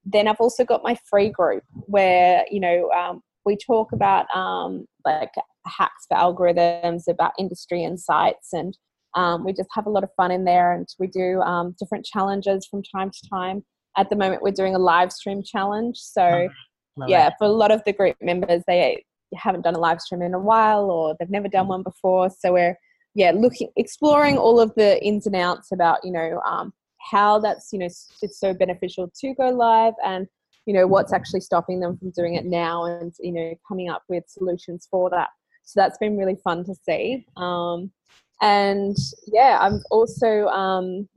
then 0.05 0.27
I've 0.27 0.41
also 0.41 0.65
got 0.65 0.83
my 0.83 0.97
free 1.09 1.29
group 1.29 1.63
where 1.73 2.45
you 2.51 2.61
know 2.61 2.91
um, 2.91 3.23
we 3.45 3.57
talk 3.57 3.93
about 3.93 4.27
um, 4.35 4.87
like 5.05 5.33
hacks 5.67 6.07
for 6.09 6.17
algorithms, 6.17 7.03
about 7.09 7.33
industry 7.39 7.85
insights, 7.85 8.53
and 8.53 8.77
um, 9.15 9.45
we 9.45 9.53
just 9.53 9.69
have 9.75 9.87
a 9.87 9.91
lot 9.91 10.05
of 10.05 10.11
fun 10.17 10.31
in 10.31 10.45
there. 10.45 10.73
And 10.73 10.89
we 10.99 11.07
do 11.07 11.41
um, 11.43 11.75
different 11.79 12.05
challenges 12.05 12.67
from 12.71 12.83
time 12.83 13.11
to 13.11 13.29
time. 13.29 13.65
At 13.97 14.09
the 14.09 14.17
moment, 14.17 14.43
we're 14.43 14.53
doing 14.53 14.75
a 14.75 14.81
live 14.81 15.13
stream 15.13 15.43
challenge. 15.43 15.97
So. 15.99 16.49
Love 16.95 17.09
yeah, 17.09 17.29
it. 17.29 17.33
for 17.39 17.47
a 17.47 17.51
lot 17.51 17.71
of 17.71 17.81
the 17.87 17.93
group 17.95 18.17
members, 18.21 18.63
they 18.67 19.03
haven't 19.37 19.63
done 19.63 19.75
a 19.75 19.79
live 19.79 20.01
stream 20.01 20.23
in 20.23 20.35
a 20.35 20.39
while 20.39 20.91
or 20.91 21.17
they've 21.19 21.31
never 21.31 21.49
done 21.49 21.69
one 21.69 21.83
before. 21.83 22.31
So 22.31 22.53
we're 22.53 22.79
yeah 23.15 23.33
looking 23.33 23.69
exploring 23.77 24.39
all 24.39 24.59
of 24.59 24.75
the 24.75 25.03
ins 25.05 25.27
and 25.27 25.37
outs 25.37 25.71
about 25.71 25.99
you 26.03 26.13
know 26.13 26.41
um, 26.47 26.73
how 26.99 27.39
that's 27.39 27.73
you 27.73 27.79
know 27.79 27.87
it's 27.87 28.39
so 28.39 28.55
beneficial 28.55 29.11
to 29.21 29.35
go 29.35 29.51
live 29.51 29.95
and 30.05 30.27
you 30.67 30.73
know 30.73 30.87
what's 30.87 31.13
actually 31.13 31.41
stopping 31.41 31.81
them 31.81 31.97
from 31.99 32.11
doing 32.11 32.35
it 32.35 32.47
now 32.47 32.85
and 32.85 33.13
you 33.21 33.33
know 33.33 33.55
coming 33.67 33.89
up 33.89 34.03
with 34.09 34.25
solutions 34.29 34.87
for 34.91 35.11
that. 35.11 35.29
So 35.65 35.81
that's 35.81 35.99
been 35.99 36.17
really 36.17 36.37
fun 36.43 36.65
to 36.65 36.75
see. 36.75 37.25
Um, 37.37 37.93
and 38.41 38.97
yeah, 39.29 39.59
I've 39.61 39.81
also 39.91 40.47
um, 40.49 41.09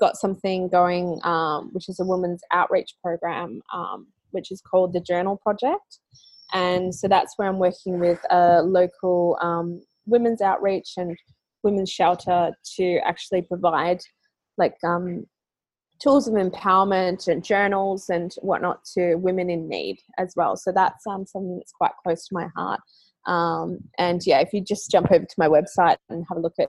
got 0.00 0.16
something 0.16 0.68
going, 0.68 1.20
um, 1.22 1.70
which 1.72 1.88
is 1.88 2.00
a 2.00 2.04
women's 2.04 2.42
outreach 2.52 2.94
program, 3.02 3.62
um, 3.72 4.08
which 4.32 4.50
is 4.50 4.60
called 4.60 4.92
the 4.92 5.00
Journal 5.00 5.36
Project. 5.36 6.00
And 6.52 6.94
so 6.94 7.08
that's 7.08 7.34
where 7.36 7.48
I'm 7.48 7.58
working 7.58 7.98
with 7.98 8.20
a 8.30 8.62
local 8.62 9.38
um, 9.40 9.82
women's 10.06 10.40
outreach 10.40 10.92
and 10.96 11.16
women's 11.62 11.90
shelter 11.90 12.52
to 12.76 12.98
actually 13.04 13.42
provide 13.42 14.00
like 14.58 14.76
um, 14.84 15.24
tools 16.02 16.28
of 16.28 16.34
empowerment 16.34 17.28
and 17.28 17.44
journals 17.44 18.08
and 18.08 18.34
whatnot 18.42 18.84
to 18.94 19.16
women 19.16 19.50
in 19.50 19.68
need 19.68 19.98
as 20.18 20.34
well. 20.36 20.56
So 20.56 20.70
that's 20.72 21.06
um, 21.06 21.26
something 21.26 21.56
that's 21.56 21.72
quite 21.72 21.92
close 22.02 22.26
to 22.26 22.34
my 22.34 22.48
heart. 22.54 22.80
Um, 23.26 23.78
and 23.98 24.20
yeah, 24.26 24.40
if 24.40 24.52
you 24.52 24.60
just 24.60 24.90
jump 24.90 25.10
over 25.10 25.24
to 25.24 25.34
my 25.38 25.48
website 25.48 25.96
and 26.10 26.24
have 26.28 26.38
a 26.38 26.40
look 26.40 26.54
at 26.60 26.68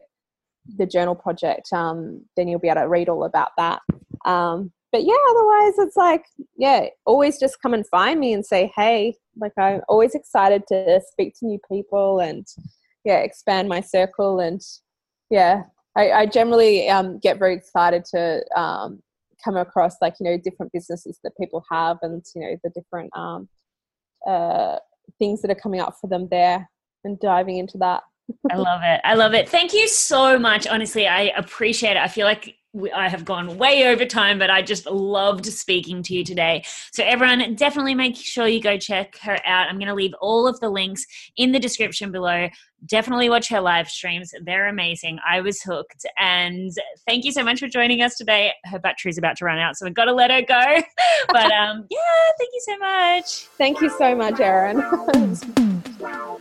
the 0.77 0.85
journal 0.85 1.15
project, 1.15 1.71
um, 1.73 2.25
then 2.37 2.47
you'll 2.47 2.59
be 2.59 2.69
able 2.69 2.81
to 2.81 2.87
read 2.87 3.09
all 3.09 3.25
about 3.25 3.49
that. 3.57 3.81
Um, 4.25 4.71
but 4.95 5.03
yeah, 5.03 5.13
otherwise 5.29 5.73
it's 5.79 5.97
like, 5.97 6.23
yeah, 6.55 6.85
always 7.05 7.37
just 7.37 7.61
come 7.61 7.73
and 7.73 7.85
find 7.87 8.17
me 8.17 8.31
and 8.31 8.45
say, 8.45 8.71
hey, 8.77 9.17
like 9.35 9.51
I'm 9.57 9.81
always 9.89 10.15
excited 10.15 10.63
to 10.69 11.01
speak 11.11 11.33
to 11.39 11.45
new 11.45 11.59
people 11.69 12.21
and 12.21 12.47
yeah, 13.03 13.17
expand 13.17 13.67
my 13.67 13.81
circle. 13.81 14.39
And 14.39 14.61
yeah, 15.29 15.63
I, 15.97 16.11
I 16.11 16.25
generally 16.27 16.87
um, 16.87 17.19
get 17.19 17.39
very 17.39 17.55
excited 17.55 18.05
to 18.11 18.41
um, 18.55 19.03
come 19.43 19.57
across 19.57 19.97
like, 20.01 20.13
you 20.21 20.23
know, 20.23 20.37
different 20.41 20.71
businesses 20.71 21.19
that 21.25 21.33
people 21.37 21.65
have 21.69 21.97
and, 22.01 22.23
you 22.33 22.41
know, 22.43 22.55
the 22.63 22.69
different 22.69 23.09
um, 23.17 23.49
uh, 24.25 24.77
things 25.19 25.41
that 25.41 25.51
are 25.51 25.55
coming 25.55 25.81
up 25.81 25.95
for 25.99 26.07
them 26.07 26.29
there 26.31 26.69
and 27.03 27.19
diving 27.19 27.57
into 27.57 27.77
that. 27.79 28.01
I 28.49 28.55
love 28.55 28.79
it. 28.81 29.01
I 29.03 29.15
love 29.15 29.33
it. 29.33 29.49
Thank 29.49 29.73
you 29.73 29.89
so 29.89 30.39
much. 30.39 30.67
Honestly, 30.67 31.05
I 31.05 31.33
appreciate 31.35 31.97
it. 31.97 31.97
I 31.97 32.07
feel 32.07 32.25
like 32.25 32.55
I 32.93 33.09
have 33.09 33.25
gone 33.25 33.57
way 33.57 33.87
over 33.87 34.05
time, 34.05 34.39
but 34.39 34.49
I 34.49 34.61
just 34.61 34.85
loved 34.85 35.45
speaking 35.45 36.03
to 36.03 36.13
you 36.13 36.23
today. 36.23 36.63
So, 36.91 37.03
everyone, 37.03 37.55
definitely 37.55 37.95
make 37.95 38.15
sure 38.15 38.47
you 38.47 38.61
go 38.61 38.77
check 38.77 39.17
her 39.19 39.37
out. 39.45 39.67
I'm 39.67 39.77
going 39.77 39.87
to 39.87 39.93
leave 39.93 40.13
all 40.21 40.47
of 40.47 40.59
the 40.59 40.69
links 40.69 41.05
in 41.37 41.51
the 41.51 41.59
description 41.59 42.11
below. 42.11 42.49
Definitely 42.87 43.29
watch 43.29 43.49
her 43.49 43.61
live 43.61 43.89
streams. 43.89 44.31
They're 44.43 44.67
amazing. 44.67 45.19
I 45.27 45.41
was 45.41 45.61
hooked. 45.61 46.05
And 46.19 46.71
thank 47.07 47.25
you 47.25 47.31
so 47.31 47.43
much 47.43 47.59
for 47.59 47.67
joining 47.67 48.01
us 48.01 48.15
today. 48.15 48.51
Her 48.65 48.79
battery's 48.79 49.17
about 49.17 49.37
to 49.37 49.45
run 49.45 49.57
out, 49.57 49.77
so 49.77 49.85
we've 49.85 49.93
got 49.93 50.05
to 50.05 50.13
let 50.13 50.31
her 50.31 50.41
go. 50.41 50.81
but 51.29 51.51
um, 51.51 51.85
yeah, 51.89 51.97
thank 52.37 52.51
you 52.53 52.61
so 52.61 52.77
much. 52.77 53.45
Thank 53.57 53.81
you 53.81 53.89
so 53.89 54.15
much, 54.15 54.39
Erin. 54.39 54.83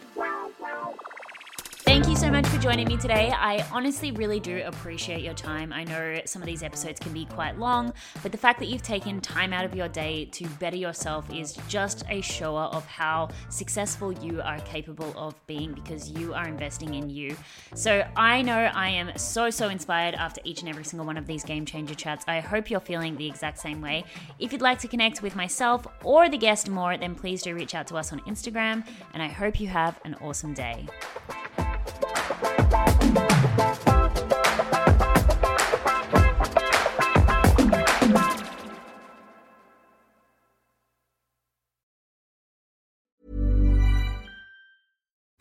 Thank 1.95 2.09
you 2.09 2.17
so 2.17 2.29
much 2.29 2.45
for 2.49 2.59
joining 2.59 2.89
me 2.89 2.97
today. 2.97 3.31
I 3.31 3.65
honestly 3.71 4.11
really 4.11 4.41
do 4.41 4.65
appreciate 4.67 5.23
your 5.23 5.33
time. 5.33 5.73
I 5.73 5.85
know 5.85 6.21
some 6.25 6.43
of 6.43 6.47
these 6.47 6.65
episodes 6.65 6.99
can 6.99 7.13
be 7.13 7.25
quite 7.25 7.57
long, 7.57 7.93
but 8.21 8.33
the 8.33 8.37
fact 8.37 8.59
that 8.59 8.67
you've 8.67 8.83
taken 8.83 9.21
time 9.21 9.53
out 9.53 9.65
of 9.65 9.77
your 9.77 9.87
day 9.87 10.25
to 10.33 10.45
better 10.59 10.77
yourself 10.77 11.33
is 11.33 11.57
just 11.69 12.03
a 12.09 12.21
shower 12.21 12.63
of 12.63 12.85
how 12.87 13.29
successful 13.49 14.11
you 14.13 14.43
are 14.43 14.59
capable 14.63 15.15
of 15.17 15.37
being 15.47 15.73
because 15.73 16.11
you 16.11 16.35
are 16.35 16.49
investing 16.49 16.95
in 16.95 17.11
you. 17.11 17.37
So 17.77 18.05
I 18.17 18.43
know 18.43 18.73
I 18.75 18.89
am 18.89 19.17
so, 19.17 19.49
so 19.49 19.69
inspired 19.69 20.17
after 20.17 20.41
each 20.43 20.63
and 20.63 20.69
every 20.69 20.83
single 20.83 21.07
one 21.07 21.17
of 21.17 21.29
these 21.29 21.45
game 21.45 21.65
changer 21.65 21.95
chats. 21.95 22.25
I 22.27 22.41
hope 22.41 22.71
you're 22.71 22.81
feeling 22.81 23.15
the 23.17 23.29
exact 23.29 23.61
same 23.61 23.81
way. 23.81 24.03
If 24.41 24.51
you'd 24.51 24.63
like 24.63 24.81
to 24.81 24.89
connect 24.89 25.23
with 25.23 25.37
myself 25.37 25.87
or 26.03 26.29
the 26.29 26.39
guest 26.39 26.69
more, 26.69 26.97
then 26.97 27.15
please 27.15 27.41
do 27.43 27.55
reach 27.55 27.77
out 27.77 27.87
to 27.87 27.97
us 27.97 28.13
on 28.13 28.19
Instagram, 28.23 28.85
and 29.13 29.23
I 29.23 29.29
hope 29.29 29.61
you 29.61 29.69
have 29.69 30.01
an 30.05 30.17
awesome 30.17 30.55
day. 30.55 30.89
Bye. 31.85 32.15